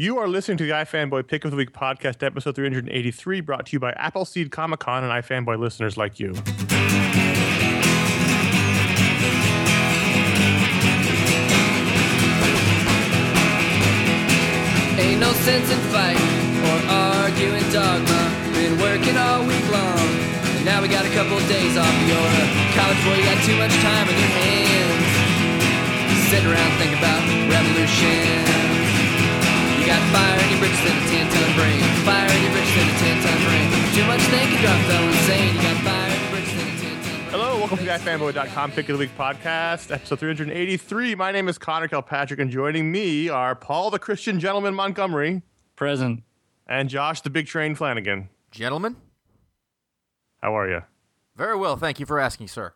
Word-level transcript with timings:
You 0.00 0.16
are 0.16 0.28
listening 0.28 0.56
to 0.56 0.64
the 0.64 0.70
iFanboy 0.70 1.28
Pick 1.28 1.44
of 1.44 1.50
the 1.50 1.58
Week 1.58 1.74
podcast, 1.74 2.22
episode 2.22 2.56
383, 2.56 3.42
brought 3.42 3.66
to 3.66 3.72
you 3.74 3.78
by 3.78 3.92
Appleseed 4.00 4.50
Comic 4.50 4.80
Con 4.80 5.04
and 5.04 5.12
iFanboy 5.12 5.58
listeners 5.58 5.98
like 5.98 6.18
you. 6.18 6.28
Ain't 14.96 15.20
no 15.20 15.32
sense 15.44 15.68
in 15.68 15.78
fighting 15.92 16.24
or 16.64 16.80
arguing 16.88 17.68
dogma. 17.68 18.32
Been 18.56 18.80
working 18.80 19.18
all 19.18 19.44
week 19.44 19.68
long, 19.68 20.00
and 20.56 20.64
now 20.64 20.80
we 20.80 20.88
got 20.88 21.04
a 21.04 21.12
couple 21.12 21.36
days 21.40 21.76
off. 21.76 21.92
You're 22.08 22.16
a 22.16 22.72
college 22.72 23.04
boy, 23.04 23.20
you 23.20 23.24
got 23.28 23.44
too 23.44 23.58
much 23.58 23.76
time 23.84 24.08
on 24.08 24.16
your 24.16 24.32
hands. 24.48 25.12
Sitting 26.32 26.48
around 26.48 26.72
thinking 26.78 26.96
about 26.96 27.20
revolution. 27.52 28.69
You 29.90 29.96
got 29.96 30.06
fire 30.14 30.38
in 30.38 30.48
your 30.54 30.60
britches 30.62 30.86
and 30.86 31.02
a 31.02 31.06
10 31.10 31.26
ton 31.34 31.50
brain. 31.58 31.80
Fire 32.06 32.30
in 32.30 32.40
your 32.46 32.52
britches 32.54 32.78
and 32.78 32.90
a 32.90 32.98
10 33.02 33.22
ton 33.26 33.38
brain. 33.42 33.66
Too 33.90 34.04
much 34.06 34.22
thinking, 34.30 34.60
drop 34.62 34.80
fell 34.86 35.02
insane. 35.02 35.54
You 35.56 35.62
got 35.62 35.76
fire 35.82 36.10
in 36.14 36.20
your 36.22 36.30
britches 36.30 36.54
and 36.62 36.70
a 36.70 36.78
10 36.78 37.02
ton 37.02 37.18
brain. 37.18 37.30
Hello, 37.34 37.58
welcome 37.58 37.78
to 37.78 37.84
the 37.84 37.90
iFanboy.com 37.90 38.70
Pick 38.70 38.88
of 38.88 38.98
the 38.98 39.00
Week 39.00 39.16
podcast, 39.18 39.90
episode 39.92 40.20
383. 40.20 41.14
My 41.16 41.32
name 41.32 41.48
is 41.48 41.58
Connor 41.58 41.88
Kilpatrick, 41.88 42.38
and 42.38 42.50
joining 42.52 42.92
me 42.92 43.28
are 43.28 43.56
Paul 43.56 43.90
the 43.90 43.98
Christian 43.98 44.38
Gentleman 44.38 44.74
Montgomery 44.74 45.42
Present. 45.74 46.22
and 46.68 46.88
Josh 46.88 47.20
the 47.22 47.30
Big 47.30 47.46
Train 47.48 47.74
Flanagan. 47.74 48.28
Gentlemen, 48.52 48.94
How 50.40 50.56
are 50.56 50.68
you? 50.68 50.82
very 51.36 51.56
well. 51.56 51.76
Thank 51.76 51.98
you 51.98 52.06
for 52.06 52.20
asking, 52.20 52.46
sir. 52.48 52.74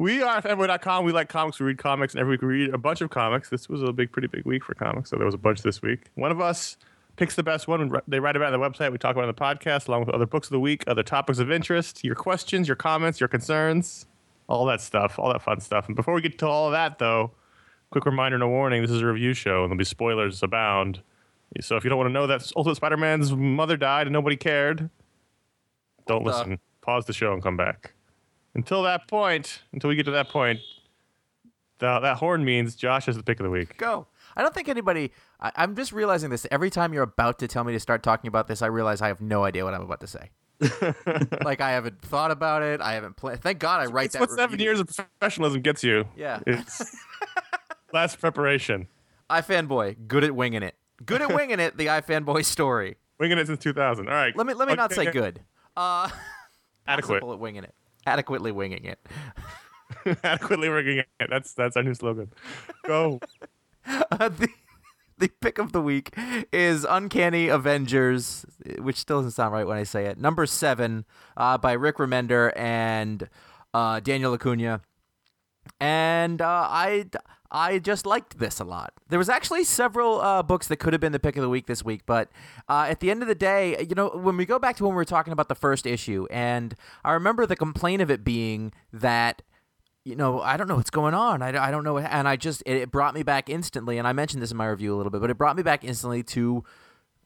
We 0.00 0.22
are 0.22 0.40
fanboy.com. 0.40 1.04
We 1.04 1.12
like 1.12 1.28
comics. 1.28 1.60
We 1.60 1.66
read 1.66 1.76
comics, 1.76 2.14
and 2.14 2.22
every 2.22 2.30
week 2.32 2.40
we 2.40 2.48
read 2.48 2.72
a 2.72 2.78
bunch 2.78 3.02
of 3.02 3.10
comics. 3.10 3.50
This 3.50 3.68
was 3.68 3.82
a 3.82 3.92
big, 3.92 4.10
pretty 4.10 4.28
big 4.28 4.46
week 4.46 4.64
for 4.64 4.72
comics, 4.72 5.10
so 5.10 5.16
there 5.16 5.26
was 5.26 5.34
a 5.34 5.38
bunch 5.38 5.60
this 5.60 5.82
week. 5.82 6.06
One 6.14 6.30
of 6.30 6.40
us 6.40 6.78
picks 7.16 7.34
the 7.34 7.42
best 7.42 7.68
one. 7.68 7.92
They 8.08 8.18
write 8.18 8.34
about 8.34 8.54
it 8.54 8.54
on 8.54 8.60
the 8.60 8.66
website. 8.66 8.92
We 8.92 8.96
talk 8.96 9.14
about 9.14 9.24
it 9.24 9.28
on 9.28 9.34
the 9.34 9.60
podcast, 9.60 9.88
along 9.88 10.06
with 10.06 10.14
other 10.14 10.24
books 10.24 10.46
of 10.48 10.52
the 10.52 10.60
week, 10.60 10.84
other 10.86 11.02
topics 11.02 11.38
of 11.38 11.50
interest, 11.50 12.02
your 12.02 12.14
questions, 12.14 12.66
your 12.66 12.76
comments, 12.76 13.20
your 13.20 13.28
concerns, 13.28 14.06
all 14.48 14.64
that 14.64 14.80
stuff, 14.80 15.18
all 15.18 15.30
that 15.34 15.42
fun 15.42 15.60
stuff. 15.60 15.86
And 15.86 15.94
before 15.94 16.14
we 16.14 16.22
get 16.22 16.38
to 16.38 16.46
all 16.46 16.68
of 16.68 16.72
that, 16.72 16.98
though, 16.98 17.32
quick 17.90 18.06
reminder 18.06 18.36
and 18.36 18.42
a 18.42 18.48
warning: 18.48 18.80
this 18.80 18.90
is 18.90 19.02
a 19.02 19.06
review 19.06 19.34
show, 19.34 19.64
and 19.64 19.70
there'll 19.70 19.76
be 19.76 19.84
spoilers 19.84 20.42
abound. 20.42 21.02
So 21.60 21.76
if 21.76 21.84
you 21.84 21.90
don't 21.90 21.98
want 21.98 22.08
to 22.08 22.14
know 22.14 22.26
that 22.26 22.50
Ultimate 22.56 22.76
Spider-Man's 22.76 23.34
mother 23.34 23.76
died 23.76 24.06
and 24.06 24.14
nobody 24.14 24.36
cared, 24.36 24.88
don't 26.06 26.24
the- 26.24 26.30
listen. 26.30 26.58
Pause 26.80 27.04
the 27.04 27.12
show 27.12 27.34
and 27.34 27.42
come 27.42 27.58
back. 27.58 27.92
Until 28.54 28.82
that 28.82 29.06
point, 29.08 29.62
until 29.72 29.88
we 29.88 29.96
get 29.96 30.04
to 30.06 30.10
that 30.12 30.28
point, 30.28 30.60
the, 31.78 31.98
that 32.00 32.16
horn 32.18 32.44
means 32.44 32.74
Josh 32.74 33.08
is 33.08 33.16
the 33.16 33.22
pick 33.22 33.38
of 33.40 33.44
the 33.44 33.50
week. 33.50 33.76
Go. 33.76 34.06
I 34.36 34.42
don't 34.42 34.54
think 34.54 34.68
anybody. 34.68 35.12
I, 35.40 35.52
I'm 35.56 35.74
just 35.76 35.92
realizing 35.92 36.30
this. 36.30 36.46
Every 36.50 36.70
time 36.70 36.92
you're 36.92 37.02
about 37.02 37.38
to 37.40 37.48
tell 37.48 37.64
me 37.64 37.72
to 37.72 37.80
start 37.80 38.02
talking 38.02 38.28
about 38.28 38.48
this, 38.48 38.62
I 38.62 38.66
realize 38.66 39.00
I 39.02 39.08
have 39.08 39.20
no 39.20 39.44
idea 39.44 39.64
what 39.64 39.74
I'm 39.74 39.82
about 39.82 40.00
to 40.00 40.06
say. 40.06 40.30
like 41.42 41.60
I 41.60 41.70
haven't 41.70 42.02
thought 42.02 42.30
about 42.30 42.62
it. 42.62 42.80
I 42.80 42.92
haven't 42.92 43.16
planned. 43.16 43.40
Thank 43.40 43.60
God 43.60 43.80
I 43.80 43.86
write 43.86 44.06
It's 44.06 44.14
that. 44.14 44.20
what 44.20 44.30
seven 44.30 44.58
years 44.58 44.78
of 44.78 44.88
professionalism 44.88 45.62
gets 45.62 45.82
you. 45.82 46.06
Yeah. 46.16 46.40
It's 46.46 46.94
less 47.92 48.14
preparation. 48.14 48.86
iFanboy, 49.30 50.06
good 50.06 50.22
at 50.24 50.34
winging 50.34 50.62
it. 50.62 50.74
Good 51.04 51.22
at 51.22 51.32
winging 51.32 51.60
it. 51.60 51.78
The 51.78 51.86
iFanboy 51.86 52.44
story. 52.44 52.96
Winging 53.18 53.38
it 53.38 53.46
since 53.46 53.58
2000. 53.60 54.06
All 54.08 54.14
right. 54.14 54.36
Let 54.36 54.46
me 54.46 54.52
let 54.54 54.68
me 54.68 54.74
not 54.74 54.92
say 54.92 55.10
good. 55.10 55.40
Uh, 55.76 56.10
Adequate. 56.86 57.22
at 57.22 57.38
winging 57.38 57.64
it. 57.64 57.74
Adequately 58.06 58.52
winging 58.52 58.84
it. 58.84 58.98
Adequately 60.24 60.68
winging 60.68 60.98
it. 60.98 61.06
That's, 61.28 61.52
that's 61.54 61.76
our 61.76 61.82
new 61.82 61.94
slogan. 61.94 62.30
Go. 62.86 63.20
Uh, 64.12 64.28
the, 64.28 64.48
the 65.18 65.28
pick 65.40 65.58
of 65.58 65.72
the 65.72 65.80
week 65.80 66.14
is 66.52 66.84
Uncanny 66.88 67.48
Avengers, 67.48 68.44
which 68.78 68.96
still 68.96 69.18
doesn't 69.18 69.32
sound 69.32 69.54
right 69.54 69.66
when 69.66 69.78
I 69.78 69.84
say 69.84 70.04
it. 70.04 70.18
Number 70.18 70.44
seven 70.44 71.06
uh, 71.36 71.56
by 71.56 71.72
Rick 71.72 71.96
Remender 71.96 72.52
and 72.56 73.28
uh, 73.72 74.00
Daniel 74.00 74.34
Acuna. 74.34 74.82
And 75.80 76.42
uh, 76.42 76.68
I, 76.70 77.06
I 77.50 77.78
just 77.78 78.06
liked 78.06 78.38
this 78.38 78.60
a 78.60 78.64
lot. 78.64 78.92
There 79.08 79.18
was 79.18 79.28
actually 79.28 79.64
several 79.64 80.20
uh, 80.20 80.42
books 80.42 80.68
that 80.68 80.76
could 80.76 80.92
have 80.92 81.00
been 81.00 81.12
the 81.12 81.18
pick 81.18 81.36
of 81.36 81.42
the 81.42 81.48
week 81.48 81.66
this 81.66 81.84
week, 81.84 82.02
but 82.06 82.30
uh, 82.68 82.86
at 82.88 83.00
the 83.00 83.10
end 83.10 83.22
of 83.22 83.28
the 83.28 83.34
day, 83.34 83.84
you 83.88 83.94
know, 83.94 84.08
when 84.10 84.36
we 84.36 84.46
go 84.46 84.58
back 84.58 84.76
to 84.76 84.84
when 84.84 84.92
we 84.92 84.96
were 84.96 85.04
talking 85.04 85.32
about 85.32 85.48
the 85.48 85.54
first 85.54 85.86
issue, 85.86 86.26
and 86.30 86.74
I 87.04 87.12
remember 87.12 87.46
the 87.46 87.56
complaint 87.56 88.02
of 88.02 88.10
it 88.10 88.24
being 88.24 88.72
that 88.92 89.42
you 90.04 90.16
know, 90.16 90.40
I 90.40 90.56
don't 90.56 90.66
know 90.66 90.76
what's 90.76 90.90
going 90.90 91.12
on. 91.12 91.42
I, 91.42 91.68
I 91.68 91.70
don't 91.70 91.84
know. 91.84 91.98
And 91.98 92.26
I 92.26 92.36
just, 92.36 92.62
it, 92.64 92.76
it 92.76 92.90
brought 92.90 93.14
me 93.14 93.22
back 93.22 93.50
instantly. 93.50 93.98
And 93.98 94.08
I 94.08 94.14
mentioned 94.14 94.42
this 94.42 94.50
in 94.50 94.56
my 94.56 94.66
review 94.66 94.94
a 94.94 94.96
little 94.96 95.10
bit, 95.10 95.20
but 95.20 95.28
it 95.28 95.36
brought 95.36 95.56
me 95.56 95.62
back 95.62 95.84
instantly 95.84 96.22
to, 96.22 96.64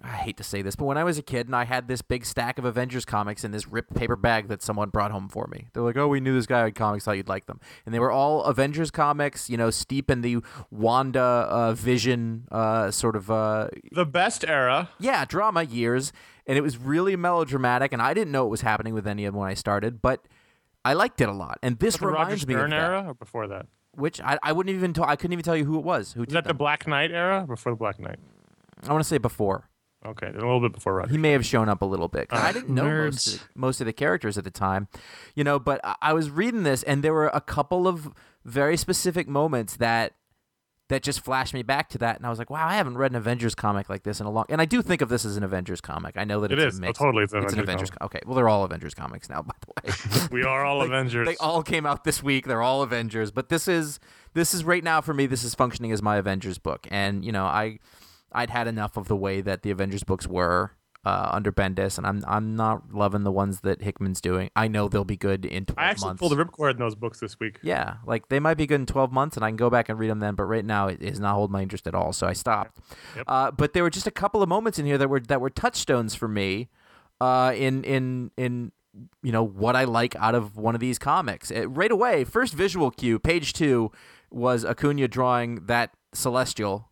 I 0.07 0.17
hate 0.17 0.37
to 0.37 0.45
say 0.45 0.61
this, 0.61 0.77
but 0.77 0.85
when 0.85 0.99
I 0.99 1.05
was 1.05 1.17
a 1.17 1.23
kid 1.23 1.47
and 1.47 1.57
I 1.57 1.65
had 1.65 1.89
this 1.89 2.03
big 2.03 2.27
stack 2.27 2.59
of 2.59 2.67
Avengers 2.67 3.07
comics 3.07 3.43
in 3.43 3.53
this 3.53 3.67
ripped 3.67 3.95
paper 3.95 4.17
bag 4.17 4.49
that 4.49 4.63
someone 4.63 4.91
brought 4.91 5.11
home 5.13 5.29
for 5.31 5.47
me. 5.47 5.69
They're 5.73 5.83
like, 5.83 5.97
oh, 5.97 6.09
we 6.09 6.21
knew 6.21 6.35
this 6.35 6.47
guy 6.47 6.65
had 6.65 6.75
comics, 6.75 7.07
thought 7.07 7.17
you'd 7.17 7.27
like 7.29 7.47
them. 7.47 7.59
And 7.87 7.95
they 7.95 7.99
were 7.99 8.11
all 8.11 8.45
Avengers 8.45 8.91
comics, 8.91 9.49
you 9.49 9.57
know, 9.57 9.71
steep 9.71 10.11
in 10.11 10.21
the 10.21 10.39
Wanda 10.71 11.21
uh, 11.21 11.73
vision 11.73 12.47
uh, 12.53 12.91
sort 12.91 13.17
of, 13.17 13.31
uh, 13.31 13.69
The 13.93 14.05
best 14.05 14.45
era. 14.47 14.91
yeah, 14.99 15.25
drama 15.25 15.63
years, 15.63 16.13
and 16.47 16.59
it 16.59 16.61
was 16.61 16.77
really 16.77 17.17
melodramatic. 17.17 17.93
And 17.95 18.03
I 18.03 18.13
didn't 18.13 18.31
know 18.33 18.45
what 18.45 18.51
was 18.51 18.61
happening 18.61 18.93
with 18.93 19.07
any 19.07 19.25
of 19.25 19.33
them 19.33 19.41
when 19.41 19.49
I 19.49 19.55
started, 19.55 20.03
but 20.03 20.27
I 20.85 20.93
liked 20.93 21.23
it 21.23 21.31
a 21.31 21.33
lot. 21.33 21.59
And 21.63 21.79
this 21.79 21.99
Roger 22.03 22.13
reminds 22.13 22.47
me 22.47 22.55
of 22.55 22.69
that 22.69 22.73
era 22.73 23.05
or 23.09 23.15
before 23.15 23.47
that? 23.49 23.67
which 23.97 24.21
I, 24.21 24.39
I 24.43 24.53
wouldn't 24.53 24.75
even 24.75 24.93
tell. 24.93 25.05
I 25.05 25.17
couldn't 25.17 25.33
even 25.33 25.45
tell 25.45 25.57
you 25.57 25.65
who 25.65 25.79
it 25.79 25.85
was. 25.85 26.13
Who 26.15 26.23
Is 26.23 26.27
did 26.29 26.35
that 26.35 26.45
the. 26.45 26.53
Black 26.53 26.87
Knight 26.87 27.11
era 27.13 27.47
before 27.47 27.73
the 27.73 27.77
Black 27.77 27.99
Knight? 28.01 28.19
I 28.87 28.93
want 28.93 29.03
to 29.03 29.09
say 29.09 29.19
before. 29.19 29.71
Okay, 30.07 30.27
a 30.29 30.33
little 30.33 30.61
bit 30.61 30.73
before 30.73 30.95
Roger. 30.95 31.11
He 31.11 31.19
may 31.19 31.33
have 31.33 31.47
shown 31.47 31.69
up 31.69 31.81
a 31.83 31.87
little 31.87 32.09
bit. 32.09 32.29
'cause 32.29 32.41
uh, 32.41 32.47
I 32.47 32.53
didn't 32.53 32.71
know 32.75 32.85
most 32.85 33.27
of, 33.27 33.33
the, 33.41 33.41
most 33.55 33.81
of 33.81 33.87
the 33.87 33.93
characters 33.93 34.37
at 34.37 34.45
the 34.45 34.51
time, 34.51 34.89
you 35.35 35.45
know. 35.45 35.59
But 35.59 35.81
I, 35.85 35.95
I 36.03 36.13
was 36.13 36.31
reading 36.31 36.63
this, 36.63 36.83
and 36.83 37.03
there 37.03 37.15
were 37.15 37.29
a 37.29 37.41
couple 37.41 37.89
of 37.89 38.11
very 38.45 38.77
specific 38.77 39.27
moments 39.29 39.77
that 39.77 40.13
that 40.91 41.03
just 41.03 41.25
flashed 41.25 41.55
me 41.55 41.63
back 41.63 41.89
to 41.89 41.97
that, 41.99 42.19
and 42.19 42.27
I 42.27 42.29
was 42.29 42.39
like, 42.39 42.51
"Wow, 42.51 42.67
I 42.69 42.75
haven't 42.75 42.99
read 42.99 43.11
an 43.13 43.17
Avengers 43.17 43.55
comic 43.55 43.89
like 43.89 44.03
this 44.03 44.21
in 44.21 44.27
a 44.27 44.31
long." 44.31 44.45
And 44.51 44.61
I 44.61 44.67
do 44.67 44.83
think 44.83 45.01
of 45.01 45.09
this 45.09 45.25
as 45.25 45.39
an 45.39 45.43
Avengers 45.43 45.81
comic. 45.81 46.19
I 46.19 46.25
know 46.25 46.41
that 46.43 46.53
It 46.53 46.59
it's 46.59 46.75
is. 46.75 46.81
a 46.83 46.89
Oh, 46.89 46.93
totally, 46.93 47.25
it's 47.25 47.33
an 47.33 47.39
an 47.39 47.59
Avengers 47.59 47.89
comic. 47.89 48.01
co- 48.01 48.05
Okay, 48.07 48.21
well, 48.27 48.35
they're 48.35 48.51
all 48.51 48.65
Avengers 48.65 48.93
comics 48.95 49.31
now, 49.31 49.41
by 49.43 49.55
the 49.63 49.91
way. 49.91 50.29
we 50.31 50.45
are 50.45 50.67
all 50.67 50.83
Avengers. 50.83 51.27
They 51.27 51.37
all 51.39 51.63
came 51.63 51.87
out 51.87 52.05
this 52.05 52.23
week. 52.23 52.47
They're 52.47 52.61
all 52.61 52.83
Avengers, 52.83 53.31
but 53.31 53.49
this 53.49 53.67
is 53.67 53.99
this 54.35 54.53
is 54.53 54.63
right 54.65 54.85
now 54.85 55.01
for 55.01 55.15
me. 55.15 55.25
This 55.25 55.43
is 55.43 55.55
functioning 55.55 55.91
as 55.93 56.03
my 56.03 56.17
Avengers 56.19 56.59
book, 56.59 56.87
and 56.91 57.25
you 57.25 57.33
know 57.33 57.47
I 57.47 57.79
I'd 58.35 58.51
had 58.51 58.67
enough 58.67 58.97
of 58.97 59.09
the 59.09 59.17
way 59.17 59.41
that 59.41 59.63
the 59.63 59.71
Avengers 59.71 60.05
books 60.05 60.27
were 60.27 60.73
uh, 61.05 61.29
under 61.33 61.53
Bendis, 61.53 61.99
and 61.99 62.07
I'm 62.07 62.25
I'm 62.27 62.57
not 62.57 62.93
loving 62.95 63.25
the 63.25 63.31
ones 63.33 63.61
that 63.61 63.83
Hickman's 63.83 64.21
doing. 64.23 64.49
I 64.57 64.69
know 64.69 64.89
they'll 64.89 65.05
be 65.05 65.19
good 65.19 65.45
in 65.45 65.67
12 65.67 65.79
I 65.79 65.91
actually 65.91 66.09
months. 66.09 66.21
pulled 66.21 66.33
the 66.33 66.43
ripcord 66.43 66.73
in 66.73 66.77
those 66.79 66.95
books 66.95 67.21
this 67.21 67.39
week. 67.39 67.59
yeah, 67.63 67.97
like 68.07 68.29
they 68.29 68.41
might 68.41 68.55
be 68.55 68.67
good 68.67 68.81
in 68.81 68.87
12 68.87 69.13
months, 69.13 69.37
and 69.37 69.45
I 69.45 69.51
can 69.51 69.57
go 69.57 69.69
back 69.69 69.89
and 69.91 69.99
read 69.99 70.09
them 70.11 70.21
then. 70.21 70.35
But 70.35 70.45
right 70.45 70.65
now, 70.65 70.89
it 70.89 71.03
is 71.03 71.21
not 71.21 71.35
holding 71.35 71.53
my 71.53 71.63
interest 71.63 71.87
at 71.87 71.95
all, 71.95 72.13
so 72.15 72.27
I 72.27 72.33
stopped. 72.33 72.79
Yep. 73.17 73.25
Uh, 73.29 73.51
but 73.51 73.75
there 73.75 73.83
were 73.83 73.91
just 73.91 74.07
a 74.07 74.11
couple 74.11 74.43
of 74.43 74.49
moments 74.49 74.79
in 74.79 74.87
here 74.87 74.97
that 74.99 75.09
were 75.09 75.21
that 75.21 75.41
were 75.43 75.51
touchstones 75.51 76.15
for 76.15 76.27
me, 76.27 76.71
uh, 77.21 77.53
in 77.55 77.85
in 77.85 78.31
in 78.39 78.73
you 79.23 79.33
know 79.33 79.43
what 79.45 79.77
I 79.77 79.85
like 79.85 80.17
out 80.17 80.35
of 80.35 80.57
one 80.57 80.75
of 80.75 80.81
these 80.81 80.99
comics. 80.99 81.51
It, 81.51 81.67
right 81.67 81.93
away, 81.93 82.25
first 82.25 82.55
visual 82.55 82.91
cue, 82.91 83.19
page 83.19 83.53
two, 83.53 83.93
was 84.31 84.65
Acuna 84.65 85.07
drawing 85.09 85.67
that 85.67 85.91
celestial. 86.15 86.89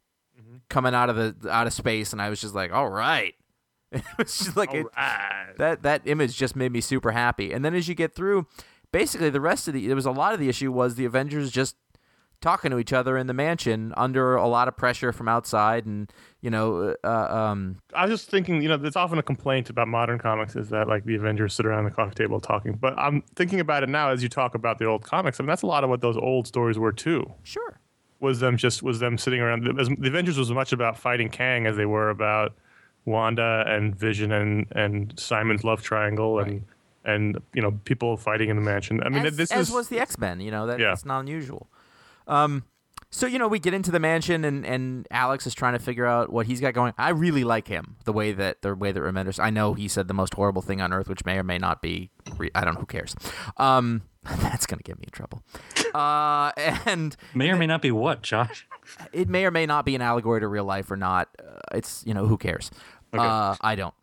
Coming 0.68 0.94
out 0.94 1.10
of 1.10 1.16
the 1.16 1.50
out 1.50 1.66
of 1.66 1.72
space, 1.72 2.12
and 2.12 2.20
I 2.20 2.30
was 2.30 2.40
just 2.40 2.54
like, 2.54 2.72
all 2.72 2.88
right. 2.88 3.34
it 3.92 4.02
was 4.16 4.38
just 4.38 4.56
like 4.56 4.72
it, 4.72 4.86
Alright. 4.96 5.58
that 5.58 5.82
that 5.82 6.02
image 6.06 6.36
just 6.36 6.56
made 6.56 6.72
me 6.72 6.80
super 6.80 7.10
happy. 7.10 7.52
And 7.52 7.62
then 7.62 7.74
as 7.74 7.88
you 7.88 7.94
get 7.94 8.14
through, 8.14 8.46
basically 8.90 9.28
the 9.28 9.40
rest 9.40 9.68
of 9.68 9.74
the 9.74 9.86
there 9.86 9.96
was 9.96 10.06
a 10.06 10.10
lot 10.10 10.32
of 10.32 10.40
the 10.40 10.48
issue 10.48 10.72
was 10.72 10.94
the 10.94 11.04
Avengers 11.04 11.50
just 11.50 11.76
talking 12.42 12.70
to 12.72 12.78
each 12.78 12.92
other 12.92 13.16
in 13.16 13.28
the 13.28 13.32
mansion 13.32 13.94
under 13.96 14.34
a 14.34 14.48
lot 14.48 14.68
of 14.68 14.76
pressure 14.76 15.12
from 15.12 15.28
outside, 15.28 15.86
and 15.86 16.12
you 16.42 16.50
know, 16.50 16.94
uh, 17.04 17.08
um, 17.08 17.78
I 17.94 18.06
was 18.06 18.20
just 18.20 18.30
thinking, 18.30 18.60
you 18.60 18.68
know, 18.68 18.76
there's 18.76 18.96
often 18.96 19.18
a 19.18 19.22
complaint 19.22 19.70
about 19.70 19.88
modern 19.88 20.18
comics 20.18 20.56
is 20.56 20.68
that 20.70 20.88
like 20.88 21.04
the 21.04 21.14
Avengers 21.14 21.54
sit 21.54 21.64
around 21.64 21.84
the 21.84 21.90
coffee 21.90 22.14
table 22.14 22.40
talking. 22.40 22.74
But 22.74 22.98
I'm 22.98 23.22
thinking 23.36 23.60
about 23.60 23.84
it 23.84 23.88
now 23.88 24.10
as 24.10 24.22
you 24.22 24.28
talk 24.28 24.54
about 24.54 24.78
the 24.78 24.84
old 24.86 25.04
comics. 25.04 25.38
I 25.40 25.44
mean, 25.44 25.48
that's 25.48 25.62
a 25.62 25.66
lot 25.66 25.84
of 25.84 25.90
what 25.90 26.00
those 26.00 26.16
old 26.16 26.46
stories 26.46 26.78
were 26.78 26.92
too. 26.92 27.24
sure, 27.44 27.80
Was 28.22 28.40
them 28.40 28.56
just 28.56 28.82
was 28.82 29.00
them 29.00 29.18
sitting 29.18 29.40
around. 29.40 29.64
The, 29.64 29.96
the 29.98 30.08
Avengers 30.08 30.38
was 30.38 30.48
as 30.50 30.54
much 30.54 30.72
about 30.72 30.96
fighting 30.98 31.28
Kang 31.28 31.66
as 31.66 31.76
they 31.76 31.86
were 31.86 32.08
about 32.08 32.54
Wanda 33.04 33.64
and 33.66 33.94
Vision 33.94 34.32
and 34.32 34.66
and 34.72 35.12
Simon's 35.18 35.64
love 35.64 35.82
triangle 35.82 36.38
and 36.38 36.64
and 37.04 37.38
you 37.52 37.60
know 37.60 37.72
people 37.84 38.16
fighting 38.16 38.48
in 38.48 38.56
the 38.56 38.62
mansion. 38.62 39.02
I 39.02 39.08
mean, 39.08 39.26
as, 39.26 39.36
this 39.36 39.50
as 39.50 39.68
is 39.68 39.74
was 39.74 39.88
the 39.88 39.98
X 39.98 40.18
Men. 40.18 40.40
You 40.40 40.50
know, 40.52 40.66
that, 40.68 40.78
Yeah. 40.78 40.88
that's 40.90 41.04
not 41.04 41.20
unusual. 41.20 41.68
Um, 42.28 42.64
so 43.10 43.26
you 43.26 43.38
know, 43.38 43.48
we 43.48 43.58
get 43.58 43.74
into 43.74 43.90
the 43.90 43.98
mansion, 43.98 44.44
and, 44.44 44.64
and 44.64 45.06
Alex 45.10 45.46
is 45.46 45.54
trying 45.54 45.74
to 45.74 45.78
figure 45.78 46.06
out 46.06 46.32
what 46.32 46.46
he's 46.46 46.60
got 46.60 46.72
going. 46.74 46.94
I 46.96 47.10
really 47.10 47.44
like 47.44 47.68
him, 47.68 47.96
the 48.04 48.12
way 48.12 48.32
that 48.32 48.62
the 48.62 48.74
way 48.74 48.92
that 48.92 49.00
Remenders. 49.00 49.42
I 49.42 49.50
know 49.50 49.74
he 49.74 49.88
said 49.88 50.08
the 50.08 50.14
most 50.14 50.34
horrible 50.34 50.62
thing 50.62 50.80
on 50.80 50.92
earth, 50.92 51.08
which 51.08 51.24
may 51.24 51.36
or 51.38 51.42
may 51.42 51.58
not 51.58 51.82
be. 51.82 52.10
Re- 52.38 52.50
I 52.54 52.64
don't 52.64 52.74
know. 52.74 52.80
Who 52.80 52.86
cares? 52.86 53.14
Um, 53.58 54.02
That's 54.38 54.66
gonna 54.66 54.82
get 54.82 54.98
me 54.98 55.04
in 55.04 55.10
trouble. 55.10 55.42
Uh, 55.94 56.52
and 56.86 57.16
May 57.34 57.50
or 57.50 57.56
may 57.56 57.66
not 57.66 57.82
be 57.82 57.90
what, 57.90 58.22
Josh? 58.22 58.66
it 59.12 59.28
may 59.28 59.44
or 59.44 59.50
may 59.50 59.66
not 59.66 59.84
be 59.84 59.94
an 59.94 60.02
allegory 60.02 60.40
to 60.40 60.48
real 60.48 60.64
life 60.64 60.90
or 60.90 60.96
not. 60.96 61.28
Uh, 61.38 61.58
it's 61.72 62.04
you 62.06 62.14
know 62.14 62.26
who 62.26 62.36
cares. 62.36 62.70
Uh, 63.12 63.56
I 63.60 63.74
don't. 63.74 63.94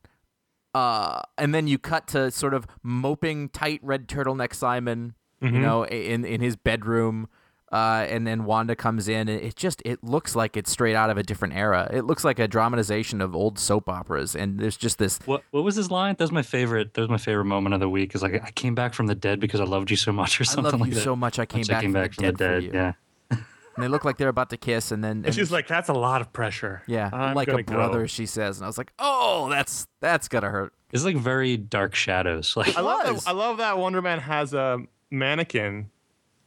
Uh, 0.75 1.21
and 1.37 1.53
then 1.55 1.67
you 1.67 1.79
cut 1.79 2.07
to 2.09 2.29
sort 2.29 2.53
of 2.53 2.67
moping, 2.83 3.49
tight 3.49 3.79
red 3.81 4.07
turtleneck 4.07 4.53
Simon, 4.53 5.15
you 5.41 5.51
know, 5.51 5.83
in 5.85 6.25
in 6.25 6.41
his 6.41 6.55
bedroom. 6.55 7.27
Uh, 7.71 8.05
and 8.09 8.25
then 8.25 8.45
Wanda 8.45 8.75
comes 8.75 9.07
in, 9.07 9.29
and 9.29 9.41
it 9.41 9.55
just 9.55 9.81
it 9.85 10.03
looks 10.03 10.35
like 10.35 10.57
it's 10.57 10.71
straight 10.71 10.95
out 10.95 11.11
of 11.11 11.17
a 11.17 11.23
different 11.23 11.53
era. 11.53 11.87
It 11.93 12.03
looks 12.05 12.23
like 12.23 12.39
a 12.39 12.47
dramatization 12.47 13.21
of 13.21 13.35
old 13.35 13.59
soap 13.59 13.87
operas, 13.87 14.35
and 14.35 14.59
there's 14.59 14.75
just 14.77 14.97
this. 14.97 15.19
What 15.25 15.43
what 15.51 15.63
was 15.63 15.75
his 15.75 15.91
line? 15.91 16.15
That 16.17 16.23
was 16.23 16.31
my 16.31 16.41
favorite. 16.41 16.95
That 16.95 17.01
was 17.01 17.09
my 17.11 17.17
favorite 17.17 17.45
moment 17.45 17.75
of 17.75 17.79
the 17.79 17.89
week. 17.89 18.15
Is 18.15 18.23
like 18.23 18.43
I 18.43 18.49
came 18.51 18.73
back 18.73 18.93
from 18.95 19.05
the 19.05 19.13
dead 19.15 19.39
because 19.39 19.59
I 19.59 19.65
loved 19.65 19.91
you 19.91 19.97
so 19.97 20.11
much, 20.11 20.39
or 20.41 20.43
I 20.43 20.45
something 20.45 20.71
love 20.71 20.81
like 20.81 20.89
you 20.89 20.95
that. 20.95 21.01
so 21.03 21.15
much. 21.15 21.37
I 21.37 21.45
came 21.45 21.59
Once 21.59 21.67
back, 21.67 21.77
I 21.77 21.81
came 21.81 21.91
from, 21.91 22.01
back 22.01 22.09
the 22.11 22.15
from 22.15 22.25
the 22.25 22.31
dead 22.31 22.37
for 22.37 22.61
dead. 22.61 22.63
you. 22.63 22.71
Yeah. 22.73 22.93
And 23.75 23.83
they 23.83 23.87
look 23.87 24.03
like 24.03 24.17
they're 24.17 24.27
about 24.27 24.49
to 24.49 24.57
kiss, 24.57 24.91
and 24.91 25.01
then 25.01 25.23
And 25.23 25.33
she's 25.33 25.51
like, 25.51 25.67
"That's 25.67 25.87
a 25.87 25.93
lot 25.93 26.19
of 26.19 26.33
pressure." 26.33 26.81
yeah, 26.85 27.09
I'm 27.13 27.33
like 27.33 27.47
a 27.47 27.51
gonna 27.51 27.63
go. 27.63 27.75
brother, 27.75 28.07
she 28.09 28.25
says, 28.25 28.57
and 28.57 28.65
I 28.65 28.67
was 28.67 28.77
like, 28.77 28.91
oh, 28.99 29.47
that's 29.49 29.87
that's 30.01 30.27
gonna 30.27 30.49
hurt. 30.49 30.73
It's 30.91 31.05
like 31.05 31.15
very 31.15 31.55
dark 31.55 31.95
shadows. 31.95 32.57
Like 32.57 32.75
I 32.75 32.81
love 32.81 33.03
that. 33.05 33.27
I 33.29 33.31
love 33.31 33.57
that 33.57 33.77
Wonder 33.77 34.01
Man 34.01 34.19
has 34.19 34.53
a 34.53 34.79
mannequin 35.11 35.91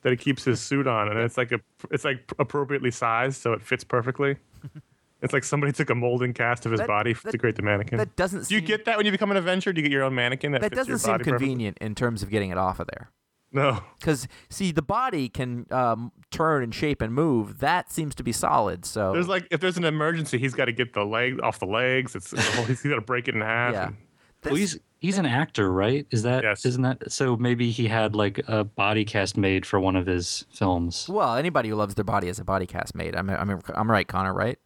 that 0.02 0.10
he 0.10 0.16
keeps 0.16 0.44
his 0.44 0.60
suit 0.60 0.86
on, 0.86 1.08
and 1.08 1.18
it's 1.18 1.36
like 1.36 1.52
a 1.52 1.60
it's 1.90 2.04
like 2.04 2.32
appropriately 2.38 2.90
sized, 2.90 3.40
so 3.40 3.52
it 3.52 3.62
fits 3.62 3.84
perfectly. 3.84 4.36
it's 5.22 5.32
like 5.32 5.44
somebody 5.44 5.72
took 5.72 5.90
a 5.90 5.94
molding 5.94 6.32
cast 6.34 6.66
of 6.66 6.72
his 6.72 6.80
That- 6.80 6.88
body 6.88 7.12
that- 7.14 7.30
to 7.32 7.38
create 7.38 7.56
the 7.56 7.62
mannequin. 7.62 7.98
That 7.98 8.16
doesn't. 8.16 8.48
Do 8.48 8.54
you 8.54 8.60
seem, 8.60 8.66
get 8.66 8.84
that 8.86 8.96
when 8.96 9.06
you 9.06 9.12
become 9.12 9.30
an 9.30 9.36
Avenger? 9.36 9.72
Do 9.72 9.80
you 9.80 9.88
get 9.88 9.92
your 9.92 10.02
own 10.04 10.14
mannequin 10.14 10.52
that, 10.52 10.60
fits 10.62 10.70
perfectly? 10.74 10.76
that? 10.76 10.86
fits 10.86 10.88
Doesn't 10.88 10.90
your 10.92 10.98
seem 10.98 11.12
body 11.12 11.24
perfectly? 11.24 11.46
convenient 11.48 11.78
in 11.80 11.94
terms 11.94 12.22
of 12.22 12.30
getting 12.30 12.50
it 12.50 12.58
off 12.58 12.80
of 12.80 12.88
there. 12.88 13.10
No. 13.54 13.80
Because 14.00 14.26
see, 14.48 14.72
the 14.72 14.80
body 14.82 15.28
can 15.28 15.66
um, 15.70 16.10
turn 16.30 16.62
and 16.62 16.74
shape 16.74 17.02
and 17.02 17.12
move. 17.12 17.58
That 17.58 17.92
seems 17.92 18.14
to 18.14 18.22
be 18.22 18.32
solid. 18.32 18.86
So 18.86 19.12
There's 19.12 19.28
like 19.28 19.46
if 19.50 19.60
there's 19.60 19.76
an 19.76 19.84
emergency, 19.84 20.38
he's 20.38 20.54
got 20.54 20.64
to 20.64 20.72
get 20.72 20.94
the 20.94 21.04
leg 21.04 21.38
off 21.42 21.58
the 21.60 21.66
legs. 21.66 22.16
It's, 22.16 22.32
it's 22.32 22.48
whole, 22.54 22.64
he's 22.64 22.82
got 22.82 22.94
to 22.94 23.00
break 23.02 23.28
it 23.28 23.34
in 23.34 23.42
half. 23.42 23.74
yeah. 23.74 23.86
and- 23.88 23.96
well, 24.44 24.54
he's 24.56 24.78
he's 25.02 25.18
an 25.18 25.26
actor, 25.26 25.70
right? 25.70 26.06
Is 26.10 26.22
that 26.22 26.42
Yes. 26.44 26.64
not 26.78 27.00
that 27.00 27.12
so? 27.12 27.36
Maybe 27.36 27.70
he 27.70 27.88
had 27.88 28.14
like 28.14 28.40
a 28.48 28.64
body 28.64 29.04
cast 29.04 29.36
made 29.36 29.66
for 29.66 29.78
one 29.80 29.96
of 29.96 30.06
his 30.06 30.46
films. 30.54 31.08
Well, 31.08 31.34
anybody 31.36 31.68
who 31.68 31.74
loves 31.74 31.94
their 31.96 32.04
body 32.04 32.28
has 32.28 32.38
a 32.38 32.44
body 32.44 32.66
cast 32.66 32.94
made. 32.94 33.14
I'm, 33.16 33.28
I'm, 33.28 33.60
I'm 33.74 33.90
right, 33.90 34.06
Connor. 34.08 34.32
Right? 34.32 34.58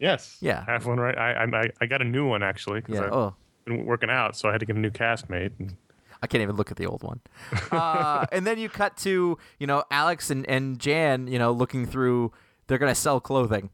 yes. 0.00 0.36
Yeah. 0.40 0.64
I 0.68 0.72
have 0.72 0.84
one 0.86 0.98
right. 0.98 1.16
I 1.16 1.44
I, 1.44 1.70
I 1.80 1.86
got 1.86 2.02
a 2.02 2.04
new 2.04 2.26
one 2.28 2.42
actually 2.42 2.80
because 2.80 2.96
Yeah. 2.96 3.06
I've 3.06 3.12
Oh, 3.12 3.34
been 3.64 3.86
working 3.86 4.10
out, 4.10 4.36
so 4.36 4.48
I 4.48 4.52
had 4.52 4.58
to 4.60 4.66
get 4.66 4.76
a 4.76 4.78
new 4.80 4.90
cast 4.90 5.30
made. 5.30 5.52
And 5.58 5.76
I 6.22 6.26
can't 6.26 6.42
even 6.42 6.56
look 6.56 6.70
at 6.70 6.76
the 6.76 6.86
old 6.86 7.02
one. 7.02 7.20
Uh, 7.72 8.26
and 8.32 8.46
then 8.46 8.58
you 8.58 8.68
cut 8.68 8.96
to 8.98 9.38
you 9.60 9.66
know 9.66 9.84
Alex 9.90 10.28
and, 10.30 10.44
and 10.48 10.78
Jan, 10.78 11.28
you 11.28 11.38
know, 11.38 11.52
looking 11.52 11.86
through. 11.86 12.32
They're 12.66 12.78
gonna 12.78 12.94
sell 12.94 13.20
clothing, 13.20 13.70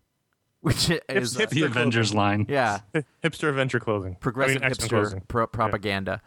which 0.62 0.90
is 0.90 1.36
uh, 1.36 1.40
hip- 1.40 1.50
The 1.50 1.62
Hipster 1.62 1.66
Avengers 1.66 2.14
line. 2.14 2.46
yeah, 2.48 2.80
hipster 3.24 3.48
Avenger 3.48 3.80
clothing. 3.80 4.16
progressive 4.20 4.62
I 4.62 4.66
mean, 4.66 4.70
hipster 4.74 4.88
clothing. 4.88 5.22
pro- 5.28 5.46
propaganda. 5.46 6.20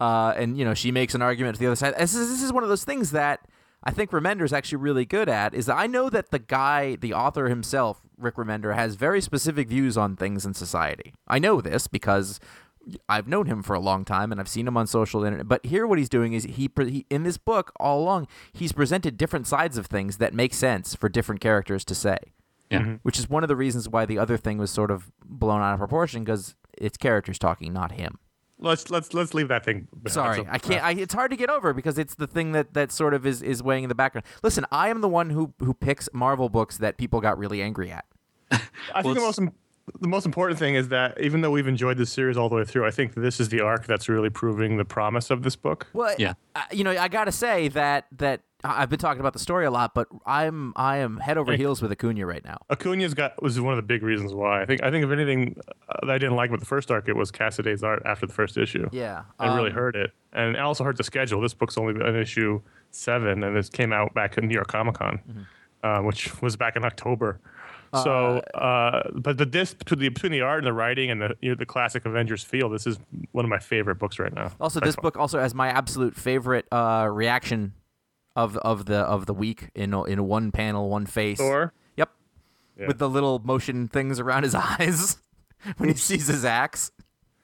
Uh, 0.00 0.32
and 0.36 0.56
you 0.56 0.64
know, 0.64 0.74
she 0.74 0.92
makes 0.92 1.14
an 1.14 1.22
argument 1.22 1.56
to 1.56 1.60
the 1.60 1.66
other 1.66 1.76
side. 1.76 1.94
This 1.98 2.14
is, 2.14 2.28
this 2.28 2.42
is 2.42 2.52
one 2.52 2.62
of 2.62 2.68
those 2.68 2.84
things 2.84 3.10
that 3.10 3.40
I 3.82 3.90
think 3.90 4.10
Remender 4.10 4.42
is 4.42 4.52
actually 4.52 4.78
really 4.78 5.04
good 5.04 5.28
at. 5.28 5.54
Is 5.54 5.66
that 5.66 5.76
I 5.76 5.86
know 5.88 6.08
that 6.10 6.30
the 6.30 6.38
guy, 6.38 6.96
the 6.96 7.14
author 7.14 7.48
himself, 7.48 8.00
Rick 8.16 8.36
Remender, 8.36 8.74
has 8.74 8.94
very 8.94 9.20
specific 9.20 9.68
views 9.68 9.96
on 9.96 10.14
things 10.16 10.46
in 10.46 10.54
society. 10.54 11.14
I 11.26 11.38
know 11.40 11.60
this 11.60 11.88
because 11.88 12.38
I've 13.08 13.26
known 13.26 13.46
him 13.46 13.62
for 13.62 13.74
a 13.74 13.80
long 13.80 14.04
time 14.04 14.30
and 14.30 14.40
I've 14.40 14.48
seen 14.48 14.68
him 14.68 14.76
on 14.76 14.86
social 14.86 15.24
internet. 15.24 15.48
But 15.48 15.66
here, 15.66 15.86
what 15.86 15.98
he's 15.98 16.08
doing 16.08 16.32
is 16.32 16.44
he, 16.44 16.70
he 16.76 17.04
in 17.10 17.22
this 17.24 17.36
book 17.38 17.72
all 17.80 18.00
along 18.00 18.28
he's 18.52 18.72
presented 18.72 19.16
different 19.16 19.46
sides 19.48 19.76
of 19.76 19.86
things 19.86 20.18
that 20.18 20.32
make 20.32 20.54
sense 20.54 20.94
for 20.94 21.08
different 21.08 21.40
characters 21.40 21.84
to 21.86 21.94
say 21.94 22.18
Yeah. 22.70 22.80
Mm-hmm. 22.80 22.94
which 23.02 23.18
is 23.18 23.30
one 23.30 23.42
of 23.42 23.48
the 23.48 23.56
reasons 23.56 23.88
why 23.88 24.04
the 24.04 24.18
other 24.18 24.36
thing 24.36 24.58
was 24.58 24.70
sort 24.70 24.90
of 24.90 25.10
blown 25.24 25.62
out 25.62 25.72
of 25.72 25.78
proportion 25.78 26.22
because 26.24 26.54
it's 26.76 26.98
characters 26.98 27.38
talking, 27.38 27.72
not 27.72 27.92
him. 27.92 28.18
Let's 28.58 28.90
let's 28.90 29.14
let's 29.14 29.32
leave 29.34 29.48
that 29.48 29.64
thing. 29.64 29.86
behind. 30.02 30.12
Sorry, 30.12 30.36
So- 30.38 30.44
I 30.50 30.58
can't. 30.58 30.84
I, 30.84 30.90
it's 30.92 31.14
hard 31.14 31.30
to 31.30 31.36
get 31.36 31.48
over 31.48 31.72
because 31.72 31.96
it's 31.96 32.16
the 32.16 32.26
thing 32.26 32.52
that, 32.52 32.74
that 32.74 32.90
sort 32.92 33.14
of 33.14 33.24
is, 33.24 33.40
is 33.40 33.62
weighing 33.62 33.84
in 33.84 33.88
the 33.88 33.94
background. 33.94 34.26
Listen, 34.42 34.66
I 34.72 34.88
am 34.88 35.00
the 35.00 35.08
one 35.08 35.30
who 35.30 35.54
who 35.60 35.72
picks 35.74 36.08
Marvel 36.12 36.48
books 36.48 36.76
that 36.78 36.98
people 36.98 37.20
got 37.20 37.38
really 37.38 37.62
angry 37.62 37.90
at. 37.90 38.04
I 38.50 38.56
think 38.56 38.70
Well, 38.94 39.02
the 39.04 39.10
it's- 39.12 39.24
most 39.26 39.38
im- 39.38 39.52
the 40.00 40.08
most 40.08 40.26
important 40.26 40.58
thing 40.58 40.74
is 40.74 40.88
that 40.88 41.20
even 41.20 41.40
though 41.40 41.50
we've 41.50 41.68
enjoyed 41.68 41.96
this 41.98 42.10
series 42.10 42.36
all 42.36 42.48
the 42.48 42.56
way 42.56 42.64
through, 42.64 42.86
I 42.86 42.90
think 42.90 43.14
this 43.14 43.40
is 43.40 43.48
the 43.48 43.60
arc 43.60 43.86
that's 43.86 44.08
really 44.08 44.30
proving 44.30 44.76
the 44.76 44.84
promise 44.84 45.30
of 45.30 45.42
this 45.42 45.56
book. 45.56 45.86
Well, 45.92 46.14
Yeah. 46.18 46.34
I, 46.54 46.64
you 46.72 46.84
know, 46.84 46.90
I 46.90 47.08
gotta 47.08 47.32
say 47.32 47.68
that 47.68 48.06
that 48.18 48.42
I've 48.64 48.90
been 48.90 48.98
talking 48.98 49.20
about 49.20 49.34
the 49.34 49.38
story 49.38 49.66
a 49.66 49.70
lot, 49.70 49.94
but 49.94 50.08
I'm 50.26 50.72
I 50.74 50.96
am 50.98 51.18
head 51.18 51.38
over 51.38 51.52
Hey. 51.52 51.58
heels 51.58 51.80
with 51.80 51.92
Acuna 51.92 52.26
right 52.26 52.44
now. 52.44 52.58
Acuna's 52.68 53.14
got 53.14 53.40
was 53.40 53.60
one 53.60 53.72
of 53.72 53.76
the 53.76 53.82
big 53.86 54.02
reasons 54.02 54.34
why. 54.34 54.60
I 54.62 54.66
think 54.66 54.82
I 54.82 54.90
think 54.90 55.04
if 55.04 55.10
anything 55.12 55.56
uh, 55.88 56.06
that 56.06 56.10
I 56.10 56.18
didn't 56.18 56.34
like 56.34 56.50
with 56.50 56.58
the 56.60 56.66
first 56.66 56.90
arc, 56.90 57.08
it 57.08 57.14
was 57.14 57.30
Cassaday's 57.30 57.84
art 57.84 58.02
after 58.04 58.26
the 58.26 58.32
first 58.32 58.56
issue. 58.58 58.88
Yeah, 58.90 59.22
It 59.40 59.44
really 59.46 59.70
um, 59.70 59.76
hurt 59.76 59.94
it, 59.94 60.10
and 60.32 60.56
it 60.56 60.60
also 60.60 60.82
hurt 60.82 60.96
the 60.96 61.04
schedule. 61.04 61.40
This 61.40 61.54
book's 61.54 61.78
only 61.78 61.94
an 62.04 62.16
issue 62.16 62.60
seven, 62.90 63.44
and 63.44 63.56
this 63.56 63.68
came 63.68 63.92
out 63.92 64.12
back 64.14 64.36
in 64.38 64.48
New 64.48 64.54
York 64.54 64.66
Comic 64.68 64.96
Con, 64.96 65.20
Mm-hmm. 65.28 65.40
uh, 65.84 66.02
which 66.02 66.40
was 66.42 66.56
back 66.56 66.74
in 66.74 66.84
October. 66.84 67.38
So, 67.94 68.38
uh, 68.54 69.10
but 69.14 69.38
the 69.38 69.46
this 69.46 69.74
between 69.74 70.00
the 70.00 70.08
between 70.08 70.32
the 70.32 70.42
art 70.42 70.58
and 70.58 70.66
the 70.66 70.72
writing 70.72 71.10
and 71.10 71.20
the 71.22 71.36
you 71.40 71.50
know, 71.50 71.54
the 71.54 71.66
classic 71.66 72.04
Avengers 72.04 72.44
feel, 72.44 72.68
this 72.68 72.86
is 72.86 72.98
one 73.32 73.44
of 73.44 73.48
my 73.48 73.58
favorite 73.58 73.96
books 73.96 74.18
right 74.18 74.32
now. 74.32 74.52
Also, 74.60 74.80
this 74.80 74.96
book 74.96 75.16
also 75.16 75.38
has 75.38 75.54
my 75.54 75.68
absolute 75.68 76.14
favorite 76.14 76.66
uh, 76.70 77.08
reaction 77.10 77.72
of 78.36 78.56
of 78.58 78.84
the 78.86 78.98
of 78.98 79.26
the 79.26 79.34
week 79.34 79.70
in 79.74 79.94
in 80.06 80.26
one 80.26 80.52
panel, 80.52 80.88
one 80.88 81.06
face. 81.06 81.38
Thor. 81.38 81.72
Yep. 81.96 82.10
Yeah. 82.78 82.86
With 82.86 82.98
the 82.98 83.08
little 83.08 83.38
motion 83.40 83.88
things 83.88 84.20
around 84.20 84.42
his 84.42 84.54
eyes 84.54 85.16
when 85.78 85.88
he 85.88 85.94
sees 85.94 86.26
his 86.26 86.44
axe. 86.44 86.92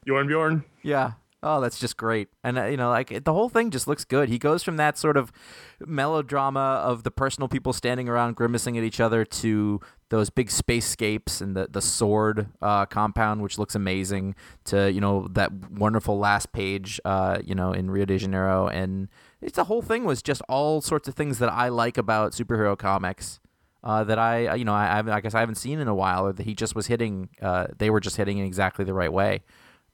Bjorn 0.04 0.28
Bjorn. 0.28 0.64
Yeah. 0.82 1.12
Oh, 1.46 1.60
that's 1.60 1.78
just 1.78 1.98
great. 1.98 2.28
And 2.42 2.58
uh, 2.58 2.64
you 2.64 2.78
know, 2.78 2.88
like 2.88 3.22
the 3.24 3.34
whole 3.34 3.50
thing 3.50 3.70
just 3.70 3.86
looks 3.86 4.02
good. 4.06 4.30
He 4.30 4.38
goes 4.38 4.62
from 4.62 4.78
that 4.78 4.96
sort 4.96 5.18
of 5.18 5.30
melodrama 5.78 6.80
of 6.82 7.02
the 7.02 7.10
personal 7.10 7.48
people 7.48 7.74
standing 7.74 8.08
around 8.08 8.34
grimacing 8.34 8.78
at 8.78 8.82
each 8.82 8.98
other 8.98 9.26
to 9.26 9.78
those 10.08 10.30
big 10.30 10.48
spacescapes 10.48 11.42
and 11.42 11.54
the 11.54 11.68
the 11.70 11.82
sword 11.82 12.48
uh, 12.62 12.86
compound, 12.86 13.42
which 13.42 13.58
looks 13.58 13.74
amazing, 13.74 14.34
to 14.64 14.90
you 14.90 15.02
know 15.02 15.28
that 15.32 15.52
wonderful 15.70 16.18
last 16.18 16.50
page, 16.52 16.98
uh, 17.04 17.38
you 17.44 17.54
know, 17.54 17.72
in 17.72 17.90
Rio 17.90 18.06
de 18.06 18.16
Janeiro, 18.16 18.66
and 18.68 19.08
it's 19.42 19.56
the 19.56 19.64
whole 19.64 19.82
thing 19.82 20.04
was 20.04 20.22
just 20.22 20.40
all 20.48 20.80
sorts 20.80 21.08
of 21.08 21.14
things 21.14 21.40
that 21.40 21.52
I 21.52 21.68
like 21.68 21.98
about 21.98 22.32
superhero 22.32 22.76
comics. 22.76 23.38
Uh, 23.82 24.02
that 24.02 24.18
I, 24.18 24.54
you 24.54 24.64
know, 24.64 24.72
I, 24.72 25.02
I 25.06 25.20
guess 25.20 25.34
I 25.34 25.40
haven't 25.40 25.56
seen 25.56 25.78
in 25.78 25.88
a 25.88 25.94
while, 25.94 26.26
or 26.26 26.32
that 26.32 26.44
he 26.46 26.54
just 26.54 26.74
was 26.74 26.86
hitting. 26.86 27.28
Uh, 27.42 27.66
they 27.76 27.90
were 27.90 28.00
just 28.00 28.16
hitting 28.16 28.38
in 28.38 28.46
exactly 28.46 28.82
the 28.82 28.94
right 28.94 29.12
way. 29.12 29.42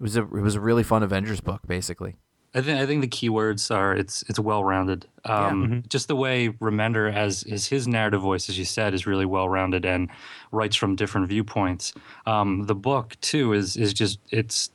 It 0.00 0.02
was 0.02 0.16
a 0.16 0.22
it 0.22 0.42
was 0.42 0.54
a 0.54 0.60
really 0.60 0.82
fun 0.82 1.02
Avengers 1.02 1.40
book, 1.40 1.60
basically. 1.66 2.16
I 2.54 2.62
think 2.62 2.80
I 2.80 2.86
think 2.86 3.02
the 3.02 3.08
key 3.08 3.28
words 3.28 3.70
are 3.70 3.94
it's 3.94 4.24
it's 4.28 4.38
well 4.38 4.64
rounded. 4.64 5.06
Um, 5.24 5.84
Just 5.88 6.08
the 6.08 6.16
way 6.16 6.48
Remender, 6.48 7.12
as 7.12 7.44
is 7.44 7.66
his 7.66 7.86
narrative 7.86 8.22
voice, 8.22 8.48
as 8.48 8.58
you 8.58 8.64
said, 8.64 8.94
is 8.94 9.06
really 9.06 9.26
well 9.26 9.48
rounded 9.48 9.84
and 9.84 10.08
writes 10.50 10.74
from 10.74 10.96
different 10.96 11.28
viewpoints. 11.28 11.92
Um, 12.26 12.66
the 12.66 12.74
book 12.74 13.16
too 13.20 13.52
is 13.52 13.76
is 13.76 13.92
just 13.92 14.18
it's 14.30 14.70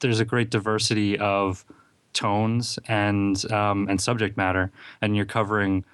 there's 0.00 0.20
a 0.20 0.24
great 0.24 0.50
diversity 0.50 1.18
of 1.18 1.64
tones 2.12 2.78
and 2.88 3.50
um, 3.52 3.88
and 3.88 4.00
subject 4.00 4.36
matter, 4.36 4.70
and 5.02 5.16
you're 5.16 5.26
covering 5.26 5.84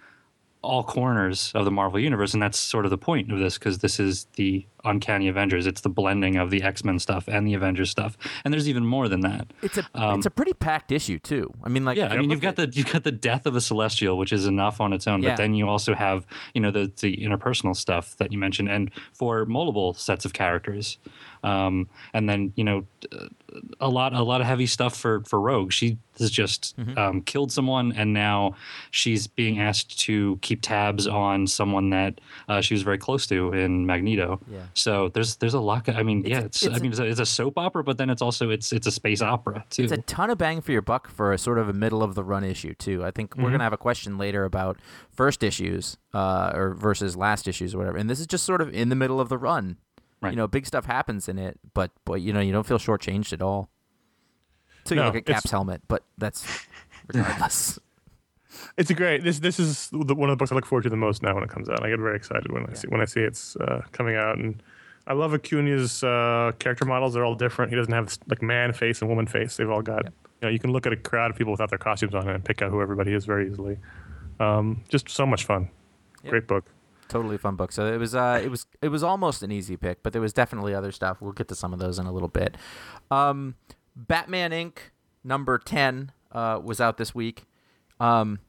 all 0.67 0.83
corners 0.85 1.53
of 1.55 1.65
the 1.65 1.71
Marvel 1.71 1.99
universe, 2.01 2.35
and 2.35 2.43
that's 2.43 2.59
sort 2.59 2.85
of 2.85 2.91
the 2.91 2.99
point 2.99 3.33
of 3.33 3.39
this 3.39 3.57
because 3.59 3.79
this 3.79 3.99
is 4.01 4.27
the 4.37 4.67
Uncanny 4.85 5.29
Avengers. 5.29 5.67
It's 5.67 5.81
the 5.81 5.89
blending 5.89 6.37
of 6.37 6.51
the 6.51 6.63
X 6.63 6.85
Men 6.85 6.99
stuff 6.99 7.29
and 7.29 7.47
the 7.47 7.55
Avengers 7.55 7.91
stuff, 7.91 8.17
and 8.45 8.53
there's 8.53 8.69
even 8.69 8.85
more 8.85 9.09
than 9.09 9.21
that. 9.21 9.47
It's 9.63 9.79
a 9.79 9.87
it's 9.95 10.27
a 10.27 10.31
pretty 10.31 10.53
packed 10.53 10.93
issue 10.93 11.19
too. 11.19 11.53
I 11.65 11.69
mean, 11.69 11.85
like 11.85 11.99
Um, 11.99 12.05
Yeah, 12.09 12.13
I 12.15 12.19
mean 12.19 12.31
you've 12.31 12.41
got 12.41 12.57
the 12.57 12.69
you've 12.73 12.93
got 12.93 13.05
the 13.05 13.13
death 13.13 13.47
of 13.47 13.57
a 13.57 13.61
celestial, 13.61 14.19
which 14.19 14.33
is 14.33 14.47
enough 14.47 14.81
on 14.81 14.93
its 14.93 15.07
own, 15.07 15.23
Yeah. 15.23 15.31
but 15.31 15.37
then 15.39 15.55
you 15.55 15.69
also 15.69 15.95
have 15.95 16.27
you 16.55 16.61
know 16.61 16.71
the 16.71 16.93
the 17.01 17.17
interpersonal 17.17 17.75
stuff 17.77 18.17
that 18.19 18.33
you 18.33 18.39
mentioned, 18.39 18.69
and 18.69 18.91
for 19.13 19.45
multiple 19.47 19.95
sets 19.95 20.25
of 20.25 20.33
characters, 20.33 20.99
um, 21.43 21.89
and 22.13 22.29
then 22.29 22.53
you 22.57 22.65
know 22.65 22.87
a 23.81 23.89
lot 23.89 24.13
a 24.15 24.23
lot 24.23 24.41
of 24.41 24.47
heavy 24.47 24.67
stuff 24.67 24.97
for 24.97 25.23
for 25.25 25.41
Rogue. 25.41 25.73
She 25.73 25.99
has 26.19 26.31
just 26.31 26.75
Mm-hmm. 26.79 26.97
um, 26.99 27.21
killed 27.23 27.53
someone, 27.53 27.93
and 27.93 28.13
now 28.15 28.55
she's 28.91 29.27
being 29.27 29.61
asked 29.61 29.99
to 30.01 30.39
keep 30.41 30.63
tabs 30.63 31.07
on 31.07 31.47
someone 31.47 31.91
that 31.91 32.21
uh, 32.49 32.61
she 32.63 32.73
was 32.73 32.83
very 32.83 32.97
close 32.99 33.27
to 33.27 33.53
in 33.53 33.85
Magneto. 33.87 34.41
Yeah. 34.51 34.61
So 34.75 35.09
there's 35.11 35.37
there's 35.37 35.55
a 35.55 35.61
lot. 35.61 35.89
I 35.89 36.03
mean, 36.03 36.25
yeah, 36.25 36.41
it's, 36.41 36.63
it's 36.63 36.75
I 36.75 36.79
a- 36.79 36.81
mean 36.81 36.91
it's 36.93 37.01
a, 37.01 37.05
it's 37.05 37.21
a 37.21 37.27
soap 37.27 37.59
opera, 37.59 37.85
but 37.85 37.99
then 37.99 38.09
it's 38.11 38.23
also 38.23 38.49
it's 38.51 38.73
it's 38.73 38.87
a 38.87 38.91
space 38.91 39.21
opera 39.23 39.65
too. 39.71 39.83
it's 39.85 39.93
a 39.93 39.99
ton 40.03 40.31
of 40.31 40.39
bang 40.39 40.61
for 40.63 40.73
your 40.73 40.83
buck 40.83 41.09
for 41.09 41.33
a 41.33 41.39
sort 41.39 41.59
of 41.59 41.69
a 41.69 41.73
middle 41.75 42.03
of 42.03 42.15
the 42.15 42.25
run 42.25 42.45
issue 42.45 42.75
too. 42.75 43.05
I 43.05 43.11
think 43.11 43.31
Mm-hmm. 43.31 43.43
we're 43.45 43.51
gonna 43.51 43.65
have 43.65 43.73
a 43.73 43.79
question 43.79 44.17
later 44.19 44.45
about 44.45 44.79
first 45.13 45.43
issues 45.43 45.97
uh, 46.15 46.51
or 46.55 46.75
versus 46.75 47.17
last 47.17 47.47
issues 47.49 47.75
or 47.75 47.79
whatever. 47.79 47.99
And 47.99 48.09
this 48.09 48.21
is 48.21 48.27
just 48.27 48.45
sort 48.45 48.61
of 48.63 48.73
in 48.73 48.89
the 48.89 48.97
middle 48.97 49.21
of 49.21 49.29
the 49.29 49.37
run. 49.39 49.77
Right. 50.21 50.31
You 50.31 50.37
know, 50.37 50.47
big 50.47 50.67
stuff 50.67 50.87
happens 50.87 51.29
in 51.29 51.39
it, 51.39 51.59
but 51.75 51.91
but 52.05 52.21
you 52.21 52.33
know 52.33 52.41
you 52.41 52.53
don't 52.53 52.67
feel 52.67 52.79
shortchanged 52.79 53.33
at 53.33 53.43
all. 53.43 53.69
So 54.85 54.95
you 54.95 55.01
No, 55.01 55.09
look 55.09 55.17
at 55.17 55.27
Cap's 55.27 55.51
helmet, 55.51 55.83
but 55.89 56.05
that's 56.17 56.47
regardless. 57.13 57.79
It's 58.79 58.91
a 58.91 58.95
great. 58.95 59.25
This 59.25 59.41
this 59.41 59.59
is 59.61 59.91
the, 59.91 60.15
one 60.15 60.31
of 60.31 60.35
the 60.35 60.37
books 60.37 60.53
I 60.53 60.55
look 60.55 60.67
forward 60.67 60.85
to 60.85 60.91
the 60.91 60.97
most 60.97 61.23
now 61.23 61.35
when 61.35 61.43
it 61.45 61.51
comes 61.51 61.69
out. 61.69 61.83
I 61.83 61.91
get 61.91 61.99
very 61.99 62.17
excited 62.17 62.51
when 62.51 62.67
I 62.67 62.73
see 62.73 62.89
when 62.89 63.01
I 63.01 63.05
see 63.05 63.21
it's 63.21 63.57
uh, 63.57 63.83
coming 63.93 64.17
out, 64.17 64.39
and 64.39 64.63
I 65.07 65.13
love 65.13 65.35
Acuna's 65.35 66.03
uh, 66.03 66.53
character 66.59 66.85
models. 66.85 67.15
They're 67.15 67.25
all 67.25 67.35
different. 67.35 67.71
He 67.71 67.77
doesn't 67.77 67.93
have 67.93 68.07
this, 68.07 68.19
like 68.29 68.43
man 68.43 68.73
face 68.73 69.01
and 69.01 69.09
woman 69.09 69.27
face. 69.27 69.57
They've 69.57 69.71
all 69.71 69.83
got. 69.83 70.05
You 70.07 70.13
know, 70.43 70.49
you 70.49 70.59
can 70.59 70.71
look 70.71 70.87
at 70.87 70.93
a 70.93 70.97
crowd 70.97 71.31
of 71.31 71.37
people 71.37 71.53
without 71.53 71.71
their 71.71 71.79
costumes 71.79 72.15
on 72.15 72.29
and 72.29 72.45
pick 72.45 72.61
out 72.61 72.71
who 72.71 72.83
everybody 72.83 73.15
is 73.15 73.25
very 73.25 73.51
easily. 73.51 73.79
Um, 74.39 74.85
just 74.89 75.09
so 75.09 75.25
much 75.25 75.45
fun. 75.45 75.71
Yep. 76.25 76.31
Great 76.31 76.47
book. 76.47 76.65
Totally 77.09 77.39
fun 77.39 77.57
book. 77.57 77.73
So 77.73 77.87
it 77.93 77.99
was 77.99 78.15
uh 78.15 78.41
it 78.43 78.49
was 78.51 78.67
it 78.83 78.89
was 78.89 79.03
almost 79.03 79.43
an 79.43 79.51
easy 79.53 79.77
pick, 79.77 80.03
but 80.03 80.13
there 80.13 80.23
was 80.23 80.33
definitely 80.33 80.75
other 80.75 80.93
stuff. 80.93 81.21
We'll 81.21 81.33
get 81.33 81.49
to 81.49 81.55
some 81.55 81.73
of 81.73 81.79
those 81.79 81.99
in 81.99 82.07
a 82.07 82.13
little 82.13 82.29
bit. 82.29 82.57
Um 83.11 83.55
Batman 83.95 84.51
Inc. 84.51 84.79
number 85.25 85.59
10 85.59 86.13
uh 86.33 86.61
was 86.63 86.81
out 86.81 86.97
this 86.99 87.15
week. 87.15 87.45
Um 88.01 88.41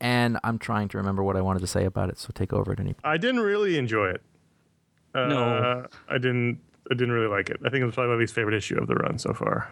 and 0.00 0.38
I'm 0.44 0.58
trying 0.58 0.88
to 0.88 0.98
remember 0.98 1.22
what 1.24 1.36
I 1.36 1.40
wanted 1.40 1.60
to 1.60 1.66
say 1.66 1.84
about 1.84 2.08
it, 2.08 2.18
so 2.18 2.28
take 2.32 2.52
over 2.52 2.70
at 2.72 2.78
any 2.78 2.92
point. 2.92 3.00
I 3.04 3.16
didn't 3.16 3.40
really 3.40 3.76
enjoy 3.78 4.10
it. 4.10 4.22
Uh, 5.14 5.26
No. 5.26 5.86
I 6.08 6.18
didn't. 6.18 6.60
I 6.90 6.94
didn't 6.94 7.12
really 7.12 7.26
like 7.26 7.50
it. 7.50 7.58
I 7.66 7.68
think 7.68 7.82
it 7.82 7.84
was 7.84 7.94
probably 7.96 8.14
my 8.14 8.18
least 8.20 8.34
favorite 8.34 8.54
issue 8.56 8.78
of 8.80 8.86
the 8.86 8.94
run 8.94 9.18
so 9.18 9.34
far. 9.34 9.68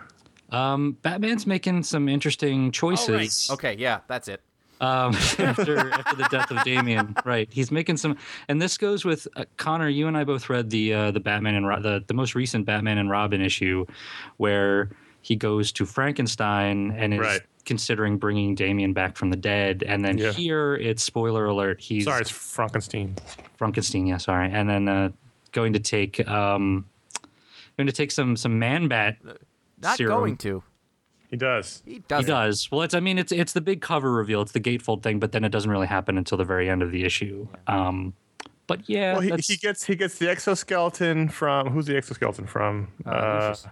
Um, 0.51 0.99
Batman's 1.03 1.47
making 1.47 1.83
some 1.85 2.09
interesting 2.09 2.71
choices. 2.73 3.49
Okay, 3.51 3.75
yeah, 3.79 4.01
that's 4.07 4.29
it. 4.29 4.43
Um, 4.81 5.15
after 5.39 5.91
after 5.91 6.17
the 6.17 6.29
death 6.31 6.51
of 6.51 6.63
Damian. 6.65 7.15
Right, 7.25 7.49
he's 7.51 7.71
making 7.71 7.97
some, 7.97 8.17
and 8.49 8.61
this 8.61 8.77
goes 8.79 9.05
with 9.05 9.27
uh, 9.37 9.45
Connor. 9.57 9.89
You 9.89 10.09
and 10.09 10.17
I 10.17 10.25
both 10.25 10.49
read 10.51 10.71
the 10.71 10.93
uh, 10.95 11.11
the 11.11 11.21
Batman 11.21 11.55
and 11.55 11.67
Ro- 11.67 11.81
the 11.81 12.05
the 12.07 12.15
most 12.15 12.35
recent 12.35 12.67
Batman 12.67 12.99
and 12.99 13.11
Robin 13.11 13.41
issue, 13.41 13.87
where 14.37 14.91
he 15.23 15.35
goes 15.37 15.73
to 15.73 15.85
Frankenstein 15.87 16.93
and 16.93 17.13
is 17.15 17.21
Right. 17.21 17.41
considering 17.65 18.17
bringing 18.17 18.55
Damian 18.55 18.93
back 18.93 19.17
from 19.17 19.31
the 19.31 19.37
dead. 19.37 19.83
And 19.85 20.05
then 20.05 20.19
Yeah. 20.19 20.31
here, 20.33 20.75
it's 20.77 21.03
spoiler 21.03 21.47
alert. 21.47 21.81
He's 21.81 22.05
Sorry, 22.05 22.21
it's 22.21 22.31
Frankenstein. 22.31 23.17
Frankenstein. 23.57 24.07
Yeah, 24.07 24.19
sorry. 24.19 24.49
And 24.53 24.69
then 24.71 24.89
uh, 24.89 25.09
going 25.51 25.73
to 25.73 25.81
take 25.81 26.27
um, 26.29 26.87
going 27.77 27.89
to 27.89 27.93
take 27.93 28.11
some 28.13 28.37
some 28.37 28.59
man 28.61 28.87
bat. 28.89 29.17
Not 29.83 29.97
serum. 29.97 30.19
going 30.21 30.37
to. 30.39 30.63
He 31.31 31.37
does. 31.37 31.83
He 31.85 31.99
does. 32.07 32.21
He 32.25 32.27
does. 32.27 32.71
Well, 32.71 32.83
it's. 32.83 32.95
I 32.95 33.01
mean, 33.01 33.19
it's 33.19 33.33
it's 33.33 33.53
the 33.53 33.61
big 33.61 33.81
cover 33.81 34.13
reveal. 34.13 34.43
It's 34.43 34.53
the 34.53 34.61
gatefold 34.61 35.03
thing, 35.03 35.19
but 35.19 35.33
then 35.33 35.45
it 35.45 35.51
doesn't 35.51 35.71
really 35.71 35.87
happen 35.87 36.17
until 36.19 36.39
the 36.39 36.45
very 36.45 36.69
end 36.71 36.83
of 36.83 36.93
the 36.93 37.05
issue. 37.05 37.49
Um, 37.67 38.15
but 38.67 38.89
yeah, 38.89 39.13
Well, 39.13 39.21
he, 39.23 39.33
he 39.43 39.57
gets 39.57 39.85
he 39.85 39.97
gets 39.97 40.19
the 40.19 40.29
exoskeleton 40.29 41.29
from 41.29 41.71
who's 41.71 41.87
the 41.87 41.97
exoskeleton 41.97 42.47
from? 42.47 42.89
Uh, 43.05 43.49
Lucius. 43.49 43.67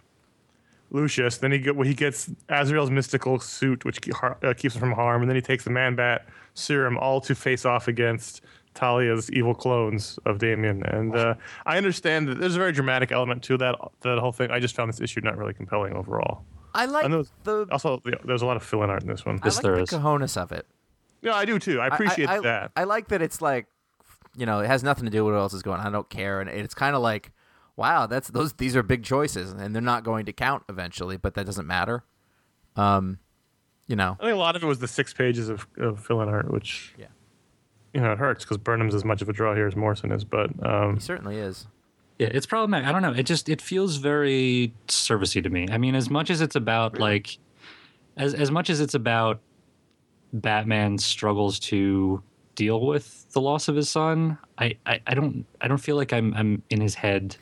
Lucius. 0.90 1.38
Then 1.38 1.52
he 1.52 1.58
get 1.58 1.76
well, 1.76 1.86
he 1.86 1.94
gets 1.94 2.30
Azrael's 2.48 2.90
mystical 2.90 3.38
suit, 3.40 3.84
which 3.84 4.00
ke- 4.02 4.12
har- 4.14 4.38
uh, 4.42 4.54
keeps 4.54 4.74
him 4.74 4.80
from 4.80 4.92
harm, 4.92 5.22
and 5.22 5.28
then 5.28 5.36
he 5.36 5.42
takes 5.42 5.64
the 5.64 5.70
Man 5.70 5.96
Bat 5.96 6.26
serum, 6.54 6.96
all 6.98 7.20
to 7.22 7.34
face 7.34 7.64
off 7.64 7.88
against 7.88 8.42
Talia's 8.74 9.30
evil 9.32 9.54
clones 9.54 10.18
of 10.26 10.38
Damian. 10.38 10.84
And 10.84 11.14
uh, 11.16 11.34
I 11.66 11.76
understand 11.76 12.28
that 12.28 12.38
there's 12.38 12.54
a 12.56 12.58
very 12.58 12.72
dramatic 12.72 13.10
element 13.12 13.42
to 13.44 13.56
that 13.58 13.76
that 14.02 14.18
whole 14.18 14.32
thing. 14.32 14.50
I 14.50 14.60
just 14.60 14.76
found 14.76 14.88
this 14.92 15.00
issue 15.00 15.20
not 15.20 15.36
really 15.36 15.54
compelling 15.54 15.94
overall. 15.94 16.44
I 16.74 16.86
like 16.86 17.04
I 17.04 17.08
know 17.08 17.24
the 17.44 17.66
Also, 17.70 18.00
yeah, 18.04 18.14
there's 18.24 18.42
a 18.42 18.46
lot 18.46 18.56
of 18.56 18.62
fill-in 18.62 18.90
art 18.90 19.02
in 19.02 19.08
this 19.08 19.24
one. 19.24 19.38
I 19.42 19.46
Yes, 19.46 19.56
like 19.56 19.62
there 19.62 19.76
the 19.76 19.82
is. 19.82 19.90
cojones 19.90 20.36
of 20.36 20.50
it. 20.52 20.66
Yeah, 21.22 21.34
I 21.34 21.44
do 21.44 21.58
too. 21.58 21.80
I 21.80 21.86
appreciate 21.86 22.28
I, 22.28 22.36
I, 22.36 22.40
that. 22.40 22.70
I 22.76 22.84
like 22.84 23.08
that 23.08 23.22
it's 23.22 23.40
like, 23.40 23.66
you 24.36 24.44
know, 24.46 24.60
it 24.60 24.66
has 24.66 24.82
nothing 24.82 25.04
to 25.04 25.10
do 25.10 25.24
with 25.24 25.34
what 25.34 25.40
else 25.40 25.54
is 25.54 25.62
going 25.62 25.80
on. 25.80 25.86
I 25.86 25.90
don't 25.90 26.10
care, 26.10 26.40
and 26.40 26.50
it's 26.50 26.74
kind 26.74 26.94
of 26.96 27.02
like, 27.02 27.30
wow, 27.76 28.06
that's 28.06 28.28
those. 28.28 28.52
These 28.54 28.74
are 28.76 28.82
big 28.82 29.04
choices, 29.04 29.52
and 29.52 29.74
they're 29.74 29.80
not 29.82 30.04
going 30.04 30.26
to 30.26 30.32
count 30.32 30.64
eventually, 30.68 31.16
but 31.16 31.34
that 31.34 31.46
doesn't 31.46 31.66
matter. 31.66 32.02
Um, 32.76 33.18
you 33.86 33.96
know, 33.96 34.16
I 34.18 34.24
think 34.24 34.34
a 34.34 34.38
lot 34.38 34.56
of 34.56 34.62
it 34.62 34.66
was 34.66 34.80
the 34.80 34.88
six 34.88 35.12
pages 35.14 35.48
of, 35.48 35.66
of 35.78 36.04
fill-in 36.04 36.28
art, 36.28 36.50
which 36.50 36.94
Yeah. 36.98 37.06
you 37.92 38.00
know 38.00 38.10
it 38.12 38.18
hurts 38.18 38.44
because 38.44 38.58
Burnham's 38.58 38.94
as 38.94 39.04
much 39.04 39.22
of 39.22 39.28
a 39.28 39.32
draw 39.32 39.54
here 39.54 39.66
as 39.68 39.76
Morrison 39.76 40.10
is, 40.10 40.24
but 40.24 40.50
um, 40.66 40.94
he 40.94 41.00
certainly 41.00 41.36
is. 41.38 41.68
Yeah, 42.18 42.28
it's 42.30 42.46
problematic. 42.46 42.88
I 42.88 42.92
don't 42.92 43.02
know. 43.02 43.12
It 43.12 43.24
just 43.24 43.48
it 43.48 43.60
feels 43.60 43.96
very 43.96 44.72
servicey 44.86 45.42
to 45.42 45.50
me. 45.50 45.66
I 45.70 45.78
mean, 45.78 45.94
as 45.94 46.08
much 46.08 46.30
as 46.30 46.40
it's 46.40 46.54
about 46.54 46.98
like, 46.98 47.38
as 48.16 48.34
as 48.34 48.50
much 48.50 48.70
as 48.70 48.80
it's 48.80 48.94
about 48.94 49.40
Batman's 50.32 51.04
struggles 51.04 51.58
to 51.60 52.22
deal 52.54 52.86
with 52.86 53.30
the 53.32 53.40
loss 53.40 53.66
of 53.66 53.74
his 53.74 53.88
son, 53.88 54.38
I 54.58 54.76
I, 54.86 55.00
I 55.06 55.14
don't 55.14 55.44
I 55.60 55.66
don't 55.66 55.78
feel 55.78 55.96
like 55.96 56.12
I'm 56.12 56.32
I'm 56.34 56.62
in 56.70 56.80
his 56.80 56.94
head 56.94 57.36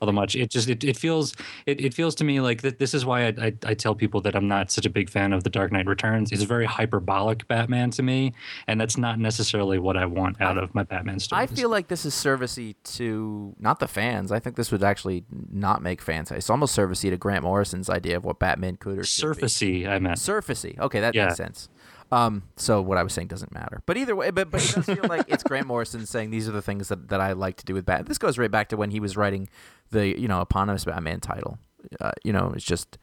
all 0.00 0.06
that 0.06 0.12
much. 0.12 0.34
It 0.36 0.50
just 0.50 0.68
it, 0.68 0.82
it 0.84 0.96
feels 0.96 1.34
it, 1.66 1.80
it 1.80 1.94
feels 1.94 2.14
to 2.16 2.24
me 2.24 2.40
like 2.40 2.62
that. 2.62 2.78
This 2.78 2.94
is 2.94 3.04
why 3.04 3.26
I, 3.26 3.34
I 3.40 3.52
I 3.66 3.74
tell 3.74 3.94
people 3.94 4.20
that 4.22 4.34
I'm 4.34 4.48
not 4.48 4.70
such 4.70 4.86
a 4.86 4.90
big 4.90 5.10
fan 5.10 5.32
of 5.32 5.44
the 5.44 5.50
Dark 5.50 5.72
Knight 5.72 5.86
Returns. 5.86 6.32
It's 6.32 6.42
a 6.42 6.46
very 6.46 6.64
hyperbolic 6.66 7.46
Batman 7.48 7.90
to 7.92 8.02
me, 8.02 8.32
and 8.66 8.80
that's 8.80 8.96
not 8.96 9.18
necessarily 9.18 9.78
what 9.78 9.96
I 9.96 10.06
want 10.06 10.40
out 10.40 10.58
of 10.58 10.74
my 10.74 10.82
Batman 10.82 11.18
stories. 11.20 11.50
I 11.50 11.54
feel 11.54 11.68
like 11.68 11.88
this 11.88 12.04
is 12.04 12.14
servicey 12.14 12.74
to 12.96 13.54
not 13.58 13.78
the 13.80 13.88
fans. 13.88 14.32
I 14.32 14.38
think 14.38 14.56
this 14.56 14.72
would 14.72 14.82
actually 14.82 15.24
not 15.50 15.82
make 15.82 16.00
fans. 16.00 16.30
It's 16.30 16.50
almost 16.50 16.76
servicey 16.76 17.10
to 17.10 17.16
Grant 17.16 17.44
Morrison's 17.44 17.90
idea 17.90 18.16
of 18.16 18.24
what 18.24 18.38
Batman 18.38 18.76
could 18.76 18.98
or 18.98 19.04
should 19.04 19.36
be. 19.36 19.42
surfacey. 19.42 19.88
I 19.88 19.98
meant. 19.98 20.18
surfacey. 20.18 20.78
Okay, 20.78 21.00
that 21.00 21.14
Yeah. 21.14 21.26
makes 21.26 21.36
sense. 21.36 21.68
Um, 22.12 22.42
so 22.56 22.82
what 22.82 22.98
I 22.98 23.02
was 23.02 23.12
saying 23.12 23.28
doesn't 23.28 23.54
matter. 23.54 23.82
But 23.86 23.96
either 23.96 24.16
way, 24.16 24.30
but, 24.30 24.50
but 24.50 24.64
it 24.68 24.74
does 24.74 24.86
feel 24.86 25.08
like 25.08 25.26
it's 25.28 25.44
Grant 25.44 25.66
Morrison 25.68 26.06
saying 26.06 26.30
these 26.30 26.48
are 26.48 26.52
the 26.52 26.62
things 26.62 26.88
that, 26.88 27.08
that 27.08 27.20
I 27.20 27.32
like 27.32 27.56
to 27.58 27.64
do 27.64 27.74
with 27.74 27.86
Batman. 27.86 28.06
This 28.06 28.18
goes 28.18 28.36
right 28.36 28.50
back 28.50 28.68
to 28.70 28.76
when 28.76 28.90
he 28.90 28.98
was 28.98 29.16
writing 29.16 29.48
the 29.90 30.18
you 30.18 30.26
know 30.26 30.40
eponymous 30.40 30.84
Batman 30.84 31.20
title. 31.20 31.58
Uh, 32.00 32.12
you 32.24 32.32
know, 32.32 32.52
it's 32.54 32.64
just 32.64 32.98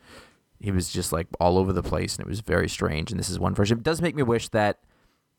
he 0.59 0.71
was 0.71 0.91
just 0.91 1.11
like 1.11 1.27
all 1.39 1.57
over 1.57 1.71
the 1.71 1.83
place, 1.83 2.17
and 2.17 2.25
it 2.25 2.29
was 2.29 2.41
very 2.41 2.67
strange. 2.67 3.11
And 3.11 3.19
this 3.19 3.29
is 3.29 3.39
one 3.39 3.55
version. 3.55 3.77
It 3.77 3.83
does 3.83 4.01
make 4.01 4.15
me 4.15 4.23
wish 4.23 4.49
that 4.49 4.79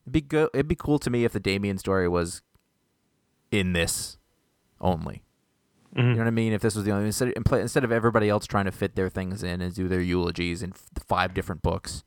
it'd 0.04 0.12
be 0.12 0.20
good. 0.22 0.48
It'd 0.54 0.68
be 0.68 0.74
cool 0.74 0.98
to 1.00 1.10
me 1.10 1.24
if 1.24 1.32
the 1.32 1.40
Damian 1.40 1.78
story 1.78 2.08
was 2.08 2.42
in 3.50 3.72
this 3.74 4.16
only. 4.80 5.22
You 5.96 6.02
know 6.02 6.18
what 6.18 6.26
I 6.26 6.30
mean? 6.30 6.52
If 6.52 6.60
this 6.60 6.74
was 6.74 6.84
the 6.84 6.92
only 6.92 7.06
instead 7.06 7.32
instead 7.52 7.82
of 7.82 7.90
everybody 7.90 8.28
else 8.28 8.46
trying 8.46 8.66
to 8.66 8.72
fit 8.72 8.94
their 8.94 9.08
things 9.08 9.42
in 9.42 9.60
and 9.60 9.74
do 9.74 9.88
their 9.88 10.00
eulogies 10.00 10.62
in 10.62 10.70
f- 10.70 10.86
five 11.06 11.34
different 11.34 11.62
books, 11.62 12.04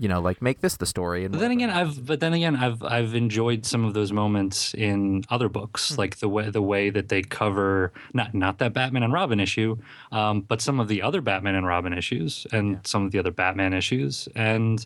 you 0.00 0.08
know, 0.08 0.20
like 0.20 0.40
make 0.40 0.60
this 0.60 0.76
the 0.76 0.86
story. 0.86 1.24
And 1.24 1.32
But 1.32 1.40
then 1.40 1.50
again, 1.50 1.70
I've 1.70 2.04
but 2.06 2.18
then 2.20 2.32
again, 2.32 2.56
I've 2.56 2.82
I've 2.82 3.14
enjoyed 3.14 3.66
some 3.66 3.84
of 3.84 3.92
those 3.94 4.12
moments 4.12 4.74
in 4.74 5.24
other 5.28 5.48
books, 5.48 5.98
like 5.98 6.18
the 6.18 6.28
way 6.28 6.48
the 6.50 6.62
way 6.62 6.88
that 6.90 7.08
they 7.10 7.22
cover 7.22 7.92
not 8.14 8.34
not 8.34 8.58
that 8.58 8.72
Batman 8.72 9.02
and 9.02 9.12
Robin 9.12 9.38
issue, 9.38 9.76
um, 10.10 10.40
but 10.40 10.60
some 10.62 10.80
of 10.80 10.88
the 10.88 11.02
other 11.02 11.20
Batman 11.20 11.54
and 11.54 11.66
Robin 11.66 11.92
issues 11.92 12.46
and 12.50 12.80
some 12.86 13.04
of 13.04 13.12
the 13.12 13.18
other 13.18 13.30
Batman 13.30 13.72
issues, 13.74 14.26
and 14.34 14.84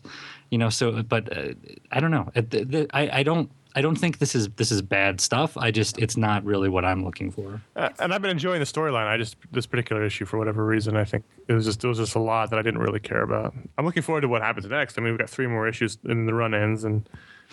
you 0.51 0.57
know, 0.57 0.69
so 0.69 1.01
but 1.03 1.35
uh, 1.35 1.53
I 1.91 1.99
don't 2.01 2.11
know, 2.11 2.29
It- 2.35 2.51
the- 2.51 2.65
the- 2.65 2.87
I 2.93 3.19
I 3.19 3.23
don't. 3.23 3.49
I 3.77 3.81
don't 3.81 3.97
think 3.97 4.19
this 4.19 4.35
is 4.35 4.47
this 4.55 4.71
is 4.71 4.81
bad 4.81 5.19
stuff. 5.19 5.57
I 5.57 5.69
just 5.71 5.97
it's 5.99 6.15
not 6.15 6.45
really 6.45 6.69
what 6.69 6.85
I'm 6.85 7.03
looking 7.03 7.29
for. 7.29 7.61
Uh, 7.75 7.89
and 7.99 8.13
I've 8.13 8.21
been 8.21 8.31
enjoying 8.31 8.59
the 8.59 8.65
storyline. 8.65 9.05
I 9.07 9.17
just 9.17 9.35
this 9.51 9.65
particular 9.65 10.05
issue 10.05 10.23
for 10.25 10.37
whatever 10.37 10.65
reason, 10.65 10.95
I 10.95 11.03
think 11.03 11.25
it 11.49 11.53
was 11.53 11.65
just 11.65 11.83
it 11.83 11.87
was 11.87 11.97
just 11.97 12.15
a 12.15 12.19
lot 12.19 12.49
that 12.51 12.59
I 12.59 12.61
didn't 12.61 12.79
really 12.79 13.01
care 13.01 13.21
about. 13.21 13.53
I'm 13.77 13.85
looking 13.85 14.01
forward 14.03 14.21
to 14.21 14.27
what 14.29 14.41
happens 14.41 14.65
next. 14.65 14.97
I 14.97 15.01
mean, 15.01 15.11
we've 15.11 15.19
got 15.19 15.29
three 15.29 15.47
more 15.47 15.67
issues 15.67 15.97
and 16.05 16.27
the 16.27 16.33
run 16.33 16.53
ends, 16.53 16.83
and 16.85 17.07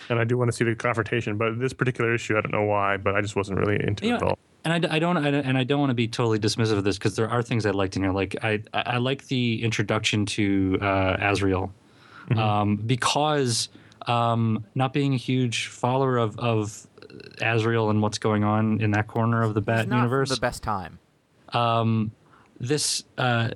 and 0.09 0.17
I 0.19 0.23
do 0.23 0.37
want 0.37 0.49
to 0.49 0.55
see 0.55 0.63
the 0.63 0.75
confrontation. 0.75 1.37
But 1.37 1.59
this 1.59 1.73
particular 1.73 2.13
issue, 2.15 2.37
I 2.37 2.41
don't 2.41 2.51
know 2.53 2.63
why, 2.63 2.97
but 2.97 3.15
I 3.15 3.21
just 3.21 3.35
wasn't 3.35 3.59
really 3.59 3.75
into 3.85 4.05
it 4.05 4.09
at 4.15 4.23
all. 4.23 4.39
and 4.65 4.85
I, 4.87 4.95
I 4.95 4.99
don't 4.99 5.17
I, 5.17 5.29
don't- 5.29 5.45
and 5.45 5.57
I 5.57 5.65
don't 5.65 5.79
want 5.81 5.89
to 5.89 5.93
be 5.95 6.07
totally 6.07 6.39
dismissive 6.39 6.77
of 6.77 6.85
this 6.85 6.97
because 6.97 7.15
there 7.17 7.29
are 7.29 7.43
things 7.43 7.65
I 7.65 7.71
liked 7.71 7.97
in 7.97 8.03
here. 8.03 8.13
Like 8.13 8.37
I 8.41 8.63
I 8.73 8.97
like 8.97 9.27
the 9.27 9.61
introduction 9.61 10.25
to 10.37 10.77
uh, 10.81 11.17
Azrael 11.19 11.73
um, 12.37 12.77
because 12.77 13.67
um, 14.07 14.65
not 14.75 14.93
being 14.93 15.13
a 15.13 15.17
huge 15.17 15.67
follower 15.67 16.17
of 16.17 16.37
of 16.39 16.87
Azrael 17.41 17.89
and 17.89 18.01
what's 18.01 18.17
going 18.17 18.43
on 18.43 18.81
in 18.81 18.91
that 18.91 19.07
corner 19.07 19.43
of 19.43 19.53
the 19.53 19.61
Bat 19.61 19.87
universe. 19.87 20.29
the 20.29 20.37
best 20.37 20.63
time. 20.63 20.99
Um, 21.49 22.11
this 22.59 23.03
uh, 23.17 23.49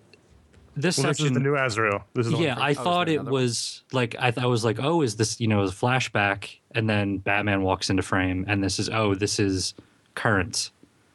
this 0.75 0.97
Well, 0.97 1.07
this 1.07 1.17
section 1.17 1.27
is 1.27 1.33
the 1.33 1.39
new 1.39 1.55
Azrael. 1.55 2.03
This 2.13 2.27
is 2.27 2.31
the 2.31 2.37
one 2.37 2.45
yeah, 2.45 2.55
for- 2.55 2.61
I 2.61 2.73
thought 2.73 3.09
it 3.09 3.13
another 3.13 3.31
one? 3.31 3.41
was 3.41 3.83
like 3.91 4.15
I, 4.19 4.31
th- 4.31 4.43
I 4.43 4.47
was 4.47 4.63
like, 4.63 4.79
oh, 4.79 5.01
is 5.01 5.15
this 5.15 5.39
you 5.39 5.47
know 5.47 5.61
a 5.61 5.67
flashback? 5.67 6.57
And 6.71 6.87
then 6.89 7.17
Batman 7.17 7.63
walks 7.63 7.89
into 7.89 8.03
frame, 8.03 8.45
and 8.47 8.63
this 8.63 8.77
is 8.77 8.89
oh, 8.89 9.15
this 9.15 9.39
is 9.39 9.73
current. 10.13 10.69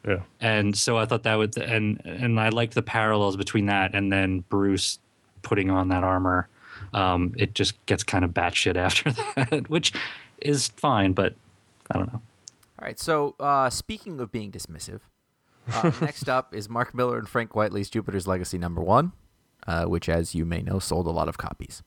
yeah. 0.05 0.19
and 0.41 0.75
so 0.77 0.97
I 0.97 1.05
thought 1.05 1.23
that 1.23 1.35
would 1.35 1.57
and 1.57 2.01
and 2.03 2.39
I 2.39 2.49
liked 2.49 2.73
the 2.73 2.81
parallels 2.81 3.37
between 3.37 3.67
that 3.67 3.95
and 3.95 4.11
then 4.11 4.43
Bruce 4.49 4.99
putting 5.43 5.69
on 5.69 5.87
that 5.89 6.03
armor. 6.03 6.49
Um, 6.93 7.33
it 7.37 7.55
just 7.55 7.83
gets 7.85 8.03
kind 8.03 8.23
of 8.23 8.31
batshit 8.31 8.75
after 8.75 9.11
that, 9.35 9.69
which 9.69 9.93
is 10.39 10.67
fine, 10.69 11.13
but 11.13 11.35
I 11.91 11.97
don't 11.97 12.13
know. 12.13 12.21
All 12.79 12.85
right. 12.87 12.99
So 12.99 13.35
uh, 13.39 13.69
speaking 13.69 14.19
of 14.19 14.31
being 14.31 14.51
dismissive, 14.51 14.99
uh, 15.71 15.91
next 16.01 16.27
up 16.29 16.53
is 16.53 16.69
Mark 16.69 16.93
Millar 16.93 17.17
and 17.17 17.27
Frank 17.27 17.51
Quitely's 17.51 17.89
Jupiter's 17.89 18.27
Legacy 18.27 18.57
number 18.57 18.81
one, 18.81 19.11
uh, 19.67 19.85
which, 19.85 20.09
as 20.09 20.35
you 20.35 20.45
may 20.45 20.61
know, 20.61 20.79
sold 20.79 21.07
a 21.07 21.11
lot 21.11 21.27
of 21.29 21.37
copies. 21.37 21.81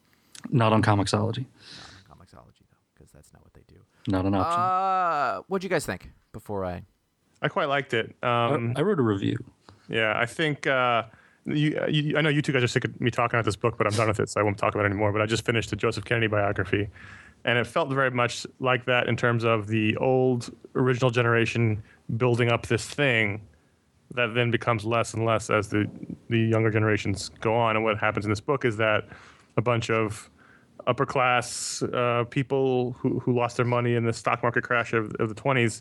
Not 0.51 0.73
on 0.73 0.83
Comixology. 0.83 1.47
Not 2.09 2.11
on 2.11 2.17
Comixology 2.19 2.63
though, 2.71 2.79
because 2.95 3.13
that's 3.13 3.33
not 3.33 3.43
what 3.43 3.53
they 3.55 3.63
do. 3.69 3.77
Not 4.09 4.25
an 4.25 4.35
option. 4.35 4.61
Uh, 4.61 5.43
what'd 5.49 5.65
you 5.65 5.71
guys 5.71 5.85
think 5.87 6.11
before 6.33 6.65
I? 6.65 6.83
I 7.43 7.49
quite 7.49 7.69
liked 7.69 7.93
it. 7.95 8.15
I, 8.23 8.47
Um, 8.55 8.73
I 8.77 8.83
wrote 8.83 8.99
a 8.99 9.03
review. 9.03 9.37
Yeah, 9.89 10.15
I 10.17 10.27
think 10.27 10.67
uh, 10.67 11.05
you, 11.47 11.79
uh, 11.81 11.87
you, 11.87 12.17
I 12.17 12.21
know 12.21 12.29
you 12.29 12.43
two 12.43 12.53
guys 12.53 12.63
are 12.63 12.69
sick 12.69 12.85
of 12.85 13.01
me 13.01 13.11
talking 13.11 13.37
about 13.37 13.45
this 13.45 13.57
book, 13.57 13.77
but 13.79 13.87
I'm 13.87 13.93
done 13.93 14.09
with 14.09 14.21
it, 14.21 14.29
so 14.29 14.41
I 14.41 14.43
won't 14.43 14.59
talk 14.59 14.75
about 14.75 14.85
it 14.85 14.91
anymore. 14.91 15.13
But 15.13 15.23
I 15.23 15.27
just 15.27 15.45
finished 15.45 15.71
the 15.71 15.77
Joseph 15.77 16.05
Kennedy 16.05 16.27
biography, 16.27 16.89
and 17.45 17.59
it 17.59 17.67
felt 17.67 17.91
very 17.91 18.11
much 18.11 18.47
like 18.61 18.85
that 18.87 19.09
in 19.09 19.17
terms 19.17 19.45
of 19.45 19.67
the 19.67 19.97
old 19.97 20.51
original 20.75 21.11
generation 21.11 21.83
building 22.17 22.51
up 22.51 22.67
this 22.67 22.87
thing 22.87 23.41
that 24.15 24.35
then 24.35 24.51
becomes 24.51 24.85
less 24.85 25.15
and 25.15 25.25
less 25.25 25.51
as 25.51 25.69
the 25.69 25.89
the 26.29 26.39
younger 26.39 26.71
generations 26.71 27.31
go 27.41 27.55
on. 27.55 27.77
And 27.77 27.85
what 27.85 27.99
happens 27.99 28.25
in 28.25 28.31
this 28.31 28.41
book 28.41 28.65
is 28.65 28.77
that 28.79 29.05
a 29.57 29.63
bunch 29.63 29.91
of 29.91 30.31
upper 30.87 31.07
class 31.07 31.83
uh, 31.83 32.25
people 32.31 32.93
who, 32.93 33.19
who 33.21 33.35
lost 33.37 33.57
their 33.57 33.67
money 33.67 33.95
in 33.95 34.05
the 34.05 34.13
stock 34.13 34.43
market 34.43 34.63
crash 34.63 34.93
of, 34.93 35.13
of 35.17 35.29
the 35.29 35.35
20s 35.35 35.81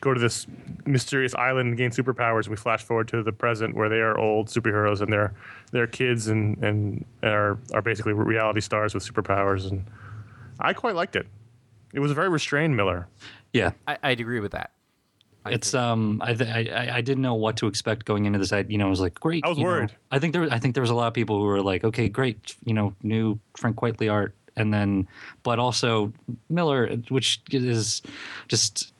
go 0.00 0.12
to 0.14 0.20
this 0.20 0.46
mysterious 0.86 1.34
island 1.34 1.68
and 1.68 1.76
gain 1.78 1.90
superpowers. 1.90 2.42
And 2.42 2.48
we 2.50 2.56
flash 2.56 2.82
forward 2.82 3.08
to 3.08 3.22
the 3.22 3.32
present 3.32 3.74
where 3.74 3.88
they 3.88 4.00
are 4.00 4.18
old 4.18 4.48
superheroes 4.48 5.00
and 5.00 5.12
they're 5.12 5.32
they're 5.70 5.86
kids 5.86 6.28
and 6.28 6.62
and 6.62 7.04
are 7.22 7.58
are 7.72 7.82
basically 7.82 8.12
reality 8.12 8.60
stars 8.60 8.94
with 8.94 9.04
superpowers. 9.06 9.70
And 9.70 9.84
I 10.60 10.72
quite 10.72 10.94
liked 10.94 11.16
it. 11.16 11.26
It 11.92 12.00
was 12.00 12.10
a 12.10 12.14
very 12.14 12.28
restrained 12.28 12.76
Millar. 12.76 13.06
Yeah, 13.52 13.72
I, 13.86 13.98
I'd 14.02 14.20
agree 14.20 14.40
with 14.40 14.52
that. 14.52 14.70
it's 15.46 15.74
um 15.74 16.20
I, 16.24 16.34
th- 16.34 16.48
I 16.50 16.60
I- 16.72 16.96
I 16.96 17.00
didn't 17.00 17.22
know 17.22 17.34
what 17.34 17.56
to 17.58 17.66
expect 17.66 18.04
going 18.04 18.24
into 18.26 18.38
this. 18.38 18.52
I 18.52 18.60
you 18.68 18.78
know 18.78 18.86
I 18.86 18.90
was 18.90 19.00
like 19.00 19.14
great. 19.20 19.44
I 19.44 19.48
was 19.48 19.58
you 19.58 19.64
know. 19.64 19.70
worried. 19.70 19.92
I 20.10 20.18
think 20.18 20.32
there 20.32 20.50
I 20.52 20.58
think 20.58 20.74
there 20.74 20.80
was 20.82 20.90
a 20.90 20.94
lot 20.94 21.08
of 21.08 21.14
people 21.14 21.38
who 21.38 21.44
were 21.44 21.60
like 21.62 21.84
okay 21.84 22.08
great 22.08 22.54
you 22.64 22.74
know 22.74 22.94
new 23.02 23.38
Frank 23.56 23.76
Quitely 23.76 24.10
art 24.10 24.34
and 24.56 24.72
then 24.72 25.08
but 25.42 25.58
also 25.58 26.12
Millar 26.48 26.88
which 27.08 27.40
is 27.50 28.02
just 28.48 28.92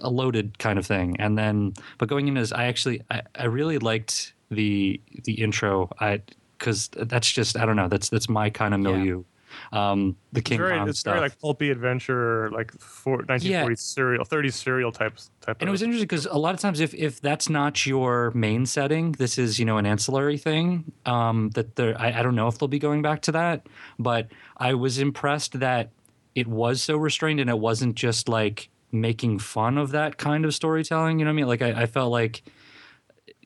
a 0.00 0.10
loaded 0.10 0.58
kind 0.58 0.78
of 0.78 0.86
thing 0.86 1.16
and 1.18 1.36
then 1.36 1.72
but 1.98 2.08
going 2.08 2.28
into 2.28 2.40
this 2.40 2.52
I 2.52 2.64
actually 2.64 3.02
I, 3.10 3.22
I 3.34 3.44
really 3.44 3.78
liked 3.78 4.34
the 4.50 5.00
the 5.24 5.34
intro 5.34 5.90
I 6.00 6.22
because 6.58 6.88
that's 6.88 7.30
just 7.30 7.56
I 7.56 7.64
don't 7.66 7.76
know 7.76 7.88
that's 7.88 8.08
that's 8.08 8.28
my 8.28 8.50
kind 8.50 8.74
of 8.74 8.80
milieu. 8.80 9.24
Um, 9.72 10.16
the 10.32 10.40
It's 10.40 10.48
King 10.48 10.58
very, 10.58 10.78
Kong 10.78 10.88
it's 10.88 11.00
stuff. 11.00 11.14
very 11.14 11.20
like 11.22 11.40
pulpy 11.40 11.70
adventure, 11.70 12.50
like 12.50 12.72
for 12.72 13.22
1940s 13.22 13.78
serial, 13.78 14.24
30s 14.24 14.52
serial 14.52 14.92
types 14.92 15.30
type. 15.40 15.56
Of 15.56 15.62
And 15.62 15.68
it 15.68 15.70
was 15.70 15.82
interesting 15.82 16.06
because 16.06 16.26
a 16.26 16.36
lot 16.36 16.54
of 16.54 16.60
times, 16.60 16.80
if 16.80 16.94
if 16.94 17.20
that's 17.20 17.48
not 17.48 17.86
your 17.86 18.30
main 18.32 18.66
setting, 18.66 19.12
this 19.12 19.38
is 19.38 19.58
you 19.58 19.64
know 19.64 19.78
an 19.78 19.86
ancillary 19.86 20.38
thing. 20.38 20.92
Um, 21.06 21.50
that 21.54 21.76
there, 21.76 21.98
I, 22.00 22.20
I 22.20 22.22
don't 22.22 22.34
know 22.34 22.48
if 22.48 22.58
they'll 22.58 22.68
be 22.68 22.78
going 22.78 23.02
back 23.02 23.22
to 23.22 23.32
that, 23.32 23.66
but 23.98 24.28
I 24.56 24.74
was 24.74 24.98
impressed 24.98 25.58
that 25.60 25.90
it 26.34 26.46
was 26.46 26.82
so 26.82 26.96
restrained 26.96 27.40
and 27.40 27.50
it 27.50 27.58
wasn't 27.58 27.94
just 27.94 28.28
like 28.28 28.68
making 28.92 29.38
fun 29.38 29.78
of 29.78 29.90
that 29.90 30.16
kind 30.18 30.44
of 30.44 30.54
storytelling. 30.54 31.18
You 31.18 31.24
know 31.24 31.30
what 31.30 31.34
I 31.34 31.36
mean? 31.36 31.46
Like 31.46 31.62
I, 31.62 31.82
I 31.82 31.86
felt 31.86 32.10
like 32.10 32.42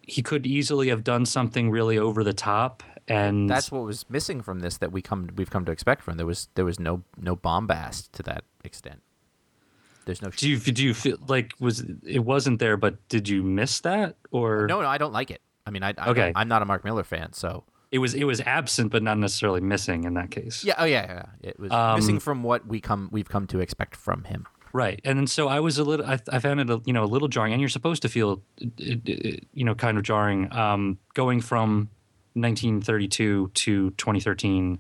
he 0.02 0.22
could 0.22 0.46
easily 0.46 0.88
have 0.88 1.04
done 1.04 1.24
something 1.26 1.70
really 1.70 1.98
over 1.98 2.24
the 2.24 2.32
top, 2.34 2.82
and 3.08 3.48
That's 3.48 3.70
what 3.70 3.82
was 3.84 4.08
missing 4.10 4.40
from 4.42 4.60
this 4.60 4.78
that 4.78 4.92
we 4.92 5.02
come 5.02 5.28
we've 5.36 5.50
come 5.50 5.64
to 5.64 5.72
expect 5.72 6.02
from. 6.02 6.16
There 6.16 6.26
was 6.26 6.48
there 6.54 6.64
was 6.64 6.78
no 6.80 7.02
no 7.20 7.36
bombast 7.36 8.12
to 8.12 8.22
that 8.24 8.44
extent. 8.64 9.02
There's 10.04 10.20
no. 10.20 10.30
do 10.30 10.48
you 10.50 10.58
do 10.58 10.82
you 10.84 10.94
feel 10.94 11.16
like 11.28 11.52
was 11.60 11.84
it 12.04 12.24
wasn't 12.24 12.58
there, 12.58 12.76
but 12.76 13.08
did 13.08 13.28
you 13.28 13.42
miss 13.42 13.80
that 13.80 14.16
or 14.32 14.66
no, 14.66 14.80
no, 14.82 14.88
I 14.88 14.98
don't 14.98 15.12
like 15.12 15.30
it. 15.30 15.40
I 15.64 15.70
mean, 15.70 15.84
I, 15.84 15.94
I 15.96 16.08
Okay. 16.10 16.32
I'm 16.34 16.48
not 16.48 16.62
a 16.62 16.64
Mark 16.64 16.84
Millar 16.84 17.04
fan, 17.04 17.32
so 17.32 17.62
it 17.92 17.98
was 17.98 18.12
it 18.14 18.24
was 18.24 18.40
absent 18.40 18.90
but 18.90 19.02
not 19.04 19.18
necessarily 19.18 19.60
missing 19.60 20.02
in 20.04 20.14
that 20.14 20.32
case? 20.32 20.64
yeah, 20.64 20.74
oh 20.78 20.84
yeah, 20.84 21.24
yeah. 21.42 21.50
It 21.50 21.60
was 21.60 21.70
Um, 21.70 21.94
missing 21.96 22.18
from 22.18 22.42
what 22.42 22.66
we 22.66 22.80
come 22.80 23.08
we've 23.12 23.28
come 23.28 23.46
to 23.48 23.60
expect 23.60 23.94
from 23.94 24.24
him. 24.24 24.46
Right, 24.72 25.00
and 25.04 25.18
then 25.18 25.26
so 25.26 25.48
I 25.48 25.60
was 25.60 25.78
a 25.78 25.84
little, 25.84 26.06
I, 26.06 26.18
I 26.30 26.38
found 26.38 26.60
it, 26.60 26.70
a, 26.70 26.80
you 26.86 26.92
know, 26.92 27.04
a 27.04 27.06
little 27.06 27.28
jarring, 27.28 27.52
and 27.52 27.60
you're 27.60 27.68
supposed 27.68 28.02
to 28.02 28.08
feel, 28.08 28.42
uh, 28.62 28.66
uh, 28.92 29.12
you 29.52 29.64
know, 29.64 29.74
kind 29.74 29.98
of 29.98 30.02
jarring, 30.02 30.50
um, 30.52 30.98
going 31.14 31.42
from 31.42 31.90
1932 32.34 33.50
to 33.52 33.90
2013, 33.90 34.78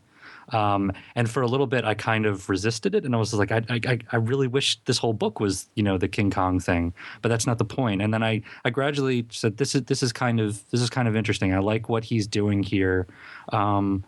um, 0.48 0.92
and 1.14 1.30
for 1.30 1.42
a 1.42 1.46
little 1.46 1.66
bit 1.66 1.84
I 1.84 1.92
kind 1.94 2.24
of 2.24 2.48
resisted 2.48 2.94
it, 2.94 3.04
and 3.04 3.14
I 3.14 3.18
was 3.18 3.34
like, 3.34 3.52
I, 3.52 3.62
I, 3.68 3.98
I 4.10 4.16
really 4.16 4.46
wish 4.46 4.82
this 4.84 4.96
whole 4.96 5.12
book 5.12 5.40
was, 5.40 5.68
you 5.74 5.82
know, 5.82 5.98
the 5.98 6.08
King 6.08 6.30
Kong 6.30 6.58
thing, 6.58 6.94
but 7.20 7.28
that's 7.28 7.46
not 7.46 7.58
the 7.58 7.64
point. 7.64 8.00
And 8.00 8.14
then 8.14 8.22
I, 8.22 8.42
I 8.64 8.70
gradually 8.70 9.26
said, 9.30 9.58
this 9.58 9.74
is, 9.74 9.82
this 9.84 10.02
is 10.02 10.12
kind 10.12 10.40
of, 10.40 10.62
this 10.70 10.80
is 10.80 10.88
kind 10.88 11.06
of 11.06 11.16
interesting. 11.16 11.52
I 11.52 11.58
like 11.58 11.90
what 11.90 12.04
he's 12.04 12.26
doing 12.26 12.62
here. 12.62 13.06
Um, 13.50 14.04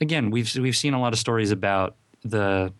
again, 0.00 0.30
we've 0.30 0.54
we've 0.56 0.76
seen 0.76 0.94
a 0.94 1.00
lot 1.00 1.12
of 1.12 1.18
stories 1.18 1.50
about 1.50 1.96
the 2.24 2.72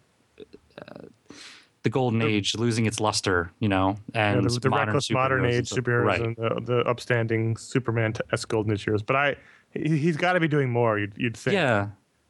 the 1.89 1.93
golden 2.01 2.23
age 2.23 2.55
losing 2.55 2.87
its 2.87 3.01
luster, 3.01 3.51
you 3.61 3.69
know, 3.69 3.97
Yeah, 4.15 4.33
and 4.35 4.45
the, 4.51 4.61
the 4.61 4.69
modern 4.71 4.89
reckless 4.89 5.11
modern 5.11 5.45
and 5.45 5.55
age 5.55 5.71
superheroes 5.71 6.05
right? 6.05 6.21
and 6.21 6.37
the, 6.37 6.61
the 6.65 6.79
upstanding 6.89 7.57
Superman 7.57 8.15
esque 8.33 8.49
golden 8.49 8.73
age 8.73 8.85
heroes. 8.85 9.03
But 9.03 9.17
I, 9.17 9.37
he, 9.73 9.97
he's 9.99 10.17
got 10.17 10.35
to 10.35 10.41
be 10.41 10.49
doing 10.49 10.71
more. 10.71 10.99
You'd, 10.99 11.15
you'd 11.17 11.37
think. 11.37 11.55
Yeah, 11.55 11.89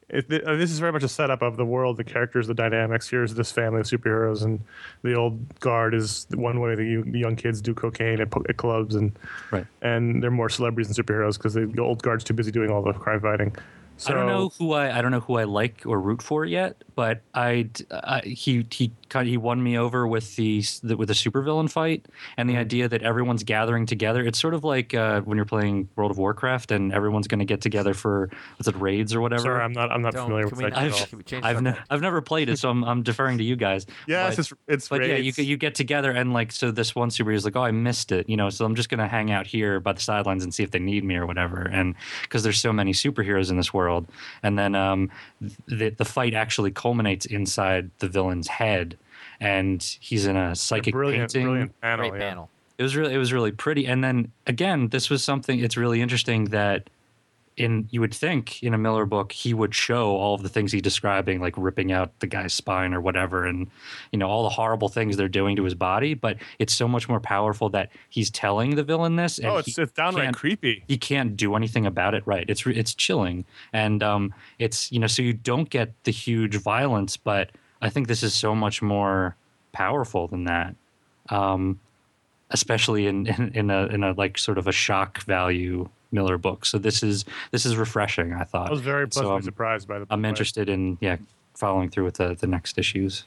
It, 0.09 0.25
uh, 0.43 0.55
this 0.55 0.71
is 0.71 0.79
very 0.79 0.91
much 0.91 1.03
a 1.03 1.07
setup 1.07 1.41
of 1.41 1.55
the 1.57 1.65
world, 1.65 1.97
the 1.97 2.03
characters, 2.03 2.47
the 2.47 2.53
dynamics. 2.53 3.09
Here's 3.09 3.33
this 3.35 3.51
family 3.51 3.81
of 3.81 3.85
superheroes, 3.85 4.43
and 4.43 4.59
the 5.03 5.13
old 5.13 5.59
guard 5.59 5.93
is 5.93 6.25
the 6.25 6.37
one 6.37 6.59
way 6.61 6.73
that 6.75 6.83
you- 6.83 7.03
the 7.03 7.19
young 7.19 7.35
kids 7.35 7.61
do 7.61 7.73
cocaine 7.73 8.19
at, 8.21 8.29
at 8.49 8.57
clubs, 8.57 8.95
and 8.95 9.11
right. 9.51 9.65
and 9.81 10.21
they're 10.23 10.31
more 10.41 10.49
celebrities 10.49 10.87
than 10.93 11.03
superheroes 11.05 11.35
because 11.37 11.53
the 11.53 11.81
old 11.81 12.01
guard's 12.01 12.23
too 12.23 12.33
busy 12.33 12.51
doing 12.51 12.71
all 12.71 12.81
the 12.81 12.93
crime 12.93 13.21
fighting. 13.21 13.55
So, 13.97 14.13
I 14.13 14.15
don't 14.15 14.27
know 14.27 14.49
who 14.57 14.71
I 14.73 14.97
I 14.97 15.01
don't 15.01 15.11
know 15.11 15.19
who 15.19 15.35
I 15.35 15.43
like 15.43 15.83
or 15.85 15.99
root 15.99 16.21
for 16.21 16.45
yet, 16.45 16.83
but 16.99 17.21
I, 17.33 17.69
I 17.91 18.19
he 18.25 18.65
he 18.71 18.91
kind 19.07 19.25
of, 19.25 19.31
he 19.31 19.37
won 19.37 19.63
me 19.63 19.77
over 19.77 20.05
with 20.05 20.35
the, 20.35 20.61
the 20.83 20.97
with 20.97 21.07
the 21.07 21.13
supervillain 21.13 21.71
fight 21.71 22.05
and 22.35 22.49
Mm-hmm. 22.49 22.55
the 22.55 22.59
idea 22.61 22.87
that 22.89 23.01
everyone's 23.03 23.43
gathering 23.45 23.85
together. 23.85 24.21
It's 24.25 24.37
sort 24.39 24.53
of 24.53 24.63
like 24.65 24.93
uh, 24.93 25.21
when 25.21 25.37
you're 25.37 25.45
playing 25.45 25.87
World 25.95 26.11
of 26.11 26.17
Warcraft 26.17 26.71
and 26.71 26.91
everyone's 26.91 27.27
going 27.29 27.39
to 27.39 27.45
get 27.45 27.61
together 27.61 27.93
for 27.93 28.29
what's 28.57 28.67
it 28.67 28.75
raids 28.75 29.15
or 29.15 29.21
whatever. 29.21 29.43
Sorry, 29.43 29.63
I'm 29.63 29.71
not 29.71 29.91
I'm 29.93 30.01
not 30.01 30.13
Don't, 30.13 30.25
familiar 30.25 30.47
with 30.47 30.59
that. 30.59 30.71
Not, 30.71 30.83
at 30.83 30.91
all. 30.91 30.99
I've 30.99 31.09
Can 31.09 31.17
we 31.19 31.23
change 31.23 31.45
I've, 31.45 31.61
ne- 31.61 31.77
I've 31.89 32.01
never 32.01 32.21
played 32.21 32.49
it, 32.49 32.59
so 32.59 32.69
I'm, 32.69 32.83
I'm 32.83 33.01
deferring 33.01 33.37
to 33.37 33.43
you 33.45 33.55
guys. 33.55 33.85
Yes, 34.05 34.35
But- 34.35 34.39
it's 34.39 34.53
it's 34.67 34.87
But 34.89 35.07
yeah, 35.07 35.15
you 35.15 35.31
get- 35.31 35.45
you 35.45 35.55
get 35.55 35.75
together 35.75 36.11
and 36.11 36.33
like 36.33 36.51
so 36.51 36.69
this 36.71 36.93
one 36.95 37.09
superhero 37.09 37.35
is 37.35 37.45
like, 37.45 37.55
oh, 37.55 37.63
I 37.63 37.71
missed 37.71 38.11
it, 38.11 38.27
you 38.27 38.35
know. 38.35 38.49
So 38.49 38.65
I'm 38.65 38.75
just 38.75 38.89
gonna 38.89 39.07
hang 39.07 39.31
out 39.31 39.47
here 39.47 39.79
by 39.79 39.93
the 39.93 40.01
sidelines 40.01 40.43
and 40.43 40.53
see 40.53 40.63
if 40.63 40.71
they 40.71 40.79
need 40.79 41.03
me 41.05 41.15
or 41.15 41.25
whatever. 41.25 41.61
And 41.61 41.95
because 42.23 42.43
there's 42.43 42.59
so 42.59 42.73
many 42.73 42.91
superheroes 42.91 43.49
in 43.51 43.55
this 43.57 43.73
world, 43.73 44.07
and 44.43 44.59
then 44.59 44.75
um, 44.75 45.09
the 45.67 45.89
the 45.91 46.05
fight 46.05 46.33
actually 46.33 46.71
culminates 46.71 46.88
inside 47.25 47.91
the 47.99 48.07
villain's 48.07 48.47
head, 48.47 48.97
and 49.39 49.81
he's 49.99 50.25
in 50.25 50.35
a 50.35 50.55
psychic 50.55 50.93
brilliant, 50.93 51.33
painting. 51.33 51.47
brilliant 51.47 51.81
panel. 51.81 52.09
Great 52.09 52.21
yeah. 52.21 52.29
panel. 52.29 52.49
It 52.77 52.83
was 52.83 52.95
really 52.95 53.13
it 53.13 53.17
was 53.17 53.33
really 53.33 53.51
pretty. 53.51 53.85
And 53.85 54.03
then 54.03 54.31
again, 54.47 54.87
this 54.89 55.09
was 55.09 55.23
something. 55.23 55.59
It's 55.59 55.77
really 55.77 56.01
interesting 56.01 56.45
that 56.45 56.89
in 57.59 57.87
you 57.91 57.99
would 58.01 58.13
think 58.13 58.63
in 58.63 58.73
a 58.73 58.77
Millar 58.77 59.05
book 59.05 59.31
he 59.31 59.53
would 59.53 59.75
show 59.75 60.15
all 60.15 60.33
of 60.35 60.41
the 60.43 60.49
things 60.49 60.71
he's 60.71 60.81
describing, 60.81 61.39
like 61.41 61.53
ripping 61.57 61.91
out 61.91 62.17
the 62.19 62.27
guy's 62.27 62.53
spine 62.53 62.93
or 62.93 63.01
whatever, 63.01 63.45
and 63.45 63.67
you 64.11 64.19
know 64.19 64.27
all 64.29 64.43
the 64.43 64.49
horrible 64.49 64.89
things 64.89 65.17
they're 65.17 65.27
doing 65.27 65.55
to 65.55 65.63
his 65.63 65.75
body. 65.75 66.13
But 66.13 66.37
it's 66.59 66.73
so 66.73 66.87
much 66.87 67.09
more 67.09 67.19
powerful 67.19 67.69
that 67.69 67.89
he's 68.09 68.29
telling 68.29 68.75
the 68.75 68.83
villain 68.83 69.15
this. 69.17 69.37
And 69.39 69.47
Oh, 69.47 69.57
it's 69.57 69.77
it's 69.77 69.91
downright 69.91 70.35
creepy. 70.35 70.83
he 70.87 70.97
can't 70.97 71.35
do 71.37 71.55
anything 71.55 71.85
about 71.85 72.13
it 72.13 72.23
right 72.25 72.45
it's 72.47 72.65
it's 72.65 72.93
chilling 72.93 73.45
and 73.73 74.01
um 74.03 74.33
it's 74.57 74.91
you 74.91 74.99
know 74.99 75.07
so 75.07 75.21
you 75.21 75.33
don't 75.33 75.69
get 75.69 75.91
the 76.03 76.11
huge 76.11 76.55
violence 76.57 77.17
but 77.17 77.49
i 77.81 77.89
think 77.89 78.07
this 78.07 78.23
is 78.23 78.33
so 78.33 78.53
much 78.55 78.81
more 78.81 79.35
powerful 79.71 80.27
than 80.27 80.43
that 80.45 80.75
um 81.29 81.79
especially 82.51 83.07
in 83.07 83.27
in, 83.27 83.51
in 83.53 83.69
a 83.69 83.85
in 83.87 84.03
a 84.03 84.11
like 84.13 84.37
sort 84.37 84.57
of 84.57 84.67
a 84.67 84.71
shock 84.71 85.21
value 85.23 85.87
millar 86.11 86.37
book 86.37 86.65
so 86.65 86.77
this 86.77 87.03
is 87.03 87.25
this 87.51 87.65
is 87.65 87.75
refreshing 87.77 88.33
i 88.33 88.43
thought 88.43 88.67
I 88.67 88.71
was 88.71 88.81
very 88.81 89.05
So, 89.11 89.21
pleasantly 89.21 89.35
um, 89.37 89.41
surprised 89.43 89.87
by 89.87 89.99
the. 89.99 90.07
i'm 90.09 90.21
by- 90.21 90.29
interested 90.29 90.67
in 90.69 90.97
yeah 91.01 91.17
following 91.55 91.89
through 91.89 92.05
with 92.05 92.15
the 92.15 92.35
the 92.35 92.47
next 92.47 92.77
issues 92.77 93.25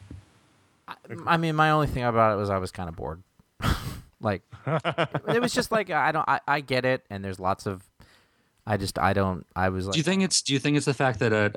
I 1.26 1.36
mean, 1.36 1.54
my 1.56 1.70
only 1.70 1.86
thing 1.86 2.02
about 2.02 2.34
it 2.34 2.36
was 2.36 2.50
I 2.50 2.58
was 2.58 2.70
kind 2.70 2.88
of 2.88 2.96
bored. 2.96 3.22
like, 4.20 4.42
it 4.66 5.40
was 5.40 5.54
just 5.54 5.70
like 5.72 5.90
I 5.90 6.12
don't. 6.12 6.28
I, 6.28 6.40
I 6.46 6.60
get 6.60 6.84
it, 6.84 7.06
and 7.08 7.24
there's 7.24 7.38
lots 7.40 7.64
of. 7.66 7.82
I 8.64 8.76
just 8.76 8.96
I 8.98 9.12
don't. 9.12 9.44
I 9.56 9.70
was 9.70 9.86
like. 9.86 9.94
do 9.94 9.98
you 9.98 10.04
think 10.04 10.22
it's 10.22 10.40
do 10.40 10.52
you 10.52 10.60
think 10.60 10.76
it's 10.76 10.86
the 10.86 10.94
fact 10.94 11.18
that 11.18 11.32
a 11.32 11.52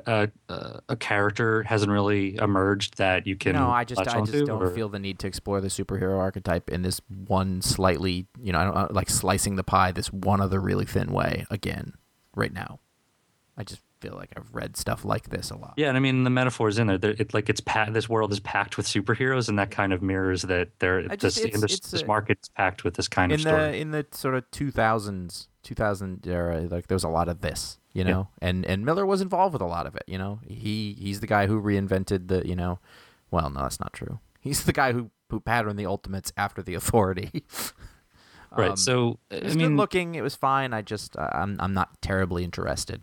a, 0.48 0.80
a- 0.88 0.96
character 0.96 1.62
hasn't 1.62 1.90
really 1.92 2.34
emerged 2.36 2.98
that 2.98 3.26
you 3.28 3.36
can 3.36 3.54
no, 3.54 3.70
I 3.70 3.84
just 3.84 4.00
I 4.00 4.20
just 4.22 4.44
don't 4.44 4.60
or- 4.62 4.70
feel 4.70 4.88
the 4.88 4.98
need 4.98 5.20
to 5.20 5.28
explore 5.28 5.60
the 5.60 5.68
superhero 5.68 6.18
archetype 6.18 6.68
in 6.68 6.82
this 6.82 7.00
one 7.28 7.62
slightly, 7.62 8.26
you 8.42 8.52
know, 8.52 8.58
I 8.58 8.64
don't 8.64 8.76
uh, 8.76 8.88
like 8.90 9.08
slicing 9.08 9.54
the 9.54 9.62
pie 9.62 9.92
this 9.92 10.12
one 10.12 10.40
other 10.40 10.60
really 10.60 10.84
thin 10.84 11.12
way 11.12 11.46
again 11.48 11.92
right 12.34 12.52
now. 12.52 12.80
I 13.56 13.62
just 13.62 13.80
feel 14.00 14.14
like 14.14 14.32
I've 14.36 14.52
read 14.52 14.76
stuff 14.76 15.04
like 15.04 15.30
this 15.30 15.50
a 15.50 15.56
lot. 15.56 15.74
Yeah, 15.76 15.88
and 15.88 15.96
I 15.96 16.00
mean 16.00 16.24
the 16.24 16.30
metaphors 16.30 16.76
in 16.78 16.88
there. 16.88 16.98
It 17.02 17.32
like 17.32 17.48
it's 17.48 17.60
pa- 17.60 17.88
this 17.88 18.08
world 18.08 18.32
is 18.32 18.40
packed 18.40 18.76
with 18.76 18.86
superheroes, 18.86 19.48
and 19.48 19.58
that 19.60 19.70
kind 19.70 19.92
of 19.92 20.02
mirrors 20.02 20.42
that 20.42 20.70
there. 20.80 20.98
I 21.08 21.14
This, 21.14 21.36
just- 21.36 21.38
it's- 21.46 21.60
this, 21.60 21.74
it's 21.74 21.90
this 21.92 22.02
a- 22.02 22.06
market 22.06 22.38
is 22.42 22.48
packed 22.48 22.82
with 22.82 22.94
this 22.94 23.06
kind 23.06 23.30
in 23.30 23.38
of 23.38 23.44
the 23.44 23.76
in 23.76 23.92
the 23.92 24.04
sort 24.10 24.34
of 24.34 24.50
2000s 24.50 25.46
2000 25.66 26.26
era 26.26 26.62
like 26.70 26.86
there 26.86 26.94
was 26.94 27.04
a 27.04 27.08
lot 27.08 27.28
of 27.28 27.40
this 27.40 27.78
you 27.92 28.04
Yeah. 28.04 28.10
know 28.10 28.28
and 28.40 28.64
and 28.64 28.84
millar 28.86 29.04
was 29.04 29.20
involved 29.20 29.52
with 29.52 29.62
a 29.62 29.66
lot 29.66 29.86
of 29.86 29.94
it 29.96 30.04
you 30.06 30.16
know 30.16 30.38
he 30.46 30.94
he's 30.98 31.18
the 31.20 31.26
guy 31.26 31.46
who 31.48 31.60
reinvented 31.60 32.28
the 32.28 32.46
you 32.46 32.54
know 32.56 32.78
well 33.30 33.50
no 33.50 33.62
that's 33.62 33.80
not 33.80 33.92
true 33.92 34.20
he's 34.40 34.64
the 34.64 34.72
guy 34.72 34.92
who 34.92 35.10
who 35.30 35.40
patterned 35.40 35.78
the 35.78 35.86
ultimates 35.86 36.32
after 36.36 36.62
the 36.62 36.74
authority 36.74 37.30
Right. 38.56 38.70
Um, 38.70 38.76
so 38.76 39.18
I 39.30 39.52
mean, 39.54 39.76
looking. 39.76 40.14
It 40.14 40.22
was 40.22 40.34
fine. 40.34 40.72
I 40.72 40.80
just 40.80 41.14
uh, 41.18 41.28
I'm 41.32 41.56
I'm 41.60 41.74
not 41.74 42.00
terribly 42.00 42.42
interested, 42.42 43.02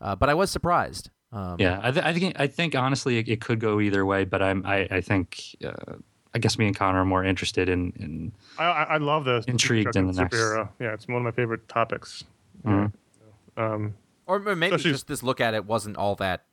uh, 0.00 0.14
but 0.16 0.30
I 0.30 0.34
was 0.34 0.50
surprised. 0.50 1.10
Um, 1.30 1.56
yeah, 1.58 1.78
I, 1.82 1.90
th- 1.90 2.06
I 2.06 2.12
think 2.14 2.40
I 2.40 2.46
think 2.46 2.74
honestly 2.74 3.18
it, 3.18 3.28
it 3.28 3.40
could 3.42 3.60
go 3.60 3.80
either 3.80 4.06
way, 4.06 4.24
but 4.24 4.40
I'm 4.40 4.64
I, 4.64 4.88
I 4.90 5.00
think 5.02 5.56
uh, 5.62 5.96
I 6.34 6.38
guess 6.38 6.58
me 6.58 6.66
and 6.66 6.74
Connor 6.76 7.00
are 7.00 7.04
more 7.04 7.24
interested 7.24 7.68
in 7.68 7.92
in 7.96 8.32
I, 8.58 8.64
I 8.64 8.82
I 8.82 8.96
love 8.98 9.24
the 9.24 9.44
Intrigued 9.46 9.94
in 9.96 10.06
the 10.08 10.12
next- 10.12 10.34
superhero. 10.36 10.68
Yeah, 10.80 10.92
it's 10.94 11.06
one 11.06 11.18
of 11.18 11.22
my 11.22 11.30
favorite 11.30 11.68
topics. 11.68 12.24
Mhm. 12.64 12.92
Um, 13.56 13.94
or 14.26 14.38
maybe 14.40 14.76
just 14.78 15.06
this 15.06 15.22
look 15.22 15.40
at 15.40 15.54
it 15.54 15.64
wasn't 15.64 15.96
all 15.96 16.14
that 16.16 16.44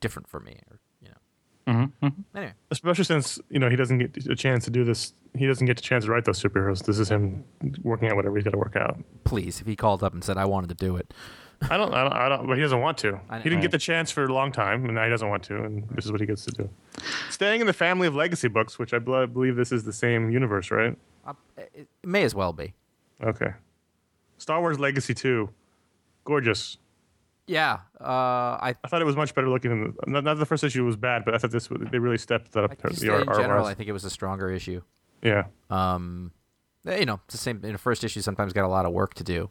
different 0.00 0.26
for 0.28 0.40
me. 0.40 0.58
Or, 0.70 0.78
you 1.02 1.08
know. 1.10 1.72
Mhm, 1.72 1.92
mhm. 2.02 2.24
Anyway, 2.34 2.52
especially 2.70 3.04
since 3.04 3.38
you 3.50 3.58
know 3.60 3.68
he 3.70 3.76
doesn't 3.76 3.98
get 3.98 4.26
a 4.26 4.34
chance 4.34 4.64
to 4.64 4.70
do 4.70 4.84
this. 4.84 5.12
He 5.36 5.46
doesn't 5.46 5.66
get 5.66 5.78
a 5.78 5.82
chance 5.82 6.06
to 6.06 6.10
write 6.10 6.24
those 6.24 6.42
superheroes. 6.42 6.84
This 6.84 6.98
is 6.98 7.08
him 7.08 7.44
working 7.84 8.08
out 8.08 8.16
whatever 8.16 8.34
he's 8.34 8.42
got 8.44 8.50
to 8.50 8.58
work 8.58 8.74
out. 8.74 8.98
please, 9.22 9.60
if 9.60 9.66
he 9.68 9.76
called 9.76 10.02
up 10.02 10.12
and 10.12 10.24
said 10.24 10.36
I 10.36 10.44
wanted 10.46 10.70
to 10.70 10.74
do 10.74 10.96
it, 10.96 11.14
I 11.68 11.76
don't, 11.76 11.92
I 11.92 12.02
don't, 12.04 12.12
I 12.12 12.28
don't, 12.28 12.46
but 12.46 12.56
he 12.56 12.62
doesn't 12.62 12.80
want 12.80 12.96
to. 12.98 13.20
I- 13.28 13.38
He 13.38 13.42
didn't 13.44 13.56
Right. 13.58 13.62
get 13.62 13.70
the 13.72 13.78
chance 13.78 14.10
for 14.10 14.24
a 14.24 14.32
long 14.32 14.50
time, 14.52 14.84
and 14.86 14.94
now 14.94 15.04
he 15.04 15.10
doesn't 15.10 15.28
want 15.28 15.42
to, 15.44 15.56
and 15.62 15.86
this 15.90 16.06
is 16.06 16.12
what 16.12 16.20
he 16.20 16.26
gets 16.26 16.44
to 16.46 16.50
do. 16.52 16.70
Staying 17.28 17.60
in 17.60 17.66
the 17.66 17.72
family 17.74 18.06
of 18.06 18.14
legacy 18.14 18.48
books, 18.48 18.78
which 18.78 18.94
I 18.94 18.98
bel- 18.98 19.26
believe 19.26 19.56
this 19.56 19.70
is 19.72 19.84
the 19.84 19.92
same 19.92 20.30
universe, 20.30 20.70
right? 20.70 20.96
uh, 21.26 21.34
it, 21.74 21.86
may 22.02 22.22
as 22.24 22.34
well 22.34 22.52
be. 22.54 22.72
Okay. 23.22 23.52
Star 24.38 24.60
Wars 24.60 24.78
Legacy 24.80 25.12
2. 25.12 25.50
Gorgeous. 26.24 26.78
Yeah, 27.46 27.80
uh, 28.00 28.04
I 28.04 28.74
I 28.84 28.88
thought 28.88 29.02
it 29.02 29.06
was 29.06 29.16
much 29.16 29.34
better 29.34 29.48
looking 29.48 29.70
than 29.70 29.80
the, 30.04 30.10
not, 30.10 30.22
not 30.24 30.38
the 30.38 30.46
first 30.46 30.62
issue 30.62 30.84
was 30.84 30.94
bad, 30.96 31.24
but 31.24 31.34
I 31.34 31.38
thought 31.38 31.50
this 31.50 31.68
they 31.68 31.98
really 31.98 32.18
stepped 32.18 32.52
that 32.52 32.62
up. 32.64 32.70
I 32.72 32.74
the 32.90 33.20
in 33.22 33.26
general, 33.34 33.66
I 33.66 33.74
think 33.74 33.88
it 33.88 33.92
was 33.92 34.04
a 34.04 34.10
stronger 34.10 34.50
issue. 34.50 34.82
yeah. 35.22 35.44
Um, 35.68 36.30
you 36.84 37.04
know, 37.06 37.20
it's 37.24 37.34
the 37.34 37.38
same. 37.38 37.60
In 37.64 37.72
the 37.72 37.78
first 37.78 38.04
issue, 38.04 38.20
sometimes 38.20 38.52
got 38.52 38.64
a 38.64 38.68
lot 38.68 38.86
of 38.86 38.92
work 38.92 39.14
to 39.14 39.24
do, 39.24 39.50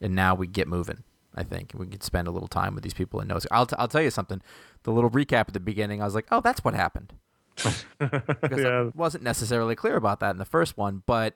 and 0.00 0.14
now 0.16 0.34
we 0.34 0.48
get 0.48 0.66
moving. 0.66 1.04
I 1.34 1.42
think 1.44 1.72
we 1.74 1.86
can 1.86 2.00
spend 2.00 2.28
a 2.28 2.30
little 2.30 2.48
time 2.48 2.74
with 2.74 2.84
these 2.84 2.94
people 2.94 3.20
and 3.20 3.28
know. 3.28 3.38
I'll 3.50 3.66
t- 3.66 3.76
I'll 3.78 3.88
tell 3.88 4.02
you 4.02 4.10
something. 4.10 4.42
The 4.82 4.90
little 4.92 5.10
recap 5.10 5.48
at 5.48 5.52
the 5.54 5.60
beginning, 5.60 6.02
I 6.02 6.04
was 6.04 6.14
like, 6.14 6.26
oh, 6.30 6.40
that's 6.40 6.62
what 6.64 6.74
happened. 6.74 7.12
because 7.98 8.58
Yeah. 8.58 8.84
I 8.84 8.90
wasn't 8.94 9.24
necessarily 9.24 9.74
clear 9.74 9.96
about 9.96 10.20
that 10.20 10.30
in 10.30 10.38
the 10.38 10.44
first 10.44 10.76
one, 10.76 11.02
but 11.06 11.34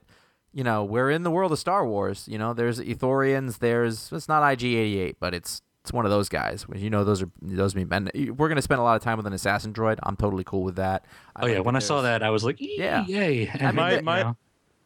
you 0.53 0.65
know, 0.65 0.85
we're 0.85 1.11
in 1.11 1.23
the 1.23 1.31
world 1.31 1.53
of 1.53 1.59
Star 1.59 1.87
Wars. 1.87 2.27
You 2.29 2.39
know, 2.39 2.55
there's 2.55 2.81
Ithorians. 2.81 3.59
There's 3.59 4.11
it's 4.13 4.29
not 4.29 4.43
IG88, 4.43 5.17
but 5.21 5.35
it's 5.35 5.61
it's 5.83 5.93
one 5.93 6.05
of 6.05 6.11
those 6.11 6.29
guys. 6.29 6.65
You 6.75 6.89
know, 6.91 7.05
those 7.05 7.23
are 7.23 7.31
those 7.43 7.75
me. 7.75 7.85
And 7.91 8.11
we're 8.39 8.49
gonna 8.49 8.63
spend 8.63 8.81
a 8.81 8.85
lot 8.85 8.97
of 8.97 9.03
time 9.03 9.19
with 9.19 9.27
an 9.27 9.33
assassin 9.35 9.73
droid. 9.73 9.99
I'm 10.03 10.17
totally 10.17 10.45
cool 10.45 10.63
with 10.63 10.77
that. 10.77 11.05
I 11.37 11.43
Oh 11.45 11.47
yeah, 11.47 11.61
when 11.61 11.77
I 11.77 11.81
saw 11.81 12.03
that, 12.03 12.23
I 12.23 12.31
was 12.31 12.43
like, 12.45 12.57
Yeah. 12.59 13.05
yay! 13.07 13.51
I 13.51 13.67
mean, 13.67 13.75
My- 13.77 13.95
you 13.97 14.03
my- 14.03 14.23
know, 14.23 14.37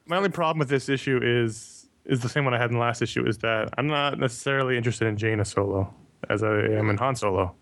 My 0.07 0.17
only 0.17 0.29
problem 0.31 0.59
with 0.59 0.69
this 0.69 0.89
issue 0.89 1.21
is 1.23 1.80
is 2.05 2.21
the 2.21 2.29
same 2.29 2.45
one 2.45 2.55
I 2.55 2.59
had 2.59 2.71
in 2.71 2.75
the 2.75 2.81
last 2.81 3.03
issue 3.03 3.27
is 3.27 3.39
that 3.39 3.71
I'm 3.77 3.87
not 3.87 4.19
necessarily 4.19 4.77
interested 4.77 5.09
in 5.09 5.17
Jaina 5.17 5.45
Solo 5.45 5.93
as 6.29 6.43
I 6.43 6.61
am 6.61 6.91
in 6.91 6.97
Han 6.97 7.17
Solo. 7.17 7.55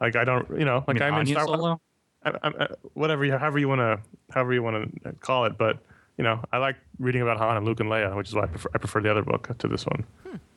Like 0.00 0.16
I 0.16 0.24
don't, 0.24 0.48
you 0.58 0.64
know, 0.64 0.76
I 0.76 0.84
like 0.86 0.94
mean, 0.94 1.02
I'm 1.02 1.20
in 1.20 1.26
Star 1.26 1.46
Solo. 1.46 1.80
I, 2.24 2.30
I, 2.30 2.48
I, 2.48 2.66
whatever, 2.94 3.24
you, 3.24 3.36
however 3.36 3.58
you 3.58 3.68
want 3.68 3.80
to, 3.80 4.00
however 4.30 4.52
you 4.52 4.62
want 4.62 5.02
to 5.04 5.12
call 5.14 5.46
it. 5.46 5.58
But 5.58 5.78
you 6.16 6.24
know, 6.24 6.42
I 6.52 6.58
like 6.58 6.76
reading 6.98 7.22
about 7.22 7.38
Han 7.38 7.56
and 7.56 7.66
Luke 7.66 7.80
and 7.80 7.88
Leia, 7.88 8.14
which 8.14 8.28
is 8.28 8.34
why 8.34 8.42
I 8.42 8.46
prefer, 8.46 8.68
I 8.74 8.78
prefer 8.78 9.00
the 9.00 9.10
other 9.10 9.22
book 9.22 9.56
to 9.58 9.68
this 9.68 9.86
one. 9.86 10.04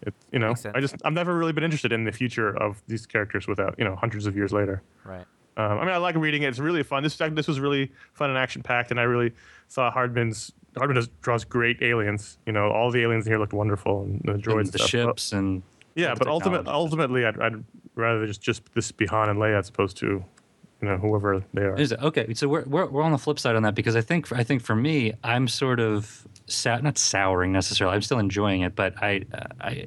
It, 0.02 0.14
you 0.32 0.40
know, 0.40 0.54
I 0.76 0.82
just 0.82 0.96
I've 1.06 1.14
never 1.14 1.38
really 1.38 1.54
been 1.54 1.64
interested 1.64 1.94
in 1.94 2.04
the 2.04 2.12
future 2.12 2.56
of 2.58 2.84
these 2.88 3.06
characters 3.06 3.48
without 3.48 3.76
you 3.78 3.86
know 3.86 3.96
hundreds 3.96 4.26
of 4.26 4.36
years 4.36 4.52
later. 4.52 4.84
right. 5.06 5.26
Um, 5.56 5.78
I 5.78 5.86
mean, 5.86 5.94
I 5.94 5.98
like 5.98 6.16
reading 6.16 6.42
it. 6.42 6.48
It's 6.48 6.60
really 6.60 6.84
fun. 6.84 7.04
This 7.04 7.16
this 7.16 7.48
was 7.48 7.60
really 7.60 7.92
fun 8.14 8.30
and 8.30 8.38
action 8.40 8.64
packed, 8.64 8.92
and 8.92 9.00
I 9.00 9.04
really 9.04 9.34
thought 9.70 9.94
Hardman's 9.94 10.52
Hardman 10.78 10.96
does, 10.96 11.08
draws 11.22 11.44
great 11.44 11.82
aliens. 11.82 12.38
You 12.46 12.54
know, 12.54 12.70
all 12.72 12.92
the 12.92 13.02
aliens 13.02 13.26
in 13.26 13.32
here 13.32 13.40
looked 13.40 13.54
wonderful, 13.54 14.04
and 14.04 14.22
the 14.24 14.34
droids, 14.42 14.60
and 14.60 14.74
the 14.74 14.78
stuff. 14.80 14.90
ships 14.90 15.32
and 15.32 15.64
Yeah, 15.96 16.16
but 16.16 16.28
ultimate, 16.28 16.68
ultimately, 16.68 17.26
I'd, 17.26 17.40
I'd 17.40 17.64
rather 17.96 18.26
just 18.26 18.42
just 18.42 18.74
this 18.74 18.92
be 18.92 19.06
Han 19.06 19.30
and 19.30 19.40
Leia 19.40 19.60
as 19.60 19.70
opposed 19.70 19.98
to, 19.98 20.06
you 20.06 20.88
know, 20.88 20.98
whoever 20.98 21.44
they 21.54 21.62
are. 21.62 21.80
Is 21.80 21.92
it? 21.92 22.02
Okay, 22.02 22.34
so 22.34 22.48
we're, 22.48 22.64
we're 22.64 22.88
we're 22.88 23.04
on 23.04 23.12
the 23.12 23.18
flip 23.18 23.40
side 23.40 23.56
on 23.56 23.64
that 23.64 23.76
because 23.76 23.96
I 23.96 24.02
think 24.02 24.32
I 24.32 24.44
think 24.44 24.64
for 24.64 24.76
me, 24.76 25.14
I'm 25.24 25.48
sort 25.48 25.80
of 25.80 26.28
sou- 26.48 26.82
not 26.82 26.98
souring 26.98 27.52
necessarily. 27.52 27.96
I'm 27.96 28.02
still 28.02 28.20
enjoying 28.20 28.62
it, 28.62 28.76
but 28.76 28.96
I 29.02 29.24
I 29.62 29.86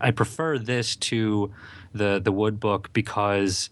I 0.00 0.10
prefer 0.10 0.58
this 0.58 0.96
to 0.96 1.52
the 1.92 2.20
the 2.22 2.32
Wood 2.32 2.58
book 2.58 2.92
because 2.92 3.70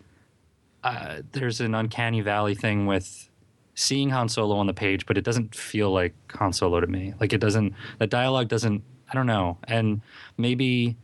uh, 0.85 1.23
there's 1.33 1.61
an 1.61 1.75
uncanny 1.75 2.21
valley 2.21 2.55
thing 2.55 2.87
with 2.87 3.29
seeing 3.75 4.11
Han 4.11 4.29
Solo 4.29 4.57
on 4.57 4.67
the 4.67 4.75
page, 4.75 5.07
but 5.07 5.17
it 5.17 5.25
doesn't 5.25 5.55
feel 5.55 5.91
like 5.91 6.15
Han 6.33 6.53
Solo 6.53 6.81
to 6.81 6.87
me. 6.87 7.15
Like 7.21 7.33
it 7.33 7.41
doesn't. 7.41 7.75
The 7.99 8.07
dialogue 8.07 8.49
doesn't. 8.49 8.83
I 9.11 9.15
don't 9.15 9.27
know, 9.27 9.59
and 9.65 10.01
maybe. 10.37 10.97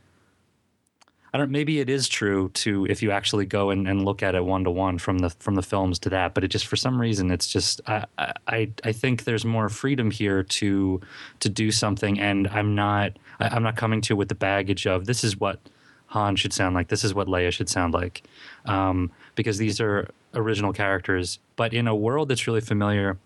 I 1.32 1.36
don't. 1.36 1.50
Maybe 1.50 1.80
it 1.80 1.90
is 1.90 2.08
true 2.08 2.48
to 2.54 2.86
if 2.86 3.02
you 3.02 3.10
actually 3.10 3.44
go 3.44 3.68
and, 3.68 3.86
and 3.86 4.04
look 4.04 4.22
at 4.22 4.34
it 4.34 4.44
one 4.44 4.64
to 4.64 4.70
one 4.70 4.96
from 4.96 5.18
the 5.18 5.30
from 5.30 5.56
the 5.56 5.62
films 5.62 5.98
to 6.00 6.08
that. 6.10 6.32
But 6.32 6.44
it 6.44 6.48
just 6.48 6.66
for 6.66 6.76
some 6.76 6.98
reason 6.98 7.30
it's 7.30 7.46
just 7.46 7.82
I 7.86 8.06
I 8.18 8.70
I 8.82 8.92
think 8.92 9.24
there's 9.24 9.44
more 9.44 9.68
freedom 9.68 10.10
here 10.10 10.42
to 10.42 11.00
to 11.40 11.48
do 11.48 11.70
something, 11.70 12.18
and 12.18 12.48
I'm 12.48 12.74
not 12.74 13.18
I, 13.40 13.48
I'm 13.48 13.62
not 13.62 13.76
coming 13.76 14.00
to 14.02 14.14
it 14.14 14.16
with 14.16 14.28
the 14.28 14.34
baggage 14.34 14.86
of 14.86 15.04
this 15.04 15.22
is 15.22 15.38
what 15.38 15.60
Han 16.06 16.36
should 16.36 16.54
sound 16.54 16.74
like. 16.74 16.88
This 16.88 17.04
is 17.04 17.12
what 17.12 17.26
Leia 17.26 17.52
should 17.52 17.68
sound 17.68 17.92
like, 17.92 18.22
um, 18.64 19.12
because 19.34 19.58
these 19.58 19.82
are 19.82 20.08
original 20.34 20.72
characters, 20.72 21.38
but 21.56 21.72
in 21.72 21.86
a 21.86 21.94
world 21.94 22.28
that's 22.28 22.46
really 22.46 22.60
familiar, 22.60 23.18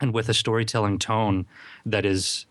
and 0.00 0.12
with 0.12 0.28
a 0.28 0.34
storytelling 0.34 0.98
tone 0.98 1.46
that 1.86 2.04
is 2.04 2.46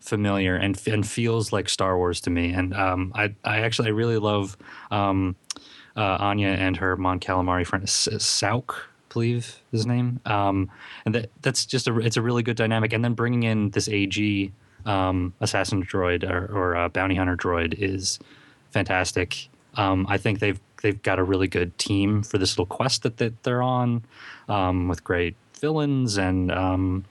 familiar 0.00 0.56
and 0.56 0.80
and 0.86 1.06
feels 1.06 1.52
like 1.52 1.68
Star 1.68 1.96
Wars 1.96 2.20
to 2.22 2.30
me. 2.30 2.52
And 2.52 2.74
um, 2.74 3.12
I 3.14 3.34
I 3.44 3.60
actually 3.60 3.88
I 3.88 3.92
really 3.92 4.18
love 4.18 4.56
um, 4.90 5.36
uh, 5.96 6.18
Ania 6.18 6.56
and 6.56 6.76
her 6.76 6.96
Mon 6.96 7.20
Calamari 7.20 7.66
friend 7.66 7.88
Sauk, 7.88 8.88
believe 9.10 9.60
his 9.72 9.86
name. 9.86 10.20
Um, 10.24 10.70
and 11.04 11.14
that 11.14 11.30
that's 11.42 11.66
just 11.66 11.88
a 11.88 11.98
it's 11.98 12.16
a 12.16 12.22
really 12.22 12.42
good 12.42 12.56
dynamic. 12.56 12.92
And 12.92 13.04
then 13.04 13.14
bringing 13.14 13.42
in 13.42 13.70
this 13.70 13.88
AG 13.88 14.52
um, 14.86 15.34
assassin 15.40 15.84
droid 15.84 16.28
or, 16.28 16.46
or 16.54 16.76
uh, 16.76 16.88
bounty 16.88 17.16
hunter 17.16 17.36
droid 17.36 17.74
is 17.78 18.18
fantastic. 18.70 19.48
Um, 19.74 20.06
I 20.08 20.18
think 20.18 20.38
they've 20.38 20.60
they've 20.82 21.00
got 21.02 21.18
a 21.18 21.24
really 21.24 21.48
good 21.48 21.76
team 21.78 22.22
for 22.22 22.38
this 22.38 22.52
little 22.58 22.66
quest 22.66 23.02
that, 23.02 23.16
that 23.18 23.42
they're 23.42 23.62
on, 23.62 24.04
um, 24.48 24.88
with 24.88 25.02
great 25.04 25.34
villains 25.60 26.16
and 26.18 26.50
um, 26.52 27.04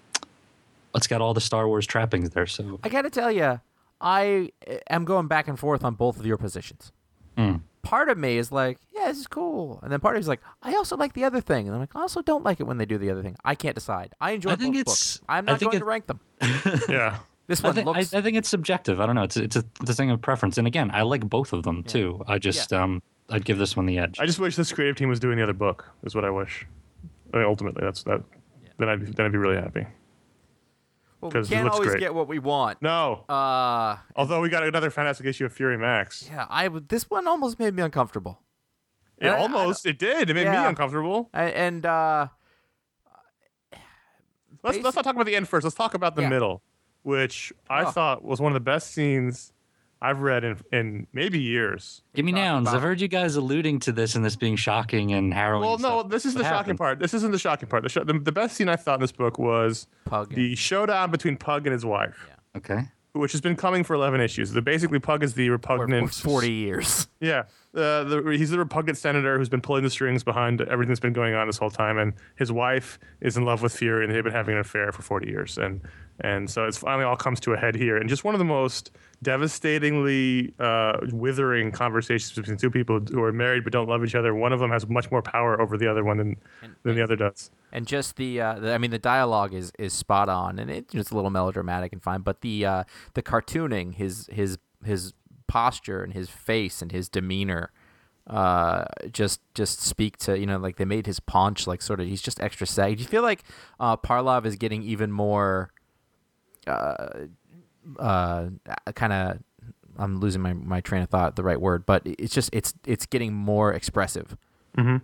it's 0.96 1.08
got 1.08 1.22
all 1.22 1.34
the 1.34 1.42
Star 1.42 1.68
Wars 1.68 1.86
trappings 1.86 2.30
there. 2.32 2.46
So 2.48 2.80
I 2.84 2.90
got 2.90 3.04
to 3.04 3.10
tell 3.10 3.32
you, 3.32 3.60
I 4.02 4.52
am 4.90 5.06
going 5.06 5.28
back 5.28 5.48
and 5.48 5.60
forth 5.60 5.84
on 5.84 5.96
both 5.96 6.20
of 6.20 6.26
your 6.26 6.38
positions. 6.38 6.92
Mm. 7.38 7.62
Part 7.84 8.10
of 8.10 8.18
me 8.18 8.38
is 8.38 8.52
like, 8.52 8.80
yeah, 8.94 9.08
this 9.08 9.18
is 9.18 9.28
cool, 9.28 9.80
and 9.82 9.92
then 9.92 10.00
part 10.02 10.16
of 10.16 10.20
me 10.20 10.22
is 10.22 10.28
like, 10.28 10.42
I 10.62 10.74
also 10.76 10.98
like 10.98 11.14
the 11.14 11.24
other 11.24 11.40
thing, 11.40 11.68
and 11.68 11.74
I'm 11.76 11.80
like, 11.80 11.96
I 11.96 12.02
also 12.02 12.22
don't 12.22 12.44
like 12.44 12.60
it 12.60 12.64
when 12.64 12.78
they 12.78 12.86
do 12.86 12.98
the 12.98 13.10
other 13.12 13.22
thing. 13.24 13.38
I 13.46 13.56
can't 13.56 13.76
decide. 13.76 14.14
I 14.20 14.32
enjoy 14.32 14.50
I 14.50 14.54
both 14.56 14.62
think 14.62 14.76
it's- 14.76 14.86
books. 14.86 15.22
I'm 15.30 15.48
I 15.48 15.52
not 15.54 15.60
think 15.60 15.72
going 15.72 15.78
it- 15.78 15.80
to 15.80 15.86
rank 15.86 16.08
them. 16.08 16.20
yeah, 16.90 17.20
This 17.48 17.64
I 17.64 17.68
one 17.68 17.76
think, 17.76 17.88
I, 17.88 17.92
looks. 17.92 18.14
I 18.14 18.22
think 18.22 18.36
it's 18.36 18.50
subjective. 18.50 19.00
I 19.00 19.06
don't 19.06 19.16
know. 19.16 19.24
It's 19.24 19.38
it's 19.38 19.56
a, 19.56 19.64
it's 19.82 19.90
a 19.90 19.94
thing 19.94 20.12
of 20.12 20.22
preference. 20.22 20.58
And 20.58 20.68
again, 20.68 20.92
I 20.94 21.04
like 21.04 21.28
both 21.30 21.54
of 21.54 21.64
them 21.64 21.84
too. 21.84 22.22
I 22.28 22.40
just 22.40 22.74
um 22.74 23.02
I'd 23.30 23.46
give 23.46 23.58
this 23.58 23.76
one 23.76 23.86
the 23.86 23.98
edge. 24.00 24.20
I 24.20 24.26
just 24.26 24.40
wish 24.40 24.56
this 24.56 24.72
creative 24.72 24.96
team 24.96 25.10
was 25.10 25.20
doing 25.20 25.38
the 25.38 25.44
other 25.44 25.54
book. 25.54 25.90
Is 26.04 26.16
what 26.16 26.24
I 26.26 26.30
wish. 26.30 26.66
I 27.34 27.38
mean, 27.38 27.46
ultimately, 27.46 27.82
that's 27.84 28.04
that. 28.04 28.22
Then 28.78 28.90
I'd 28.90 29.00
be, 29.06 29.12
then 29.12 29.26
I'd 29.26 29.32
be 29.32 29.38
really 29.38 29.58
happy. 29.58 29.86
well, 31.20 31.30
we 31.30 31.32
'cause 31.32 31.52
it 31.52 31.56
can't 31.56 31.68
always 31.70 31.90
great. 31.90 32.00
get 32.00 32.14
what 32.14 32.28
we 32.28 32.40
want. 32.40 32.82
No, 32.82 33.26
Uh, 33.28 33.98
although 34.16 34.40
we 34.40 34.50
got 34.50 34.64
another 34.64 34.90
fantastic 34.92 35.26
issue 35.26 35.46
of 35.46 35.52
Fury 35.54 35.78
Max. 35.78 36.30
yeah, 36.32 36.46
I 36.50 36.68
would- 36.68 36.88
this 36.90 37.10
one 37.10 37.28
almost 37.28 37.58
made 37.60 37.74
me 37.74 37.82
uncomfortable. 37.84 38.42
It 39.18 39.28
I- 39.30 39.36
I 39.36 39.40
almost 39.40 39.86
it 39.88 39.98
did. 39.98 40.30
It 40.30 40.34
made 40.36 40.48
me 40.48 40.56
uncomfortable. 40.56 41.30
I, 41.34 41.46
and 41.46 41.86
uh, 41.86 42.28
Let's 44.64 44.80
let's 44.80 44.96
not 44.96 45.04
talk 45.04 45.16
about 45.16 45.26
the 45.26 45.36
end 45.36 45.48
first. 45.48 45.64
Let's 45.64 45.76
talk 45.76 45.94
about 45.94 46.16
the 46.16 46.24
Yeah. 46.24 46.30
middle, 46.30 46.62
which 47.04 47.54
I 47.70 47.84
Oh. 47.84 47.92
thought 47.92 48.24
was 48.24 48.40
one 48.42 48.52
of 48.52 48.54
the 48.56 48.60
best 48.60 48.92
scenes 48.92 49.54
I've 50.02 50.22
read 50.22 50.44
in 50.44 50.58
in 50.72 51.08
maybe 51.14 51.40
years. 51.40 52.04
Give 52.14 52.24
me 52.26 52.32
nouns. 52.32 52.68
about- 52.68 52.76
I've 52.78 52.82
heard 52.84 53.02
you 53.02 53.08
guys 53.08 53.36
alluding 53.36 53.80
to 53.82 53.92
this 53.92 54.16
and 54.16 54.24
this 54.24 54.36
being 54.36 54.56
shocking 54.56 55.12
and 55.14 55.34
harrowing. 55.34 55.62
Well, 55.64 55.74
and 55.74 55.82
no, 55.84 56.00
stuff. 56.02 56.12
this 56.12 56.26
is 56.26 56.36
What 56.36 56.44
the 56.44 56.50
shocking 56.50 56.78
part. 56.78 57.00
This 57.00 57.14
isn't 57.16 57.32
the 57.32 57.40
shocking 57.40 57.68
part. 57.68 57.84
The, 57.84 57.90
sh- 57.90 57.98
the, 58.06 58.20
the 58.20 58.32
best 58.32 58.56
scene 58.56 58.70
I 58.70 58.76
thought 58.76 58.96
in 58.96 59.02
this 59.02 59.12
book 59.12 59.40
was 59.40 59.88
Pug. 60.06 60.34
the 60.36 60.56
showdown 60.56 61.10
between 61.12 61.36
Pug 61.38 61.66
and 61.66 61.74
his 61.74 61.84
wife, 61.86 62.30
Okay. 62.56 62.82
which 63.14 63.32
has 63.32 63.42
been 63.42 63.56
coming 63.56 63.84
for 63.84 63.96
11 63.96 64.22
issues. 64.22 64.52
The, 64.52 64.62
basically, 64.62 65.00
Pug 65.00 65.24
is 65.24 65.34
the 65.34 65.50
repugnant. 65.50 66.14
for 66.14 66.30
forty 66.30 66.52
years. 66.52 67.08
Yeah. 67.20 67.44
Uh, 67.78 68.04
the, 68.04 68.36
he's 68.38 68.50
the 68.50 68.58
repugnant 68.58 68.98
senator 68.98 69.38
who's 69.38 69.50
been 69.50 69.62
pulling 69.62 69.84
the 69.84 69.90
strings 69.90 70.24
behind 70.24 70.62
everything 70.62 70.90
that's 70.90 71.00
been 71.00 71.14
going 71.14 71.36
on 71.36 71.46
this 71.48 71.58
whole 71.58 71.70
time. 71.70 71.98
And 71.98 72.14
his 72.36 72.52
wife 72.52 72.98
is 73.22 73.38
in 73.38 73.46
love 73.46 73.62
with 73.62 73.76
Fury, 73.78 74.04
and 74.04 74.14
they've 74.14 74.24
been 74.24 74.34
having 74.34 74.56
an 74.56 74.62
affair 74.62 74.92
for 74.92 75.04
40 75.04 75.28
years. 75.30 75.58
And 75.58 75.82
And 76.20 76.50
so 76.50 76.66
it's 76.66 76.78
finally 76.80 77.06
all 77.06 77.16
comes 77.16 77.40
to 77.42 77.54
a 77.54 77.58
head 77.58 77.76
here. 77.76 77.98
And 77.98 78.10
just 78.10 78.24
one 78.24 78.34
of 78.34 78.40
the 78.40 78.46
most 78.46 78.92
devastatingly 79.22 80.54
uh, 80.60 80.98
withering 81.12 81.72
conversations 81.72 82.34
between 82.34 82.58
two 82.58 82.70
people 82.70 83.00
who 83.00 83.22
are 83.24 83.32
married 83.32 83.64
but 83.64 83.74
don't 83.74 83.88
love 83.88 84.04
each 84.04 84.16
other. 84.16 84.34
One 84.34 84.54
of 84.54 84.60
them 84.60 84.72
has 84.72 84.88
much 84.88 85.10
more 85.12 85.22
power 85.22 85.60
over 85.60 85.78
the 85.78 85.90
other 85.90 86.04
one 86.04 86.18
than, 86.18 86.38
than 86.84 86.96
the 86.96 87.04
other 87.04 87.16
does. 87.16 87.50
and 87.72 87.88
just 87.88 88.16
the, 88.16 88.42
uh, 88.42 88.60
the 88.60 88.74
I 88.74 88.78
mean 88.78 88.92
the 88.92 89.00
dialogue 89.00 89.54
is 89.54 89.72
is 89.78 89.94
spot 89.94 90.30
on 90.30 90.60
and 90.60 90.70
it, 90.72 90.94
it's 90.94 91.12
a 91.12 91.16
little 91.16 91.30
melodramatic 91.30 91.92
and 91.94 92.02
fine 92.02 92.22
but 92.22 92.42
the 92.42 92.66
uh, 92.66 92.84
the 93.14 93.22
cartooning 93.22 93.94
his 93.96 94.30
his 94.32 94.58
his 94.86 95.14
posture 95.48 96.04
and 96.04 96.14
his 96.14 96.30
face 96.30 96.82
and 96.82 96.92
his 96.92 97.10
demeanor 97.10 97.72
uh, 98.28 98.86
just 99.12 99.40
just 99.54 99.82
speak 99.82 100.18
to 100.18 100.38
you 100.38 100.46
know 100.46 100.58
like 100.58 100.76
they 100.76 100.86
made 100.86 101.06
his 101.06 101.20
paunch 101.20 101.66
like 101.66 101.82
sort 101.82 102.00
of 102.00 102.08
he's 102.08 102.22
just 102.22 102.42
extra 102.42 102.68
saggy. 102.68 102.96
Do 102.96 103.04
you 103.04 103.08
feel 103.08 103.24
like 103.24 103.44
uh, 103.80 103.96
Parlov 103.96 104.46
is 104.46 104.56
getting 104.56 104.84
even 104.84 105.12
more 105.12 105.72
uh, 106.66 107.28
uh, 107.98 108.50
kind 108.96 109.14
of 109.14 109.40
I'm 109.98 110.20
losing 110.20 110.42
my, 110.42 110.54
my 110.54 110.82
train 110.82 111.02
of 111.02 111.10
thought 111.10 111.36
the 111.38 111.44
right 111.44 111.60
word 111.60 111.86
but 111.86 112.02
it's 112.06 112.34
just 112.34 112.50
it's 112.54 112.74
it's 112.86 113.06
getting 113.06 113.34
more 113.34 113.74
expressive 113.74 114.36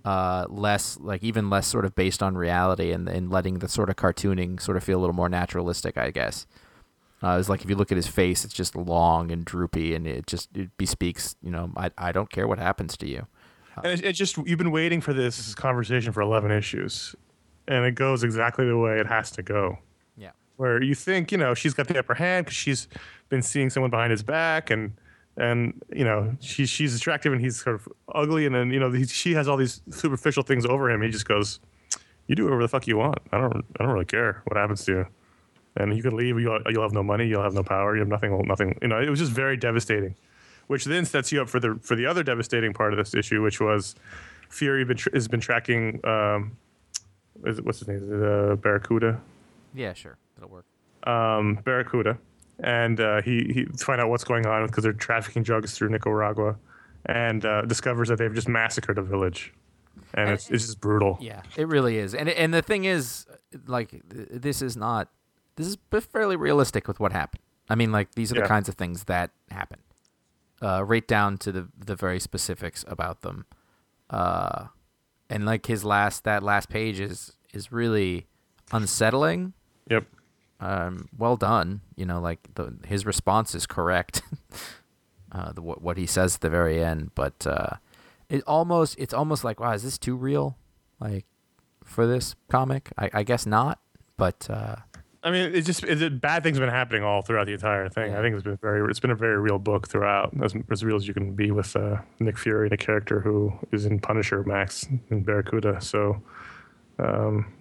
uh, 0.06 0.46
less 0.50 1.00
like 1.00 1.24
even 1.24 1.50
less 1.50 1.66
sort 1.66 1.84
of 1.84 1.96
based 1.96 2.22
on 2.22 2.36
reality 2.38 2.92
and, 2.92 3.10
and 3.10 3.32
letting 3.32 3.58
the 3.58 3.68
sort 3.68 3.90
of 3.90 3.96
cartooning 3.96 4.62
sort 4.62 4.78
of 4.78 4.84
feel 4.84 5.00
a 5.00 5.02
little 5.02 5.16
more 5.16 5.30
naturalistic, 5.30 5.98
I 5.98 6.12
guess. 6.12 6.46
Uh, 7.24 7.38
it's 7.40 7.48
like 7.48 7.64
if 7.64 7.70
you 7.70 7.76
look 7.76 7.92
at 7.92 7.96
his 7.96 8.08
face, 8.08 8.44
it's 8.44 8.54
just 8.54 8.76
long 8.76 9.32
and 9.32 9.46
droopy, 9.46 9.96
and 9.96 10.06
it 10.06 10.28
just 10.28 10.50
it 10.56 10.70
bespeaks, 10.78 11.36
you 11.42 11.50
know, 11.50 11.72
I, 11.78 11.90
I 11.98 12.12
don't 12.12 12.30
care 12.30 12.48
what 12.48 12.60
happens 12.60 12.98
to 12.98 13.08
you. 13.08 13.26
And 13.78 13.94
it's, 13.94 14.02
it's 14.02 14.20
just 14.20 14.38
you've 14.38 14.58
been 14.58 14.72
waiting 14.72 15.00
for 15.00 15.14
this 15.14 15.56
conversation 15.56 16.12
for 16.12 16.22
11 16.22 16.52
issues, 16.52 17.16
and 17.68 17.86
it 17.86 17.96
goes 17.96 18.24
exactly 18.24 18.68
the 18.68 18.78
way 18.78 19.00
it 19.00 19.08
has 19.08 19.32
to 19.32 19.42
go. 19.42 19.78
Yeah. 20.18 20.32
Where 20.58 20.84
you 20.84 20.96
think 20.96 21.32
you 21.32 21.38
know 21.38 21.54
she's 21.54 21.74
got 21.74 21.88
the 21.88 21.98
upper 21.98 22.14
hand 22.14 22.46
because 22.46 22.58
she's 22.58 22.90
been 23.30 23.42
seeing 23.42 23.70
someone 23.70 23.90
behind 23.90 24.12
his 24.12 24.22
back, 24.22 24.70
and 24.70 24.92
and 25.38 25.82
you 25.96 26.04
know 26.04 26.36
she's 26.42 26.70
she's 26.70 26.94
attractive 26.94 27.32
and 27.32 27.42
he's 27.42 27.64
sort 27.64 27.76
of 27.78 27.88
ugly, 28.14 28.46
and 28.46 28.54
then 28.54 28.70
you 28.70 28.82
know 28.82 28.92
he, 28.92 29.06
she 29.06 29.34
has 29.34 29.48
all 29.48 29.56
these 29.56 29.82
superficial 29.92 30.44
things 30.44 30.66
over 30.66 30.92
him. 30.92 31.02
He 31.02 31.10
just 31.10 31.26
goes, 31.26 31.62
"You 32.28 32.36
do 32.36 32.44
whatever 32.44 32.64
the 32.64 32.68
fuck 32.68 32.86
you 32.86 32.98
want. 32.98 33.20
I 33.32 33.40
don't 33.40 33.66
I 33.80 33.84
don't 33.84 33.94
really 33.94 34.04
care 34.04 34.42
what 34.46 34.58
happens 34.58 34.84
to 34.86 34.92
you." 34.92 35.08
And 35.76 35.96
you 35.96 36.04
can 36.04 36.16
leave. 36.16 36.40
You'll, 36.40 36.60
you'll 36.70 36.84
have 36.84 36.94
no 36.94 37.04
money. 37.04 37.26
You'll 37.26 37.44
have 37.44 37.54
no 37.54 37.64
power. 37.64 37.96
You 37.96 38.02
have 38.02 38.10
nothing. 38.10 38.46
Nothing. 38.46 38.78
You 38.82 38.88
know, 38.90 39.02
it 39.02 39.10
was 39.10 39.20
just 39.20 39.32
very 39.32 39.58
devastating 39.58 40.16
which 40.68 40.86
then 40.86 41.06
sets 41.06 41.32
you 41.32 41.42
up 41.42 41.50
for 41.50 41.60
the 41.60 41.78
for 41.82 41.96
the 41.96 42.06
other 42.06 42.24
devastating 42.24 42.74
part 42.74 42.94
of 42.94 42.98
this 42.98 43.14
issue, 43.14 43.42
which 43.42 43.60
was 43.60 43.96
Fury 44.50 44.86
been 44.86 44.98
tr- 44.98 45.10
has 45.14 45.28
been 45.28 45.40
tracking. 45.40 46.00
Um, 46.06 46.58
is 47.46 47.60
it, 47.60 47.66
what's 47.66 47.80
his 47.80 47.88
name? 47.88 47.98
Is 47.98 48.04
it 48.04 48.24
uh, 48.24 48.56
Barracuda? 48.56 49.20
Yeah, 49.74 49.94
sure, 49.94 50.18
it'll 50.38 50.50
work. 50.50 50.66
Um, 51.06 51.56
Barracuda, 51.66 52.18
and 52.60 53.00
uh, 53.00 53.22
he 53.22 53.52
he 53.54 53.66
to 53.66 53.86
find 53.86 54.00
out 54.00 54.10
what's 54.10 54.24
going 54.24 54.46
on 54.46 54.68
because 54.68 54.84
they're 54.84 54.94
trafficking 54.94 55.44
drugs 55.44 55.78
through 55.78 55.90
Nicaragua, 55.90 56.56
and 57.08 57.46
uh, 57.46 57.64
discovers 57.64 58.10
that 58.10 58.18
they've 58.18 58.34
just 58.34 58.48
massacred 58.48 58.98
a 58.98 59.02
village, 59.02 59.54
and 60.14 60.30
it's 60.30 60.50
it's 60.50 60.66
just 60.66 60.80
brutal. 60.80 61.18
Yeah, 61.20 61.42
it 61.58 61.68
really 61.68 61.98
is. 61.98 62.14
And 62.16 62.30
and 62.30 62.54
the 62.54 62.62
thing 62.62 62.86
is, 62.86 63.26
like, 63.68 63.90
th- 63.90 64.30
this 64.32 64.62
is 64.62 64.78
not. 64.78 65.10
This 65.56 65.68
is 65.68 65.78
fairly 66.12 66.36
realistic 66.36 66.88
with 66.88 67.00
what 67.00 67.12
happened. 67.12 67.42
I 67.70 67.76
mean, 67.76 67.92
like, 67.92 68.16
these 68.16 68.32
are 68.32 68.36
the 68.36 68.48
kinds 68.48 68.68
of 68.68 68.76
things 68.76 69.06
that 69.06 69.32
happen, 69.50 69.80
uh, 70.62 70.84
right 70.84 71.08
down 71.08 71.38
to 71.40 71.52
the 71.52 71.70
the 71.78 71.96
very 71.96 72.20
specifics 72.20 72.84
about 72.88 73.22
them. 73.22 73.46
Uh, 74.10 74.68
and 75.30 75.46
like 75.46 75.66
his 75.66 75.84
last 75.84 76.24
that 76.26 76.44
last 76.44 76.70
page 76.70 77.00
is 77.00 77.34
is 77.54 77.72
really 77.72 78.28
unsettling. 78.72 79.54
Yep. 79.90 80.06
Um, 80.60 81.10
well 81.18 81.36
done. 81.36 81.82
You 81.96 82.06
know, 82.06 82.20
like 82.20 82.54
the, 82.56 82.76
his 82.86 83.06
response 83.06 83.56
is 83.56 83.66
correct. 83.66 84.22
uh, 85.32 85.52
the, 85.54 85.62
what 85.62 85.82
what 85.82 85.98
he 85.98 86.06
says 86.06 86.36
at 86.36 86.42
the 86.42 86.50
very 86.50 86.84
end, 86.84 87.12
but 87.16 87.48
uh, 87.48 87.78
it 88.30 88.44
almost 88.46 88.96
it's 89.00 89.14
almost 89.14 89.44
like 89.44 89.60
wow, 89.60 89.72
is 89.72 89.84
this 89.84 89.98
too 89.98 90.16
real? 90.16 90.58
Like 91.00 91.26
for 91.84 92.06
this 92.06 92.36
comic, 92.50 92.92
I, 92.98 93.10
I 93.14 93.24
guess 93.24 93.46
not. 93.46 93.80
But 94.16 94.48
uh, 94.50 94.78
I 95.24 95.32
mean, 95.32 95.56
it's 95.56 95.66
just 95.66 95.84
it's, 95.86 96.02
it, 96.02 96.20
bad 96.20 96.44
things 96.44 96.58
have 96.58 96.66
been 96.66 96.74
happening 96.74 97.04
all 97.04 97.22
throughout 97.22 97.46
the 97.46 97.54
entire 97.54 97.88
thing. 97.88 98.12
Yeah. 98.12 98.20
I 98.20 98.22
think 98.22 98.36
it's 98.36 98.44
been 98.44 98.58
very 98.58 98.90
it's 98.90 99.00
been 99.00 99.12
a 99.12 99.16
very 99.16 99.40
real 99.40 99.58
book 99.58 99.88
throughout, 99.88 100.34
as, 100.44 100.54
as 100.70 100.84
real 100.84 100.98
as 100.98 101.08
you 101.08 101.14
can 101.14 101.34
be 101.34 101.52
with 101.52 101.76
uh, 101.76 101.98
Nick 102.20 102.38
Fury, 102.38 102.68
the 102.68 102.78
character 102.78 103.22
who 103.22 103.54
is 103.72 103.86
in 103.86 104.00
Punisher, 104.00 104.44
Max 104.44 104.86
in 105.10 105.24
Barracuda. 105.24 105.80
So, 105.80 106.22
um, 107.00 107.54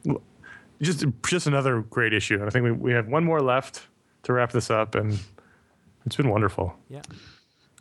just 0.81 1.05
just 1.25 1.46
another 1.46 1.83
great 1.83 2.12
issue. 2.12 2.35
And 2.35 2.44
I 2.44 2.51
think 2.51 2.64
we 2.64 2.72
we 2.72 2.92
have 2.92 3.07
one 3.07 3.25
more 3.25 3.40
left 3.40 3.87
to 4.25 4.33
wrap 4.33 4.51
this 4.51 4.68
up, 4.68 4.96
and 4.96 5.18
it's 6.05 6.16
been 6.16 6.29
wonderful. 6.31 6.75
yeah, 6.88 7.03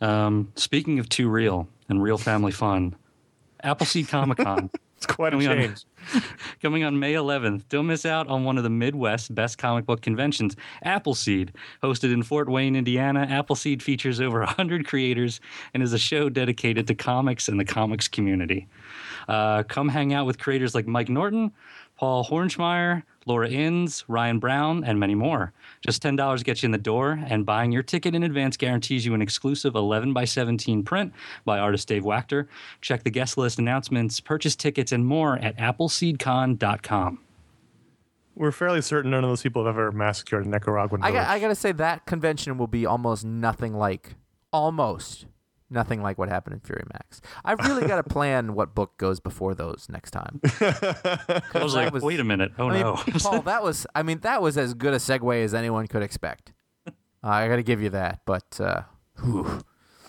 Um, 0.00 0.52
speaking 0.54 1.00
of 1.00 1.08
too 1.08 1.28
real 1.28 1.68
and 1.88 2.00
real 2.02 2.18
family 2.18 2.52
fun, 2.52 2.94
Appleseed 3.64 4.08
Comic 4.08 4.38
Con 4.38 4.70
It's 5.02 5.12
quite 5.12 5.34
a 5.34 5.36
Coming 5.36 5.48
on- 5.48 5.56
change. 5.56 5.84
coming 6.62 6.84
on 6.84 6.96
May 6.98 7.14
11th. 7.14 7.64
Don't 7.68 7.88
miss 7.88 8.06
out 8.06 8.28
on 8.28 8.44
one 8.44 8.56
of 8.56 8.62
the 8.62 8.70
Midwest's 8.70 9.28
best 9.28 9.58
comic 9.58 9.84
book 9.84 10.00
conventions, 10.00 10.54
Appleseed. 10.84 11.52
Hosted 11.82 12.12
in 12.12 12.22
Fort 12.22 12.48
Wayne, 12.48 12.76
Indiana, 12.76 13.26
Appleseed 13.28 13.82
features 13.82 14.20
over 14.20 14.38
100 14.40 14.86
creators 14.86 15.40
and 15.74 15.82
is 15.82 15.92
a 15.92 15.98
show 15.98 16.28
dedicated 16.28 16.86
to 16.86 16.94
comics 16.94 17.48
and 17.48 17.58
the 17.58 17.64
comics 17.64 18.06
community. 18.06 18.68
Uh, 19.28 19.64
come 19.64 19.88
hang 19.88 20.12
out 20.14 20.24
with 20.26 20.38
creators 20.38 20.72
like 20.74 20.86
Mike 20.86 21.08
Norton, 21.08 21.50
Paul 22.02 22.24
Hornschemeier, 22.24 23.04
Laura 23.26 23.48
Inns, 23.48 24.04
Ryan 24.08 24.40
Brown, 24.40 24.82
and 24.82 24.98
many 24.98 25.14
more. 25.14 25.52
Just 25.86 26.02
$10 26.02 26.42
gets 26.42 26.60
you 26.60 26.66
in 26.66 26.72
the 26.72 26.78
door, 26.78 27.20
and 27.28 27.46
buying 27.46 27.70
your 27.70 27.84
ticket 27.84 28.12
in 28.12 28.24
advance 28.24 28.56
guarantees 28.56 29.06
you 29.06 29.14
an 29.14 29.22
exclusive 29.22 29.76
11 29.76 30.12
by 30.12 30.24
17 30.24 30.82
print 30.82 31.12
by 31.44 31.60
artist 31.60 31.86
Dave 31.86 32.02
Wachter. 32.02 32.48
Check 32.80 33.04
the 33.04 33.10
guest 33.10 33.38
list 33.38 33.60
announcements, 33.60 34.18
purchase 34.18 34.56
tickets, 34.56 34.90
and 34.90 35.06
more 35.06 35.38
at 35.38 35.56
appleseedcon.com. 35.58 37.20
We're 38.34 38.50
fairly 38.50 38.82
certain 38.82 39.12
none 39.12 39.22
of 39.22 39.30
those 39.30 39.42
people 39.42 39.64
have 39.64 39.76
ever 39.76 39.92
massacred 39.92 40.44
a 40.44 40.48
Nicaraguan 40.48 41.04
I 41.04 41.12
village. 41.12 41.24
got 41.24 41.30
I 41.30 41.38
gotta 41.38 41.54
say 41.54 41.70
that 41.70 42.04
convention 42.04 42.58
will 42.58 42.66
be 42.66 42.84
almost 42.84 43.24
nothing 43.24 43.74
like 43.74 44.16
almost 44.52 45.26
nothing 45.72 46.02
like 46.02 46.18
what 46.18 46.28
happened 46.28 46.54
in 46.54 46.60
Fury 46.60 46.84
Max. 46.92 47.20
I've 47.44 47.58
really 47.66 47.86
got 47.86 47.96
to 47.96 48.02
plan 48.08 48.54
what 48.54 48.74
book 48.74 48.96
goes 48.98 49.18
before 49.20 49.54
those 49.54 49.86
next 49.90 50.10
time. 50.12 50.40
I 50.60 51.42
was 51.54 51.74
like, 51.74 51.92
wait 51.94 52.20
a 52.20 52.24
minute. 52.24 52.52
Oh, 52.58 52.68
I 52.68 52.72
mean, 52.72 52.82
no. 52.82 52.96
Paul, 53.18 53.42
that 53.42 53.62
was 53.68 53.86
I 53.94 54.02
mean 54.02 54.20
that 54.20 54.42
was 54.42 54.56
as 54.58 54.74
good 54.74 54.94
a 54.94 54.98
segue 54.98 55.42
as 55.44 55.54
anyone 55.54 55.86
could 55.88 56.02
expect. 56.02 56.52
Uh, 56.86 56.90
I 57.28 57.48
got 57.48 57.56
to 57.56 57.62
give 57.62 57.80
you 57.80 57.90
that, 57.90 58.20
but 58.26 58.60
uh, 58.60 58.82
whew. 59.22 59.60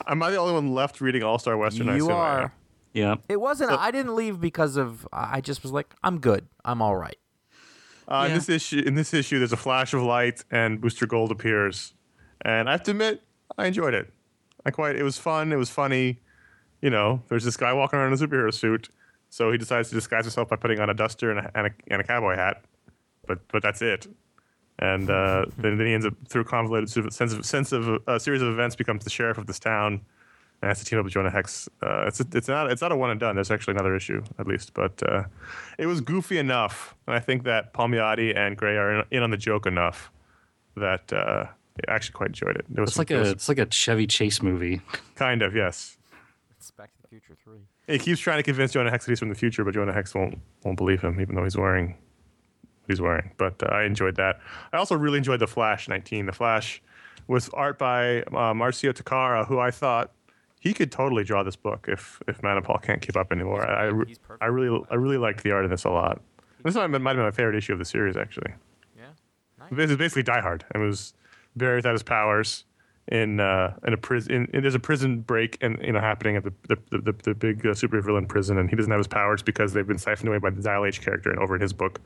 Am 0.07 0.21
I 0.23 0.31
the 0.31 0.37
only 0.37 0.53
one 0.53 0.73
left 0.73 0.99
reading 0.99 1.23
All 1.23 1.37
Star 1.39 1.55
Western? 1.57 1.87
You 1.95 2.09
I 2.09 2.11
am. 2.11 2.17
are. 2.45 2.53
yeah. 2.93 3.15
It 3.29 3.39
wasn't. 3.39 3.71
I 3.71 3.91
didn't 3.91 4.15
leave 4.15 4.41
because 4.41 4.75
of. 4.77 5.07
I 5.13 5.39
just 5.39 5.61
was 5.63 5.71
like, 5.71 5.93
I'm 6.03 6.19
good. 6.19 6.47
I'm 6.65 6.81
all 6.81 6.95
right. 6.97 7.17
Uh, 8.07 8.25
In 8.27 8.33
this 8.33 8.49
issue, 8.49 8.81
in 8.85 8.95
this 8.95 9.13
issue, 9.13 9.37
there's 9.37 9.53
a 9.53 9.57
flash 9.57 9.93
of 9.93 10.01
light, 10.01 10.43
and 10.51 10.81
Booster 10.81 11.05
Gold 11.07 11.31
appears, 11.31 11.93
and 12.41 12.67
I 12.67 12.73
have 12.73 12.83
to 12.83 12.91
admit, 12.91 13.21
I 13.57 13.67
enjoyed 13.67 13.93
it. 13.93 14.11
I 14.65 14.71
quite. 14.71 14.95
It 14.95 15.03
was 15.03 15.17
fun. 15.17 15.51
It 15.51 15.57
was 15.57 15.69
funny. 15.69 16.19
You 16.81 16.89
know, 16.89 17.21
there's 17.29 17.43
this 17.43 17.57
guy 17.57 17.73
walking 17.73 17.99
around 17.99 18.13
in 18.13 18.21
a 18.21 18.27
superhero 18.27 18.53
suit, 18.53 18.89
so 19.29 19.51
he 19.51 19.57
decides 19.57 19.89
to 19.89 19.95
disguise 19.95 20.25
himself 20.25 20.49
by 20.49 20.57
putting 20.57 20.79
on 20.79 20.89
a 20.89 20.93
duster 20.93 21.31
and 21.31 21.39
a, 21.39 21.51
and 21.55 21.67
a, 21.67 21.71
and 21.87 22.01
a 22.01 22.03
cowboy 22.03 22.35
hat, 22.35 22.63
but 23.25 23.39
but 23.49 23.61
that's 23.61 23.81
it. 23.81 24.07
And 24.79 25.09
uh, 25.09 25.45
then, 25.57 25.77
then 25.77 25.87
he 25.87 25.93
ends 25.93 26.05
up 26.05 26.13
through 26.27 26.41
a 26.41 26.45
convoluted 26.45 26.89
sense 27.13 27.33
of 27.33 27.45
sense 27.45 27.71
of 27.71 28.01
a 28.07 28.19
series 28.19 28.41
of 28.41 28.49
events 28.49 28.75
becomes 28.75 29.03
the 29.03 29.09
sheriff 29.09 29.37
of 29.37 29.47
this 29.47 29.59
town, 29.59 30.01
and 30.61 30.69
has 30.69 30.79
to 30.79 30.85
team 30.85 30.97
up 30.97 31.05
with 31.05 31.13
Jonah 31.13 31.29
Hex. 31.29 31.67
Uh, 31.81 32.05
it's 32.07 32.19
it's 32.19 32.47
not 32.47 32.71
it's 32.71 32.81
not 32.81 32.91
a 32.91 32.95
one 32.95 33.09
and 33.11 33.19
done. 33.19 33.35
There's 33.35 33.51
actually 33.51 33.73
another 33.73 33.95
issue 33.95 34.23
at 34.39 34.47
least, 34.47 34.73
but 34.73 35.01
uh, 35.03 35.23
it 35.77 35.85
was 35.85 35.99
goofy 35.99 36.37
enough, 36.37 36.95
and 37.05 37.15
I 37.15 37.19
think 37.19 37.43
that 37.43 37.73
Palmiotti 37.73 38.35
and 38.35 38.55
Gray 38.57 38.77
are 38.77 38.99
in, 38.99 39.05
in 39.11 39.23
on 39.23 39.31
the 39.31 39.37
joke 39.37 39.65
enough 39.65 40.11
that 40.75 41.11
uh, 41.11 41.47
I 41.87 41.93
actually 41.93 42.13
quite 42.13 42.29
enjoyed 42.29 42.55
it. 42.55 42.65
It 42.73 42.79
was 42.79 42.91
It's 42.91 42.97
like 42.97 43.11
it 43.11 43.15
a 43.15 43.29
it's 43.31 43.49
like 43.49 43.59
a 43.59 43.65
Chevy 43.69 44.07
Chase 44.07 44.41
movie. 44.41 44.81
kind 45.15 45.41
of 45.41 45.55
yes. 45.55 45.97
It's 46.51 46.71
Back 46.71 46.93
to 46.93 47.01
the 47.01 47.07
Future 47.07 47.35
three. 47.43 47.59
He 47.87 47.99
keeps 47.99 48.19
trying 48.19 48.37
to 48.37 48.43
convince 48.43 48.71
Jonah 48.71 48.91
Hex 48.91 49.05
that 49.05 49.11
he's 49.11 49.19
from 49.19 49.29
the 49.29 49.35
future, 49.35 49.63
but 49.63 49.73
Jonah 49.73 49.93
Hex 49.93 50.13
won't 50.15 50.39
won't 50.63 50.77
believe 50.77 51.01
him, 51.01 51.19
even 51.19 51.35
though 51.35 51.43
he's 51.43 51.57
wearing 51.57 51.87
what 51.87 52.89
he's 52.89 53.01
wearing. 53.01 53.31
But 53.37 53.61
uh, 53.63 53.67
I 53.67 53.83
enjoyed 53.83 54.15
that. 54.15 54.39
I 54.71 54.77
also 54.77 54.95
really 54.95 55.17
enjoyed 55.17 55.39
the 55.39 55.47
Flash 55.47 55.87
19. 55.87 56.25
The 56.25 56.31
Flash 56.31 56.81
was 57.27 57.49
art 57.49 57.77
by 57.79 58.21
uh, 58.23 58.53
Marcio 58.53 58.93
Takara, 58.93 59.47
who 59.47 59.59
I 59.59 59.71
thought 59.71 60.11
he 60.59 60.73
could 60.73 60.91
totally 60.91 61.23
draw 61.23 61.43
this 61.43 61.55
book 61.55 61.87
if 61.89 62.21
if 62.27 62.41
Manapul 62.41 62.81
can't 62.81 63.01
keep 63.01 63.17
up 63.17 63.31
anymore. 63.31 63.69
I 63.69 63.89
I, 63.89 64.05
He's. 64.07 64.19
I 64.39 64.45
really 64.45 64.81
I 64.91 64.95
really 64.95 65.17
liked 65.17 65.43
the 65.43 65.51
art 65.51 65.65
in 65.65 65.71
this 65.71 65.83
a 65.83 65.89
lot. 65.89 66.21
This 66.63 66.75
might, 66.75 66.87
might 66.87 67.09
have 67.09 67.17
been 67.17 67.25
my 67.25 67.31
favorite 67.31 67.55
issue 67.57 67.73
of 67.73 67.79
the 67.79 67.85
series, 67.85 68.15
actually. 68.15 68.53
Yeah. 68.97 69.67
It 69.69 69.75
was 69.75 69.97
basically 69.97 70.23
Die 70.23 70.39
Hard. 70.39 70.63
It 70.73 70.77
was 70.77 71.13
Barry 71.55 71.77
without 71.77 71.93
his 71.93 72.03
powers 72.03 72.65
in 73.07 73.39
uh, 73.39 73.75
in 73.85 73.93
a 73.93 73.97
prison. 73.97 74.47
There's 74.53 74.75
a 74.75 74.79
prison 74.79 75.21
break 75.21 75.57
and 75.61 75.77
you 75.81 75.91
know 75.91 75.99
happening 75.99 76.35
at 76.35 76.43
the 76.43 76.53
the, 76.67 76.77
the, 76.91 76.97
the, 76.99 77.13
the 77.23 77.33
big 77.33 77.65
uh, 77.65 77.69
supervillain 77.71 78.27
prison, 78.27 78.57
and 78.57 78.69
he 78.69 78.75
doesn't 78.75 78.91
have 78.91 78.99
his 78.99 79.07
powers 79.07 79.41
because 79.41 79.73
they've 79.73 79.87
been 79.87 79.97
siphoned 79.97 80.29
away 80.29 80.39
by 80.39 80.49
the 80.49 80.61
Dial 80.61 80.85
H 80.85 81.01
character 81.01 81.29
and 81.29 81.39
over 81.39 81.55
in 81.55 81.61
his 81.61 81.73
book, 81.73 82.01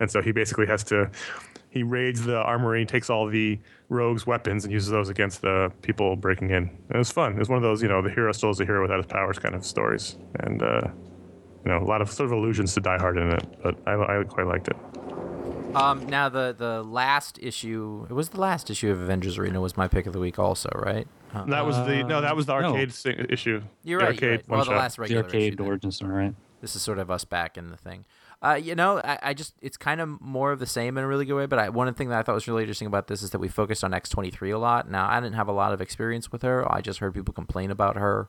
and 0.00 0.10
so 0.10 0.20
he 0.20 0.32
basically 0.32 0.66
has 0.66 0.82
to 0.84 1.10
he 1.72 1.82
raids 1.82 2.22
the 2.22 2.36
armory, 2.36 2.84
takes 2.84 3.08
all 3.08 3.26
the 3.26 3.58
rogues' 3.88 4.26
weapons, 4.26 4.64
and 4.64 4.72
uses 4.72 4.90
those 4.90 5.08
against 5.08 5.40
the 5.40 5.72
people 5.80 6.16
breaking 6.16 6.50
in. 6.50 6.64
And 6.68 6.90
it 6.90 6.98
was 6.98 7.10
fun. 7.10 7.32
It 7.32 7.38
was 7.38 7.48
one 7.48 7.56
of 7.56 7.62
those, 7.62 7.80
you 7.80 7.88
know, 7.88 8.02
the 8.02 8.10
hero 8.10 8.30
still 8.32 8.50
is 8.50 8.60
a 8.60 8.66
hero 8.66 8.82
without 8.82 8.98
his 8.98 9.06
powers 9.06 9.38
kind 9.38 9.54
of 9.54 9.64
stories. 9.64 10.18
And, 10.40 10.62
uh, 10.62 10.82
you 11.64 11.70
know, 11.70 11.78
a 11.78 11.88
lot 11.88 12.02
of 12.02 12.10
sort 12.10 12.26
of 12.26 12.32
allusions 12.32 12.74
to 12.74 12.80
Die 12.80 12.98
Hard 12.98 13.16
in 13.16 13.32
it, 13.32 13.62
but 13.62 13.78
I, 13.86 13.94
I 13.94 14.24
quite 14.24 14.46
liked 14.46 14.68
it. 14.68 14.76
Um, 15.74 16.06
now 16.06 16.28
the 16.28 16.54
the 16.56 16.82
last 16.82 17.38
issue, 17.40 18.06
it 18.10 18.12
was 18.12 18.30
the 18.30 18.40
last 18.40 18.70
issue 18.70 18.90
of 18.90 19.00
Avengers 19.00 19.38
Arena 19.38 19.60
was 19.60 19.76
my 19.76 19.88
pick 19.88 20.06
of 20.06 20.12
the 20.12 20.18
week, 20.20 20.38
also, 20.38 20.68
right? 20.74 21.06
Uh, 21.34 21.44
That 21.46 21.64
was 21.66 21.76
the 21.86 22.02
no, 22.04 22.20
that 22.20 22.36
was 22.36 22.46
the 22.46 22.58
no. 22.60 22.68
arcade 22.72 22.92
sing- 22.92 23.26
issue. 23.30 23.62
you're 23.82 24.00
The 24.00 24.04
right. 24.06 24.14
Arcade 24.14 24.22
You're 24.22 24.30
right. 24.32 24.48
one 24.48 24.56
Well, 24.58 24.64
the 24.66 24.70
shot. 24.72 24.76
last 24.78 24.96
The 24.96 25.02
regular 25.02 25.24
arcade 25.24 25.54
issue 25.54 25.64
origin 25.64 25.90
story, 25.90 26.12
right? 26.24 26.34
This 26.60 26.76
is 26.76 26.82
sort 26.82 26.98
of 26.98 27.10
us 27.10 27.24
back 27.24 27.56
in 27.56 27.70
the 27.70 27.76
thing. 27.76 28.04
Uh, 28.40 28.54
you 28.54 28.74
know, 28.74 29.00
I, 29.02 29.18
I 29.22 29.34
just 29.34 29.54
it's 29.62 29.76
kind 29.76 30.00
of 30.00 30.20
more 30.20 30.52
of 30.52 30.58
the 30.58 30.66
same 30.66 30.98
in 30.98 31.04
a 31.04 31.06
really 31.08 31.24
good 31.24 31.36
way. 31.36 31.46
But 31.46 31.58
I, 31.58 31.68
one 31.70 31.92
thing 31.94 32.08
that 32.10 32.18
I 32.18 32.22
thought 32.22 32.34
was 32.34 32.46
really 32.48 32.62
interesting 32.64 32.86
about 32.88 33.06
this 33.06 33.22
is 33.22 33.30
that 33.30 33.38
we 33.38 33.48
focused 33.48 33.82
on 33.84 33.94
X 33.94 34.08
twenty 34.08 34.30
three 34.30 34.50
a 34.50 34.58
lot. 34.58 34.90
Now 34.90 35.08
I 35.08 35.20
didn't 35.20 35.36
have 35.36 35.48
a 35.48 35.52
lot 35.52 35.72
of 35.72 35.80
experience 35.80 36.30
with 36.30 36.42
her. 36.42 36.70
I 36.72 36.80
just 36.80 36.98
heard 36.98 37.14
people 37.14 37.32
complain 37.32 37.70
about 37.70 37.96
her 37.96 38.28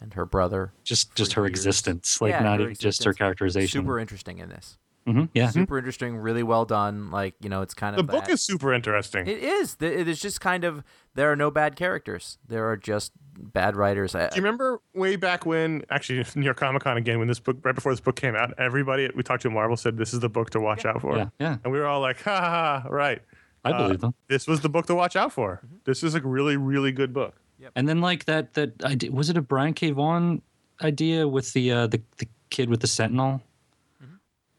and 0.00 0.14
her 0.14 0.24
brother. 0.26 0.72
Just 0.84 1.14
just 1.14 1.32
her 1.32 1.42
years. 1.42 1.50
existence, 1.50 2.20
like 2.20 2.30
Yeah, 2.30 2.42
not 2.42 2.58
her 2.60 2.66
even 2.66 2.74
just 2.76 3.04
her 3.04 3.12
characterization. 3.14 3.80
Super 3.82 3.98
interesting 3.98 4.38
in 4.38 4.48
this. 4.50 4.78
Hmm 5.06 5.24
Yeah. 5.34 5.50
Super 5.50 5.78
interesting. 5.78 6.16
Really 6.16 6.42
well 6.42 6.64
done. 6.64 7.10
Like 7.10 7.34
you 7.40 7.48
know, 7.48 7.62
it's 7.62 7.74
kind 7.74 7.94
of 7.94 8.06
The 8.06 8.12
of 8.12 8.16
book 8.18 8.24
that- 8.26 8.32
is 8.34 8.42
super 8.42 8.72
interesting. 8.72 9.26
It 9.26 9.38
is. 9.42 9.76
It 9.80 10.08
is 10.08 10.20
just 10.20 10.40
kind 10.40 10.64
of 10.64 10.82
there 11.14 11.30
are 11.30 11.36
no 11.36 11.50
bad 11.50 11.76
characters. 11.76 12.38
There 12.48 12.68
are 12.70 12.76
just 12.76 13.12
bad 13.36 13.76
writers. 13.76 14.14
I, 14.14 14.28
Do 14.28 14.36
you 14.36 14.42
remember 14.42 14.80
way 14.94 15.16
back 15.16 15.44
when, 15.44 15.82
actually, 15.90 16.24
New 16.36 16.44
York 16.44 16.56
Comic 16.56 16.82
Con 16.82 16.96
again, 16.96 17.18
when 17.18 17.28
this 17.28 17.40
book, 17.40 17.56
right 17.64 17.74
before 17.74 17.92
this 17.92 18.00
book 18.00 18.16
came 18.16 18.34
out, 18.36 18.54
everybody 18.58 19.10
we 19.14 19.22
talked 19.22 19.42
to 19.42 19.48
at 19.48 19.54
Marvel 19.54 19.76
said 19.76 19.96
this 19.96 20.14
is 20.14 20.20
the 20.20 20.28
book 20.28 20.50
to 20.50 20.60
watch 20.60 20.84
out 20.86 21.00
for. 21.00 21.16
Yeah. 21.16 21.28
Yeah. 21.38 21.56
And 21.64 21.72
we 21.72 21.78
were 21.78 21.86
all 21.86 22.00
like, 22.00 22.20
ha 22.22 22.40
ha 22.40 22.80
ha, 22.82 22.88
right. 22.88 23.20
I 23.64 23.70
Uh, 23.72 23.82
believe 23.84 24.00
them. 24.00 24.14
This 24.28 24.46
was 24.46 24.60
the 24.60 24.68
book 24.68 24.86
to 24.86 24.94
watch 24.94 25.16
out 25.16 25.32
for. 25.32 25.60
This 25.84 26.02
is 26.02 26.14
a 26.14 26.20
really, 26.20 26.56
really 26.56 26.92
good 26.92 27.12
book. 27.12 27.34
And 27.74 27.88
then 27.88 28.02
like 28.02 28.26
that 28.26 28.52
that 28.54 28.84
idea 28.84 29.10
was 29.10 29.30
it 29.30 29.38
a 29.38 29.40
Brian 29.42 29.72
K. 29.72 29.90
Vaughan 29.90 30.42
idea 30.82 31.26
with 31.26 31.54
the 31.54 31.72
uh, 31.72 31.86
the 31.86 32.02
the 32.18 32.28
kid 32.50 32.68
with 32.68 32.80
the 32.80 32.86
Sentinel? 32.86 33.40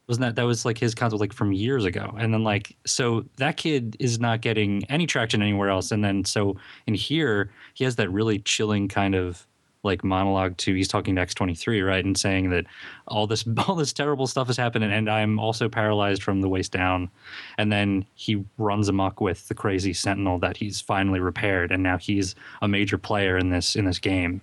Wasn't 0.08 0.22
that 0.22 0.36
that 0.36 0.46
was 0.46 0.64
like 0.64 0.78
his 0.78 0.94
concept 0.94 1.20
like 1.20 1.32
from 1.32 1.52
years 1.52 1.84
ago? 1.84 2.14
And 2.18 2.32
then 2.32 2.44
like 2.44 2.76
so 2.86 3.24
that 3.38 3.56
kid 3.56 3.96
is 3.98 4.20
not 4.20 4.40
getting 4.40 4.84
any 4.88 5.06
traction 5.06 5.42
anywhere 5.42 5.68
else. 5.68 5.90
And 5.90 6.04
then 6.04 6.24
so 6.24 6.56
in 6.86 6.94
here 6.94 7.50
he 7.74 7.84
has 7.84 7.96
that 7.96 8.10
really 8.10 8.38
chilling 8.38 8.86
kind 8.88 9.14
of 9.14 9.46
like 9.82 10.04
monologue 10.04 10.56
to 10.58 10.74
he's 10.74 10.88
talking 10.88 11.14
to 11.16 11.20
X 11.22 11.34
twenty 11.34 11.54
three 11.54 11.80
right 11.80 12.04
and 12.04 12.18
saying 12.18 12.50
that 12.50 12.66
all 13.08 13.26
this 13.26 13.44
all 13.66 13.74
this 13.74 13.92
terrible 13.92 14.26
stuff 14.26 14.50
is 14.50 14.56
happening 14.56 14.92
and 14.92 15.08
I'm 15.08 15.38
also 15.38 15.68
paralyzed 15.68 16.22
from 16.22 16.40
the 16.40 16.48
waist 16.48 16.72
down. 16.72 17.10
And 17.58 17.72
then 17.72 18.04
he 18.14 18.44
runs 18.58 18.88
amok 18.88 19.20
with 19.20 19.48
the 19.48 19.54
crazy 19.54 19.92
Sentinel 19.92 20.38
that 20.40 20.56
he's 20.56 20.80
finally 20.80 21.20
repaired 21.20 21.72
and 21.72 21.82
now 21.82 21.98
he's 21.98 22.34
a 22.62 22.68
major 22.68 22.98
player 22.98 23.36
in 23.36 23.50
this 23.50 23.74
in 23.74 23.86
this 23.86 23.98
game. 23.98 24.40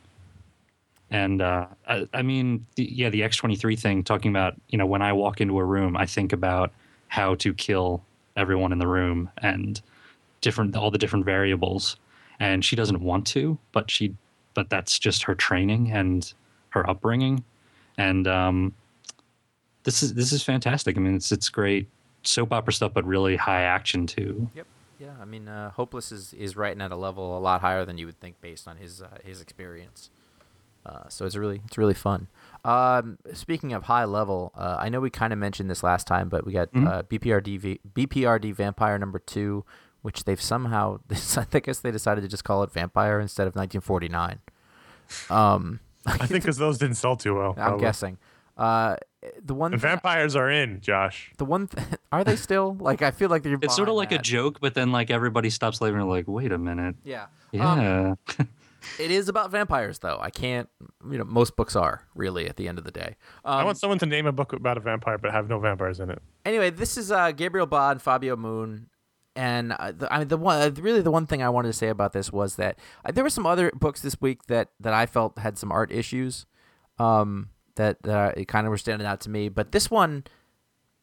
And 1.12 1.42
uh, 1.42 1.68
I, 1.88 2.08
I 2.14 2.22
mean, 2.22 2.66
the, 2.76 2.86
yeah, 2.92 3.10
the 3.10 3.24
X 3.24 3.38
twenty 3.38 3.56
three 3.56 3.76
thing, 3.76 4.04
talking 4.04 4.32
about 4.32 4.56
you 4.70 4.78
know 4.78 4.86
when 4.86 5.02
I 5.02 5.14
walk 5.14 5.42
into 5.42 5.60
a 5.60 5.66
room, 5.66 5.96
I 5.96 6.06
think 6.06 6.34
about 6.34 6.72
how 7.08 7.36
to 7.36 7.54
kill 7.54 8.04
everyone 8.36 8.72
in 8.72 8.80
the 8.80 8.88
room 8.88 9.30
and 9.38 9.80
different 10.42 10.76
all 10.76 10.92
the 10.92 10.98
different 10.98 11.26
variables. 11.26 11.98
And 12.40 12.66
she 12.66 12.76
doesn't 12.76 13.00
want 13.00 13.28
to, 13.28 13.58
but 13.72 13.92
she, 13.92 14.16
but 14.56 14.70
that's 14.70 14.98
just 14.98 15.24
her 15.24 15.36
training 15.36 15.92
and 15.92 16.34
her 16.70 16.90
upbringing. 16.90 17.44
And 17.98 18.28
um, 18.28 18.74
this 19.84 20.02
is 20.02 20.16
this 20.16 20.32
is 20.32 20.44
fantastic. 20.44 20.98
I 20.98 21.00
mean, 21.00 21.16
it's 21.16 21.32
it's 21.32 21.50
great 21.50 21.88
soap 22.24 22.52
opera 22.54 22.74
stuff, 22.74 22.94
but 22.94 23.06
really 23.06 23.36
high 23.36 23.62
action 23.62 24.08
too. 24.08 24.50
Yep. 24.56 24.68
Yeah. 25.00 25.14
I 25.22 25.26
mean, 25.26 25.48
uh, 25.48 25.72
Hopeless 25.72 26.12
is, 26.12 26.34
is 26.34 26.56
writing 26.56 26.82
at 26.82 26.92
a 26.92 26.96
level 26.96 27.38
a 27.38 27.40
lot 27.40 27.62
higher 27.62 27.86
than 27.86 27.98
you 27.98 28.06
would 28.06 28.20
think 28.20 28.40
based 28.42 28.68
on 28.68 28.78
his 28.78 29.02
uh, 29.02 29.18
his 29.24 29.42
experience. 29.42 30.10
Uh, 30.86 31.08
so 31.10 31.26
it's 31.26 31.36
really 31.36 31.62
it's 31.66 31.78
really 31.78 31.94
fun. 31.94 32.28
Um, 32.66 33.18
speaking 33.34 33.74
of 33.74 33.84
high 33.84 34.06
level, 34.06 34.52
uh, 34.56 34.78
I 34.80 34.90
know 34.90 35.00
we 35.00 35.10
kind 35.10 35.34
of 35.34 35.40
mentioned 35.40 35.70
this 35.70 35.84
last 35.84 36.08
time, 36.08 36.30
but 36.30 36.46
we 36.46 36.54
got 36.54 36.70
uh, 36.76 37.04
BPRD 37.04 37.60
v- 37.60 37.80
BPRD 37.94 38.54
Vampire 38.54 38.98
number 38.98 39.20
two, 39.20 39.66
which 40.02 40.24
they've 40.26 40.42
somehow 40.42 41.00
I 41.54 41.60
guess 41.60 41.80
they 41.80 41.92
decided 41.92 42.22
to 42.22 42.28
just 42.28 42.44
call 42.44 42.64
it 42.64 42.72
Vampire 42.72 43.20
instead 43.20 43.48
of 43.48 43.56
1949. 43.56 44.40
Um, 45.30 45.80
I 46.06 46.18
think 46.28 46.44
because 46.44 46.58
those 46.58 46.78
didn't 46.78 46.96
sell 46.96 47.16
too 47.16 47.36
well. 47.36 47.50
I'm 47.50 47.56
probably. 47.56 47.82
guessing. 47.82 48.18
Uh, 48.58 48.98
the 49.44 49.54
one 49.54 49.74
And 49.74 49.82
thing- 49.82 49.90
vampires 49.92 50.36
are 50.36 50.50
in, 50.50 50.80
Josh. 50.82 51.32
the 51.38 51.46
one 51.46 51.68
th- 51.68 51.88
are 52.12 52.24
they 52.24 52.36
still 52.36 52.76
like 52.80 53.02
I 53.02 53.12
feel 53.12 53.30
like 53.30 53.44
they're 53.44 53.58
It's 53.62 53.76
sort 53.76 53.88
of 53.90 53.96
behind 53.96 54.12
like 54.12 54.20
a 54.20 54.22
joke, 54.22 54.60
but 54.60 54.74
then 54.74 54.92
like 54.92 55.10
everybody 55.10 55.50
stops 55.50 55.82
later 55.82 55.98
and 55.98 56.08
like, 56.10 56.28
wait 56.28 56.52
a 56.52 56.58
minute, 56.58 56.96
Yeah. 57.04 57.28
yeah. 57.52 58.16
Um, 58.38 58.48
it 59.00 59.12
is 59.12 59.30
about 59.30 59.52
vampires 59.52 60.00
though. 60.00 60.18
I 60.22 60.30
can't 60.30 60.70
you 61.10 61.18
know 61.18 61.24
most 61.24 61.56
books 61.56 61.76
are 61.76 62.08
really 62.16 62.48
at 62.48 62.58
the 62.58 62.68
end 62.68 62.78
of 62.78 62.84
the 62.84 62.92
day. 62.92 63.16
Um, 63.46 63.60
I 63.60 63.64
want 63.64 63.78
someone 63.78 64.00
to 64.00 64.06
name 64.06 64.26
a 64.26 64.32
book 64.32 64.54
about 64.54 64.78
a 64.78 64.82
vampire, 64.82 65.18
but 65.18 65.32
have 65.32 65.50
no 65.50 65.60
vampires 65.60 66.00
in 66.00 66.10
it. 66.10 66.22
anyway, 66.46 66.70
this 66.70 66.98
is 66.98 67.12
uh, 67.12 67.32
Gabriel 67.32 67.68
Bá, 67.68 68.00
Fabio 68.00 68.36
Moon, 68.36 68.90
and 69.36 69.74
uh, 69.74 69.92
the, 69.92 70.12
I 70.14 70.20
mean 70.20 70.28
the 70.28 70.38
one 70.38 70.62
uh, 70.62 70.72
really 70.80 71.02
the 71.02 71.12
one 71.12 71.26
thing 71.26 71.42
I 71.42 71.50
wanted 71.50 71.70
to 71.70 71.74
say 71.74 71.90
about 71.90 72.14
this 72.14 72.32
was 72.32 72.56
that 72.58 72.78
uh, 73.06 73.12
there 73.12 73.24
were 73.24 73.30
some 73.30 73.46
other 73.46 73.72
books 73.72 74.02
this 74.02 74.20
week 74.22 74.46
that 74.48 74.70
that 74.80 74.94
I 74.94 75.06
felt 75.06 75.40
had 75.40 75.58
some 75.58 75.72
art 75.72 75.92
issues, 75.92 76.46
um, 77.00 77.50
that 77.76 78.02
that 78.04 78.48
kind 78.48 78.68
of 78.68 78.72
were 78.72 78.78
standing 78.78 79.08
out 79.08 79.22
to 79.22 79.30
me. 79.30 79.50
But 79.50 79.72
this 79.72 79.90
one, 79.90 80.26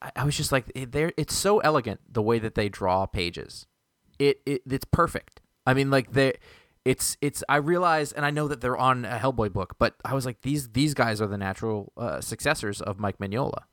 I, 0.01 0.12
I 0.16 0.25
was 0.25 0.37
just 0.37 0.53
like, 0.53 0.71
it, 0.75 0.93
they're 0.93 1.12
it's 1.16 1.35
so 1.35 1.59
elegant 1.61 2.01
the 2.11 2.23
way 2.23 2.38
that 2.38 2.55
they 2.55 2.69
draw 2.69 3.07
pages. 3.07 3.66
It, 4.19 4.40
it 4.47 4.62
it's 4.71 4.85
perfect. 4.85 5.40
I 5.66 5.75
mean, 5.75 5.90
like 5.90 6.12
they. 6.12 6.35
It's 6.85 7.16
it's 7.21 7.45
I 7.49 7.57
realize 7.57 8.12
and 8.12 8.25
I 8.25 8.31
know 8.31 8.49
that 8.49 8.61
they're 8.61 8.77
on 8.77 9.05
a 9.05 9.19
Hellboy 9.19 9.53
book, 9.53 9.75
but 9.79 9.95
I 10.05 10.14
was 10.14 10.25
like 10.25 10.40
these 10.43 10.71
these 10.71 10.95
guys 10.95 11.21
are 11.21 11.27
the 11.27 11.37
natural 11.38 11.93
uh, 11.97 12.21
successors 12.21 12.81
of 12.81 12.99
Mike 12.99 13.19
Mignola. 13.19 13.64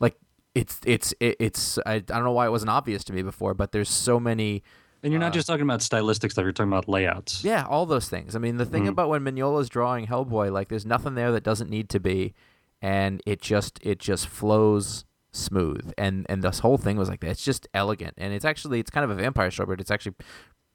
Like 0.00 0.16
it's 0.54 0.80
it's 0.86 1.12
it's 1.20 1.78
I, 1.84 1.94
I 1.94 1.98
don't 1.98 2.24
know 2.24 2.32
why 2.32 2.46
it 2.46 2.50
wasn't 2.50 2.70
obvious 2.70 3.04
to 3.04 3.12
me 3.12 3.20
before 3.22 3.52
but 3.52 3.72
there's 3.72 3.90
so 3.90 4.18
many 4.18 4.62
And 5.02 5.12
you're 5.12 5.20
not 5.20 5.34
just 5.34 5.46
talking 5.46 5.64
about 5.64 5.82
stylistic 5.82 6.30
stuff; 6.30 6.44
you're 6.44 6.52
talking 6.52 6.72
about 6.72 6.88
layouts. 6.88 7.44
yeah 7.44 7.66
all 7.68 7.84
those 7.84 8.08
things. 8.08 8.34
I 8.34 8.38
mean 8.38 8.56
the 8.56 8.64
thing 8.64 8.88
about 8.88 9.10
when 9.10 9.22
mignola's 9.22 9.68
drawing 9.68 10.06
hellboy 10.06 10.50
like 10.50 10.68
there's 10.68 10.86
nothing 10.86 11.14
there 11.14 11.32
that 11.32 11.44
doesn't 11.44 11.68
need 11.68 11.90
to 11.90 12.00
be 12.00 12.32
and 12.80 13.22
it 13.26 13.42
just 13.42 13.78
it 13.82 13.98
just 13.98 14.28
flows 14.28 15.04
smooth. 15.30 15.92
And 15.98 16.24
and 16.30 16.42
this 16.42 16.60
whole 16.60 16.78
thing 16.78 16.96
was 16.96 17.10
like 17.10 17.20
that 17.20 17.28
it's 17.30 17.44
just 17.44 17.68
elegant. 17.74 18.14
And 18.16 18.32
it's 18.32 18.46
actually 18.46 18.80
it's 18.80 18.90
kind 18.90 19.04
of 19.04 19.10
a 19.10 19.14
vampire 19.20 19.50
show 19.50 19.66
but 19.66 19.78
it's 19.78 19.90
actually 19.90 20.14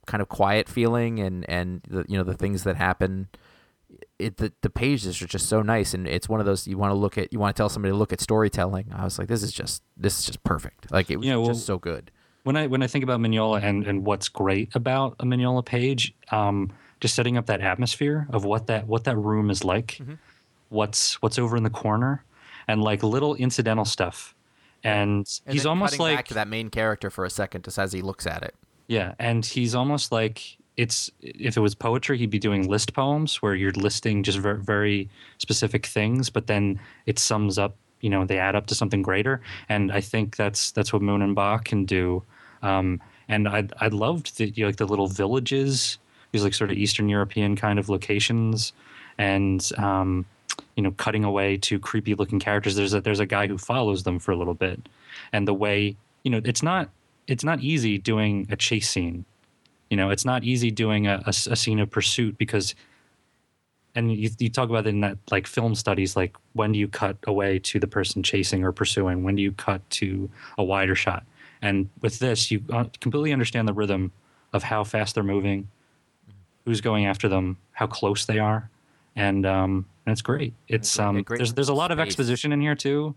kind 0.07 0.21
of 0.21 0.29
quiet 0.29 0.67
feeling 0.69 1.19
and 1.19 1.47
and 1.49 1.81
the 1.87 2.05
you 2.07 2.17
know 2.17 2.23
the 2.23 2.33
things 2.33 2.63
that 2.63 2.75
happen 2.75 3.29
it 4.19 4.37
the, 4.37 4.53
the 4.61 4.69
pages 4.69 5.21
are 5.21 5.27
just 5.27 5.49
so 5.49 5.61
nice. 5.61 5.93
And 5.93 6.07
it's 6.07 6.29
one 6.29 6.39
of 6.39 6.45
those 6.45 6.65
you 6.67 6.77
want 6.77 6.91
to 6.91 6.95
look 6.95 7.17
at 7.17 7.33
you 7.33 7.39
want 7.39 7.55
to 7.55 7.59
tell 7.59 7.69
somebody 7.69 7.91
to 7.91 7.97
look 7.97 8.13
at 8.13 8.21
storytelling. 8.21 8.87
I 8.95 9.03
was 9.03 9.19
like 9.19 9.27
this 9.27 9.43
is 9.43 9.51
just 9.51 9.83
this 9.97 10.19
is 10.19 10.25
just 10.25 10.43
perfect. 10.43 10.91
Like 10.91 11.09
it 11.11 11.17
was 11.17 11.27
Yeah, 11.27 11.35
well- 11.37 11.47
just 11.47 11.65
so 11.65 11.77
good. 11.77 12.11
when 12.43 12.55
I 12.55 12.67
when 12.67 12.81
I 12.83 12.87
think 12.87 13.03
about 13.03 13.19
Mignola 13.19 13.61
and 13.61 13.85
and 13.85 14.05
what's 14.05 14.29
great 14.29 14.75
about 14.75 15.15
a 15.19 15.25
Mignola 15.25 15.65
page, 15.65 16.13
um, 16.31 16.71
just 17.01 17.15
setting 17.15 17.37
up 17.37 17.47
that 17.47 17.61
atmosphere 17.61 18.27
of 18.31 18.45
what 18.45 18.67
that 18.67 18.87
what 18.87 19.03
that 19.03 19.17
room 19.17 19.49
is 19.49 19.63
like, 19.63 19.97
Mm-hmm. 20.01 20.13
what's 20.69 21.21
what's 21.21 21.37
over 21.37 21.57
in 21.57 21.63
the 21.63 21.69
corner, 21.69 22.23
and 22.67 22.81
like 22.81 23.03
little 23.03 23.35
incidental 23.35 23.85
stuff. 23.85 24.35
And, 24.83 25.27
And 25.45 25.53
he's 25.53 25.67
almost 25.67 25.99
like 25.99 26.15
back 26.17 26.27
to 26.29 26.33
that 26.35 26.47
main 26.47 26.69
character 26.71 27.11
for 27.11 27.23
a 27.23 27.29
second 27.29 27.65
just 27.65 27.77
as 27.77 27.91
he 27.93 28.01
looks 28.01 28.25
at 28.25 28.41
it 28.41 28.55
yeah, 28.91 29.15
and 29.19 29.45
he's 29.45 29.73
almost 29.73 30.11
like 30.11 30.57
it's 30.75 31.09
if 31.21 31.55
it 31.55 31.61
was 31.61 31.73
poetry, 31.73 32.17
he'd 32.17 32.29
be 32.29 32.39
doing 32.39 32.67
list 32.67 32.91
poems 32.93 33.41
where 33.41 33.55
you're 33.55 33.71
listing 33.71 34.21
just 34.21 34.37
very, 34.37 34.59
very 34.59 35.09
specific 35.37 35.85
things, 35.85 36.29
but 36.29 36.47
then 36.47 36.77
it 37.05 37.17
sums 37.17 37.57
up. 37.57 37.77
You 38.01 38.09
know, 38.09 38.25
they 38.25 38.37
add 38.37 38.53
up 38.53 38.67
to 38.67 38.75
something 38.75 39.01
greater, 39.01 39.39
and 39.69 39.93
I 39.93 40.01
think 40.01 40.35
that's 40.35 40.71
that's 40.71 40.91
what 40.91 41.01
Moon 41.01 41.21
and 41.21 41.37
Bá 41.37 41.63
can 41.63 41.85
do. 41.85 42.21
Um, 42.63 42.99
and 43.29 43.47
I 43.47 43.69
I 43.79 43.87
loved 43.87 44.37
the 44.37 44.49
you 44.49 44.63
know, 44.63 44.67
like 44.67 44.75
the 44.75 44.87
little 44.87 45.07
villages, 45.07 45.97
these 46.33 46.43
like 46.43 46.53
sort 46.53 46.69
of 46.69 46.77
Eastern 46.77 47.07
European 47.07 47.55
kind 47.55 47.79
of 47.79 47.87
locations, 47.87 48.73
and 49.17 49.69
um, 49.77 50.25
you 50.75 50.83
know, 50.83 50.91
cutting 50.91 51.23
away 51.23 51.55
to 51.59 51.79
creepy 51.79 52.13
looking 52.13 52.41
characters. 52.41 52.75
There's 52.75 52.93
a 52.93 52.99
there's 52.99 53.21
a 53.21 53.25
guy 53.25 53.47
who 53.47 53.57
follows 53.57 54.03
them 54.03 54.19
for 54.19 54.33
a 54.33 54.35
little 54.35 54.53
bit, 54.53 54.89
and 55.31 55.47
the 55.47 55.53
way 55.53 55.95
you 56.23 56.31
know 56.31 56.41
it's 56.43 56.61
not 56.61 56.89
it's 57.27 57.43
not 57.43 57.61
easy 57.61 57.97
doing 57.97 58.47
a 58.49 58.55
chase 58.55 58.89
scene. 58.89 59.25
You 59.89 59.97
know, 59.97 60.09
it's 60.09 60.25
not 60.25 60.43
easy 60.43 60.71
doing 60.71 61.07
a 61.07 61.33
scene 61.33 61.79
of 61.79 61.89
pursuit 61.89 62.37
because, 62.37 62.75
and 63.93 64.11
you, 64.11 64.29
you 64.39 64.49
talk 64.49 64.69
about 64.69 64.87
it 64.87 64.89
in 64.89 65.01
that 65.01 65.17
like 65.31 65.45
film 65.45 65.75
studies, 65.75 66.15
like 66.15 66.37
when 66.53 66.71
do 66.71 66.79
you 66.79 66.87
cut 66.87 67.17
away 67.27 67.59
to 67.59 67.79
the 67.79 67.87
person 67.87 68.23
chasing 68.23 68.63
or 68.63 68.71
pursuing? 68.71 69.23
When 69.23 69.35
do 69.35 69.41
you 69.41 69.51
cut 69.51 69.87
to 69.91 70.29
a 70.57 70.63
wider 70.63 70.95
shot? 70.95 71.25
And 71.61 71.89
with 72.01 72.19
this, 72.19 72.49
you 72.51 72.63
uh, 72.71 72.85
completely 73.01 73.33
understand 73.33 73.67
the 73.67 73.73
rhythm 73.73 74.13
of 74.53 74.63
how 74.63 74.85
fast 74.85 75.15
they're 75.15 75.23
moving, 75.23 75.67
who's 76.65 76.79
going 76.79 77.05
after 77.05 77.27
them, 77.27 77.57
how 77.73 77.87
close 77.87 78.25
they 78.25 78.39
are, 78.39 78.69
and 79.15 79.45
um, 79.45 79.85
and 80.05 80.13
it's 80.13 80.21
great. 80.21 80.53
It's 80.67 80.97
um, 80.99 81.23
there's 81.27 81.53
there's 81.53 81.69
a 81.69 81.73
lot 81.73 81.91
of 81.91 81.99
exposition 81.99 82.51
in 82.51 82.61
here 82.61 82.75
too, 82.75 83.13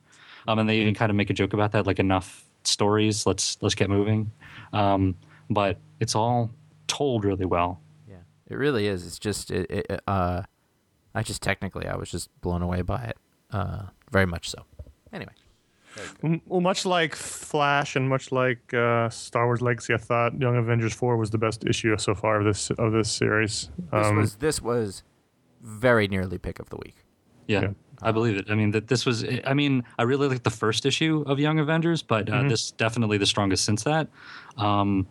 um, 0.49 0.59
and 0.59 0.69
they 0.69 0.79
even 0.79 0.95
kind 0.95 1.11
of 1.11 1.17
make 1.17 1.31
a 1.31 1.35
joke 1.35 1.53
about 1.53 1.73
that, 1.73 1.87
like 1.87 1.99
enough 1.99 2.45
stories. 2.67 3.27
Let's 3.27 3.59
let's 3.61 3.75
get 3.75 3.89
moving. 3.91 4.31
um, 4.73 5.15
but 5.51 5.79
it's 6.01 6.15
all 6.15 6.51
told 6.87 7.25
really 7.25 7.45
well. 7.45 7.81
Yeah, 8.09 8.17
it 8.49 8.57
really 8.57 8.87
is. 8.87 9.07
It's 9.07 9.19
just 9.19 9.51
it, 9.51 9.71
it, 9.71 10.03
uh, 10.07 10.43
I 11.15 11.23
just 11.23 11.43
technically 11.43 11.87
I 11.87 11.97
was 11.97 12.11
just 12.11 12.29
blown 12.41 12.63
away 12.63 12.83
by 12.83 13.05
it, 13.05 13.17
uh, 13.53 13.83
very 14.11 14.27
much 14.27 14.51
so. 14.51 14.65
Anyway, 15.13 15.33
Well, 16.47 16.61
much 16.61 16.85
like 16.85 17.15
Flash 17.15 17.95
and 17.95 18.09
much 18.09 18.33
like 18.33 18.75
uh, 18.75 19.09
Star 19.11 19.47
Wars 19.47 19.61
Legacy, 19.63 19.95
I 19.95 19.99
thought 19.99 20.41
Young 20.41 20.57
Avengers 20.57 20.93
four 20.95 21.17
was 21.17 21.31
the 21.31 21.39
best 21.39 21.65
issue 21.67 21.97
so 21.99 22.15
far 22.15 22.41
of 22.41 22.45
this 22.45 22.71
of 22.71 22.93
this 22.93 23.11
series. 23.13 23.71
this 23.93 24.07
Um, 24.07 24.17
was 24.17 24.37
this 24.37 24.61
was 24.61 25.03
very 25.63 26.09
nearly 26.09 26.39
pick 26.39 26.59
of 26.59 26.69
the 26.71 26.77
week. 26.77 26.97
Yeah, 27.47 27.61
Yeah. 27.61 27.69
I 28.05 28.13
believe 28.13 28.37
it. 28.37 28.51
I 28.51 28.55
mean, 28.55 28.71
that 28.73 28.87
this 28.89 29.07
was. 29.07 29.25
I 29.45 29.55
mean, 29.55 29.83
I 29.99 30.03
really 30.03 30.29
like 30.29 30.43
the 30.43 30.51
first 30.51 30.87
issue 30.87 31.25
of 31.27 31.39
Young 31.39 31.59
Avengers, 31.59 32.03
but 32.03 32.29
uh, 32.29 32.43
this 32.45 32.71
definitely 32.73 33.19
the 33.19 33.27
strongest 33.27 33.65
since 33.65 33.83
that. 33.85 34.09
Um, 34.57 35.07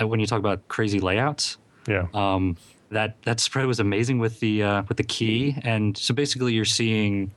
when 0.00 0.20
you 0.20 0.26
talk 0.26 0.38
about 0.38 0.66
crazy 0.68 1.00
layouts, 1.00 1.58
yeah. 1.86 2.06
um, 2.14 2.56
that 2.90 3.22
that 3.22 3.40
spread 3.40 3.66
was 3.66 3.80
amazing 3.80 4.18
with 4.18 4.40
the 4.40 4.62
uh, 4.62 4.82
with 4.88 4.96
the 4.96 5.04
key, 5.04 5.56
and 5.62 5.96
so 5.96 6.14
basically 6.14 6.52
you're 6.52 6.64
seeing. 6.64 7.32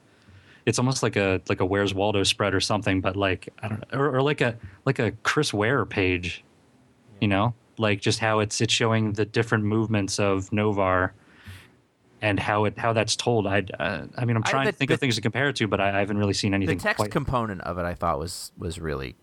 It's 0.65 0.79
almost 0.79 1.03
like 1.03 1.15
a 1.15 1.41
like 1.47 1.59
a 1.59 1.65
Where's 1.65 1.93
Waldo 1.93 2.23
spread 2.23 2.55
or 2.55 2.59
something, 2.59 2.99
but 2.99 3.15
like 3.15 3.49
I 3.61 3.67
don't 3.67 3.79
know, 3.91 3.99
or, 3.99 4.15
or 4.15 4.21
like 4.23 4.41
a 4.41 4.57
like 4.85 4.97
a 4.97 5.11
Chris 5.23 5.53
Ware 5.53 5.85
page, 5.85 6.43
you 7.21 7.27
know, 7.27 7.53
like 7.77 8.01
just 8.01 8.19
how 8.19 8.39
it's 8.39 8.59
it's 8.61 8.73
showing 8.73 9.13
the 9.13 9.25
different 9.25 9.63
movements 9.63 10.19
of 10.19 10.51
Noh-Varr, 10.51 11.13
and 12.25 12.39
how 12.39 12.65
it 12.65 12.77
how 12.77 12.91
that's 12.91 13.15
told. 13.15 13.45
I 13.45 13.63
uh, 13.79 14.07
I 14.17 14.25
mean 14.25 14.35
I'm 14.35 14.43
I- 14.45 14.49
trying 14.49 14.65
the- 14.65 14.71
to 14.71 14.77
think 14.77 14.87
the- 14.89 14.95
of 14.95 14.99
things 14.99 15.15
to 15.15 15.21
compare 15.21 15.47
it 15.49 15.55
to, 15.57 15.67
but 15.67 15.79
I, 15.79 15.95
I 15.95 15.99
haven't 15.99 16.17
really 16.17 16.33
seen 16.33 16.53
anything. 16.53 16.77
The 16.77 16.83
text 16.83 16.97
quite, 16.97 17.11
component 17.11 17.61
of 17.61 17.77
it 17.77 17.83
I 17.83 17.93
thought 17.93 18.17
was 18.19 18.51
was 18.57 18.79
really 18.79 19.15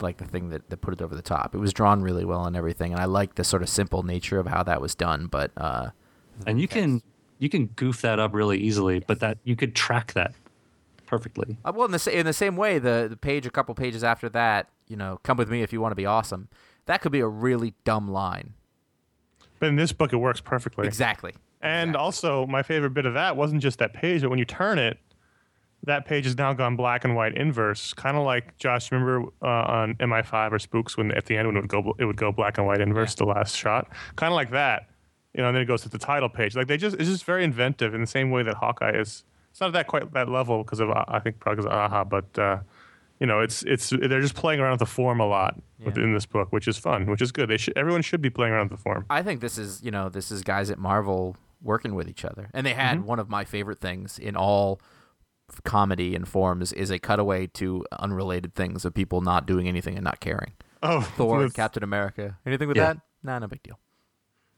like 0.00 0.18
the 0.18 0.24
thing 0.26 0.50
that, 0.50 0.68
that 0.68 0.78
put 0.82 0.92
it 0.92 1.00
over 1.00 1.14
the 1.14 1.22
top. 1.22 1.54
It 1.54 1.58
was 1.58 1.72
drawn 1.72 2.02
really 2.02 2.24
well 2.24 2.44
and 2.44 2.56
everything, 2.56 2.92
and 2.92 3.00
I 3.00 3.06
like 3.06 3.36
the 3.36 3.44
sort 3.44 3.62
of 3.62 3.68
simple 3.68 4.02
nature 4.02 4.38
of 4.38 4.46
how 4.48 4.62
that 4.64 4.80
was 4.80 4.94
done. 4.94 5.26
But 5.28 5.52
uh, 5.56 5.90
and 6.46 6.60
you 6.60 6.66
can 6.68 7.00
you 7.38 7.48
can 7.48 7.66
goof 7.66 8.02
that 8.02 8.18
up 8.18 8.34
really 8.34 8.58
easily, 8.58 8.98
but 9.06 9.20
that 9.20 9.38
you 9.44 9.54
could 9.56 9.74
track 9.76 10.12
that 10.14 10.34
perfectly. 11.06 11.56
Uh, 11.64 11.72
well, 11.74 11.86
in 11.86 11.92
the 11.92 11.98
sa- 11.98 12.10
in 12.10 12.26
the 12.26 12.32
same 12.32 12.56
way, 12.56 12.78
the 12.80 13.06
the 13.08 13.16
page 13.16 13.46
a 13.46 13.50
couple 13.50 13.74
pages 13.74 14.02
after 14.02 14.28
that, 14.30 14.68
you 14.88 14.96
know, 14.96 15.20
come 15.22 15.36
with 15.36 15.48
me 15.48 15.62
if 15.62 15.72
you 15.72 15.80
want 15.80 15.92
to 15.92 15.96
be 15.96 16.06
awesome. 16.06 16.48
That 16.86 17.00
could 17.02 17.12
be 17.12 17.20
a 17.20 17.28
really 17.28 17.74
dumb 17.84 18.08
line. 18.10 18.54
But 19.60 19.68
in 19.70 19.76
this 19.76 19.92
book, 19.92 20.12
it 20.12 20.16
works 20.16 20.40
perfectly. 20.40 20.86
Exactly. 20.86 21.34
And 21.60 21.90
Exactly. 21.90 22.04
also, 22.04 22.46
my 22.46 22.62
favorite 22.62 22.90
bit 22.94 23.04
of 23.06 23.14
that 23.14 23.36
wasn't 23.36 23.62
just 23.62 23.78
that 23.80 23.92
page, 23.92 24.22
but 24.22 24.30
when 24.30 24.38
you 24.38 24.44
turn 24.44 24.78
it, 24.78 24.98
that 25.84 26.06
page 26.06 26.24
has 26.24 26.36
now 26.36 26.52
gone 26.52 26.76
black 26.76 27.04
and 27.04 27.14
white 27.16 27.36
inverse, 27.36 27.92
kind 27.94 28.16
of 28.16 28.24
like 28.24 28.56
Josh. 28.58 28.90
Remember 28.92 29.28
uh, 29.42 29.46
on 29.46 29.94
MI5 29.94 30.52
or 30.52 30.58
Spooks 30.58 30.96
when 30.96 31.12
at 31.12 31.26
the 31.26 31.36
end 31.36 31.46
when 31.48 31.56
it 31.56 31.60
would 31.60 31.68
go 31.70 31.94
it 31.98 32.04
would 32.04 32.16
go 32.16 32.32
black 32.32 32.58
and 32.58 32.66
white 32.66 32.80
inverse 32.80 33.14
the 33.14 33.24
last 33.24 33.56
shot, 33.56 33.88
kind 34.16 34.32
of 34.32 34.36
like 34.36 34.50
that. 34.50 34.88
You 35.34 35.42
know, 35.42 35.48
and 35.48 35.56
then 35.56 35.62
it 35.62 35.66
goes 35.66 35.82
to 35.82 35.88
the 35.88 35.98
title 35.98 36.28
page. 36.28 36.56
Like 36.56 36.66
they 36.66 36.76
just 36.76 36.96
it's 36.96 37.08
just 37.08 37.24
very 37.24 37.44
inventive 37.44 37.94
in 37.94 38.00
the 38.00 38.06
same 38.08 38.30
way 38.30 38.42
that 38.42 38.54
Hawkeye 38.56 38.98
is. 38.98 39.24
It's 39.50 39.60
not 39.60 39.68
at 39.68 39.72
that 39.74 39.86
quite 39.86 40.12
that 40.14 40.28
level 40.28 40.64
because 40.64 40.80
of 40.80 40.90
I 40.90 41.20
think 41.20 41.38
probably 41.38 41.62
because 41.62 41.66
of 41.72 41.78
Aja, 41.92 42.04
but 42.04 42.38
uh, 42.38 42.58
you 43.20 43.26
know, 43.26 43.40
it's 43.40 43.62
it's 43.62 43.90
they're 43.90 44.20
just 44.20 44.34
playing 44.34 44.58
around 44.60 44.72
with 44.72 44.80
the 44.80 44.86
form 44.86 45.20
a 45.20 45.26
lot 45.26 45.60
within 45.84 46.12
this 46.12 46.26
book, 46.26 46.52
which 46.52 46.66
is 46.66 46.76
fun, 46.76 47.06
which 47.06 47.22
is 47.22 47.30
good. 47.30 47.48
They 47.48 47.56
should 47.56 47.78
everyone 47.78 48.02
should 48.02 48.20
be 48.20 48.30
playing 48.30 48.52
around 48.52 48.70
with 48.70 48.78
the 48.78 48.82
form. 48.82 49.06
I 49.10 49.22
think 49.22 49.40
this 49.40 49.58
is 49.58 49.80
you 49.82 49.92
know 49.92 50.08
this 50.08 50.32
is 50.32 50.42
guys 50.42 50.70
at 50.70 50.78
Marvel 50.78 51.36
working 51.62 51.94
with 51.94 52.08
each 52.08 52.24
other, 52.24 52.48
and 52.54 52.66
they 52.66 52.74
had 52.74 53.04
one 53.04 53.18
of 53.18 53.28
my 53.28 53.44
favorite 53.44 53.78
things 53.80 54.18
in 54.18 54.36
all 54.36 54.80
comedy 55.64 56.14
and 56.14 56.28
forms 56.28 56.72
is 56.72 56.90
a 56.90 56.98
cutaway 56.98 57.46
to 57.46 57.84
unrelated 57.98 58.54
things 58.54 58.84
of 58.84 58.94
people 58.94 59.20
not 59.20 59.46
doing 59.46 59.66
anything 59.66 59.94
and 59.96 60.04
not 60.04 60.20
caring. 60.20 60.52
Oh, 60.82 61.00
Thor, 61.16 61.38
with- 61.38 61.54
Captain 61.54 61.82
America, 61.82 62.38
anything 62.46 62.68
with 62.68 62.76
Yeah. 62.76 62.94
that? 62.94 62.98
Nah, 63.22 63.38
no 63.38 63.46
big 63.48 63.62
deal. 63.62 63.78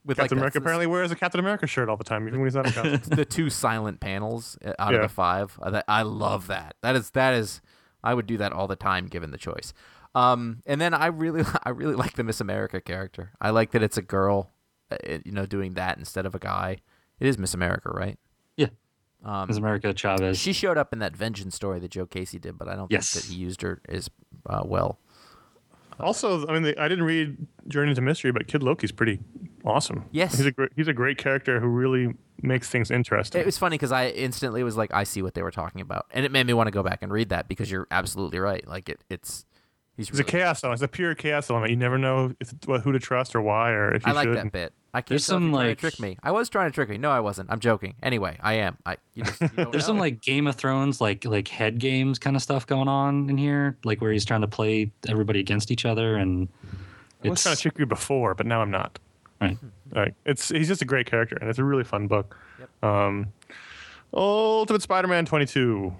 With 0.05 0.16
Captain 0.16 0.38
like 0.38 0.40
America 0.40 0.59
apparently 0.59 0.86
wears 0.86 1.11
a 1.11 1.16
Captain 1.16 1.40
America 1.40 1.66
shirt 1.66 1.88
all 1.90 1.96
the 1.98 2.05
time, 2.05 2.26
even 2.26 2.40
when 2.40 2.46
he's 2.46 2.55
not 2.55 2.66
in 2.66 2.72
costume. 2.72 3.01
the 3.16 3.24
two 3.26 3.51
silent 3.51 4.01
panels 4.01 4.57
uh, 4.64 4.72
out 4.78 4.94
of 4.94 5.03
the 5.03 5.09
five. 5.09 5.59
Uh, 5.62 5.82
I 5.86 6.03
love 6.03 6.46
that. 6.46 6.74
That 6.80 6.96
is 6.96 7.11
that 7.11 7.34
is 7.34 7.61
I 8.03 8.14
would 8.14 8.26
do 8.26 8.38
that 8.38 8.53
all 8.53 8.66
the 8.66 8.76
time 8.76 9.07
given 9.09 9.30
the 9.30 9.36
choice. 9.38 9.74
Um, 10.14 10.62
and 10.64 10.80
then 10.80 10.94
I 10.94 11.07
really 11.07 11.44
I 11.64 11.68
really 11.70 11.94
like 11.94 12.14
the 12.14 12.24
Miss 12.24 12.40
America 12.40 12.80
character. 12.80 13.32
I 13.42 13.51
like 13.51 13.72
that 13.72 13.82
it's 13.82 13.98
a 13.98 14.03
girl, 14.03 14.51
uh, 14.90 14.96
you 15.24 15.32
know, 15.32 15.44
doing 15.44 15.74
that 15.74 15.98
instead 15.98 16.24
of 16.24 16.34
a 16.34 16.38
guy. 16.38 16.78
It 17.21 17.27
is 17.29 17.39
Miss 17.39 17.55
America, 17.55 17.91
right? 17.91 18.18
Yeah, 18.57 18.68
Um, 19.25 19.49
as 19.51 19.57
America 19.59 19.93
Chavez. 19.95 20.39
she 20.39 20.53
showed 20.53 20.79
up 20.79 20.93
in 20.93 20.99
that 21.01 21.14
vengeance 21.16 21.55
story 21.55 21.79
that 21.81 21.91
Joe 21.91 22.07
Casey 22.07 22.39
did, 22.39 22.57
but 22.59 22.66
I 22.68 22.75
don't 22.77 22.91
Yes. 22.91 23.12
think 23.12 23.25
that 23.27 23.33
he 23.33 23.39
used 23.39 23.62
her 23.62 23.81
as 23.89 24.09
uh, 24.47 24.62
well. 24.64 24.99
also, 25.99 26.47
I 26.47 26.55
mean, 26.55 26.62
the, 26.62 26.79
I 26.81 26.89
didn't 26.89 27.05
read 27.05 27.37
Journey 27.68 27.91
into 27.91 28.01
Mystery, 28.01 28.33
but 28.33 28.47
Kid 28.47 28.62
Loki's 28.62 28.93
pretty 28.93 29.21
awesome. 29.64 30.05
Yes. 30.12 30.37
he's 30.39 30.47
a 30.47 30.51
great 30.53 30.71
he's 30.75 30.89
a 30.89 30.95
great 30.95 31.18
character 31.18 31.61
who 31.61 31.68
really 31.68 32.14
makes 32.43 32.71
things 32.71 32.91
interesting. 32.91 33.39
It 33.41 33.45
was 33.47 33.59
funny 33.59 33.75
because 33.75 33.93
I 33.93 34.09
instantly 34.09 34.62
was 34.62 34.77
like, 34.79 34.95
I 34.95 35.05
see 35.05 35.21
what 35.21 35.35
they 35.35 35.43
were 35.43 35.51
talking 35.51 35.83
about, 35.83 36.07
and 36.12 36.25
it 36.25 36.33
made 36.33 36.47
me 36.47 36.55
want 36.55 36.68
to 36.68 36.71
go 36.71 36.83
back 36.83 37.03
and 37.03 37.12
read 37.12 37.29
that 37.29 37.49
because 37.49 37.71
you're 37.71 37.87
absolutely 37.91 38.39
right. 38.39 38.66
Like 38.66 38.89
it, 38.89 39.05
it's 39.11 39.45
he's 39.97 40.09
It's 40.09 40.18
a 40.21 40.25
chaos 40.25 40.64
element. 40.64 40.79
It's 40.81 40.85
a 40.85 40.89
pure 40.89 41.14
chaos 41.14 41.51
element. 41.51 41.71
You 41.71 41.77
never 41.77 41.99
know 41.99 42.33
if, 42.41 42.55
what, 42.64 42.81
who 42.81 42.93
to 42.93 42.99
trust 42.99 43.35
or 43.37 43.43
why, 43.43 43.73
or 43.73 43.93
if 43.95 44.07
you 44.07 44.11
I 44.11 44.14
like 44.14 44.29
should. 44.29 44.37
that 44.39 44.53
bit. 44.53 44.73
I 44.93 45.01
can't 45.01 45.09
There's 45.11 45.24
some, 45.24 45.45
you're 45.51 45.53
like- 45.53 45.78
to 45.78 45.80
trick 45.80 46.01
me. 46.01 46.16
I 46.22 46.32
was 46.32 46.49
trying 46.49 46.68
to 46.70 46.74
trick 46.74 46.88
me. 46.88 46.99
No, 46.99 47.11
I 47.11 47.20
wasn't. 47.20 47.51
I'm 47.51 47.61
joking. 47.61 47.95
Anyway, 48.03 48.36
I 48.41 48.55
am. 48.55 48.76
I 48.84 48.97
you 49.14 49.24
just, 49.24 49.41
you 49.41 49.49
don't 49.49 49.70
There's 49.72 49.84
know. 49.84 49.88
some 49.93 49.99
like 49.99 50.20
Game 50.20 50.47
of 50.47 50.57
Thrones, 50.57 51.01
like 51.01 51.24
like 51.24 51.49
head 51.49 51.78
games 51.78 52.18
kind 52.18 52.34
of 52.36 52.43
stuff 52.43 52.66
going 52.66 52.88
on 52.88 53.30
in 53.30 53.38
here, 53.38 53.76
like 53.84 54.01
where 54.01 54.11
he's 54.12 54.24
trying 54.24 54.41
to 54.41 54.49
play 54.49 54.91
everybody 55.09 55.38
against 55.41 55.70
each 55.70 55.84
other, 55.84 56.16
and 56.16 56.49
I 57.24 57.28
was 57.28 57.43
trying 57.43 57.55
to 57.57 57.62
trick 57.62 57.78
you 57.78 57.86
before, 57.86 58.34
but 58.34 58.47
now 58.47 58.61
I'm 58.62 58.70
not. 58.70 58.99
right. 59.41 59.57
Like 59.93 60.14
it's 60.26 60.49
he's 60.49 60.68
just 60.68 60.82
a 60.82 60.86
great 60.86 61.07
character, 61.07 61.36
and 61.41 61.49
it's 61.49 61.59
a 61.59 61.64
really 61.64 61.84
fun 61.84 62.07
book. 62.07 62.36
Um, 62.82 63.28
Ultimate 64.12 64.82
Spider-Man 64.82 65.24
22. 65.26 65.95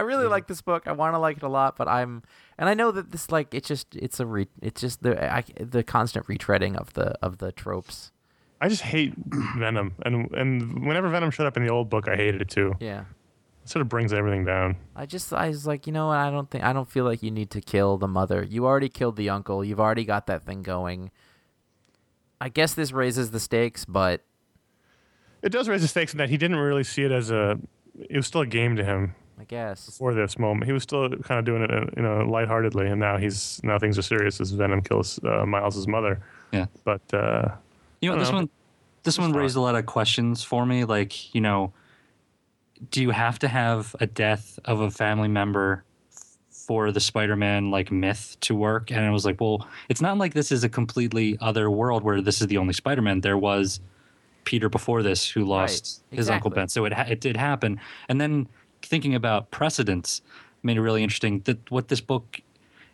I 0.00 0.02
really 0.02 0.22
mm-hmm. 0.22 0.30
like 0.30 0.46
this 0.46 0.62
book. 0.62 0.84
I 0.86 0.92
want 0.92 1.12
to 1.12 1.18
like 1.18 1.36
it 1.36 1.42
a 1.42 1.48
lot, 1.48 1.76
but 1.76 1.86
I'm 1.86 2.22
and 2.56 2.70
I 2.70 2.74
know 2.74 2.90
that 2.90 3.12
this 3.12 3.30
like 3.30 3.52
it's 3.52 3.68
just 3.68 3.94
it's 3.94 4.18
a 4.18 4.24
re, 4.24 4.48
it's 4.62 4.80
just 4.80 5.02
the 5.02 5.22
I, 5.22 5.44
the 5.58 5.82
constant 5.82 6.26
retreading 6.26 6.74
of 6.74 6.94
the 6.94 7.18
of 7.20 7.36
the 7.36 7.52
tropes. 7.52 8.10
I 8.62 8.70
just 8.70 8.80
hate 8.80 9.12
Venom, 9.58 9.92
and 10.06 10.30
and 10.30 10.86
whenever 10.86 11.10
Venom 11.10 11.30
showed 11.30 11.46
up 11.46 11.58
in 11.58 11.66
the 11.66 11.70
old 11.70 11.90
book, 11.90 12.08
I 12.08 12.16
hated 12.16 12.40
it 12.40 12.48
too. 12.48 12.76
Yeah. 12.80 13.04
It 13.62 13.68
sort 13.68 13.82
of 13.82 13.90
brings 13.90 14.14
everything 14.14 14.46
down. 14.46 14.76
I 14.96 15.04
just 15.04 15.34
I 15.34 15.48
was 15.48 15.66
like, 15.66 15.86
you 15.86 15.92
know 15.92 16.06
what? 16.06 16.16
I 16.16 16.30
don't 16.30 16.50
think 16.50 16.64
I 16.64 16.72
don't 16.72 16.90
feel 16.90 17.04
like 17.04 17.22
you 17.22 17.30
need 17.30 17.50
to 17.50 17.60
kill 17.60 17.98
the 17.98 18.08
mother. 18.08 18.42
You 18.42 18.64
already 18.64 18.88
killed 18.88 19.16
the 19.16 19.28
uncle. 19.28 19.62
You've 19.62 19.80
already 19.80 20.06
got 20.06 20.28
that 20.28 20.46
thing 20.46 20.62
going. 20.62 21.10
I 22.40 22.48
guess 22.48 22.72
this 22.72 22.90
raises 22.90 23.32
the 23.32 23.40
stakes, 23.40 23.84
but 23.84 24.22
It 25.42 25.52
does 25.52 25.68
raise 25.68 25.82
the 25.82 25.88
stakes 25.88 26.14
in 26.14 26.18
that 26.18 26.30
he 26.30 26.38
didn't 26.38 26.56
really 26.56 26.84
see 26.84 27.02
it 27.02 27.12
as 27.12 27.30
a. 27.30 27.58
It 28.08 28.16
was 28.16 28.26
still 28.26 28.40
a 28.40 28.46
game 28.46 28.76
to 28.76 28.84
him 28.84 29.14
I 29.40 29.44
guess 29.44 29.96
for 29.96 30.12
this 30.12 30.38
moment. 30.38 30.66
He 30.66 30.72
was 30.72 30.82
still 30.82 31.08
kind 31.08 31.38
of 31.38 31.44
doing 31.46 31.62
it, 31.62 31.70
uh, 31.70 31.86
you 31.96 32.02
know, 32.02 32.18
lightheartedly, 32.28 32.88
and 32.88 33.00
now 33.00 33.16
he's 33.16 33.60
now 33.62 33.78
things 33.78 33.98
are 33.98 34.02
serious 34.02 34.40
as 34.40 34.50
Venom 34.50 34.82
kills 34.82 35.18
uh, 35.24 35.46
Miles's 35.46 35.88
mother. 35.88 36.20
Yeah. 36.52 36.66
But 36.84 37.02
uh, 37.14 37.48
You 38.00 38.10
know, 38.10 38.18
this 38.18 38.30
know. 38.30 38.36
one 38.36 38.50
this 39.02 39.18
one 39.18 39.32
raised 39.32 39.56
a 39.56 39.60
lot 39.60 39.76
of 39.76 39.86
questions 39.86 40.44
for 40.44 40.66
me. 40.66 40.84
Like, 40.84 41.34
you 41.34 41.40
know, 41.40 41.72
do 42.90 43.00
you 43.00 43.10
have 43.10 43.38
to 43.38 43.48
have 43.48 43.96
a 43.98 44.06
death 44.06 44.58
of 44.66 44.80
a 44.80 44.90
family 44.90 45.28
member 45.28 45.84
for 46.50 46.92
the 46.92 47.00
Spider-Man 47.00 47.70
like 47.70 47.90
myth 47.90 48.36
to 48.42 48.54
work? 48.54 48.90
And 48.90 49.00
I 49.00 49.10
was 49.10 49.24
like, 49.24 49.40
well, 49.40 49.66
it's 49.88 50.02
not 50.02 50.18
like 50.18 50.34
this 50.34 50.52
is 50.52 50.64
a 50.64 50.68
completely 50.68 51.38
other 51.40 51.70
world 51.70 52.04
where 52.04 52.20
this 52.20 52.42
is 52.42 52.48
the 52.48 52.58
only 52.58 52.74
Spider-Man. 52.74 53.22
There 53.22 53.38
was 53.38 53.80
Peter 54.44 54.68
before 54.68 55.02
this 55.02 55.28
who 55.30 55.44
lost 55.44 56.02
his 56.10 56.28
uncle. 56.28 56.50
Ben, 56.50 56.68
so 56.68 56.84
it 56.84 56.92
ha- 56.92 57.06
it 57.08 57.20
did 57.20 57.36
happen. 57.36 57.80
And 58.08 58.20
then 58.20 58.48
thinking 58.90 59.14
about 59.14 59.50
precedents 59.50 60.20
made 60.62 60.76
it 60.76 60.82
really 60.82 61.02
interesting 61.02 61.40
that 61.44 61.70
what 61.70 61.88
this 61.88 62.00
book 62.02 62.42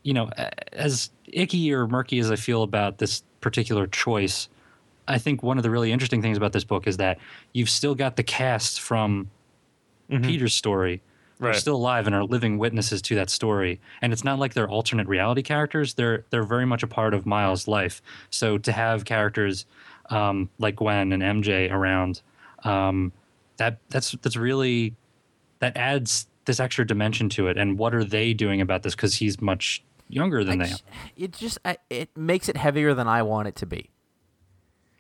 you 0.04 0.14
know, 0.14 0.30
as 0.72 1.10
icky 1.26 1.72
or 1.74 1.88
murky 1.88 2.20
as 2.20 2.30
I 2.30 2.36
feel 2.36 2.62
about 2.62 2.98
this 2.98 3.24
particular 3.40 3.88
choice, 3.88 4.48
I 5.08 5.18
think 5.18 5.42
one 5.42 5.56
of 5.56 5.64
the 5.64 5.70
really 5.70 5.90
interesting 5.90 6.22
things 6.22 6.36
about 6.36 6.52
this 6.52 6.62
book 6.62 6.86
is 6.86 6.98
that 6.98 7.18
you've 7.52 7.68
still 7.68 7.96
got 7.96 8.14
the 8.14 8.22
cast 8.22 8.80
from 8.80 9.30
Peter's 10.08 10.54
story. 10.54 11.02
They're 11.40 11.48
Right. 11.48 11.56
still 11.56 11.74
alive 11.74 12.06
and 12.06 12.14
are 12.14 12.22
living 12.22 12.56
witnesses 12.56 13.02
to 13.02 13.16
that 13.16 13.30
story. 13.30 13.80
And 14.00 14.12
it's 14.12 14.22
not 14.22 14.38
like 14.38 14.54
they're 14.54 14.68
alternate 14.68 15.08
reality 15.08 15.42
characters. 15.42 15.94
They're 15.94 16.24
they're 16.30 16.44
very 16.44 16.66
much 16.66 16.84
a 16.84 16.86
part 16.86 17.12
of 17.12 17.26
Miles' 17.26 17.66
life. 17.66 18.00
So 18.30 18.58
to 18.58 18.70
have 18.70 19.04
characters 19.04 19.66
um, 20.08 20.48
like 20.60 20.76
Gwen 20.76 21.12
and 21.12 21.20
MJ 21.20 21.68
around, 21.68 22.22
um, 22.62 23.10
that 23.56 23.78
that's 23.90 24.12
that's 24.22 24.36
really 24.36 24.94
that 25.60 25.76
adds 25.76 26.26
this 26.44 26.60
extra 26.60 26.86
dimension 26.86 27.28
to 27.30 27.48
it. 27.48 27.56
And 27.56 27.78
what 27.78 27.94
are 27.94 28.04
they 28.04 28.32
doing 28.32 28.60
about 28.60 28.82
this? 28.82 28.94
Because 28.94 29.16
he's 29.16 29.40
much 29.40 29.82
younger 30.08 30.44
than 30.44 30.62
I 30.62 30.66
they 30.66 30.72
are. 30.72 30.76
it 31.16 31.32
just 31.32 31.58
I, 31.64 31.76
it 31.90 32.16
makes 32.16 32.48
it 32.48 32.56
heavier 32.56 32.94
than 32.94 33.08
I 33.08 33.22
want 33.22 33.48
it 33.48 33.56
to 33.56 33.66
be. 33.66 33.90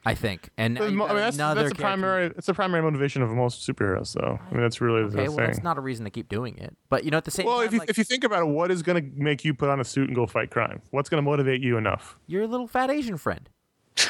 I 0.04 0.14
think. 0.14 0.50
And 0.56 0.78
I 0.78 0.88
mean, 0.88 0.98
that's, 0.98 1.36
that's 1.36 1.36
the 1.36 1.54
character- 1.62 1.74
primary. 1.82 2.26
It's 2.26 2.46
the 2.46 2.54
primary 2.54 2.80
motivation 2.80 3.22
of 3.22 3.30
most 3.30 3.68
superheroes, 3.68 4.12
though. 4.14 4.38
I 4.40 4.52
mean, 4.54 4.62
that's 4.62 4.80
really 4.80 5.00
Okay, 5.00 5.10
the 5.10 5.22
well, 5.22 5.36
thing. 5.38 5.46
that's 5.46 5.64
not 5.64 5.78
a 5.78 5.80
reason 5.80 6.04
to 6.04 6.12
keep 6.12 6.28
doing 6.28 6.56
it. 6.58 6.76
But 6.88 7.02
you 7.02 7.10
know, 7.10 7.16
at 7.16 7.24
the 7.24 7.32
same 7.32 7.44
well, 7.44 7.56
time, 7.56 7.66
if 7.66 7.72
you 7.72 7.78
like, 7.80 7.90
if 7.90 7.98
you 7.98 8.04
think 8.04 8.22
about 8.22 8.42
it, 8.42 8.46
what 8.46 8.70
is 8.70 8.82
going 8.84 9.02
to 9.02 9.20
make 9.20 9.44
you 9.44 9.52
put 9.52 9.68
on 9.68 9.80
a 9.80 9.84
suit 9.84 10.06
and 10.06 10.14
go 10.14 10.24
fight 10.26 10.50
crime? 10.50 10.80
What's 10.90 11.08
going 11.08 11.18
to 11.18 11.28
motivate 11.28 11.60
you 11.60 11.76
enough? 11.76 12.16
your 12.28 12.46
little 12.46 12.68
fat 12.68 12.88
Asian 12.88 13.16
friend. 13.16 13.48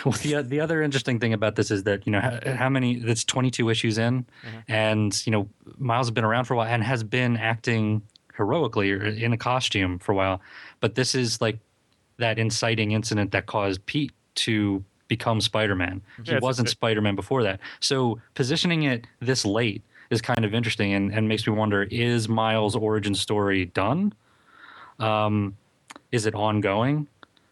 Well, 0.07 0.17
the 0.23 0.43
the 0.43 0.61
other 0.61 0.83
interesting 0.83 1.19
thing 1.19 1.33
about 1.33 1.57
this 1.57 1.71
is 1.73 1.83
that 1.83 2.07
you 2.07 2.13
know 2.13 2.21
how, 2.21 2.39
how 2.55 2.69
many 2.69 2.97
that's 3.01 3.25
22 3.25 3.69
issues 3.71 3.99
in, 3.99 4.25
and 4.69 5.21
you 5.27 5.33
know 5.33 5.49
Miles 5.79 6.07
has 6.07 6.13
been 6.13 6.23
around 6.25 6.45
for 6.45 6.55
a 6.55 6.57
while 6.59 6.69
and 6.69 6.83
has 6.85 7.03
been 7.03 7.37
acting 7.37 8.03
heroically 8.37 8.93
or 8.93 9.05
in 9.05 9.33
a 9.33 9.37
costume 9.37 9.99
for 9.99 10.13
a 10.13 10.15
while, 10.15 10.41
but 10.81 10.95
this 10.95 11.15
is 11.17 11.41
like 11.41 11.59
that 12.19 12.39
inciting 12.39 12.93
incident 12.93 13.33
that 13.33 13.47
caused 13.47 13.85
Pete 13.87 14.13
to 14.37 14.85
become 15.09 15.41
Spider-Man. 15.41 16.01
He 16.19 16.23
Yeah, 16.31 16.37
it's- 16.37 16.43
wasn't 16.43 16.69
Spider-Man 16.69 17.17
before 17.17 17.43
that, 17.43 17.59
so 17.81 18.21
positioning 18.35 18.85
it 18.85 19.07
this 19.21 19.45
late 19.45 19.83
is 20.11 20.23
kind 20.23 20.45
of 20.45 20.55
interesting 20.55 20.93
and, 20.93 21.13
and 21.13 21.29
makes 21.29 21.47
me 21.49 21.53
wonder: 21.53 21.83
Is 21.91 22.29
Miles' 22.29 22.77
origin 22.77 23.17
story 23.17 23.65
done? 23.65 24.13
Um, 25.01 25.57
is 26.13 26.27
it 26.27 26.35
ongoing? 26.37 27.09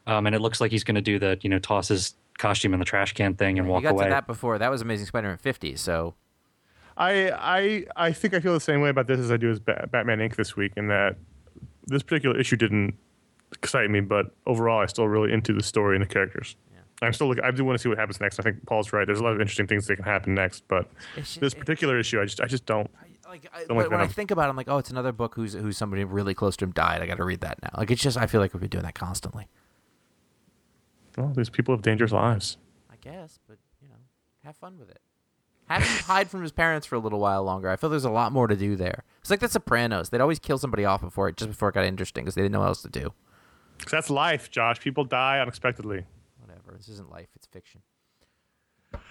Um, 0.06 0.26
and 0.26 0.36
it 0.36 0.40
looks 0.40 0.60
like 0.60 0.70
he's 0.70 0.84
going 0.84 0.94
to 0.96 1.00
do 1.00 1.18
the 1.18 1.36
you 1.42 1.50
know 1.50 1.58
toss 1.58 1.88
his 1.88 2.14
costume 2.38 2.72
in 2.74 2.78
the 2.80 2.84
trash 2.84 3.12
can 3.12 3.34
thing 3.34 3.58
and 3.58 3.66
you 3.66 3.72
walk 3.72 3.82
got 3.84 3.92
away. 3.92 4.04
to 4.04 4.10
that 4.10 4.26
before. 4.26 4.58
That 4.58 4.70
was 4.70 4.82
Amazing 4.82 5.06
Spider-Man 5.06 5.38
50. 5.38 5.76
So 5.76 6.14
I 6.96 7.30
I 7.30 7.84
I 8.08 8.12
think 8.12 8.34
I 8.34 8.40
feel 8.40 8.52
the 8.54 8.60
same 8.60 8.80
way 8.80 8.88
about 8.90 9.06
this 9.06 9.18
as 9.20 9.30
I 9.30 9.36
do 9.36 9.50
as 9.50 9.60
Ba- 9.60 9.88
Batman 9.90 10.18
Inc. 10.18 10.36
this 10.36 10.56
week, 10.56 10.72
in 10.76 10.88
that 10.88 11.16
this 11.86 12.02
particular 12.02 12.38
issue 12.38 12.56
didn't 12.56 12.94
excite 13.52 13.90
me, 13.90 14.00
but 14.00 14.34
overall, 14.46 14.80
I 14.80 14.86
still 14.86 15.06
really 15.08 15.32
into 15.32 15.52
the 15.52 15.62
story 15.62 15.96
and 15.96 16.02
the 16.02 16.08
characters. 16.08 16.56
I'm 17.02 17.12
still 17.12 17.26
look, 17.28 17.38
I 17.42 17.50
do 17.50 17.64
want 17.64 17.76
to 17.76 17.82
see 17.82 17.88
what 17.88 17.98
happens 17.98 18.20
next. 18.20 18.38
I 18.38 18.42
think 18.44 18.64
Paul's 18.66 18.92
right. 18.92 19.04
There's 19.06 19.18
a 19.18 19.22
lot 19.24 19.32
of 19.34 19.40
interesting 19.40 19.66
things 19.66 19.86
that 19.88 19.96
can 19.96 20.04
happen 20.04 20.32
next, 20.34 20.62
but 20.68 20.88
It's 21.16 21.34
ju- 21.34 21.40
this 21.40 21.52
it- 21.52 21.58
particular 21.58 21.98
issue, 21.98 22.20
I 22.20 22.24
just 22.24 22.40
I 22.40 22.46
just 22.46 22.64
don't. 22.66 22.88
like, 23.28 23.46
I, 23.52 23.64
Don't 23.64 23.76
like 23.76 23.86
but 23.86 23.90
when 23.90 24.00
I 24.00 24.06
think 24.06 24.30
about 24.30 24.46
it, 24.46 24.50
I'm 24.50 24.56
like, 24.56 24.68
oh, 24.68 24.78
it's 24.78 24.90
another 24.90 25.10
book 25.12 25.34
who's 25.34 25.52
who's 25.54 25.76
somebody 25.76 26.04
really 26.04 26.34
close 26.34 26.56
to 26.58 26.64
him 26.64 26.70
died. 26.72 27.02
I 27.02 27.06
got 27.06 27.16
to 27.16 27.24
read 27.24 27.40
that 27.40 27.60
now. 27.62 27.70
Like 27.76 27.90
it's 27.90 28.00
just 28.02 28.16
I 28.16 28.26
feel 28.26 28.40
like 28.40 28.54
we've 28.54 28.60
been 28.60 28.70
doing 28.70 28.84
that 28.84 28.94
constantly. 28.94 29.48
Well, 31.16 31.32
these 31.36 31.50
people 31.50 31.74
have 31.74 31.82
dangerous 31.82 32.12
lives. 32.12 32.56
I 32.90 32.96
guess, 33.00 33.38
but 33.48 33.58
you 33.82 33.88
know, 33.88 33.94
have 34.44 34.56
fun 34.56 34.78
with 34.78 34.90
it. 34.90 35.00
Have 35.68 35.82
him 35.82 36.04
hide 36.04 36.28
from 36.30 36.42
his 36.42 36.52
parents 36.52 36.86
for 36.86 36.96
a 36.96 36.98
little 36.98 37.18
while 37.20 37.42
longer. 37.42 37.70
I 37.70 37.76
feel 37.76 37.88
there's 37.88 38.04
a 38.04 38.10
lot 38.10 38.32
more 38.32 38.46
to 38.46 38.56
do 38.56 38.76
there. 38.76 39.04
It's 39.20 39.30
like 39.30 39.40
The 39.40 39.48
Sopranos. 39.48 40.10
They'd 40.10 40.20
always 40.20 40.38
kill 40.38 40.58
somebody 40.58 40.84
off 40.84 41.00
before 41.00 41.28
it, 41.28 41.36
just 41.38 41.48
before 41.50 41.70
it 41.70 41.74
got 41.74 41.84
interesting, 41.86 42.24
because 42.24 42.34
they 42.34 42.42
didn't 42.42 42.52
know 42.52 42.60
what 42.60 42.66
else 42.66 42.82
to 42.82 42.90
do. 42.90 43.14
'Cause 43.78 43.90
that's 43.90 44.10
life, 44.10 44.50
Josh. 44.50 44.78
People 44.80 45.04
die 45.04 45.40
unexpectedly. 45.40 46.04
Whatever. 46.38 46.76
This 46.76 46.88
isn't 46.88 47.10
life. 47.10 47.28
It's 47.34 47.46
fiction. 47.46 47.80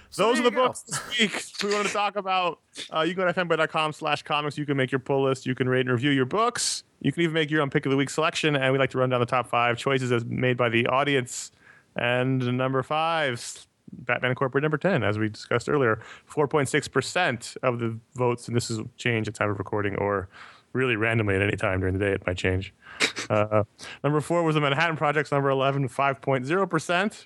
So 0.10 0.28
Those 0.28 0.40
are 0.40 0.44
the 0.44 0.52
go. 0.52 0.68
books 0.68 0.82
this 0.84 1.20
week 1.20 1.44
we 1.64 1.74
want 1.74 1.88
to 1.88 1.94
talk 1.94 2.16
about. 2.16 2.60
Uh, 2.92 3.02
you 3.02 3.14
go 3.16 3.26
to 3.26 3.34
ifanboy.com 3.34 3.92
slash 3.94 4.22
comics. 4.24 4.58
You 4.58 4.66
can 4.66 4.78
make 4.78 4.92
your 4.92 5.00
pull 5.00 5.24
list. 5.24 5.46
You 5.48 5.56
can 5.56 5.68
rate 5.68 5.82
and 5.82 5.90
review 5.92 6.12
your 6.12 6.26
books. 6.26 6.84
You 7.02 7.12
can 7.12 7.24
even 7.24 7.34
make 7.34 7.50
your 7.50 7.62
own 7.62 7.70
pick 7.72 7.86
of 7.86 7.90
the 7.92 7.98
week 7.98 8.10
selection. 8.12 8.56
And 8.56 8.72
we 8.72 8.78
like 8.80 8.92
to 8.92 9.00
run 9.00 9.10
down 9.10 9.20
the 9.20 9.26
top 9.26 9.48
five 9.48 9.78
choices 9.78 10.12
as 10.12 10.24
made 10.24 10.56
by 10.56 10.70
the 10.70 10.86
audience. 10.88 11.52
And 11.96 12.58
number 12.58 12.84
five, 12.84 13.68
Batman 13.92 14.32
Incorporated 14.32 14.64
number 14.64 14.78
10, 14.78 15.04
as 15.04 15.20
we 15.20 15.30
discussed 15.30 15.70
earlier. 15.70 16.00
4.6% 16.30 17.58
of 17.64 17.80
the 17.80 17.98
votes, 18.16 18.48
and 18.48 18.56
this 18.56 18.70
is 18.70 18.80
change 18.98 19.28
at 19.28 19.36
time 19.36 19.50
of 19.50 19.60
recording 19.60 19.96
or 19.98 20.30
really 20.74 20.96
randomly 20.96 21.36
at 21.36 21.42
any 21.42 21.56
time 21.56 21.80
during 21.80 21.98
the 21.98 22.04
day, 22.04 22.12
it 22.12 22.26
might 22.26 22.38
change. 22.38 22.74
Uh, 23.30 23.64
number 24.04 24.20
four 24.20 24.44
was 24.44 24.54
the 24.54 24.60
Manhattan 24.60 24.98
Project's 24.98 25.32
number 25.32 25.50
11, 25.50 25.88
5.0%. 25.88 27.26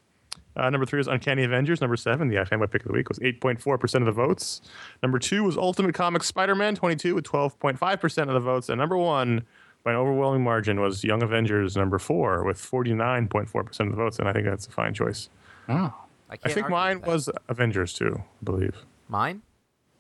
Uh, 0.56 0.70
number 0.70 0.86
three 0.86 0.98
was 0.98 1.08
Uncanny 1.08 1.44
Avengers. 1.44 1.82
Number 1.82 1.98
seven, 1.98 2.28
the 2.28 2.36
iFanboy 2.36 2.70
pick 2.70 2.84
of 2.84 2.88
the 2.88 2.94
week, 2.94 3.10
was 3.10 3.18
8.4% 3.18 3.96
of 3.96 4.06
the 4.06 4.12
votes. 4.12 4.62
Number 5.02 5.18
two 5.18 5.44
was 5.44 5.58
Ultimate 5.58 5.96
Comics 5.96 6.28
Spider 6.28 6.54
Man 6.54 6.76
22 6.76 7.16
with 7.16 7.26
12.5% 7.26 8.22
of 8.22 8.28
the 8.28 8.40
votes. 8.40 8.70
And 8.70 8.78
number 8.78 8.96
one, 8.96 9.46
by 9.88 9.94
an 9.94 9.98
overwhelming 10.00 10.44
margin, 10.44 10.82
was 10.82 11.02
Young 11.06 11.24
Avengers 11.24 11.78
number 11.78 11.98
four 11.98 12.44
with 12.44 12.58
49.4% 12.58 13.80
of 13.80 13.90
the 13.92 13.96
votes. 13.96 14.20
And 14.20 14.28
I 14.28 14.34
think 14.34 14.44
that's 14.46 14.68
a 14.68 14.70
fine 14.72 14.94
choice. 14.94 15.30
Oh, 15.70 15.94
I 16.30 16.36
can't 16.36 16.54
think 16.54 16.66
argue 16.66 16.76
mine 16.76 16.98
with 16.98 17.06
that. 17.06 17.12
was 17.12 17.30
Avengers 17.48 17.94
too, 17.94 18.18
I 18.22 18.44
believe. 18.44 18.76
mine. 19.08 19.44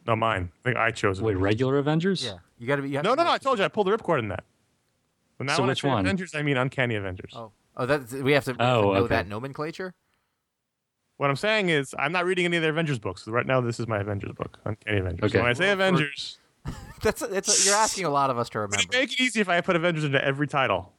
No, 0.05 0.17
mine. 0.17 0.51
I 0.59 0.63
think 0.63 0.75
I 0.77 0.91
chose 0.91 1.21
wait, 1.21 1.31
Avengers. 1.35 1.41
regular 1.43 1.77
Avengers? 1.77 2.25
Yeah, 2.25 2.33
you 2.59 2.67
got 2.67 2.75
to 2.77 2.81
be. 2.81 2.89
You 2.89 2.95
No, 3.01 3.11
to 3.11 3.15
no, 3.15 3.23
no. 3.23 3.31
I 3.31 3.38
told 3.38 3.59
you 3.59 3.63
I 3.65 3.69
pulled 3.69 3.88
the 3.88 3.91
ripcord 3.97 4.19
in 4.19 4.27
that. 4.27 4.43
But 5.38 5.47
now 5.47 5.55
So 5.55 5.61
when 5.61 5.69
which 5.69 5.85
I 5.85 5.88
say 5.88 5.93
one? 5.93 6.05
Avengers, 6.05 6.35
I 6.35 6.41
mean 6.41 6.57
Uncanny 6.57 6.95
Avengers. 6.95 7.31
Oh, 7.33 7.51
oh, 7.77 7.85
that 7.85 8.11
we 8.11 8.33
have 8.33 8.43
to, 8.43 8.51
we 8.51 8.57
have 8.57 8.57
to 8.57 8.63
Oh, 8.63 8.81
know 8.81 8.93
okay. 9.05 9.15
that 9.15 9.27
nomenclature. 9.29 9.93
What 11.15 11.29
I'm 11.29 11.35
saying 11.38 11.69
is, 11.69 11.95
I'm 11.97 12.11
not 12.11 12.25
reading 12.25 12.43
any 12.43 12.57
of 12.57 12.63
the 12.63 12.69
Avengers 12.69 12.99
books. 12.99 13.25
Right 13.25 13.45
now, 13.45 13.61
this 13.61 13.79
is 13.79 13.88
my 13.88 13.99
Avengers 13.99 14.33
book, 14.33 14.59
Uncanny 14.65 14.99
Avengers. 14.99 15.31
Okay. 15.31 15.39
When 15.41 15.49
I 15.49 15.53
say 15.53 15.67
Well, 15.67 15.77
for- 15.77 15.83
Avengers, 15.83 16.39
That's 17.03 17.22
that's 17.22 17.65
you're 17.65 17.76
asking 17.76 18.05
a 18.05 18.09
lot 18.09 18.32
of 18.32 18.39
us 18.39 18.49
to 18.49 18.59
remember. 18.59 18.82
it 18.82 18.91
make 18.91 19.13
it 19.13 19.22
easy 19.22 19.39
if 19.39 19.47
I 19.47 19.61
put 19.61 19.76
Avengers 19.76 20.03
into 20.03 20.24
every 20.24 20.47
title? 20.47 20.93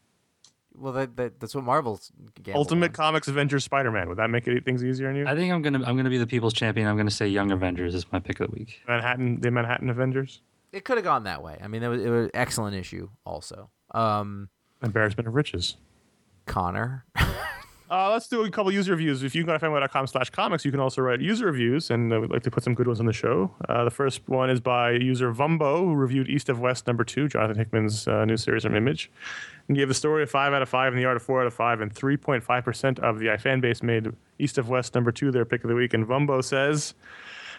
Well, 0.76 0.92
that, 0.92 1.16
that, 1.16 1.40
that's 1.40 1.56
what 1.56 1.64
Marvel's 1.64 2.12
Ultimate 2.54 2.90
on. 2.90 2.92
Comics 2.92 3.26
Avengers 3.26 3.64
Spider 3.64 3.90
Man. 3.90 4.08
Would 4.08 4.18
that 4.18 4.30
make 4.30 4.46
it 4.46 4.64
things 4.64 4.84
easier 4.84 5.08
on 5.08 5.16
you? 5.16 5.26
I 5.26 5.34
think 5.34 5.52
I'm 5.52 5.60
gonna 5.60 5.82
I'm 5.84 5.96
gonna 5.96 6.08
be 6.08 6.18
the 6.18 6.26
people's 6.26 6.54
champion. 6.54 6.86
I'm 6.86 6.96
gonna 6.96 7.10
say 7.10 7.26
Young 7.26 7.50
Avengers 7.50 7.96
is 7.96 8.10
my 8.12 8.20
pick 8.20 8.38
of 8.38 8.48
the 8.48 8.56
week. 8.56 8.80
Manhattan, 8.86 9.40
the 9.40 9.50
Manhattan 9.50 9.90
Avengers. 9.90 10.40
It 10.70 10.84
could 10.84 10.98
have 10.98 11.04
gone 11.04 11.24
that 11.24 11.42
way. 11.42 11.58
I 11.62 11.66
mean, 11.66 11.82
it 11.82 11.88
was, 11.88 12.00
it 12.02 12.10
was 12.10 12.24
an 12.26 12.30
excellent 12.34 12.76
issue. 12.76 13.08
Also, 13.26 13.68
um, 13.90 14.50
Embarrassment 14.82 15.26
of 15.26 15.34
riches. 15.34 15.76
Connor. 16.46 17.04
Uh, 17.90 18.10
let's 18.10 18.28
do 18.28 18.44
a 18.44 18.50
couple 18.50 18.70
user 18.70 18.92
reviews. 18.92 19.22
If 19.22 19.34
you 19.34 19.44
go 19.44 19.56
to 19.56 19.58
fanboy.com 19.58 20.06
slash 20.08 20.28
comics, 20.28 20.64
you 20.64 20.70
can 20.70 20.80
also 20.80 21.00
write 21.00 21.20
user 21.20 21.46
reviews, 21.46 21.90
and 21.90 22.12
uh, 22.12 22.20
we'd 22.20 22.30
like 22.30 22.42
to 22.42 22.50
put 22.50 22.62
some 22.62 22.74
good 22.74 22.86
ones 22.86 23.00
on 23.00 23.06
the 23.06 23.14
show. 23.14 23.50
Uh, 23.66 23.84
the 23.84 23.90
first 23.90 24.28
one 24.28 24.50
is 24.50 24.60
by 24.60 24.90
user 24.90 25.32
Vumbo, 25.32 25.78
who 25.78 25.94
reviewed 25.94 26.28
East 26.28 26.50
of 26.50 26.60
West 26.60 26.86
number 26.86 27.02
two, 27.02 27.28
Jonathan 27.28 27.56
Hickman's 27.56 28.06
uh, 28.06 28.26
new 28.26 28.36
series 28.36 28.64
from 28.64 28.74
Image, 28.74 29.10
and 29.68 29.76
gave 29.76 29.88
the 29.88 29.94
story 29.94 30.22
a 30.22 30.26
5 30.26 30.52
out 30.52 30.60
of 30.60 30.68
5 30.68 30.92
and 30.92 31.00
the 31.00 31.06
art 31.06 31.16
a 31.16 31.20
4 31.20 31.40
out 31.40 31.46
of 31.46 31.54
5, 31.54 31.80
and 31.80 31.94
3.5% 31.94 32.98
of 32.98 33.18
the 33.18 33.26
iFan 33.26 33.62
base 33.62 33.82
made 33.82 34.12
East 34.38 34.58
of 34.58 34.68
West 34.68 34.94
number 34.94 35.10
two 35.10 35.30
their 35.30 35.46
pick 35.46 35.64
of 35.64 35.68
the 35.68 35.74
week. 35.74 35.94
And 35.94 36.06
Vumbo 36.06 36.44
says, 36.44 36.92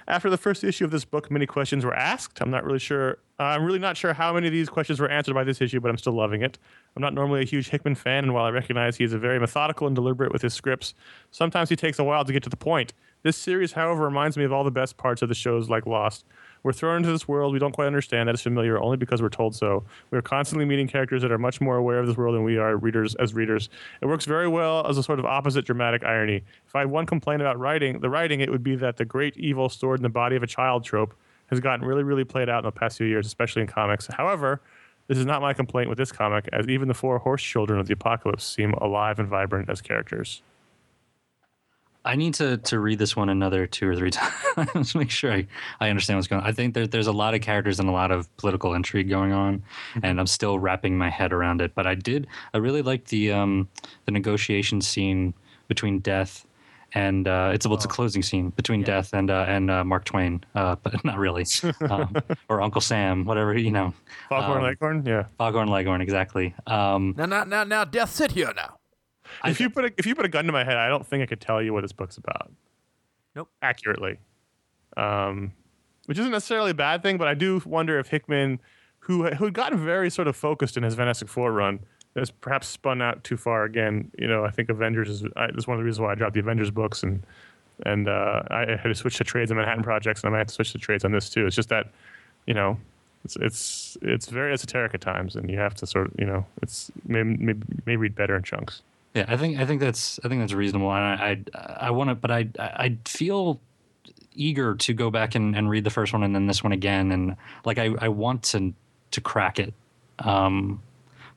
after 0.09 0.29
the 0.29 0.37
first 0.37 0.63
issue 0.63 0.83
of 0.83 0.91
this 0.91 1.05
book, 1.05 1.29
many 1.29 1.45
questions 1.45 1.85
were 1.85 1.93
asked. 1.93 2.41
I'm 2.41 2.49
not 2.49 2.65
really 2.65 2.79
sure. 2.79 3.19
Uh, 3.39 3.43
I'm 3.43 3.63
really 3.63 3.79
not 3.79 3.95
sure 3.95 4.13
how 4.13 4.33
many 4.33 4.47
of 4.47 4.53
these 4.53 4.67
questions 4.67 4.99
were 4.99 5.07
answered 5.07 5.35
by 5.35 5.43
this 5.43 5.61
issue, 5.61 5.79
but 5.79 5.89
I'm 5.89 5.97
still 5.97 6.13
loving 6.13 6.41
it. 6.41 6.57
I'm 6.95 7.01
not 7.01 7.13
normally 7.13 7.41
a 7.41 7.45
huge 7.45 7.69
Hickman 7.69 7.95
fan, 7.95 8.23
and 8.23 8.33
while 8.33 8.45
I 8.45 8.49
recognize 8.49 8.97
he 8.97 9.03
is 9.03 9.13
a 9.13 9.19
very 9.19 9.39
methodical 9.39 9.87
and 9.87 9.95
deliberate 9.95 10.33
with 10.33 10.41
his 10.41 10.53
scripts, 10.53 10.95
sometimes 11.31 11.69
he 11.69 11.75
takes 11.75 11.99
a 11.99 12.03
while 12.03 12.25
to 12.25 12.33
get 12.33 12.43
to 12.43 12.49
the 12.49 12.57
point. 12.57 12.93
This 13.21 13.37
series, 13.37 13.73
however, 13.73 14.03
reminds 14.03 14.35
me 14.35 14.43
of 14.43 14.51
all 14.51 14.63
the 14.63 14.71
best 14.71 14.97
parts 14.97 15.21
of 15.21 15.29
the 15.29 15.35
shows 15.35 15.69
like 15.69 15.85
Lost. 15.85 16.25
We're 16.63 16.73
thrown 16.73 16.97
into 16.97 17.11
this 17.11 17.27
world 17.27 17.53
we 17.53 17.59
don't 17.59 17.71
quite 17.71 17.87
understand 17.87 18.27
that 18.27 18.35
is 18.35 18.41
familiar 18.41 18.79
only 18.81 18.97
because 18.97 19.21
we're 19.21 19.29
told 19.29 19.55
so. 19.55 19.83
We 20.11 20.17
are 20.17 20.21
constantly 20.21 20.65
meeting 20.65 20.87
characters 20.87 21.21
that 21.21 21.31
are 21.31 21.37
much 21.37 21.61
more 21.61 21.77
aware 21.77 21.99
of 21.99 22.07
this 22.07 22.17
world 22.17 22.35
than 22.35 22.43
we 22.43 22.57
are 22.57 22.75
readers 22.75 23.15
as 23.15 23.33
readers. 23.33 23.69
It 24.01 24.07
works 24.07 24.25
very 24.25 24.47
well 24.47 24.85
as 24.87 24.97
a 24.97 25.03
sort 25.03 25.19
of 25.19 25.25
opposite 25.25 25.65
dramatic 25.65 26.03
irony. 26.03 26.43
If 26.67 26.75
I 26.75 26.79
had 26.79 26.89
one 26.89 27.05
complaint 27.05 27.41
about 27.41 27.59
writing, 27.59 27.99
the 27.99 28.09
writing, 28.09 28.41
it 28.41 28.51
would 28.51 28.63
be 28.63 28.75
that 28.75 28.97
the 28.97 29.05
great 29.05 29.37
evil 29.37 29.69
stored 29.69 29.99
in 29.99 30.03
the 30.03 30.09
body 30.09 30.35
of 30.35 30.43
a 30.43 30.47
child 30.47 30.83
trope 30.83 31.15
has 31.47 31.59
gotten 31.59 31.85
really, 31.85 32.03
really 32.03 32.25
played 32.25 32.49
out 32.49 32.59
in 32.59 32.65
the 32.65 32.71
past 32.71 32.97
few 32.97 33.07
years, 33.07 33.25
especially 33.25 33.61
in 33.61 33.67
comics. 33.67 34.07
However, 34.07 34.61
this 35.07 35.17
is 35.17 35.25
not 35.25 35.41
my 35.41 35.53
complaint 35.53 35.89
with 35.89 35.97
this 35.97 36.11
comic, 36.11 36.47
as 36.53 36.67
even 36.67 36.87
the 36.87 36.93
four 36.93 37.17
horse 37.17 37.41
children 37.41 37.79
of 37.79 37.87
the 37.87 37.93
apocalypse 37.93 38.45
seem 38.45 38.73
alive 38.73 39.17
and 39.17 39.27
vibrant 39.27 39.69
as 39.69 39.81
characters. 39.81 40.43
I 42.05 42.15
need 42.15 42.33
to 42.35 42.57
to 42.57 42.79
read 42.79 42.99
this 42.99 43.15
one 43.15 43.29
another 43.29 43.67
two 43.67 43.87
or 43.87 43.95
three 43.95 44.11
times 44.55 44.91
to 44.93 44.97
make 44.97 45.09
sure 45.09 45.31
I, 45.31 45.47
I 45.79 45.89
understand 45.89 46.17
what's 46.17 46.27
going 46.27 46.41
on. 46.41 46.47
I 46.47 46.51
think 46.51 46.73
there, 46.73 46.87
there's 46.87 47.07
a 47.07 47.11
lot 47.11 47.33
of 47.33 47.41
characters 47.41 47.79
and 47.79 47.89
a 47.89 47.91
lot 47.91 48.11
of 48.11 48.35
political 48.37 48.73
intrigue 48.73 49.09
going 49.09 49.33
on, 49.33 49.63
and 50.01 50.19
I'm 50.19 50.27
still 50.27 50.59
wrapping 50.59 50.97
my 50.97 51.09
head 51.09 51.33
around 51.33 51.61
it. 51.61 51.75
But 51.75 51.87
I 51.87 51.95
did 51.95 52.27
I 52.53 52.57
really 52.57 52.81
liked 52.81 53.09
the 53.09 53.31
um, 53.31 53.67
the 54.05 54.11
negotiation 54.11 54.81
scene 54.81 55.33
between 55.67 55.99
Death 55.99 56.45
and 56.93 57.27
uh, 57.27 57.51
it's 57.53 57.67
well, 57.67 57.75
it's 57.75 57.85
a 57.85 57.89
closing 57.89 58.23
scene 58.23 58.49
between 58.49 58.81
Death 58.81 59.13
and 59.13 59.29
uh, 59.29 59.45
and 59.47 59.69
uh, 59.69 59.83
Mark 59.83 60.05
Twain, 60.05 60.43
uh, 60.55 60.75
but 60.83 61.03
not 61.05 61.17
really, 61.17 61.45
um, 61.89 62.15
or 62.49 62.61
Uncle 62.61 62.81
Sam, 62.81 63.25
whatever 63.25 63.57
you 63.57 63.71
know, 63.71 63.93
Foghorn 64.29 64.57
Um, 64.59 64.63
Leghorn, 64.63 65.05
yeah. 65.05 65.25
Foghorn 65.37 65.67
Leghorn, 65.67 66.01
exactly. 66.01 66.55
Um, 66.65 67.13
Now, 67.17 67.25
now, 67.25 67.43
now, 67.43 67.63
now, 67.63 67.83
Death, 67.85 68.09
sit 68.11 68.31
here 68.31 68.51
now. 68.55 68.78
If 69.45 69.59
you 69.59 69.69
put 69.69 69.85
a, 69.85 69.91
if 69.97 70.05
you 70.05 70.15
put 70.15 70.25
a 70.25 70.29
gun 70.29 70.45
to 70.45 70.51
my 70.51 70.63
head, 70.63 70.77
I 70.77 70.87
don't 70.87 71.05
think 71.05 71.23
I 71.23 71.25
could 71.25 71.41
tell 71.41 71.61
you 71.61 71.73
what 71.73 71.81
this 71.81 71.91
book's 71.91 72.17
about. 72.17 72.51
Nope. 73.35 73.49
Accurately, 73.61 74.17
um, 74.97 75.53
which 76.05 76.17
isn't 76.17 76.31
necessarily 76.31 76.71
a 76.71 76.75
bad 76.75 77.03
thing, 77.03 77.17
but 77.17 77.27
I 77.27 77.33
do 77.33 77.61
wonder 77.65 77.99
if 77.99 78.07
Hickman, 78.07 78.59
who 78.99 79.25
who 79.27 79.45
had 79.45 79.53
gotten 79.53 79.77
very 79.77 80.09
sort 80.09 80.27
of 80.27 80.35
focused 80.35 80.77
in 80.77 80.83
his 80.83 80.95
Fantastic 80.95 81.29
Four 81.29 81.51
run, 81.51 81.79
has 82.15 82.31
perhaps 82.31 82.67
spun 82.67 83.01
out 83.01 83.23
too 83.23 83.37
far 83.37 83.63
again. 83.63 84.11
You 84.17 84.27
know, 84.27 84.43
I 84.45 84.51
think 84.51 84.69
Avengers 84.69 85.09
is 85.09 85.23
I, 85.35 85.47
that's 85.47 85.67
one 85.67 85.75
of 85.75 85.79
the 85.79 85.85
reasons 85.85 86.01
why 86.01 86.11
I 86.11 86.15
dropped 86.15 86.33
the 86.33 86.39
Avengers 86.39 86.71
books 86.71 87.03
and 87.03 87.23
and 87.85 88.09
uh, 88.09 88.43
I 88.49 88.75
had 88.75 88.83
to 88.83 88.95
switch 88.95 89.17
to 89.17 89.23
trades 89.23 89.51
on 89.51 89.57
Manhattan 89.57 89.83
Projects, 89.83 90.21
and 90.21 90.29
I 90.29 90.31
might 90.31 90.39
have 90.39 90.47
to 90.47 90.53
switch 90.53 90.71
to 90.73 90.77
trades 90.77 91.05
on 91.05 91.11
this 91.11 91.29
too. 91.29 91.45
It's 91.45 91.55
just 91.55 91.69
that, 91.69 91.87
you 92.45 92.53
know, 92.53 92.77
it's 93.23 93.35
it's 93.37 93.97
it's 94.01 94.27
very 94.27 94.53
esoteric 94.53 94.93
at 94.93 95.01
times, 95.01 95.35
and 95.35 95.49
you 95.49 95.57
have 95.57 95.75
to 95.75 95.87
sort 95.87 96.07
of 96.07 96.13
you 96.17 96.25
know 96.25 96.45
it's 96.61 96.91
maybe 97.05 97.37
maybe, 97.37 97.61
maybe 97.85 97.97
read 97.97 98.15
better 98.15 98.35
in 98.35 98.43
chunks. 98.43 98.81
Yeah, 99.15 99.25
I 99.27 99.37
think 99.37 99.59
I 99.59 99.65
think 99.65 99.81
that's 99.81 100.19
I 100.23 100.27
think 100.27 100.41
that's 100.41 100.53
reasonable, 100.53 100.91
and 100.93 101.03
I 101.03 101.37
I, 101.55 101.87
I 101.87 101.91
want 101.91 102.09
to, 102.09 102.15
but 102.15 102.31
I 102.31 102.47
I 102.59 102.97
feel 103.05 103.59
eager 104.35 104.75
to 104.75 104.93
go 104.93 105.09
back 105.09 105.35
and, 105.35 105.55
and 105.55 105.69
read 105.69 105.83
the 105.83 105.89
first 105.89 106.13
one 106.13 106.23
and 106.23 106.33
then 106.33 106.47
this 106.47 106.63
one 106.63 106.71
again, 106.71 107.11
and 107.11 107.35
like 107.65 107.79
I, 107.79 107.89
I 107.99 108.09
want 108.09 108.43
to 108.43 108.73
to 109.11 109.21
crack 109.21 109.59
it, 109.59 109.73
um, 110.19 110.81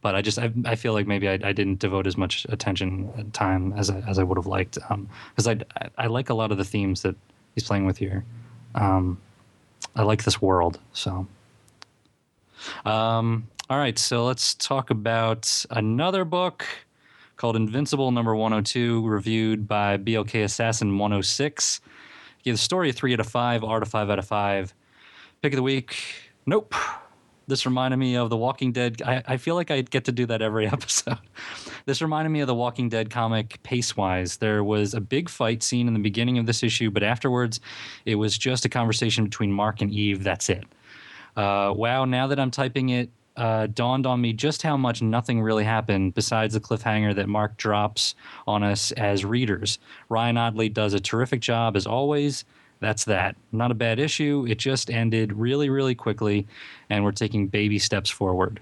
but 0.03 0.15
I 0.15 0.21
just 0.21 0.39
I, 0.39 0.53
I 0.67 0.75
feel 0.75 0.93
like 0.93 1.07
maybe 1.07 1.29
I, 1.29 1.39
I 1.43 1.53
didn't 1.53 1.79
devote 1.79 2.07
as 2.07 2.17
much 2.17 2.47
attention 2.51 3.11
and 3.17 3.33
time 3.33 3.73
as 3.73 3.89
I, 3.89 4.01
as 4.01 4.19
I 4.19 4.23
would 4.23 4.37
have 4.37 4.47
liked, 4.47 4.75
because 4.75 5.47
um, 5.47 5.63
I, 5.77 5.89
I 5.97 6.07
like 6.09 6.29
a 6.29 6.35
lot 6.35 6.53
of 6.53 6.59
the 6.59 6.65
themes 6.65 7.03
that 7.03 7.17
he's 7.55 7.65
playing 7.65 7.87
with 7.87 7.97
here. 7.97 8.25
Um, 8.75 9.19
I 9.97 10.03
like 10.03 10.25
this 10.25 10.43
world, 10.43 10.79
so. 10.93 11.27
Um, 12.85 13.49
all 13.69 13.79
right, 13.79 13.99
so 13.99 14.25
let's 14.25 14.55
talk 14.55 14.91
about 14.91 15.65
another 15.71 16.25
book 16.25 16.67
called 17.43 17.57
Invincible 17.57 18.13
number 18.13 18.37
102, 18.37 19.05
reviewed 19.05 19.67
by 19.67 19.97
BLK 19.97 20.45
Assassin 20.45 20.97
106. 20.97 21.81
Give 22.45 22.55
the 22.55 22.59
story 22.59 22.91
a 22.91 22.93
3 22.93 23.15
out 23.15 23.19
of 23.19 23.27
5, 23.27 23.65
art 23.65 23.83
a 23.83 23.87
5 23.87 24.11
out 24.11 24.21
of 24.21 24.25
5. 24.25 24.73
Pick 25.43 25.53
of 25.53 25.57
the 25.57 25.63
week, 25.65 25.97
nope. 26.47 26.73
This 27.49 27.67
reminded 27.67 27.97
me 27.97 28.17
of 28.17 28.31
The 28.31 28.37
Walking 28.37 28.71
Dead. 28.71 29.03
I, 29.05 29.25
I 29.27 29.37
feel 29.39 29.57
like 29.57 29.73
I 29.73 29.81
get 29.81 30.05
to 30.05 30.13
do 30.13 30.25
that 30.27 30.41
every 30.41 30.69
episode. 30.73 31.19
this 31.85 32.01
reminded 32.01 32.31
me 32.31 32.43
of 32.43 32.47
the 32.47 32.55
Walking 32.55 32.89
Dead 32.89 33.11
comic 33.11 33.61
pace 33.65 33.97
wise. 33.97 34.37
There 34.37 34.63
was 34.63 34.95
a 34.95 35.01
big 35.01 35.29
fight 35.29 35.65
scene 35.65 35.89
in 35.89 35.95
the 35.95 36.01
beginning 36.01 36.39
of 36.39 36.47
this 36.47 36.63
issue, 36.63 36.93
but 36.93 37.03
afterwards, 37.03 37.59
it 38.07 38.15
was 38.15 38.39
just 38.39 38.65
a 38.65 38.69
conversation 38.69 39.25
between 39.25 39.51
Mark 39.51 39.81
and 39.81 39.91
Eve. 39.91 40.23
That's 40.23 40.49
it. 40.49 40.63
Uh, 41.37 41.73
wow, 41.75 42.05
now 42.05 42.29
that 42.29 42.39
I'm 42.39 42.53
typing 42.53 42.91
it, 42.91 43.11
uh, 43.37 43.67
dawned 43.69 44.07
on 44.07 44.21
me 44.21 44.33
just 44.33 44.63
how 44.63 44.77
much 44.77 45.03
nothing 45.03 45.41
really 45.41 45.65
happened 45.65 46.15
besides 46.15 46.55
the 46.55 46.61
cliffhanger 46.61 47.15
that 47.15 47.29
Mark 47.29 47.57
drops 47.57 48.15
on 48.47 48.63
us 48.63 48.93
as 48.93 49.25
readers. 49.25 49.79
Ryan 50.09 50.37
Ottley 50.37 50.69
does 50.69 50.95
a 50.95 51.01
terrific 51.01 51.41
job 51.41 51.77
as 51.77 51.87
always. 51.87 52.45
That's 52.81 53.05
that. 53.05 53.37
Not 53.53 53.71
a 53.71 53.75
bad 53.75 53.99
issue. 53.99 54.45
It 54.49 54.59
just 54.59 54.91
ended 54.91 55.33
really, 55.33 55.71
really 55.71 55.95
quickly, 55.95 56.47
and 56.91 57.05
we're 57.05 57.13
taking 57.13 57.47
baby 57.47 57.79
steps 57.79 58.11
forward. 58.11 58.61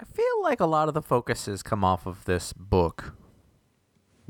I 0.00 0.04
feel 0.04 0.42
like 0.42 0.60
a 0.60 0.66
lot 0.66 0.88
of 0.88 0.94
the 0.94 1.02
focus 1.02 1.46
has 1.46 1.62
come 1.62 1.84
off 1.84 2.06
of 2.06 2.24
this 2.24 2.52
book 2.52 3.12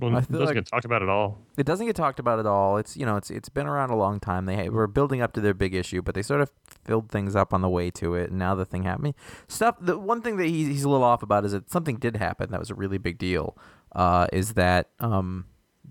well, 0.00 0.16
it 0.16 0.30
doesn't 0.30 0.46
like 0.46 0.54
get 0.54 0.66
talked 0.66 0.84
about 0.84 1.02
at 1.02 1.08
all. 1.08 1.38
It 1.58 1.66
doesn't 1.66 1.86
get 1.86 1.94
talked 1.94 2.18
about 2.18 2.38
at 2.38 2.46
all. 2.46 2.78
It's 2.78 2.96
you 2.96 3.04
know 3.04 3.16
it's 3.16 3.30
it's 3.30 3.48
been 3.48 3.66
around 3.66 3.90
a 3.90 3.96
long 3.96 4.18
time. 4.18 4.46
They 4.46 4.68
were 4.68 4.86
building 4.86 5.20
up 5.20 5.32
to 5.34 5.40
their 5.40 5.52
big 5.52 5.74
issue, 5.74 6.00
but 6.00 6.14
they 6.14 6.22
sort 6.22 6.40
of 6.40 6.50
filled 6.84 7.10
things 7.10 7.36
up 7.36 7.52
on 7.52 7.60
the 7.60 7.68
way 7.68 7.90
to 7.92 8.14
it. 8.14 8.30
And 8.30 8.38
now 8.38 8.54
the 8.54 8.64
thing 8.64 8.84
happened. 8.84 9.14
Stuff. 9.46 9.76
The 9.80 9.98
one 9.98 10.22
thing 10.22 10.36
that 10.38 10.46
he's 10.46 10.68
he's 10.68 10.84
a 10.84 10.88
little 10.88 11.04
off 11.04 11.22
about 11.22 11.44
is 11.44 11.52
that 11.52 11.70
something 11.70 11.96
did 11.96 12.16
happen. 12.16 12.50
That 12.50 12.60
was 12.60 12.70
a 12.70 12.74
really 12.74 12.98
big 12.98 13.18
deal. 13.18 13.58
Uh, 13.92 14.26
is 14.32 14.54
that 14.54 14.88
um, 15.00 15.44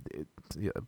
it, 0.09 0.27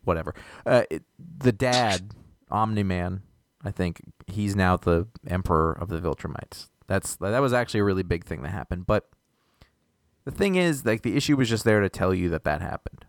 whatever. 0.04 0.34
Uh, 0.66 0.84
it, 0.90 1.04
the 1.20 1.52
dad, 1.52 2.16
Omni 2.50 2.84
Man, 2.84 3.22
I 3.64 3.72
think 3.72 4.02
he's 4.28 4.56
now 4.56 4.78
the 4.78 5.08
emperor 5.28 5.74
of 5.74 5.90
the 5.90 6.00
Viltrumites. 6.00 6.70
That's 6.88 7.16
that 7.18 7.40
was 7.40 7.54
actually 7.54 7.82
a 7.82 7.86
really 7.86 8.04
big 8.04 8.26
thing 8.26 8.42
that 8.42 8.50
happened. 8.50 8.88
But 8.88 9.10
the 10.26 10.32
thing 10.32 10.56
is, 10.56 10.86
like 10.86 11.04
the 11.04 11.16
issue 11.16 11.38
was 11.38 11.50
just 11.50 11.64
there 11.66 11.82
to 11.82 11.90
tell 11.90 12.14
you 12.14 12.30
that 12.30 12.44
that 12.46 12.62
happened 12.62 13.06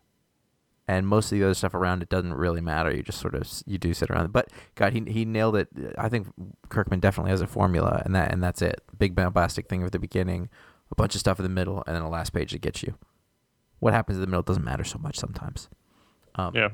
and 0.88 1.06
most 1.06 1.30
of 1.30 1.38
the 1.38 1.44
other 1.44 1.54
stuff 1.54 1.74
around 1.74 2.02
it 2.02 2.08
doesn't 2.08 2.34
really 2.34 2.60
matter. 2.60 2.94
You 2.94 3.02
just 3.02 3.20
sort 3.20 3.34
of 3.34 3.48
you 3.66 3.78
do 3.78 3.94
sit 3.94 4.10
around. 4.10 4.32
But 4.32 4.48
God, 4.74 4.92
he 4.92 5.00
he 5.06 5.24
nailed 5.24 5.56
it. 5.56 5.68
I 5.96 6.08
think 6.08 6.28
Kirkman 6.68 7.00
definitely 7.00 7.30
has 7.30 7.40
a 7.40 7.46
formula, 7.46 8.02
and 8.04 8.14
that 8.14 8.32
and 8.32 8.42
that's 8.42 8.62
it. 8.62 8.82
Big 8.98 9.14
bombastic 9.14 9.68
thing 9.68 9.82
at 9.82 9.92
the 9.92 9.98
beginning, 9.98 10.48
a 10.90 10.94
bunch 10.94 11.14
of 11.14 11.20
stuff 11.20 11.38
in 11.38 11.44
the 11.44 11.48
middle, 11.48 11.82
and 11.86 11.94
then 11.94 12.02
a 12.02 12.10
last 12.10 12.32
page 12.32 12.52
that 12.52 12.60
gets 12.60 12.82
you. 12.82 12.94
What 13.78 13.94
happens 13.94 14.16
in 14.16 14.20
the 14.20 14.26
middle 14.26 14.42
doesn't 14.42 14.64
matter 14.64 14.84
so 14.84 14.98
much 14.98 15.18
sometimes. 15.18 15.68
Um, 16.34 16.54
yeah. 16.54 16.70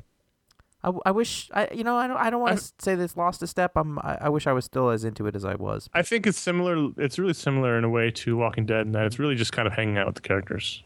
I, 0.83 0.91
I 1.07 1.11
wish 1.11 1.49
I 1.53 1.67
you 1.73 1.83
know 1.83 1.97
I 1.97 2.07
don't 2.07 2.17
I 2.17 2.29
don't 2.29 2.41
want 2.41 2.57
to 2.57 2.71
say 2.79 2.95
this 2.95 3.17
lost 3.17 3.43
a 3.43 3.47
step. 3.47 3.73
I'm 3.75 3.99
I, 3.99 4.17
I 4.21 4.29
wish 4.29 4.47
I 4.47 4.53
was 4.53 4.65
still 4.65 4.89
as 4.89 5.03
into 5.03 5.27
it 5.27 5.35
as 5.35 5.45
I 5.45 5.55
was. 5.55 5.89
I 5.93 6.01
think 6.01 6.25
it's 6.25 6.39
similar. 6.39 6.91
It's 6.97 7.19
really 7.19 7.33
similar 7.33 7.77
in 7.77 7.83
a 7.83 7.89
way 7.89 8.11
to 8.11 8.37
Walking 8.37 8.65
Dead 8.65 8.85
in 8.85 8.93
that 8.93 9.05
it's 9.05 9.19
really 9.19 9.35
just 9.35 9.51
kind 9.51 9.67
of 9.67 9.73
hanging 9.73 9.97
out 9.97 10.07
with 10.07 10.15
the 10.15 10.21
characters 10.21 10.83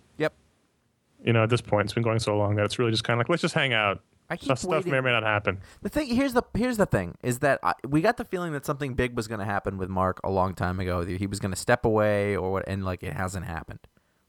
you 1.23 1.33
know, 1.33 1.43
at 1.43 1.49
this 1.49 1.61
point, 1.61 1.85
it's 1.85 1.93
been 1.93 2.03
going 2.03 2.19
so 2.19 2.37
long 2.37 2.55
that 2.55 2.65
it's 2.65 2.77
really 2.77 2.91
just 2.91 3.03
kind 3.03 3.17
of 3.17 3.19
like, 3.19 3.29
let's 3.29 3.41
just 3.41 3.53
hang 3.53 3.73
out. 3.73 4.01
I 4.29 4.37
keep 4.37 4.45
stuff, 4.45 4.59
stuff 4.59 4.85
may 4.85 4.97
or 4.97 5.01
may 5.01 5.11
not 5.11 5.23
happen. 5.23 5.59
The 5.81 5.89
thing 5.89 6.07
here's 6.07 6.33
the 6.33 6.43
here's 6.53 6.77
the 6.77 6.85
thing 6.85 7.15
is 7.21 7.39
that 7.39 7.59
I, 7.61 7.73
we 7.87 8.01
got 8.01 8.17
the 8.17 8.25
feeling 8.25 8.53
that 8.53 8.65
something 8.65 8.93
big 8.93 9.15
was 9.15 9.27
going 9.27 9.39
to 9.39 9.45
happen 9.45 9.77
with 9.77 9.89
Mark 9.89 10.19
a 10.23 10.29
long 10.29 10.55
time 10.55 10.79
ago. 10.79 11.05
He 11.05 11.27
was 11.27 11.39
going 11.39 11.51
to 11.51 11.57
step 11.57 11.85
away 11.85 12.35
or 12.35 12.51
what, 12.51 12.63
and 12.67 12.85
like 12.85 13.03
it 13.03 13.13
hasn't 13.13 13.45
happened. 13.45 13.79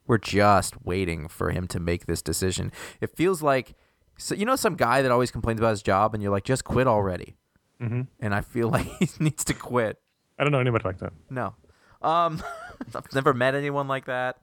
We're 0.05 0.17
just 0.17 0.85
waiting 0.85 1.27
for 1.27 1.49
him 1.51 1.67
to 1.67 1.79
make 1.79 2.05
this 2.05 2.21
decision. 2.21 2.71
It 3.01 3.15
feels 3.15 3.41
like, 3.41 3.73
so 4.17 4.35
you 4.35 4.45
know, 4.45 4.55
some 4.55 4.75
guy 4.75 5.01
that 5.01 5.11
always 5.11 5.31
complains 5.31 5.59
about 5.59 5.71
his 5.71 5.81
job, 5.81 6.13
and 6.13 6.21
you're 6.21 6.31
like, 6.31 6.43
just 6.43 6.65
quit 6.65 6.87
already. 6.87 7.37
Mm-hmm. 7.81 8.01
And 8.19 8.35
I 8.35 8.41
feel 8.41 8.69
like 8.75 8.85
he 8.99 9.09
needs 9.19 9.43
to 9.45 9.53
quit. 9.53 9.99
I 10.37 10.43
don't 10.43 10.51
know 10.51 10.59
anybody 10.59 10.83
like 10.83 10.99
that. 10.99 11.13
No, 11.29 11.55
um, 12.01 12.43
I've 12.93 13.13
never 13.13 13.33
met 13.33 13.55
anyone 13.55 13.87
like 13.87 14.05
that. 14.05 14.37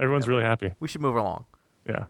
Everyone's 0.00 0.28
really 0.28 0.42
happy. 0.42 0.72
We 0.80 0.88
should 0.88 1.00
move 1.00 1.16
along. 1.16 1.44
Yeah. 1.88 2.04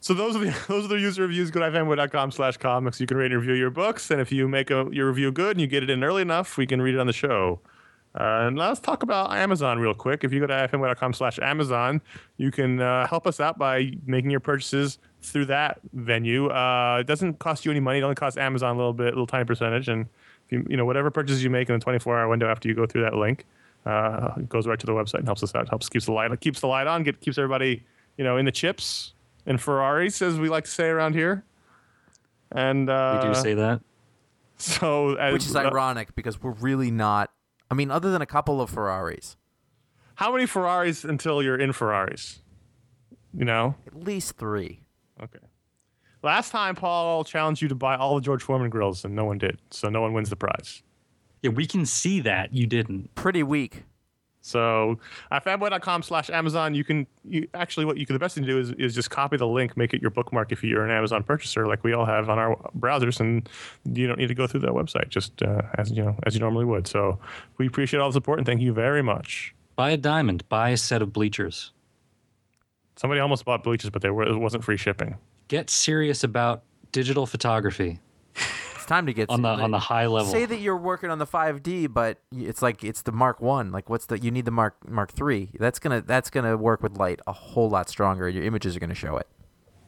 So 0.00 0.14
those 0.14 0.36
are 0.36 0.38
the 0.44 0.56
those 0.68 0.84
are 0.84 0.88
the 0.88 1.00
user 1.00 1.22
reviews. 1.22 1.50
Go 1.50 1.60
to 1.60 1.66
fanboy.com 1.66 2.30
slash 2.30 2.56
comics. 2.56 3.00
You 3.00 3.06
can 3.06 3.16
rate 3.16 3.32
and 3.32 3.40
review 3.40 3.54
your 3.54 3.70
books, 3.70 4.10
and 4.10 4.20
if 4.20 4.30
you 4.32 4.48
make 4.48 4.70
a, 4.70 4.88
your 4.92 5.08
review 5.08 5.32
good 5.32 5.52
and 5.52 5.60
you 5.60 5.66
get 5.66 5.82
it 5.82 5.90
in 5.90 6.02
early 6.04 6.22
enough, 6.22 6.56
we 6.56 6.66
can 6.66 6.80
read 6.80 6.94
it 6.94 7.00
on 7.00 7.06
the 7.06 7.12
show. 7.12 7.60
Uh, 8.14 8.46
and 8.46 8.58
let's 8.58 8.80
talk 8.80 9.02
about 9.02 9.32
Amazon 9.32 9.78
real 9.78 9.94
quick. 9.94 10.24
If 10.24 10.32
you 10.32 10.40
go 10.40 10.46
to 10.46 10.68
fanboy.com 10.72 11.12
slash 11.12 11.38
Amazon, 11.40 12.00
you 12.36 12.50
can 12.50 12.80
uh, 12.80 13.06
help 13.06 13.26
us 13.26 13.38
out 13.38 13.58
by 13.58 13.92
making 14.06 14.30
your 14.30 14.40
purchases 14.40 14.98
through 15.22 15.44
that 15.46 15.78
venue. 15.92 16.48
Uh, 16.48 16.98
it 17.00 17.06
doesn't 17.06 17.38
cost 17.38 17.64
you 17.64 17.70
any 17.70 17.80
money. 17.80 17.98
It 17.98 18.02
only 18.02 18.14
costs 18.14 18.38
Amazon 18.38 18.74
a 18.74 18.78
little 18.78 18.94
bit, 18.94 19.08
a 19.08 19.10
little 19.10 19.26
tiny 19.26 19.44
percentage. 19.44 19.88
And 19.88 20.06
if 20.46 20.52
you, 20.52 20.66
you 20.68 20.76
know 20.76 20.84
whatever 20.84 21.10
purchases 21.10 21.44
you 21.44 21.50
make 21.50 21.68
in 21.68 21.78
the 21.78 21.84
24 21.84 22.18
hour 22.18 22.28
window 22.28 22.48
after 22.48 22.68
you 22.68 22.74
go 22.74 22.86
through 22.86 23.02
that 23.02 23.14
link, 23.14 23.44
uh, 23.88 24.34
goes 24.48 24.66
right 24.66 24.78
to 24.78 24.86
the 24.86 24.92
website 24.92 25.20
and 25.20 25.26
helps 25.26 25.42
us 25.42 25.54
out. 25.54 25.68
Helps 25.68 25.88
keeps 25.88 26.06
the 26.06 26.12
light 26.12 26.38
keeps 26.40 26.60
the 26.60 26.66
light 26.66 26.86
on. 26.86 27.02
Get, 27.02 27.20
keeps 27.20 27.38
everybody 27.38 27.84
you 28.18 28.24
know, 28.24 28.36
in 28.36 28.44
the 28.44 28.52
chips 28.52 29.14
and 29.46 29.58
Ferraris, 29.58 30.20
as 30.20 30.38
we 30.38 30.50
like 30.50 30.64
to 30.64 30.70
say 30.70 30.88
around 30.88 31.14
here. 31.14 31.44
And 32.52 32.90
uh, 32.90 33.22
we 33.22 33.28
do 33.28 33.34
say 33.40 33.54
that. 33.54 33.80
So, 34.60 35.14
as, 35.14 35.32
which 35.32 35.46
is 35.46 35.54
uh, 35.54 35.60
ironic 35.60 36.16
because 36.16 36.42
we're 36.42 36.50
really 36.50 36.90
not. 36.90 37.30
I 37.70 37.74
mean, 37.74 37.92
other 37.92 38.10
than 38.10 38.22
a 38.22 38.26
couple 38.26 38.60
of 38.60 38.68
Ferraris. 38.68 39.36
How 40.16 40.32
many 40.32 40.46
Ferraris 40.46 41.04
until 41.04 41.44
you're 41.44 41.56
in 41.56 41.72
Ferraris? 41.72 42.42
You 43.32 43.44
know, 43.44 43.76
at 43.86 43.94
least 44.02 44.36
three. 44.36 44.80
Okay. 45.22 45.38
Last 46.24 46.50
time, 46.50 46.74
Paul 46.74 47.22
challenged 47.22 47.62
you 47.62 47.68
to 47.68 47.76
buy 47.76 47.94
all 47.94 48.16
the 48.16 48.20
George 48.20 48.42
Foreman 48.42 48.68
grills, 48.68 49.04
and 49.04 49.14
no 49.14 49.24
one 49.24 49.38
did. 49.38 49.60
So 49.70 49.90
no 49.90 50.00
one 50.00 50.12
wins 50.12 50.28
the 50.28 50.34
prize. 50.34 50.82
Yeah, 51.42 51.50
we 51.50 51.66
can 51.66 51.86
see 51.86 52.20
that 52.20 52.52
you 52.52 52.66
didn't. 52.66 53.14
Pretty 53.14 53.42
weak. 53.42 53.84
So 54.40 54.98
at 55.30 55.44
fanboy.com 55.44 56.02
slash 56.02 56.30
Amazon, 56.30 56.74
you 56.74 56.84
can 56.84 57.06
you, 57.24 57.48
actually 57.54 57.84
what 57.84 57.98
you 57.98 58.06
can 58.06 58.14
the 58.14 58.18
best 58.18 58.34
thing 58.34 58.44
to 58.44 58.50
do 58.50 58.58
is, 58.58 58.70
is 58.72 58.94
just 58.94 59.10
copy 59.10 59.36
the 59.36 59.46
link, 59.46 59.76
make 59.76 59.92
it 59.92 60.00
your 60.00 60.10
bookmark 60.10 60.52
if 60.52 60.64
you're 60.64 60.84
an 60.84 60.90
Amazon 60.90 61.22
purchaser, 61.22 61.66
like 61.66 61.84
we 61.84 61.92
all 61.92 62.06
have 62.06 62.30
on 62.30 62.38
our 62.38 62.56
browsers, 62.78 63.20
and 63.20 63.48
you 63.84 64.06
don't 64.06 64.18
need 64.18 64.28
to 64.28 64.34
go 64.34 64.46
through 64.46 64.60
that 64.60 64.70
website 64.70 65.08
just 65.08 65.42
uh, 65.42 65.62
as 65.76 65.90
you 65.90 66.02
know 66.02 66.16
as 66.24 66.34
you 66.34 66.40
normally 66.40 66.64
would. 66.64 66.86
So 66.86 67.18
we 67.58 67.66
appreciate 67.66 68.00
all 68.00 68.08
the 68.08 68.14
support 68.14 68.38
and 68.38 68.46
thank 68.46 68.60
you 68.60 68.72
very 68.72 69.02
much. 69.02 69.54
Buy 69.76 69.90
a 69.90 69.96
diamond. 69.96 70.48
Buy 70.48 70.70
a 70.70 70.76
set 70.76 71.02
of 71.02 71.12
bleachers. 71.12 71.72
Somebody 72.96 73.20
almost 73.20 73.44
bought 73.44 73.62
bleachers, 73.62 73.90
but 73.90 74.02
they 74.02 74.10
were, 74.10 74.24
it 74.24 74.36
wasn't 74.36 74.64
free 74.64 74.76
shipping. 74.76 75.16
Get 75.46 75.70
serious 75.70 76.24
about 76.24 76.64
digital 76.90 77.26
photography 77.26 78.00
time 78.88 79.06
to 79.06 79.12
get 79.12 79.30
on 79.30 79.42
the 79.42 79.48
on 79.48 79.70
the 79.70 79.78
high 79.78 80.06
level. 80.06 80.32
Say 80.32 80.46
that 80.46 80.60
you're 80.60 80.76
working 80.76 81.10
on 81.10 81.18
the 81.18 81.26
5D, 81.26 81.92
but 81.92 82.18
it's 82.32 82.62
like 82.62 82.82
it's 82.82 83.02
the 83.02 83.12
Mark 83.12 83.40
One. 83.40 83.70
Like, 83.70 83.88
what's 83.88 84.06
the 84.06 84.18
you 84.18 84.30
need 84.30 84.44
the 84.44 84.50
Mark 84.50 84.88
Mark 84.88 85.12
Three? 85.12 85.50
That's 85.58 85.78
gonna 85.78 86.00
that's 86.00 86.30
gonna 86.30 86.56
work 86.56 86.82
with 86.82 86.96
light 86.96 87.20
a 87.26 87.32
whole 87.32 87.70
lot 87.70 87.88
stronger. 87.88 88.28
Your 88.28 88.44
images 88.44 88.76
are 88.76 88.80
gonna 88.80 88.94
show 88.94 89.16
it. 89.16 89.28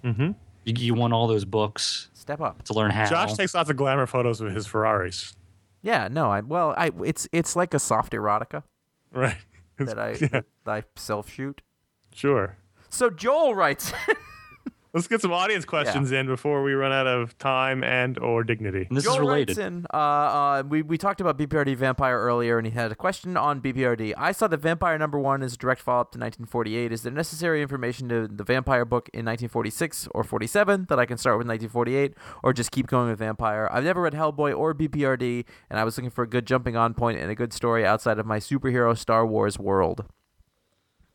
Mm-hmm. 0.05 0.31
You, 0.65 0.75
you 0.77 0.95
want 0.95 1.13
all 1.13 1.27
those 1.27 1.45
books. 1.45 2.11
Step 2.15 2.41
up 2.41 2.63
to 2.65 2.75
learn 2.75 2.91
how. 2.91 3.07
Josh 3.07 3.35
takes 3.35 3.55
lots 3.55 3.71
of 3.71 3.77
glamour 3.77 4.07
photos 4.07 4.41
of 4.41 4.53
his 4.53 4.67
Ferraris. 4.67 5.35
Yeah, 5.83 6.09
no, 6.09 6.31
I 6.31 6.41
well, 6.41 6.75
I 6.77 6.91
it's 7.05 7.27
it's 7.33 7.57
like 7.57 7.75
a 7.75 7.79
soft 7.79 8.13
erotica, 8.13 8.63
right? 9.13 9.37
that 9.79 9.99
I 9.99 10.11
yeah. 10.21 10.29
that 10.31 10.45
I 10.67 10.85
self 10.97 11.31
shoot. 11.31 11.63
Sure. 12.15 12.57
So 12.91 13.09
Joel 13.11 13.55
writes. 13.55 13.93
Let's 14.93 15.07
get 15.07 15.21
some 15.21 15.33
audience 15.33 15.65
questions 15.65 16.11
yeah. 16.11 16.21
in 16.21 16.27
before 16.27 16.65
we 16.65 16.73
run 16.73 16.91
out 16.91 17.07
of 17.07 17.39
time 17.39 17.85
and 17.85 18.19
or 18.19 18.43
dignity. 18.43 18.87
And 18.89 18.97
this 18.97 19.05
Joel 19.05 19.15
is 19.15 19.21
related. 19.21 19.59
In, 19.59 19.87
uh, 19.95 19.97
uh, 19.97 20.63
we, 20.69 20.83
we 20.83 20.99
talked 20.99 21.21
about 21.21 21.39
BPRD 21.39 21.77
Vampire 21.77 22.19
earlier, 22.19 22.59
and 22.59 22.67
he 22.67 22.73
had 22.73 22.91
a 22.91 22.97
question 22.97 23.37
on 23.37 23.61
BPRD. 23.61 24.15
I 24.17 24.33
saw 24.33 24.49
that 24.49 24.59
Vampire 24.59 24.99
number 24.99 25.19
one 25.19 25.43
is 25.43 25.55
a 25.55 25.57
direct 25.57 25.81
follow 25.81 26.01
up 26.01 26.13
to 26.13 26.19
1948. 26.19 26.91
Is 26.91 27.03
there 27.03 27.13
necessary 27.13 27.63
information 27.63 28.09
to 28.09 28.27
the 28.27 28.43
Vampire 28.43 28.85
book 28.85 29.09
in 29.13 29.25
1946 29.25 30.09
or 30.13 30.25
47 30.25 30.87
that 30.89 30.99
I 30.99 31.07
can 31.07 31.19
start 31.19 31.39
with 31.39 31.47
1948, 31.47 32.15
or 32.43 32.53
just 32.53 32.73
keep 32.73 32.89
going 32.89 33.11
with 33.11 33.21
Vampire? 33.21 33.69
I've 33.71 33.85
never 33.85 34.03
read 34.03 34.15
Hellboy 34.15 34.59
or 34.59 34.75
BPRD, 34.75 35.45
and 35.71 35.79
I 35.79 35.85
was 35.85 35.97
looking 35.97 36.11
for 36.11 36.25
a 36.25 36.29
good 36.29 36.47
jumping 36.47 36.77
on 36.77 36.95
point 36.95 37.21
and 37.21 37.31
a 37.31 37.37
good 37.37 37.53
story 37.53 37.87
outside 37.87 38.19
of 38.19 38.27
my 38.27 38.39
superhero 38.39 38.99
Star 38.99 39.25
Wars 39.25 39.57
world. 39.57 40.05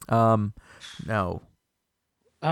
Um, 0.08 0.54
no. 1.06 1.42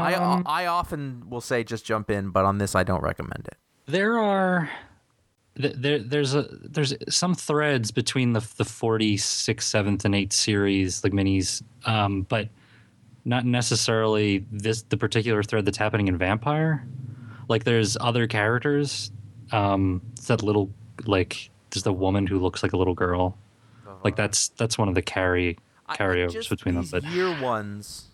I 0.02 0.14
Um, 0.16 0.44
I 0.46 0.66
often 0.66 1.24
will 1.30 1.42
say 1.42 1.64
just 1.64 1.86
jump 1.86 2.10
in, 2.10 2.30
but 2.30 2.46
on 2.46 2.58
this 2.58 2.76
I 2.76 2.84
don't 2.84 3.04
recommend 3.04 3.48
it. 3.48 3.58
there 3.86 4.18
are 4.18 4.70
there 5.56 6.00
there's 6.00 6.34
a 6.34 6.48
there's 6.64 6.94
some 7.10 7.36
threads 7.36 7.92
between 7.92 8.34
the 8.34 8.40
the 8.58 8.64
46th 8.64 9.60
7th 9.62 10.04
and 10.04 10.16
8th 10.16 10.34
series 10.34 11.04
like 11.04 11.14
minis 11.14 11.62
um 11.86 12.24
but 12.24 12.50
not 13.26 13.46
necessarily 13.46 14.46
this 14.52 14.82
the 14.90 14.98
particular 14.98 15.44
thread 15.44 15.64
that's 15.66 15.78
happening 15.78 16.08
in 16.08 16.18
vampire. 16.18 16.86
Like 17.50 17.66
there's 17.66 17.96
other 18.02 18.26
characters 18.28 19.12
um 19.52 20.02
it's 20.14 20.28
that 20.28 20.42
little 20.42 20.72
like 21.06 21.50
there's 21.70 21.84
the 21.84 21.94
woman 21.94 22.26
who 22.26 22.40
looks 22.40 22.64
like 22.64 22.74
a 22.74 22.78
little 22.78 22.96
girl. 22.96 23.38
Like 24.04 24.16
that's 24.16 24.50
that's 24.58 24.78
one 24.78 24.90
of 24.90 24.96
the 24.96 25.02
carry 25.04 25.58
I- 25.88 25.94
I 25.94 25.98
carryovers 25.98 26.50
between 26.50 26.76
them 26.76 26.88
but 26.92 27.04
year 27.04 27.40
ones, 27.42 28.08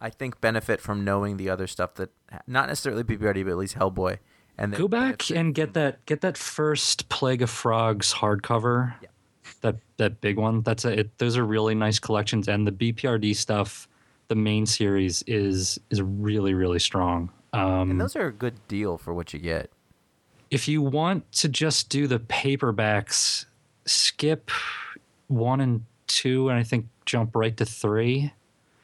I 0.00 0.10
think 0.10 0.40
benefit 0.40 0.80
from 0.80 1.04
knowing 1.04 1.36
the 1.36 1.50
other 1.50 1.66
stuff 1.66 1.94
that 1.94 2.10
not 2.46 2.68
necessarily 2.68 3.04
BPRD, 3.04 3.44
but 3.44 3.50
at 3.50 3.56
least 3.58 3.76
Hellboy. 3.76 4.18
And 4.56 4.74
Go 4.74 4.88
back 4.88 5.30
and 5.30 5.54
get 5.54 5.74
that 5.74 6.04
get 6.06 6.20
that 6.22 6.36
first 6.36 7.08
Plague 7.08 7.42
of 7.42 7.50
Frogs 7.50 8.14
hardcover. 8.14 8.94
Yeah. 9.02 9.08
That 9.62 9.76
that 9.98 10.20
big 10.20 10.36
one. 10.38 10.62
That's 10.62 10.84
a 10.84 11.00
it, 11.00 11.18
those 11.18 11.36
are 11.36 11.44
really 11.44 11.74
nice 11.74 11.98
collections 11.98 12.48
and 12.48 12.66
the 12.66 12.72
BPRD 12.72 13.34
stuff, 13.36 13.88
the 14.28 14.34
main 14.34 14.66
series 14.66 15.22
is 15.26 15.78
is 15.90 16.00
really 16.02 16.54
really 16.54 16.78
strong. 16.78 17.30
Um 17.52 17.90
And 17.90 18.00
those 18.00 18.16
are 18.16 18.26
a 18.26 18.32
good 18.32 18.54
deal 18.68 18.96
for 18.98 19.12
what 19.14 19.32
you 19.32 19.38
get. 19.38 19.70
if 20.50 20.66
you 20.68 20.82
want 20.82 21.30
to 21.32 21.48
just 21.48 21.88
do 21.88 22.06
the 22.06 22.18
paperbacks, 22.18 23.44
skip 23.86 24.50
1 25.28 25.60
and 25.60 25.84
2 26.08 26.48
and 26.48 26.58
I 26.58 26.62
think 26.64 26.86
jump 27.06 27.34
right 27.36 27.56
to 27.56 27.64
3. 27.64 28.32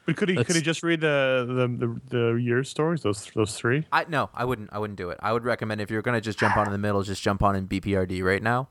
But 0.07 0.15
could 0.17 0.29
he 0.29 0.43
could 0.43 0.55
he 0.55 0.61
just 0.63 0.81
read 0.81 1.01
the 1.01 1.45
the 1.47 1.85
the, 1.85 2.01
the 2.31 2.33
year 2.41 2.63
stories? 2.63 3.03
Those 3.03 3.29
those 3.35 3.55
three. 3.55 3.85
I 3.91 4.05
no, 4.09 4.29
I 4.33 4.45
wouldn't. 4.45 4.69
I 4.73 4.79
wouldn't 4.79 4.97
do 4.97 5.09
it. 5.11 5.19
I 5.21 5.31
would 5.33 5.43
recommend 5.43 5.81
if 5.81 5.91
you're 5.91 6.01
gonna 6.01 6.21
just 6.21 6.39
jump 6.39 6.57
on 6.57 6.65
in 6.65 6.71
the 6.71 6.77
middle, 6.79 7.03
just 7.03 7.21
jump 7.21 7.43
on 7.43 7.55
in 7.55 7.67
BPRD 7.67 8.23
right 8.23 8.41
now. 8.41 8.69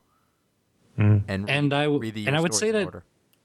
And 0.98 1.24
And 1.28 1.72
I 1.74 1.84
w- 1.84 2.00
read 2.00 2.14
the 2.14 2.20
and 2.26 2.28
year 2.28 2.36
I 2.36 2.40
would 2.40 2.54
say 2.54 2.70
that 2.70 2.84
order. 2.86 3.04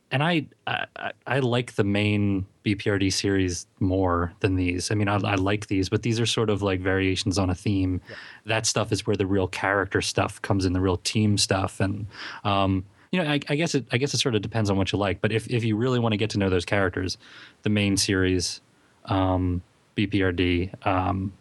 and 0.10 0.24
I, 0.24 0.48
I 0.66 0.86
I- 0.96 1.12
I 1.28 1.40
like 1.40 1.74
the 1.76 1.84
main 1.84 2.46
BPRD 2.66 3.12
series 3.12 3.68
more 3.82 4.32
than 4.40 4.56
these. 4.56 4.90
I 4.92 4.96
mean, 4.96 5.10
I, 5.10 5.16
I 5.16 5.36
like 5.36 5.68
these, 5.68 5.90
but 5.90 6.02
these 6.04 6.20
are 6.20 6.26
sort 6.26 6.50
of 6.50 6.62
like 6.62 6.80
variations 6.80 7.38
on 7.38 7.50
a 7.50 7.56
theme. 7.56 8.00
That 8.46 8.66
stuff 8.66 8.92
is 8.94 9.06
where 9.06 9.18
the 9.18 9.26
real 9.26 9.48
character 9.48 10.02
stuff 10.02 10.42
comes 10.42 10.66
in, 10.66 10.72
the 10.74 10.80
real 10.82 10.98
team 10.98 11.38
stuff, 11.38 11.80
and 11.82 12.08
um, 12.46 12.86
you 13.12 13.22
know, 13.22 13.30
I, 13.30 13.40
I 13.50 13.56
guess 13.56 13.76
it 13.76 13.86
I 13.92 13.98
guess 13.98 14.14
it 14.14 14.18
sort 14.18 14.36
of 14.36 14.42
depends 14.42 14.70
on 14.70 14.78
what 14.78 14.92
you 14.92 14.98
like. 14.98 15.22
But 15.22 15.32
if 15.32 15.48
if 15.50 15.64
you 15.64 15.76
really 15.76 16.00
want 16.00 16.14
to 16.14 16.18
get 16.18 16.30
to 16.32 16.40
know 16.40 16.50
those 16.50 16.66
characters, 16.66 17.18
the 17.64 17.70
main 17.70 17.98
series, 17.98 18.62
um, 19.06 19.62
BPRD, 19.98 20.88
um, 20.88 21.34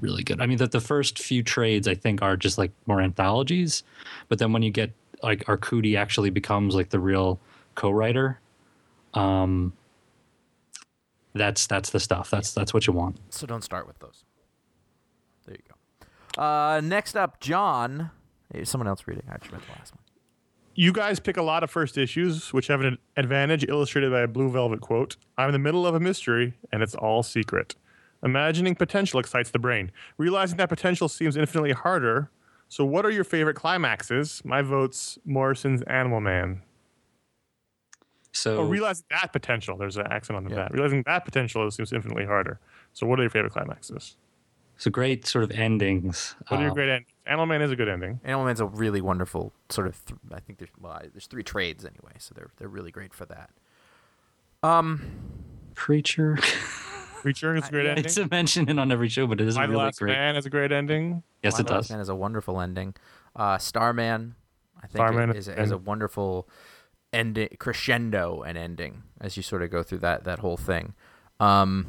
really 0.00 0.22
good. 0.22 0.40
I 0.40 0.46
mean, 0.46 0.58
that 0.58 0.72
the 0.72 0.80
first 0.80 1.18
few 1.18 1.42
trades 1.42 1.86
I 1.86 1.94
think 1.94 2.22
are 2.22 2.36
just 2.36 2.56
like 2.56 2.72
more 2.86 3.00
anthologies, 3.00 3.82
but 4.28 4.38
then 4.38 4.52
when 4.52 4.62
you 4.62 4.70
get 4.70 4.92
like 5.22 5.44
Arcudi 5.44 5.96
actually 5.98 6.30
becomes 6.30 6.74
like 6.74 6.90
the 6.90 7.00
real 7.00 7.38
co-writer, 7.74 8.40
um, 9.14 9.72
that's 11.34 11.66
that's 11.66 11.90
the 11.90 12.00
stuff. 12.00 12.30
That's 12.30 12.52
that's 12.52 12.72
what 12.72 12.86
you 12.86 12.94
want. 12.94 13.18
So 13.30 13.46
don't 13.46 13.62
start 13.62 13.86
with 13.86 13.98
those. 13.98 14.24
There 15.46 15.56
you 15.56 15.62
go. 16.36 16.42
Uh, 16.42 16.80
next 16.82 17.16
up, 17.16 17.40
John. 17.40 18.10
Someone 18.64 18.88
else 18.88 19.06
reading. 19.06 19.24
I 19.28 19.34
actually 19.34 19.58
read 19.58 19.66
the 19.66 19.72
last 19.72 19.94
one. 19.94 20.07
You 20.80 20.92
guys 20.92 21.18
pick 21.18 21.36
a 21.36 21.42
lot 21.42 21.64
of 21.64 21.72
first 21.72 21.98
issues, 21.98 22.52
which 22.52 22.68
have 22.68 22.80
an 22.82 22.98
advantage 23.16 23.64
illustrated 23.68 24.12
by 24.12 24.20
a 24.20 24.28
blue 24.28 24.48
velvet 24.48 24.80
quote. 24.80 25.16
I'm 25.36 25.48
in 25.48 25.52
the 25.52 25.58
middle 25.58 25.84
of 25.84 25.96
a 25.96 25.98
mystery, 25.98 26.54
and 26.70 26.84
it's 26.84 26.94
all 26.94 27.24
secret. 27.24 27.74
Imagining 28.22 28.76
potential 28.76 29.18
excites 29.18 29.50
the 29.50 29.58
brain. 29.58 29.90
Realizing 30.18 30.56
that 30.58 30.68
potential 30.68 31.08
seems 31.08 31.36
infinitely 31.36 31.72
harder. 31.72 32.30
So, 32.68 32.84
what 32.84 33.04
are 33.04 33.10
your 33.10 33.24
favorite 33.24 33.54
climaxes? 33.56 34.40
My 34.44 34.62
vote's 34.62 35.18
Morrison's 35.24 35.82
Animal 35.82 36.20
Man. 36.20 36.62
So 38.30 38.58
Oh, 38.58 38.68
realizing 38.68 39.06
that 39.10 39.32
potential. 39.32 39.76
There's 39.76 39.96
an 39.96 40.06
accent 40.08 40.36
on 40.36 40.44
the 40.44 40.50
Yeah. 40.50 40.56
that. 40.56 40.72
Realizing 40.72 41.02
that 41.06 41.24
potential 41.24 41.68
seems 41.72 41.92
infinitely 41.92 42.26
harder. 42.26 42.60
So, 42.92 43.04
what 43.04 43.18
are 43.18 43.22
your 43.24 43.30
favorite 43.30 43.52
climaxes? 43.52 44.16
So 44.78 44.90
great 44.90 45.26
sort 45.26 45.44
of 45.44 45.50
endings. 45.50 46.34
What 46.48 46.58
are 46.58 46.62
your 46.62 46.70
Um, 46.70 46.74
great 46.76 46.88
endings? 46.88 47.10
Animal 47.26 47.46
Man 47.46 47.60
is 47.62 47.70
a 47.70 47.76
good 47.76 47.88
ending. 47.88 48.20
Animal 48.24 48.46
Man's 48.46 48.60
a 48.60 48.66
really 48.66 49.00
wonderful 49.02 49.52
sort 49.68 49.86
of. 49.86 50.02
Th- 50.06 50.18
I 50.32 50.40
think 50.40 50.58
there's 50.58 50.70
well, 50.80 51.00
there's 51.12 51.26
three 51.26 51.42
trades 51.42 51.84
anyway, 51.84 52.12
so 52.18 52.32
they're 52.34 52.50
they're 52.56 52.68
really 52.68 52.90
great 52.90 53.12
for 53.12 53.26
that. 53.26 53.50
Um, 54.62 55.02
Preacher. 55.74 56.36
Creature 56.36 57.56
is 57.56 57.68
a 57.68 57.70
great 57.72 57.84
yeah, 57.84 57.90
ending. 57.90 58.04
it's 58.04 58.16
a 58.16 58.28
mention 58.28 58.68
in 58.68 58.78
on 58.78 58.90
every 58.90 59.08
show, 59.08 59.26
but 59.26 59.40
it 59.40 59.48
isn't 59.48 59.60
My 59.60 59.66
really 59.66 59.84
Last 59.84 59.98
great. 59.98 60.12
Man 60.12 60.36
is 60.36 60.46
a 60.46 60.50
great 60.50 60.72
ending. 60.72 61.22
Yes, 61.42 61.54
My 61.54 61.60
it 61.60 61.70
Last 61.70 61.88
does. 61.88 61.90
Man 61.90 62.00
is 62.00 62.08
a 62.08 62.14
wonderful 62.14 62.60
ending. 62.60 62.94
Uh, 63.36 63.58
Starman, 63.58 64.34
I 64.76 64.86
think, 64.86 64.92
Starman 64.92 65.30
is, 65.36 65.48
is 65.48 65.56
is 65.58 65.70
a 65.70 65.78
wonderful 65.78 66.48
ending, 67.12 67.48
crescendo 67.58 68.42
and 68.42 68.56
ending 68.58 69.02
as 69.20 69.36
you 69.36 69.42
sort 69.42 69.62
of 69.62 69.70
go 69.70 69.82
through 69.82 69.98
that 69.98 70.24
that 70.24 70.38
whole 70.40 70.56
thing. 70.56 70.94
Um, 71.40 71.88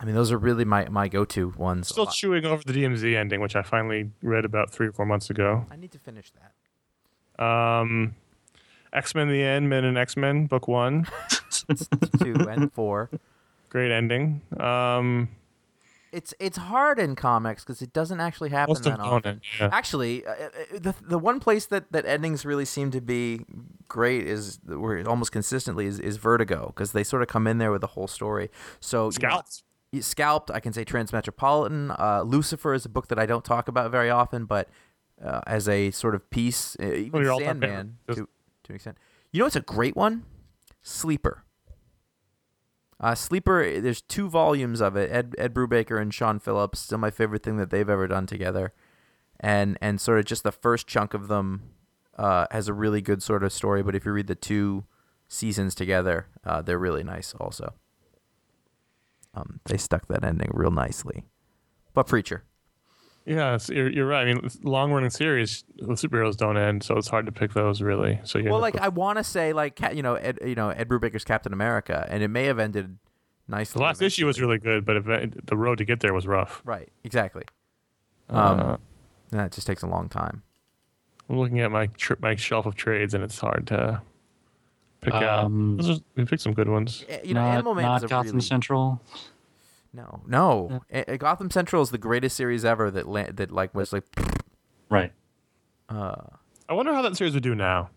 I 0.00 0.04
mean, 0.04 0.14
those 0.14 0.30
are 0.30 0.38
really 0.38 0.64
my 0.64 0.88
my 0.88 1.08
go 1.08 1.24
to 1.24 1.48
ones. 1.56 1.88
Still 1.88 2.06
chewing 2.06 2.44
over 2.44 2.62
the 2.64 2.72
DMZ 2.72 3.16
ending, 3.16 3.40
which 3.40 3.56
I 3.56 3.62
finally 3.62 4.10
read 4.22 4.44
about 4.44 4.70
three 4.70 4.88
or 4.88 4.92
four 4.92 5.06
months 5.06 5.30
ago. 5.30 5.66
I 5.70 5.76
need 5.76 5.92
to 5.92 5.98
finish 5.98 6.30
that. 6.32 7.42
Um, 7.42 8.14
X 8.92 9.14
Men: 9.14 9.28
The 9.28 9.42
End, 9.42 9.68
Men 9.68 9.84
and 9.84 9.96
X 9.96 10.16
Men, 10.16 10.46
Book 10.46 10.68
One, 10.68 11.06
Two 12.22 12.34
and 12.48 12.72
four. 12.72 13.10
great 13.70 13.90
ending. 13.90 14.42
Um, 14.60 15.28
It's 16.12 16.32
it's 16.38 16.56
hard 16.58 16.98
in 16.98 17.14
comics 17.16 17.64
because 17.64 17.82
it 17.82 17.92
doesn't 17.92 18.20
actually 18.20 18.50
happen 18.50 18.70
most 18.72 18.84
that 18.84 19.00
of 19.00 19.06
often. 19.06 19.40
Yeah. 19.58 19.70
Actually, 19.72 20.24
uh, 20.26 20.30
uh, 20.32 20.78
the 20.78 20.94
the 21.02 21.18
one 21.18 21.40
place 21.40 21.66
that, 21.66 21.90
that 21.92 22.06
endings 22.06 22.44
really 22.46 22.64
seem 22.64 22.90
to 22.92 23.00
be 23.00 23.40
great 23.88 24.26
is 24.26 24.58
where 24.66 25.02
almost 25.08 25.32
consistently 25.32 25.86
is, 25.86 25.98
is 26.00 26.16
Vertigo 26.16 26.66
because 26.74 26.92
they 26.92 27.04
sort 27.04 27.22
of 27.22 27.28
come 27.28 27.46
in 27.46 27.58
there 27.58 27.72
with 27.72 27.80
the 27.80 27.88
whole 27.88 28.08
story. 28.08 28.50
So 28.80 29.10
know, 29.20 29.42
Scalped. 30.00 30.50
I 30.50 30.60
can 30.60 30.72
say 30.72 30.84
Transmetropolitan. 30.84 31.98
Uh, 31.98 32.22
Lucifer 32.22 32.74
is 32.74 32.84
a 32.84 32.88
book 32.88 33.08
that 33.08 33.18
I 33.18 33.26
don't 33.26 33.44
talk 33.44 33.68
about 33.68 33.90
very 33.90 34.10
often, 34.10 34.44
but 34.44 34.68
uh, 35.24 35.40
as 35.46 35.68
a 35.68 35.90
sort 35.90 36.14
of 36.14 36.28
piece, 36.30 36.76
uh, 36.80 36.86
even 36.92 37.24
Sandman 37.38 37.98
to, 38.08 38.14
to 38.14 38.68
an 38.68 38.74
extent. 38.74 38.98
You 39.32 39.40
know, 39.40 39.46
it's 39.46 39.56
a 39.56 39.60
great 39.60 39.96
one. 39.96 40.24
Sleeper. 40.82 41.44
Uh, 43.00 43.14
Sleeper. 43.14 43.80
There's 43.80 44.00
two 44.00 44.28
volumes 44.28 44.80
of 44.80 44.96
it. 44.96 45.10
Ed 45.10 45.34
Ed 45.38 45.54
Brubaker 45.54 46.00
and 46.00 46.12
Sean 46.12 46.38
Phillips. 46.38 46.80
Still 46.80 46.98
my 46.98 47.10
favorite 47.10 47.42
thing 47.42 47.56
that 47.56 47.70
they've 47.70 47.88
ever 47.88 48.06
done 48.06 48.26
together, 48.26 48.72
and 49.40 49.78
and 49.80 50.00
sort 50.00 50.18
of 50.18 50.24
just 50.24 50.42
the 50.42 50.52
first 50.52 50.86
chunk 50.86 51.14
of 51.14 51.28
them 51.28 51.70
uh, 52.16 52.46
has 52.50 52.68
a 52.68 52.72
really 52.74 53.00
good 53.00 53.22
sort 53.22 53.42
of 53.42 53.52
story. 53.52 53.82
But 53.82 53.94
if 53.94 54.04
you 54.04 54.12
read 54.12 54.26
the 54.26 54.34
two 54.34 54.84
seasons 55.28 55.74
together, 55.74 56.28
uh, 56.44 56.62
they're 56.62 56.78
really 56.78 57.04
nice 57.04 57.34
also. 57.38 57.74
Um, 59.36 59.60
they 59.66 59.76
stuck 59.76 60.08
that 60.08 60.24
ending 60.24 60.50
real 60.54 60.70
nicely. 60.70 61.24
But 61.94 62.06
Preacher. 62.06 62.44
Yeah, 63.26 63.58
you're, 63.68 63.90
you're 63.90 64.06
right. 64.06 64.26
I 64.28 64.32
mean, 64.34 64.48
long 64.62 64.92
running 64.92 65.10
series, 65.10 65.64
the 65.76 65.94
superheroes 65.94 66.36
don't 66.36 66.56
end, 66.56 66.84
so 66.84 66.96
it's 66.96 67.08
hard 67.08 67.26
to 67.26 67.32
pick 67.32 67.52
those 67.54 67.82
really. 67.82 68.20
So 68.22 68.38
you 68.38 68.50
Well, 68.50 68.60
like 68.60 68.78
I 68.78 68.88
want 68.88 69.18
to 69.18 69.24
say, 69.24 69.52
like 69.52 69.80
you 69.92 70.02
know, 70.02 70.14
Ed, 70.14 70.38
you 70.44 70.54
know, 70.54 70.70
Ed 70.70 70.88
Brubaker's 70.88 71.24
Captain 71.24 71.52
America, 71.52 72.06
and 72.08 72.22
it 72.22 72.28
may 72.28 72.44
have 72.44 72.60
ended 72.60 72.98
nicely. 73.48 73.80
the 73.80 73.84
last 73.84 74.00
issue 74.00 74.26
was 74.26 74.40
really 74.40 74.58
good, 74.58 74.84
but 74.86 75.04
the 75.04 75.56
road 75.56 75.78
to 75.78 75.84
get 75.84 76.00
there 76.00 76.14
was 76.14 76.26
rough. 76.26 76.62
right, 76.64 76.88
exactly. 77.02 77.42
Um, 78.28 78.60
Uh, 78.60 78.76
that 79.30 79.50
just 79.52 79.66
takes 79.66 79.82
a 79.82 79.88
long 79.88 80.08
time. 80.08 80.42
I'm 81.28 81.38
looking 81.38 81.58
at 81.58 81.72
my 81.72 81.86
tr- 81.88 82.14
my 82.20 82.36
shelf 82.36 82.64
of 82.66 82.76
trades, 82.76 83.12
and 83.12 83.24
it's 83.24 83.40
hard 83.40 83.66
to 83.68 84.02
pick. 85.12 85.22
Um, 85.22 85.76
Those 85.76 85.98
are- 85.98 86.02
we 86.16 86.24
picked 86.24 86.42
some 86.42 86.54
good 86.54 86.68
ones. 86.68 87.04
Eh, 87.08 87.20
You 87.24 87.34
know, 87.34 87.42
not, 87.42 87.54
Animal 87.54 87.74
Man 87.74 87.84
not 87.84 87.96
is 87.98 88.02
a 88.04 88.08
Gotham 88.08 88.32
really 88.32 88.40
Central. 88.42 89.00
no, 89.92 90.22
no. 90.26 90.80
Eh, 90.90 91.04
eh, 91.06 91.16
Gotham 91.16 91.50
Central 91.50 91.82
is 91.82 91.90
the 91.90 91.98
greatest 91.98 92.36
series 92.36 92.64
ever. 92.64 92.90
That 92.90 93.08
la- 93.08 93.30
that 93.32 93.50
like 93.50 93.74
was 93.74 93.92
like, 93.92 94.04
Right. 94.90 95.12
uh, 95.88 96.16
I 96.68 96.72
wonder 96.74 96.92
how 96.94 97.02
that 97.02 97.16
series 97.16 97.34
would 97.34 97.42
do 97.42 97.54
now. 97.54 97.90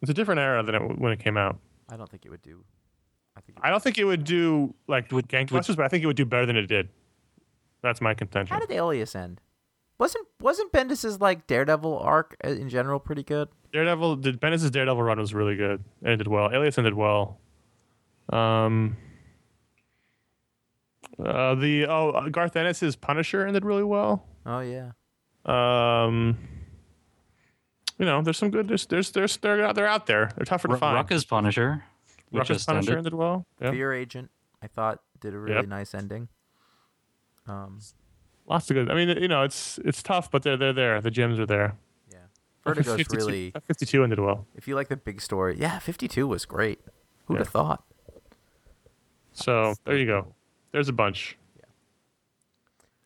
It's 0.00 0.10
a 0.10 0.14
different 0.14 0.40
era 0.40 0.62
than 0.62 0.74
it, 0.74 0.98
when 0.98 1.12
it 1.12 1.20
came 1.20 1.36
out. 1.36 1.58
I 1.88 1.96
don't 1.96 2.10
think 2.10 2.26
it 2.26 2.30
would 2.30 2.42
do. 2.42 2.64
I 3.36 3.40
think. 3.40 3.58
I 3.62 3.70
don't 3.70 3.82
think 3.82 3.98
it 3.98 4.04
would 4.04 4.24
do 4.24 4.74
like 4.88 5.10
Would- 5.12 5.28
gangbusters, 5.28 5.76
but 5.76 5.84
I 5.84 5.88
think 5.88 6.02
it 6.02 6.06
would 6.06 6.16
do 6.16 6.24
better 6.26 6.44
than 6.46 6.56
it 6.56 6.66
did. 6.66 6.88
That's 7.82 8.00
my 8.00 8.14
contention. 8.14 8.52
How 8.54 8.60
did 8.60 8.70
Alias 8.72 9.14
end? 9.14 9.40
Wasn't 10.02 10.26
wasn't 10.40 10.72
Bendis's 10.72 11.20
like 11.20 11.46
Daredevil 11.46 11.96
arc 12.00 12.36
uh, 12.44 12.48
in 12.48 12.68
general 12.68 12.98
pretty 12.98 13.22
good? 13.22 13.48
Daredevil 13.72 14.16
did 14.16 14.40
Bendis' 14.40 14.68
Daredevil 14.70 15.00
run 15.00 15.20
was 15.20 15.32
really 15.32 15.54
good. 15.54 15.84
It 16.02 16.08
ended 16.10 16.26
well. 16.26 16.50
Alias 16.52 16.76
ended 16.76 16.94
well. 16.94 17.38
Um. 18.32 18.96
Uh, 21.24 21.54
the 21.54 21.86
oh 21.86 22.10
uh, 22.10 22.28
Garth 22.30 22.56
Ennis's 22.56 22.96
Punisher 22.96 23.46
ended 23.46 23.64
really 23.64 23.84
well. 23.84 24.26
Oh 24.44 24.58
yeah. 24.60 24.90
Um. 25.44 26.36
You 27.98 28.06
know, 28.06 28.22
there's 28.22 28.38
some 28.38 28.50
good. 28.50 28.66
There's 28.66 28.86
there's 28.86 29.12
there's 29.12 29.36
they're 29.36 29.64
out 29.64 29.76
they're 29.76 29.86
out 29.86 30.06
there. 30.06 30.30
They're 30.36 30.44
tougher 30.46 30.66
to 30.68 30.74
R- 30.74 30.80
find. 30.80 31.08
Rucka's 31.08 31.24
Punisher. 31.24 31.84
which 32.30 32.42
Rucka's 32.44 32.48
just 32.48 32.66
Punisher 32.66 32.90
ended. 32.92 32.98
ended 32.98 33.14
well. 33.14 33.46
Yeah. 33.60 33.70
Fear 33.70 33.92
Agent. 33.92 34.30
I 34.62 34.66
thought 34.66 34.98
did 35.20 35.32
a 35.34 35.38
really 35.38 35.54
Yep. 35.56 35.68
nice 35.68 35.94
ending. 35.94 36.28
Um, 37.46 37.78
Lots 38.46 38.70
of 38.70 38.74
good. 38.74 38.90
I 38.90 38.94
mean, 38.94 39.08
you 39.20 39.28
know, 39.28 39.42
it's 39.42 39.78
it's 39.84 40.02
tough, 40.02 40.30
but 40.30 40.42
they're 40.42 40.56
they're 40.56 40.72
there. 40.72 41.00
The 41.00 41.10
gems 41.10 41.38
are 41.38 41.46
there. 41.46 41.76
yeah, 42.10 42.18
Vertigo's 42.64 42.96
52 42.96 43.16
really. 43.16 43.52
52 43.66 44.02
ended 44.02 44.18
well. 44.20 44.46
If 44.54 44.66
you 44.68 44.74
like 44.74 44.88
the 44.88 44.96
big 44.96 45.20
story, 45.20 45.56
yeah, 45.58 45.78
52 45.78 46.26
was 46.26 46.44
great. 46.44 46.80
Who'd 47.26 47.36
Yeah. 47.36 47.38
have 47.44 47.48
thought? 47.48 47.84
So 49.32 49.74
there 49.84 49.96
you 49.96 50.06
go. 50.06 50.34
There's 50.72 50.88
a 50.88 50.92
bunch. 50.92 51.38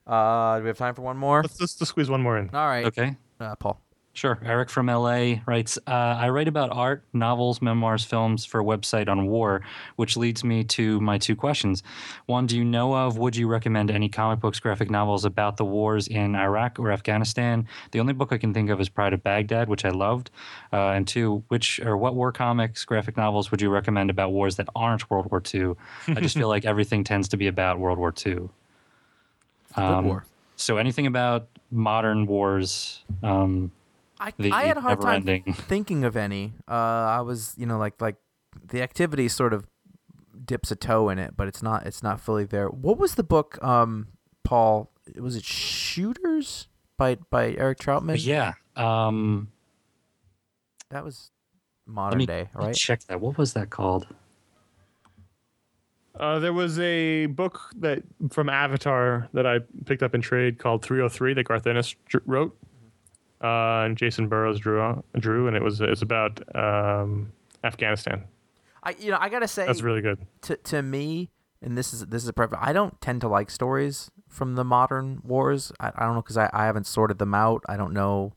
Uh, 0.07 0.59
do 0.59 0.62
we 0.62 0.68
have 0.68 0.78
time 0.78 0.95
for 0.95 1.03
one 1.03 1.16
more? 1.16 1.43
Let's 1.43 1.59
just, 1.59 1.78
just 1.80 1.89
squeeze 1.91 2.09
one 2.09 2.22
more 2.22 2.39
in. 2.39 2.49
All 2.55 2.66
right, 2.66 2.87
Okay. 2.87 3.16
uh, 3.41 3.57
Paul. 3.57 3.80
Sure. 4.17 4.39
Eric 4.43 4.71
from 4.71 4.87
LA 4.87 5.35
writes 5.45 5.77
uh, 5.87 5.91
I 5.91 6.31
write 6.31 6.49
about 6.49 6.71
art, 6.73 7.03
novels, 7.12 7.61
memoirs, 7.61 8.03
films 8.03 8.47
for 8.47 8.61
a 8.61 8.64
website 8.64 9.11
on 9.11 9.27
war, 9.27 9.61
which 9.97 10.17
leads 10.17 10.43
me 10.43 10.64
to 10.64 10.99
my 11.03 11.19
two 11.19 11.37
questions. 11.37 11.83
One, 12.25 12.47
do 12.47 12.57
you 12.57 12.64
know 12.64 12.97
of, 12.97 13.19
would 13.19 13.37
you 13.37 13.47
recommend 13.47 13.91
any 13.91 14.09
comic 14.09 14.41
books, 14.41 14.59
graphic 14.59 14.89
novels 14.89 15.27
about 15.27 15.59
the 15.59 15.67
wars 15.67 16.09
in 16.09 16.35
Iraq 16.35 16.79
or 16.79 16.91
Afghanistan? 16.91 17.69
The 17.91 18.01
only 18.01 18.14
book 18.14 18.33
I 18.33 18.39
can 18.39 18.55
think 18.55 18.71
of 18.71 18.81
is 18.81 18.89
Pride 18.89 19.12
of 19.12 19.23
Baghdad, 19.23 19.69
which 19.69 19.85
I 19.85 19.91
loved. 19.91 20.31
Uh, 20.73 20.93
and 20.93 21.07
two, 21.07 21.45
which 21.49 21.79
or 21.81 21.99
what 21.99 22.14
war 22.14 22.33
comics, 22.33 22.87
graphic 22.87 23.19
novels 23.19 23.51
would 23.51 23.61
you 23.61 23.69
recommend 23.69 24.09
about 24.09 24.33
wars 24.33 24.57
that 24.57 24.69
aren't 24.75 25.11
World 25.11 25.31
War 25.31 25.43
II? 25.55 25.75
I 26.09 26.21
just 26.23 26.39
feel 26.39 26.49
like 26.55 26.64
everything 26.64 27.05
tends 27.05 27.29
to 27.29 27.37
be 27.37 27.49
about 27.49 27.79
World 27.79 27.99
War 27.99 28.14
II. 28.25 28.49
Um, 29.75 30.07
war. 30.07 30.25
So 30.57 30.79
anything 30.79 31.07
about 31.07 31.49
modern 31.71 32.25
wars, 32.25 33.05
um, 33.23 33.71
I, 34.19 34.33
the 34.39 34.53
I 34.53 34.64
had 34.64 34.77
a 34.77 34.81
hard 34.81 35.01
time 35.01 35.25
never-ending- 35.25 35.55
thinking 35.55 36.05
of 36.05 36.17
any. 36.17 36.53
Uh, 36.69 36.73
I 36.73 37.21
was, 37.21 37.55
you 37.57 37.67
know, 37.67 37.79
like 37.79 38.01
like 38.01 38.17
the 38.69 38.83
activity 38.83 39.29
sort 39.29 39.53
of 39.53 39.67
dips 40.45 40.71
a 40.71 40.77
toe 40.77 41.09
in 41.09 41.19
it, 41.19 41.37
but 41.37 41.49
it's 41.49 41.62
not 41.62 41.87
it's 41.87 42.03
not 42.03 42.21
fully 42.21 42.45
there. 42.45 42.69
What 42.69 42.99
was 42.99 43.14
the 43.17 43.23
book, 43.25 43.62
um, 43.62 44.09
Paul? 44.45 44.91
Was 45.19 45.37
it 45.37 45.45
Shooters 45.45 46.69
by 46.97 47.17
by 47.31 47.53
Eric 47.59 47.79
Trautmann? 47.79 48.17
Yeah. 48.25 48.55
Um, 48.75 49.53
that 50.91 51.05
was 51.05 51.31
let 51.87 51.95
modern 51.95 52.19
me, 52.19 52.27
day, 52.27 52.49
let 52.55 52.61
me 52.61 52.67
right? 52.67 52.75
check 52.75 53.03
that. 53.05 53.21
What 53.21 53.39
was 53.39 53.53
that 53.55 53.71
called? 53.71 54.07
Uh, 56.19 56.39
there 56.39 56.53
was 56.53 56.79
a 56.79 57.27
book 57.27 57.61
that 57.77 58.03
from 58.31 58.49
Avatar 58.49 59.29
that 59.35 59.47
I 59.47 59.59
picked 59.85 60.03
up 60.03 60.14
in 60.14 60.23
trade 60.23 60.59
called 60.59 60.83
303 60.83 61.35
that 61.35 61.45
Garth 61.45 61.67
Ennis 61.67 61.95
wrote, 62.25 62.57
uh, 63.41 63.84
and 63.84 63.97
Jacen 63.97 64.28
Burrows 64.28 64.61
drew 64.61 65.03
drew, 65.18 65.47
and 65.47 65.57
it 65.57 65.62
was 65.62 65.80
it's 65.80 66.03
about 66.03 66.41
um, 66.55 67.32
Afghanistan. 67.64 68.24
I 68.82 68.95
you 68.99 69.11
know 69.11 69.18
I 69.20 69.28
gotta 69.28 69.49
say 69.49 69.66
That's 69.66 69.82
really 69.82 70.01
good. 70.01 70.18
to 70.43 70.57
to 70.57 70.82
me, 70.82 71.30
and 71.61 71.76
this 71.76 71.93
is 71.93 72.07
this 72.07 72.22
is 72.22 72.28
a 72.28 72.32
prep. 72.32 72.53
I 72.59 72.72
don't 72.72 73.01
tend 73.01 73.20
to 73.22 73.28
like 73.28 73.51
stories 73.51 74.11
from 74.28 74.55
the 74.55 74.64
modern 74.64 75.20
wars. 75.24 75.72
I, 75.80 75.93
I 75.95 76.05
don't 76.05 76.14
know 76.14 76.22
because 76.22 76.37
I, 76.37 76.51
I 76.53 76.66
haven't 76.66 76.87
sorted 76.87 77.18
them 77.18 77.34
out. 77.34 77.62
I 77.68 77.76
don't 77.76 77.93
know. 77.93 78.32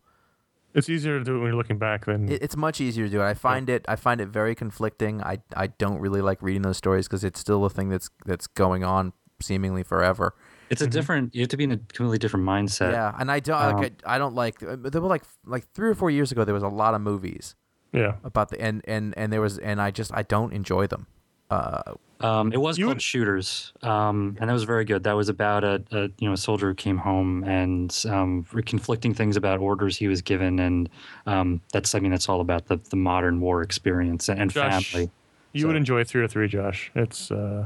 It's 0.74 0.88
easier 0.88 1.18
to 1.18 1.24
do 1.24 1.36
it 1.36 1.40
when 1.40 1.48
you're 1.48 1.56
looking 1.56 1.80
back 1.80 2.06
than 2.06 2.30
It, 2.30 2.44
it's 2.44 2.56
much 2.56 2.80
easier 2.80 3.06
to 3.06 3.12
do 3.12 3.22
it. 3.22 3.26
I 3.26 3.34
find 3.34 3.70
it 3.70 3.86
I 3.88 3.96
find 3.96 4.22
it 4.22 4.28
very 4.28 4.54
conflicting. 4.56 5.22
I 5.24 5.40
I 5.56 5.68
don't 5.68 6.00
really 6.00 6.22
like 6.22 6.42
reading 6.42 6.62
those 6.62 6.78
stories 6.78 7.08
because 7.08 7.24
it's 7.24 7.40
still 7.40 7.66
a 7.66 7.70
thing 7.70 7.90
that's 7.90 8.10
that's 8.26 8.48
going 8.48 8.84
on 8.84 9.14
seemingly 9.42 9.84
forever. 9.84 10.36
It's 10.70 10.82
a 10.82 10.88
different. 10.88 11.34
You 11.36 11.42
have 11.42 11.50
to 11.50 11.58
be 11.58 11.64
in 11.64 11.72
a 11.72 11.78
completely 11.78 12.18
different 12.18 12.46
mindset. 12.46 12.92
Yeah, 12.92 13.16
and 13.20 13.32
I 13.32 13.40
don't 13.40 13.78
like 13.80 13.94
I, 14.06 14.16
I 14.16 14.18
don't 14.18 14.36
like. 14.36 14.60
There 14.60 15.02
were 15.02 15.08
like 15.08 15.24
like 15.46 15.72
three 15.74 15.90
or 15.90 15.96
four 15.96 16.12
years 16.12 16.32
ago 16.32 16.44
there 16.46 16.54
was 16.54 16.64
a 16.64 16.68
lot 16.68 16.94
of 16.94 17.02
movies 17.02 17.56
yeah. 17.92 18.16
about 18.24 18.50
the 18.50 18.62
and 18.62 18.82
and 18.88 19.14
and 19.18 19.32
there 19.34 19.42
was 19.42 19.58
and 19.58 19.82
I 19.82 19.92
just 19.92 20.12
I 20.14 20.24
don't 20.24 20.54
enjoy 20.54 20.88
them. 20.88 21.08
Uh, 21.50 21.94
Um, 22.22 22.52
it 22.54 22.58
was 22.62 22.78
You 22.78 22.86
called 22.86 22.98
would- 22.98 23.02
Shooters, 23.02 23.74
um, 23.82 24.36
and 24.40 24.50
that 24.50 24.54
was 24.54 24.66
very 24.66 24.84
good. 24.86 25.04
That 25.06 25.16
was 25.16 25.30
about 25.30 25.64
a, 25.64 25.82
a 25.92 26.02
you 26.20 26.28
know 26.28 26.34
a 26.34 26.38
soldier 26.38 26.68
who 26.68 26.76
came 26.76 26.98
home 26.98 27.44
and 27.46 27.90
um, 28.08 28.44
conflicting 28.66 29.14
things 29.16 29.38
about 29.38 29.60
orders 29.60 29.98
he 29.98 30.08
was 30.10 30.22
given, 30.22 30.60
and 30.60 30.90
um, 31.26 31.62
that's 31.74 31.96
I 31.96 32.00
mean 32.00 32.12
that's 32.12 32.28
all 32.30 32.42
about 32.42 32.68
the, 32.68 32.78
the 32.90 32.98
modern 32.98 33.40
war 33.40 33.62
experience 33.64 34.30
and, 34.30 34.42
and 34.42 34.52
Josh, 34.52 34.92
family. 34.92 35.10
You 35.54 35.62
So- 35.62 35.68
would 35.68 35.78
enjoy 35.78 36.04
three 36.04 36.22
or 36.22 36.28
three, 36.28 36.48
Josh. 36.50 36.92
It's 36.94 37.32
uh, 37.32 37.66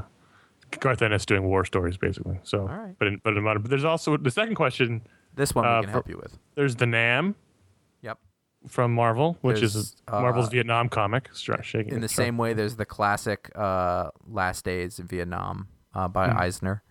Garth 0.80 1.02
Ennis 1.02 1.24
doing 1.26 1.44
war 1.44 1.64
stories 1.64 1.96
basically. 1.96 2.38
So, 2.42 2.60
All 2.60 2.66
right. 2.68 2.94
but 2.98 3.08
in, 3.08 3.20
but 3.22 3.36
in 3.36 3.42
modern. 3.42 3.62
But 3.62 3.70
there's 3.70 3.84
also 3.84 4.16
the 4.16 4.30
second 4.30 4.54
question. 4.54 5.02
this 5.36 5.54
one 5.54 5.64
we 5.64 5.70
Uh, 5.70 5.80
can 5.80 5.88
for- 5.88 5.92
help 5.92 6.08
you 6.08 6.16
with. 6.22 6.38
There's 6.54 6.76
the 6.76 6.86
Nam 6.86 7.34
Yep. 8.02 8.18
from 8.68 8.94
Marvel, 8.94 9.36
which 9.40 9.58
There's, 9.60 9.74
is 9.74 9.96
Marvel's 10.10 10.46
uh, 10.46 10.50
Vietnam 10.50 10.88
comic. 10.88 11.28
Stra- 11.32 11.62
shaking 11.62 11.94
In 11.94 12.00
the 12.00 12.08
stra- 12.08 12.24
same 12.24 12.38
way, 12.38 12.52
there's 12.52 12.76
the 12.76 12.86
classic 12.86 13.50
uh, 13.56 14.10
"Last 14.28 14.64
Days 14.64 14.98
in 15.00 15.06
Vietnam" 15.06 15.68
uh, 15.94 16.06
by 16.08 16.28
Eisner, 16.30 16.82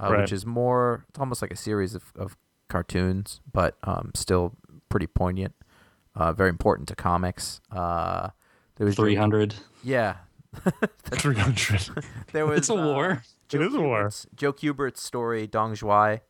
uh. 0.00 0.08
Right. 0.10 0.20
which 0.22 0.32
is 0.32 0.44
more. 0.44 1.04
It's 1.08 1.18
almost 1.20 1.40
like 1.42 1.52
a 1.52 1.56
series 1.56 1.94
of, 1.94 2.12
of 2.16 2.36
cartoons, 2.68 3.40
but 3.52 3.76
um, 3.84 4.10
still 4.14 4.54
pretty 4.88 5.06
poignant. 5.06 5.54
Uh, 6.16 6.32
very 6.32 6.48
important 6.50 6.88
to 6.88 6.94
comics. 6.96 7.60
Uh, 7.70 8.30
there 8.76 8.86
was 8.86 8.96
Joe- 8.96 9.02
Three 11.10 11.34
hundred. 11.36 11.70
Yeah, 11.70 11.76
300. 11.78 12.04
there 12.32 12.46
was. 12.46 12.58
It's 12.58 12.68
a 12.70 12.74
uh, 12.74 12.84
war. 12.84 13.22
Joe 13.48 13.60
It 13.60 13.66
is 13.66 13.74
a 13.74 13.80
war. 13.80 14.10
Joe 14.34 14.52
Kubert's 14.52 15.02
story, 15.02 15.46
Dong 15.46 15.74
Xoai, 15.74 16.20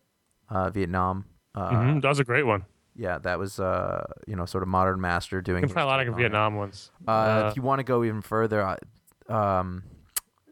uh, 0.49 0.71
Vietnam. 0.71 1.27
Uh, 1.55 1.71
Mhm, 1.71 2.03
That 2.03 2.09
was 2.09 2.19
a 2.19 2.25
great 2.25 2.45
one. 2.47 2.65
Yeah, 2.97 3.19
that 3.19 3.39
was 3.39 3.59
uh, 3.61 4.05
you 4.27 4.37
know 4.37 4.45
sort 4.47 4.63
of 4.63 4.69
modern 4.69 5.01
master 5.01 5.41
doing. 5.41 5.63
You 5.63 5.69
can 5.69 5.75
find 5.75 5.85
a 5.85 5.89
lot 5.89 6.01
of 6.01 6.07
take 6.07 6.15
on 6.15 6.19
it. 6.19 6.23
Vietnam 6.23 6.55
ones. 6.57 6.91
Uh, 7.07 7.11
Uh, 7.11 7.49
if 7.51 7.57
you 7.57 7.63
want 7.63 7.81
to 7.81 7.85
go 7.85 8.05
even 8.05 8.23
further, 8.23 8.63
uh, 8.63 9.33
um, 9.33 9.83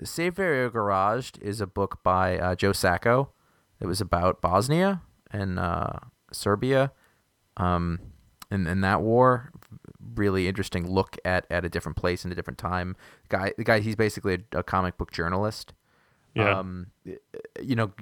Safe 0.03 0.39
Area 0.39 0.69
Gorazde 0.71 1.41
is 1.41 1.61
a 1.61 1.67
book 1.67 2.03
by 2.03 2.39
uh, 2.39 2.55
Joe 2.57 2.73
Sacco. 2.73 3.31
It 3.81 3.87
was 3.87 4.01
about 4.01 4.41
Bosnia 4.41 5.03
and 5.31 5.59
uh, 5.59 5.99
Serbia, 6.33 6.93
um, 7.57 7.99
and, 8.51 8.67
and 8.67 8.83
that 8.83 9.03
war. 9.03 9.51
Really 10.15 10.49
interesting 10.49 10.91
look 10.91 11.17
at, 11.25 11.47
at 11.51 11.65
a 11.65 11.69
different 11.69 11.97
place 11.97 12.25
and 12.25 12.33
a 12.33 12.37
different 12.37 12.59
time. 12.59 12.97
Guy, 13.29 13.53
the 13.57 13.65
guy, 13.65 13.81
he's 13.81 13.97
basically 13.97 14.45
a, 14.53 14.59
a 14.59 14.63
comic 14.63 14.97
book 14.97 15.13
journalist. 15.13 15.73
Yeah. 16.35 16.59
Um, 16.59 16.87
you 17.63 17.77
know, 17.77 17.93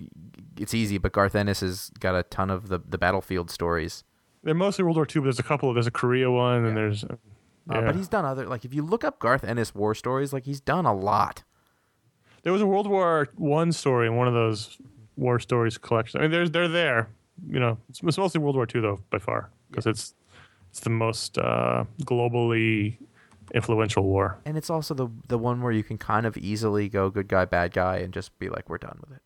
it's 0.56 0.74
easy, 0.74 0.98
but 0.98 1.12
Garth 1.12 1.34
Ennis 1.34 1.60
has 1.60 1.90
got 1.98 2.14
a 2.14 2.22
ton 2.22 2.50
of 2.50 2.68
the, 2.68 2.78
the 2.78 2.98
battlefield 2.98 3.50
stories. 3.50 4.04
They're 4.42 4.54
mostly 4.54 4.84
World 4.84 4.96
War 4.96 5.06
II, 5.06 5.20
but 5.20 5.24
there's 5.24 5.38
a 5.38 5.42
couple. 5.42 5.72
There's 5.74 5.86
a 5.86 5.90
Korea 5.90 6.30
one, 6.30 6.64
and 6.64 6.76
there's. 6.76 7.04
Uh, 7.04 7.16
Uh, 7.68 7.82
but 7.82 7.94
he's 7.94 8.08
done 8.08 8.24
other 8.24 8.46
like 8.46 8.64
if 8.64 8.72
you 8.74 8.82
look 8.82 9.04
up 9.04 9.18
Garth 9.20 9.44
Ennis 9.44 9.74
war 9.74 9.94
stories, 9.94 10.32
like 10.32 10.44
he's 10.44 10.60
done 10.60 10.86
a 10.86 10.94
lot. 10.94 11.44
There 12.42 12.52
was 12.52 12.62
a 12.62 12.66
World 12.66 12.88
War 12.88 13.28
One 13.36 13.70
story 13.70 14.06
in 14.06 14.16
one 14.16 14.26
of 14.26 14.34
those 14.34 14.78
war 15.16 15.38
stories 15.38 15.76
collections. 15.78 16.18
I 16.18 16.22
mean, 16.22 16.30
there's 16.30 16.50
they're 16.50 16.68
there. 16.68 17.10
You 17.48 17.60
know, 17.60 17.78
it's, 17.88 18.02
it's 18.02 18.18
mostly 18.18 18.40
World 18.40 18.56
War 18.56 18.66
Two 18.66 18.80
though 18.80 18.98
by 19.10 19.18
far 19.18 19.50
because 19.70 19.86
it's 19.86 20.14
it's 20.70 20.80
the 20.80 20.90
most 20.90 21.36
uh, 21.38 21.84
globally 22.02 22.96
influential 23.54 24.02
war. 24.04 24.38
And 24.44 24.56
it's 24.56 24.70
also 24.70 24.94
the 24.94 25.08
the 25.28 25.38
one 25.38 25.60
where 25.62 25.72
you 25.72 25.82
can 25.82 25.98
kind 25.98 26.24
of 26.26 26.36
easily 26.36 26.88
go 26.88 27.10
good 27.10 27.28
guy, 27.28 27.44
bad 27.44 27.72
guy, 27.72 27.96
and 27.98 28.12
just 28.14 28.36
be 28.38 28.48
like, 28.48 28.68
we're 28.68 28.78
done 28.78 28.98
with 29.00 29.16
it. 29.16 29.22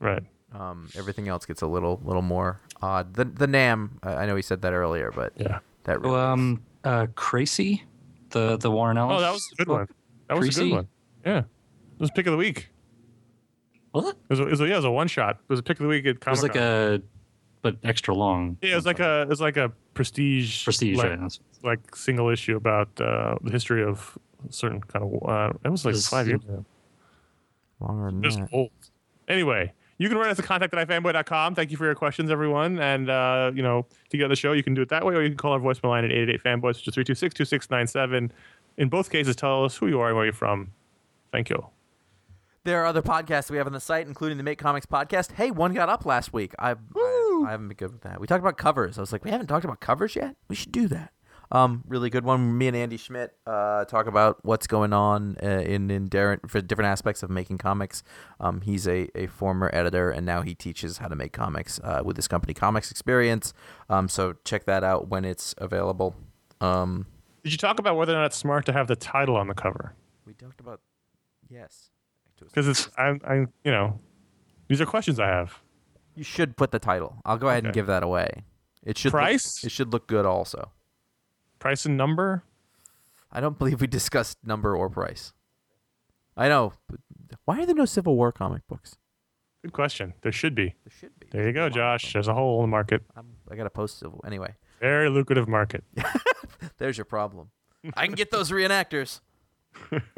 Right. 0.00 0.22
Um, 0.52 0.88
everything 0.96 1.26
else 1.28 1.44
gets 1.46 1.62
a 1.62 1.66
little 1.66 2.00
little 2.04 2.22
more 2.22 2.60
odd. 2.80 3.14
The 3.14 3.24
the 3.24 3.46
Nam, 3.46 3.98
I 4.02 4.14
I 4.14 4.26
know 4.26 4.36
he 4.36 4.42
said 4.42 4.62
that 4.62 4.72
earlier, 4.72 5.12
but 5.14 5.32
Yeah. 5.36 5.58
that 5.84 6.00
really 6.00 6.14
Um, 6.16 6.62
uh, 6.84 7.06
Crécy, 7.14 7.82
the 8.30 8.56
the 8.56 8.70
Warren 8.70 8.96
Ellis. 8.96 9.16
Oh, 9.18 9.20
that 9.20 9.32
was 9.32 9.48
a 9.52 9.56
good 9.56 9.66
book. 9.66 9.76
one. 9.78 9.88
That 10.28 10.38
was 10.38 10.56
a 10.56 10.62
good 10.62 10.70
one. 10.72 10.88
Yeah. 11.26 11.38
It 11.38 12.00
was 12.00 12.10
pick 12.12 12.26
of 12.26 12.32
the 12.32 12.36
week. 12.36 12.68
What? 13.92 14.16
It 14.16 14.30
was, 14.30 14.40
a, 14.40 14.42
it 14.46 14.50
was 14.50 14.60
a, 14.60 14.66
yeah, 14.66 14.72
it 14.74 14.76
was 14.76 14.84
a 14.84 14.90
one 14.90 15.06
shot. 15.06 15.36
It 15.36 15.48
was 15.48 15.60
a 15.60 15.62
pick 15.62 15.78
of 15.78 15.84
the 15.84 15.88
week 15.88 16.04
at 16.06 16.16
It 16.16 16.26
was 16.26 16.42
like 16.42 16.56
a, 16.56 17.00
but 17.62 17.76
extra 17.84 18.12
long. 18.14 18.58
yeah, 18.60 18.72
it 18.72 18.76
was 18.76 18.86
like 18.86 18.98
a 19.00 19.22
it 19.22 19.28
was 19.28 19.40
like 19.40 19.56
a 19.56 19.72
prestige 19.94 20.64
prestige. 20.64 20.96
like, 20.98 21.18
right, 21.20 21.38
like 21.62 21.96
single 21.96 22.28
issue 22.28 22.56
about 22.56 22.88
uh, 23.00 23.36
the 23.42 23.50
history 23.50 23.82
of 23.82 24.18
a 24.48 24.52
certain 24.52 24.80
kind 24.80 25.04
of 25.04 25.28
uh, 25.28 25.52
it 25.64 25.70
was 25.70 25.84
like 25.84 25.94
This- 25.94 26.08
five 26.08 26.26
years 26.28 26.42
ago. 26.44 26.64
longer 27.80 28.10
than 28.10 28.22
Just 28.22 28.38
that. 28.40 28.48
old. 28.52 28.70
Anyway, 29.28 29.72
you 29.98 30.08
can 30.08 30.18
write 30.18 30.30
us 30.30 30.38
at 30.38 30.44
contact 30.44 30.74
at 30.74 30.88
ifanboy.com. 30.88 31.54
Thank 31.54 31.70
you 31.70 31.76
for 31.76 31.84
your 31.86 31.94
questions, 31.94 32.30
everyone. 32.30 32.78
And, 32.78 33.08
uh, 33.08 33.52
you 33.54 33.62
know, 33.62 33.86
to 34.10 34.16
get 34.18 34.24
on 34.24 34.30
the 34.30 34.36
show, 34.36 34.52
you 34.52 34.62
can 34.62 34.74
do 34.74 34.82
it 34.82 34.88
that 34.90 35.04
way, 35.06 35.14
or 35.14 35.22
you 35.22 35.28
can 35.30 35.38
call 35.38 35.52
our 35.52 35.60
voicemail 35.60 35.88
line 35.90 36.04
at 36.04 36.10
888-FANBOYS, 36.10 36.84
which 36.84 36.88
is 36.88 36.94
326-2697. 36.96 38.30
In 38.76 38.88
both 38.88 39.08
cases, 39.10 39.34
tell 39.36 39.64
us 39.64 39.76
who 39.76 39.86
you 39.86 40.00
are 40.00 40.08
and 40.08 40.16
where 40.16 40.26
you're 40.26 40.34
from. 40.34 40.72
Thank 41.32 41.48
you. 41.48 41.66
There 42.64 42.82
are 42.82 42.86
other 42.86 43.02
podcasts 43.02 43.50
we 43.50 43.56
have 43.58 43.66
on 43.66 43.72
the 43.72 43.80
site, 43.80 44.06
including 44.06 44.36
the 44.36 44.42
Make 44.42 44.58
Comics 44.58 44.84
podcast. 44.86 45.32
Hey, 45.32 45.50
one 45.50 45.72
got 45.74 45.88
up 45.88 46.04
last 46.04 46.32
week. 46.32 46.52
I, 46.58 46.72
I, 46.72 46.74
I 47.42 47.50
haven't 47.50 47.68
been 47.68 47.76
good 47.76 47.92
with 47.92 48.02
that. 48.02 48.20
We 48.20 48.26
talked 48.26 48.42
about 48.42 48.56
covers. 48.56 48.98
I 48.98 49.00
was 49.00 49.12
like, 49.12 49.24
we 49.24 49.30
haven't 49.30 49.48
talked 49.48 49.64
about 49.64 49.80
covers 49.80 50.14
yet. 50.14 50.36
We 50.48 50.56
should 50.56 50.72
do 50.72 50.88
that. 50.88 51.12
Um, 51.52 51.84
really 51.86 52.10
good 52.10 52.24
one. 52.24 52.56
Me 52.56 52.68
and 52.68 52.76
Andy 52.76 52.96
Schmidt 52.96 53.32
uh, 53.46 53.84
talk 53.84 54.06
about 54.06 54.38
what's 54.42 54.66
going 54.66 54.92
on 54.92 55.36
uh, 55.42 55.46
in 55.46 55.90
in 55.90 56.08
different 56.08 56.50
for 56.50 56.60
different 56.60 56.88
aspects 56.88 57.22
of 57.22 57.30
making 57.30 57.58
comics. 57.58 58.02
Um, 58.40 58.62
he's 58.62 58.88
a, 58.88 59.08
a 59.14 59.26
former 59.26 59.70
editor, 59.72 60.10
and 60.10 60.24
now 60.24 60.42
he 60.42 60.54
teaches 60.54 60.98
how 60.98 61.08
to 61.08 61.14
make 61.16 61.32
comics 61.32 61.78
uh, 61.84 62.02
with 62.04 62.16
his 62.16 62.28
company 62.28 62.54
Comics 62.54 62.90
Experience. 62.90 63.52
Um, 63.88 64.08
so 64.08 64.34
check 64.44 64.64
that 64.64 64.82
out 64.82 65.08
when 65.08 65.24
it's 65.24 65.54
available. 65.58 66.16
Um, 66.60 67.06
Did 67.42 67.52
you 67.52 67.58
talk 67.58 67.78
about 67.78 67.96
whether 67.96 68.12
or 68.14 68.16
not 68.16 68.26
it's 68.26 68.36
smart 68.36 68.64
to 68.66 68.72
have 68.72 68.88
the 68.88 68.96
title 68.96 69.36
on 69.36 69.48
the 69.48 69.54
cover? 69.54 69.94
we 70.26 70.32
talked 70.32 70.60
about 70.60 70.80
yes. 71.48 71.90
because 72.38 72.66
it's 72.68 72.88
I'm 72.96 73.20
I'm 73.24 73.52
you 73.64 73.70
know 73.70 74.00
these 74.68 74.80
are 74.80 74.86
questions 74.86 75.20
I 75.20 75.28
have. 75.28 75.60
You 76.14 76.24
should 76.24 76.56
put 76.56 76.70
the 76.70 76.78
title. 76.78 77.16
I'll 77.24 77.38
go 77.38 77.48
ahead 77.48 77.64
and 77.64 77.72
give 77.74 77.86
that 77.86 78.02
away. 78.02 78.44
It 78.84 78.98
should 78.98 79.12
look- 79.12 79.20
Price? 79.20 79.64
it 79.64 79.72
should 79.72 79.92
look 79.92 80.06
good 80.06 80.26
also. 80.26 80.70
Price 81.58 81.86
and 81.86 81.96
number. 81.96 82.44
I 83.32 83.40
don't 83.40 83.58
believe 83.58 83.80
we 83.80 83.86
discussed 83.86 84.38
number 84.44 84.76
or 84.76 84.88
price. 84.88 85.32
I 86.36 86.48
know. 86.48 86.74
Why 87.44 87.60
are 87.62 87.66
there 87.66 87.74
no 87.74 87.84
Civil 87.84 88.16
War 88.16 88.30
comic 88.32 88.62
books? 88.68 88.96
Good 89.62 89.72
question. 89.72 90.14
There 90.22 90.30
should 90.32 90.54
be. 90.54 90.74
There 90.84 90.90
should 91.00 91.18
be. 91.18 91.26
There 91.30 91.46
you 91.46 91.52
go, 91.52 91.62
There's 91.62 91.76
a 91.76 91.78
lot 91.80 91.94
of 91.94 92.00
Josh. 92.02 92.12
There's 92.12 92.28
a 92.28 92.34
hole 92.34 92.58
in 92.62 92.64
the 92.64 92.70
market. 92.70 93.02
I'm, 93.16 93.26
I 93.50 93.56
got 93.56 93.64
to 93.64 93.70
post 93.70 93.98
Civil. 93.98 94.20
Anyway, 94.26 94.54
Very 94.80 95.08
lucrative 95.08 95.48
market. 95.48 95.84
there's 96.78 96.98
your 96.98 97.06
problem. 97.06 97.50
I 97.94 98.06
can 98.06 98.14
get 98.14 98.30
those 98.30 98.50
reenactors. 98.50 99.20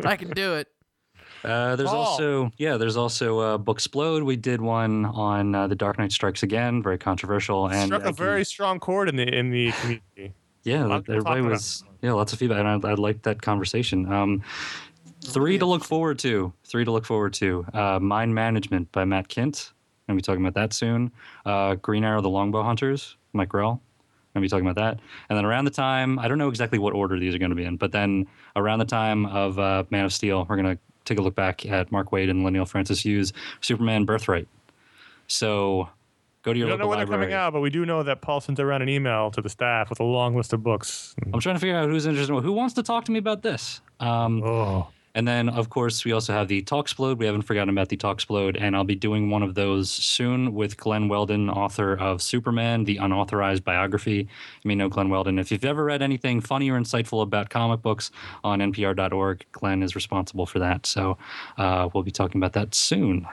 I 0.04 0.16
can 0.16 0.30
do 0.30 0.54
it. 0.54 0.68
Uh, 1.44 1.76
there's 1.76 1.88
Paul. 1.90 1.98
also 2.00 2.50
yeah, 2.58 2.76
there's 2.76 2.96
also 2.96 3.38
uh, 3.40 3.58
Booksplode. 3.58 4.24
We 4.24 4.36
did 4.36 4.60
one 4.60 5.04
on 5.04 5.54
uh, 5.54 5.66
the 5.68 5.74
Dark 5.76 5.98
Knight 5.98 6.12
Strikes 6.12 6.42
Again, 6.42 6.82
very 6.82 6.98
controversial 6.98 7.68
and 7.68 7.86
Struck 7.86 8.02
a 8.02 8.08
again- 8.08 8.14
very 8.14 8.44
strong 8.44 8.80
chord 8.80 9.08
in 9.08 9.16
the 9.16 9.26
in 9.32 9.50
the 9.50 9.72
community. 9.72 10.34
yeah. 10.64 10.82
Everybody 10.84 11.20
talking 11.22 11.40
about 11.44 11.50
was 11.52 11.84
yeah, 12.02 12.12
lots 12.12 12.32
of 12.32 12.38
feedback, 12.38 12.58
and 12.58 12.84
I, 12.86 12.90
I 12.90 12.94
liked 12.94 13.22
that 13.24 13.40
conversation. 13.42 14.12
Um, 14.12 14.42
three 15.24 15.58
to 15.58 15.66
look 15.66 15.84
forward 15.84 16.18
to. 16.20 16.52
Three 16.64 16.84
to 16.84 16.90
look 16.90 17.04
forward 17.04 17.32
to. 17.34 17.66
Uh, 17.72 17.98
Mind 18.00 18.34
Management 18.34 18.90
by 18.92 19.04
Matt 19.04 19.28
Kindt. 19.28 19.72
Gonna 20.06 20.16
be 20.16 20.22
talking 20.22 20.44
about 20.44 20.54
that 20.54 20.72
soon. 20.72 21.10
Uh, 21.44 21.74
Green 21.76 22.04
Arrow: 22.04 22.20
The 22.20 22.28
Longbow 22.28 22.62
Hunters, 22.62 23.16
Mike 23.32 23.48
Grell. 23.48 23.80
Gonna 24.34 24.44
be 24.44 24.48
talking 24.48 24.66
about 24.66 24.80
that. 24.80 25.00
And 25.30 25.36
then 25.36 25.44
around 25.46 25.64
the 25.64 25.70
time, 25.70 26.18
I 26.18 26.28
don't 26.28 26.38
know 26.38 26.48
exactly 26.48 26.78
what 26.78 26.92
order 26.92 27.18
these 27.18 27.34
are 27.34 27.38
going 27.38 27.50
to 27.50 27.56
be 27.56 27.64
in, 27.64 27.76
but 27.78 27.90
then 27.90 28.26
around 28.54 28.80
the 28.80 28.84
time 28.84 29.24
of 29.26 29.58
uh, 29.58 29.84
Man 29.90 30.04
of 30.04 30.12
Steel, 30.12 30.46
we're 30.48 30.56
gonna 30.56 30.78
take 31.06 31.18
a 31.18 31.22
look 31.22 31.34
back 31.34 31.64
at 31.64 31.90
Mark 31.90 32.10
Waid 32.10 32.28
and 32.28 32.44
Leinil 32.44 32.68
Francis 32.68 33.04
Yu's 33.06 33.32
Superman 33.62 34.04
Birthright. 34.04 34.46
So 35.26 35.88
go 36.42 36.52
to 36.52 36.58
your. 36.58 36.66
We 36.66 36.70
don't 36.70 36.78
know 36.80 36.88
when 36.88 36.98
they're 36.98 37.06
coming 37.06 37.32
out, 37.32 37.52
but 37.52 37.60
we 37.60 37.70
do 37.70 37.86
know 37.86 38.02
that 38.02 38.20
Paul 38.20 38.40
sent 38.40 38.60
around 38.60 38.82
an 38.82 38.88
email 38.88 39.30
to 39.30 39.40
the 39.40 39.48
staff 39.48 39.88
with 39.88 40.00
a 40.00 40.04
long 40.04 40.36
list 40.36 40.52
of 40.52 40.62
books. 40.62 41.14
I'm 41.32 41.40
trying 41.40 41.54
to 41.56 41.60
figure 41.60 41.76
out 41.76 41.88
who's 41.88 42.06
interested. 42.06 42.34
Who 42.34 42.52
wants 42.52 42.74
to 42.74 42.82
talk 42.82 43.04
to 43.06 43.12
me 43.12 43.18
about 43.18 43.42
this? 43.42 43.80
Um, 44.00 44.42
Oh, 44.44 44.88
And 45.16 45.26
then, 45.26 45.48
of 45.48 45.70
course, 45.70 46.04
we 46.04 46.12
also 46.12 46.34
have 46.34 46.46
the 46.46 46.62
Talksplode. 46.62 47.16
We 47.16 47.24
haven't 47.24 47.42
forgotten 47.42 47.70
about 47.70 47.88
the 47.88 47.96
Talksplode, 47.96 48.60
and 48.60 48.76
I'll 48.76 48.84
be 48.84 48.94
doing 48.94 49.30
one 49.30 49.42
of 49.42 49.54
those 49.54 49.90
soon 49.90 50.52
with 50.52 50.76
Glen 50.76 51.08
Weldon, 51.08 51.48
author 51.48 51.94
of 51.96 52.20
Superman, 52.20 52.84
the 52.84 52.98
unauthorized 52.98 53.64
biography. 53.64 54.28
You 54.62 54.68
may 54.68 54.74
know 54.74 54.90
Glen 54.90 55.08
Weldon. 55.08 55.38
If 55.38 55.50
you've 55.50 55.64
ever 55.64 55.84
read 55.84 56.02
anything 56.02 56.42
funny 56.42 56.70
or 56.70 56.78
insightful 56.78 57.22
about 57.22 57.48
comic 57.48 57.80
books 57.80 58.10
on 58.44 58.58
npr.org, 58.58 59.46
Glen 59.52 59.82
is 59.82 59.94
responsible 59.94 60.44
for 60.44 60.58
that. 60.58 60.84
So 60.84 61.16
uh, 61.56 61.88
we'll 61.94 62.02
be 62.02 62.10
talking 62.10 62.38
about 62.38 62.52
that 62.52 62.74
soon. 62.74 63.26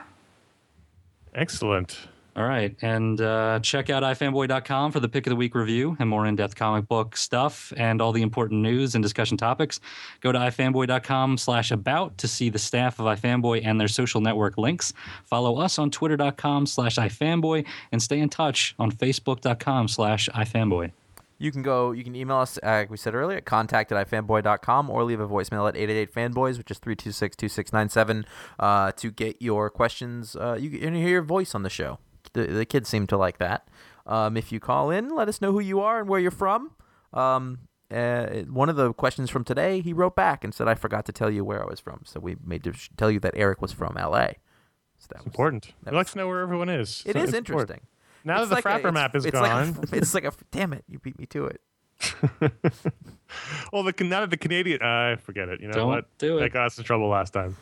excellent. 1.34 2.08
All 2.36 2.44
right. 2.44 2.76
And 2.82 3.20
uh, 3.20 3.60
check 3.62 3.90
out 3.90 4.02
ifanboy.com 4.02 4.90
for 4.90 4.98
the 4.98 5.08
pick 5.08 5.26
of 5.26 5.30
the 5.30 5.36
week 5.36 5.54
review 5.54 5.96
and 6.00 6.08
more 6.08 6.26
in 6.26 6.34
depth 6.34 6.56
comic 6.56 6.88
book 6.88 7.16
stuff 7.16 7.72
and 7.76 8.02
all 8.02 8.10
the 8.10 8.22
important 8.22 8.60
news 8.60 8.96
and 8.96 9.02
discussion 9.02 9.36
topics. 9.36 9.78
Go 10.20 10.32
to 10.32 10.38
ifanboy.com 10.38 11.38
slash 11.38 11.70
about 11.70 12.18
to 12.18 12.26
see 12.26 12.48
the 12.50 12.58
staff 12.58 12.98
of 12.98 13.06
ifanboy 13.06 13.64
and 13.64 13.80
their 13.80 13.86
social 13.86 14.20
network 14.20 14.58
links. 14.58 14.92
Follow 15.24 15.60
us 15.60 15.78
on 15.78 15.92
twitter.com 15.92 16.66
slash 16.66 16.96
ifanboy 16.96 17.64
and 17.92 18.02
stay 18.02 18.18
in 18.18 18.28
touch 18.28 18.74
on 18.80 18.90
facebook.com 18.90 19.86
slash 19.86 20.28
ifanboy. 20.34 20.90
You 21.38 21.52
can 21.52 21.62
go, 21.62 21.92
you 21.92 22.02
can 22.02 22.16
email 22.16 22.38
us, 22.38 22.58
uh, 22.64 22.68
like 22.68 22.90
we 22.90 22.96
said 22.96 23.14
earlier, 23.14 23.38
at 23.38 23.44
contact 23.44 23.92
at 23.92 24.08
ifanboy.com 24.08 24.90
or 24.90 25.04
leave 25.04 25.20
a 25.20 25.28
voicemail 25.28 25.68
at 25.68 25.74
888-FANBOYS, 25.74 26.58
which 26.58 26.70
is 26.70 26.78
326-2697, 26.80 28.24
uh, 28.58 28.92
to 28.92 29.10
get 29.12 29.40
your 29.40 29.70
questions, 29.70 30.34
uh, 30.34 30.56
you 30.58 30.70
can 30.70 30.94
hear 30.94 31.08
your 31.08 31.22
voice 31.22 31.54
on 31.54 31.62
the 31.62 31.70
show. 31.70 31.98
The, 32.34 32.46
the 32.46 32.64
kids 32.66 32.88
seem 32.88 33.06
to 33.08 33.16
like 33.16 33.38
that. 33.38 33.66
Um, 34.06 34.36
if 34.36 34.52
you 34.52 34.60
call 34.60 34.90
in, 34.90 35.08
let 35.14 35.28
us 35.28 35.40
know 35.40 35.50
who 35.52 35.60
you 35.60 35.80
are 35.80 35.98
and 36.00 36.08
where 36.08 36.20
you're 36.20 36.30
from. 36.30 36.72
Um, 37.12 37.60
uh, 37.90 38.26
one 38.50 38.68
of 38.68 38.76
the 38.76 38.92
questions 38.92 39.30
from 39.30 39.44
today, 39.44 39.80
he 39.80 39.92
wrote 39.92 40.14
back 40.16 40.44
and 40.44 40.52
said, 40.54 40.68
I 40.68 40.74
forgot 40.74 41.06
to 41.06 41.12
tell 41.12 41.30
you 41.30 41.44
where 41.44 41.62
I 41.62 41.66
was 41.66 41.80
from. 41.80 42.02
So 42.04 42.20
we 42.20 42.36
made 42.44 42.64
to 42.64 42.72
sh- 42.72 42.90
tell 42.96 43.10
you 43.10 43.20
that 43.20 43.32
Eric 43.36 43.62
was 43.62 43.72
from 43.72 43.96
L.A. 43.96 44.36
So 44.98 45.06
that 45.10 45.18
was 45.18 45.26
Important. 45.26 45.72
that 45.84 45.92
We 45.92 45.96
like 45.98 46.08
to 46.08 46.18
know 46.18 46.26
where 46.28 46.40
everyone 46.40 46.68
is. 46.68 47.02
It 47.06 47.12
So 47.14 47.18
is 47.20 47.28
it's 47.30 47.38
interesting. 47.38 47.80
important. 47.80 47.82
Now 48.24 48.40
It's 48.40 48.48
that 48.50 48.62
the 48.62 48.68
like 48.68 48.82
Frapper 48.82 48.88
it's- 48.88 48.94
map 48.94 49.14
is 49.14 49.24
it's 49.26 49.32
gone, 49.38 49.74
Like 49.74 49.92
a, 49.92 49.96
it's 49.96 50.14
like 50.14 50.24
a 50.24 50.32
damn 50.50 50.72
it, 50.72 50.84
you 50.88 50.98
beat 50.98 51.18
me 51.18 51.26
to 51.26 51.46
it. 51.46 51.60
well, 53.72 53.82
the 53.82 53.94
now 54.04 54.20
that 54.20 54.30
the 54.30 54.36
Canadian, 54.36 54.82
uh, 54.82 55.16
forget 55.22 55.48
it. 55.48 55.60
You 55.60 55.68
know 55.68 55.74
Don't 55.74 55.88
what? 55.88 56.18
do 56.18 56.38
it. 56.38 56.40
That 56.40 56.52
got 56.52 56.66
us 56.66 56.78
in 56.78 56.84
trouble 56.84 57.08
last 57.08 57.32
time. 57.32 57.56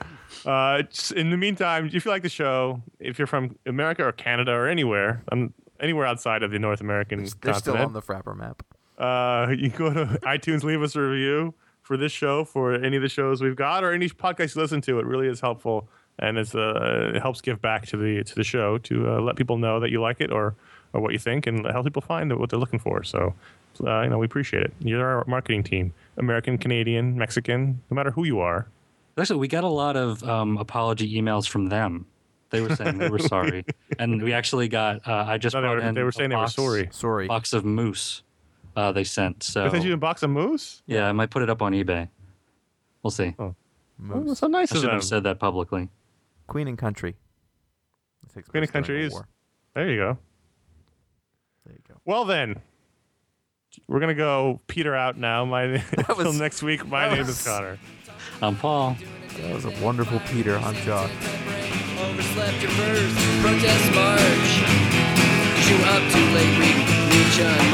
Uh, 0.45 0.83
just 0.83 1.13
in 1.13 1.31
the 1.31 1.37
meantime, 1.37 1.87
if 1.93 2.05
you 2.05 2.11
like 2.11 2.23
the 2.23 2.29
show, 2.29 2.83
if 2.99 3.19
you're 3.19 3.27
from 3.27 3.57
America 3.67 4.05
or 4.05 4.13
Canada 4.13 4.53
or 4.53 4.69
anywhere, 4.69 5.23
um, 5.33 5.53
anywhere 5.81 6.07
outside 6.07 6.43
of 6.43 6.51
the 6.51 6.59
North 6.59 6.81
American 6.81 7.27
They're 7.41 7.55
still 7.55 7.77
on 7.77 7.93
the 7.93 8.03
Frapper 8.03 8.37
map. 8.37 8.63
uh, 8.99 9.51
you 9.51 9.71
can 9.71 9.79
go 9.79 9.93
to 9.93 10.19
iTunes, 10.23 10.63
leave 10.63 10.83
us 10.83 10.97
a 10.97 11.01
review 11.01 11.55
for 11.83 11.97
this 11.97 12.13
show, 12.13 12.45
for 12.45 12.75
any 12.75 12.97
of 12.97 13.03
the 13.03 13.09
shows 13.09 13.43
we've 13.43 13.57
got, 13.57 13.83
or 13.85 13.93
any 13.93 14.09
podcast 14.09 14.55
you 14.55 14.63
listen 14.63 14.81
to. 14.83 14.99
It 15.01 15.07
really 15.07 15.27
is 15.29 15.41
helpful, 15.41 15.89
and 16.19 16.39
it's 16.39 16.55
uh, 16.55 17.13
it 17.15 17.21
helps 17.21 17.41
give 17.41 17.61
back 17.61 17.87
to 17.87 17.97
the 17.97 18.23
to 18.25 18.35
the 18.35 18.45
show 18.45 18.79
to 18.79 19.11
uh, 19.11 19.21
let 19.21 19.37
people 19.37 19.59
know 19.59 19.81
that 19.81 19.91
you 19.91 20.01
like 20.01 20.21
it 20.21 20.31
or 20.31 20.55
or 20.93 21.01
what 21.01 21.13
you 21.13 21.19
think, 21.19 21.47
and 21.47 21.67
help 21.67 21.85
people 21.85 22.03
find 22.03 22.37
what 22.39 22.51
they're 22.51 22.59
looking 22.59 22.79
for. 22.79 23.03
So, 23.03 23.35
uh, 23.85 24.03
you 24.03 24.11
know, 24.11 24.19
we 24.19 24.27
appreciate 24.27 24.63
it. 24.63 24.73
You're 24.81 25.05
our 25.05 25.25
marketing 25.27 25.63
team, 25.63 25.93
American, 26.17 26.59
Canadian, 26.59 27.17
Mexican, 27.17 27.81
no 27.91 27.95
matter 27.95 28.11
who 28.11 28.25
you 28.25 28.41
are. 28.41 28.67
Actually, 29.19 29.41
we 29.41 29.49
got 29.49 29.65
a 29.65 29.69
lot 29.69 29.97
of 29.97 30.23
um, 30.25 30.57
apology 30.59 31.21
emails 31.21 31.49
from 31.49 31.67
them. 31.67 32.07
They 32.51 32.61
were 32.61 32.75
saying 32.77 32.99
they 32.99 33.09
were 33.09 33.19
sorry. 33.35 33.65
And 33.99 34.23
we 34.23 34.33
actually 34.33 34.69
got, 34.69 35.07
uh, 35.09 35.25
I 35.27 35.39
just 35.39 35.55
No, 35.55 35.63
they 35.63 35.69
were, 35.69 35.79
in 35.81 35.95
they 35.95 36.03
were 36.03 36.09
a 36.11 36.13
saying 36.13 36.31
they 36.31 36.37
were 36.37 36.47
sorry. 36.49 36.89
Sorry. 36.93 37.27
box 37.27 37.53
of 37.53 37.65
moose 37.65 38.23
uh, 38.77 38.91
they 38.93 39.05
sent. 39.05 39.43
So 39.43 39.65
They 39.65 39.71
sent 39.71 39.85
you 39.85 39.95
a 39.95 39.97
box 39.99 40.23
of 40.23 40.31
moose. 40.31 40.83
yeah, 40.87 41.09
I 41.09 41.13
might 41.13 41.31
put 41.31 41.43
it 41.43 41.51
up 41.51 41.61
on 41.63 41.73
eBay. 41.73 42.09
We'll 43.03 43.11
see. 43.11 43.35
Oh, 43.39 43.55
Moose. 43.99 44.27
that's 44.29 44.41
so 44.41 44.47
nice 44.49 44.73
I 44.73 44.77
of 44.77 44.81
should 44.81 44.89
them. 44.89 44.95
have 44.97 45.05
said 45.05 45.23
that 45.25 45.39
publicly. 45.39 45.89
Queen 46.47 46.69
and 46.69 46.77
Country. 46.79 47.17
Queen 48.49 48.63
and 48.63 48.73
Country 48.73 49.05
is- 49.05 49.13
war. 49.13 49.29
There 49.75 49.91
you 49.91 49.97
go. 49.97 50.19
There 51.67 51.75
you 51.75 51.81
go. 51.89 52.01
Well 52.05 52.25
then, 52.25 52.61
we're 53.89 54.01
gonna 54.01 54.15
go 54.15 54.61
peter 54.67 54.95
out 54.95 55.17
now. 55.17 55.45
My 55.45 55.63
until 55.99 56.17
was- 56.17 56.39
next 56.41 56.63
week. 56.63 56.87
My 56.87 57.09
that 57.09 57.13
name 57.15 57.23
is 57.23 57.29
was- 57.29 57.45
Connor. 57.47 57.79
I'm 58.41 58.57
Paul. 58.57 58.97
That 59.41 59.55
was 59.55 59.65
a 59.65 59.71
wonderful 59.83 60.21
Peter. 60.31 60.57
I'm 60.59 60.75
Josh. 60.77 61.11
Overslept 62.01 62.61
your 62.63 62.71
first 62.73 63.17
protest 63.41 63.95
march. 63.95 64.51
Cause 65.55 65.71
you 65.71 65.77
up 65.87 66.03
too 66.13 66.27
late 66.35 66.59
reading 66.59 67.09
Nietzsche 67.09 67.43
and 67.43 67.71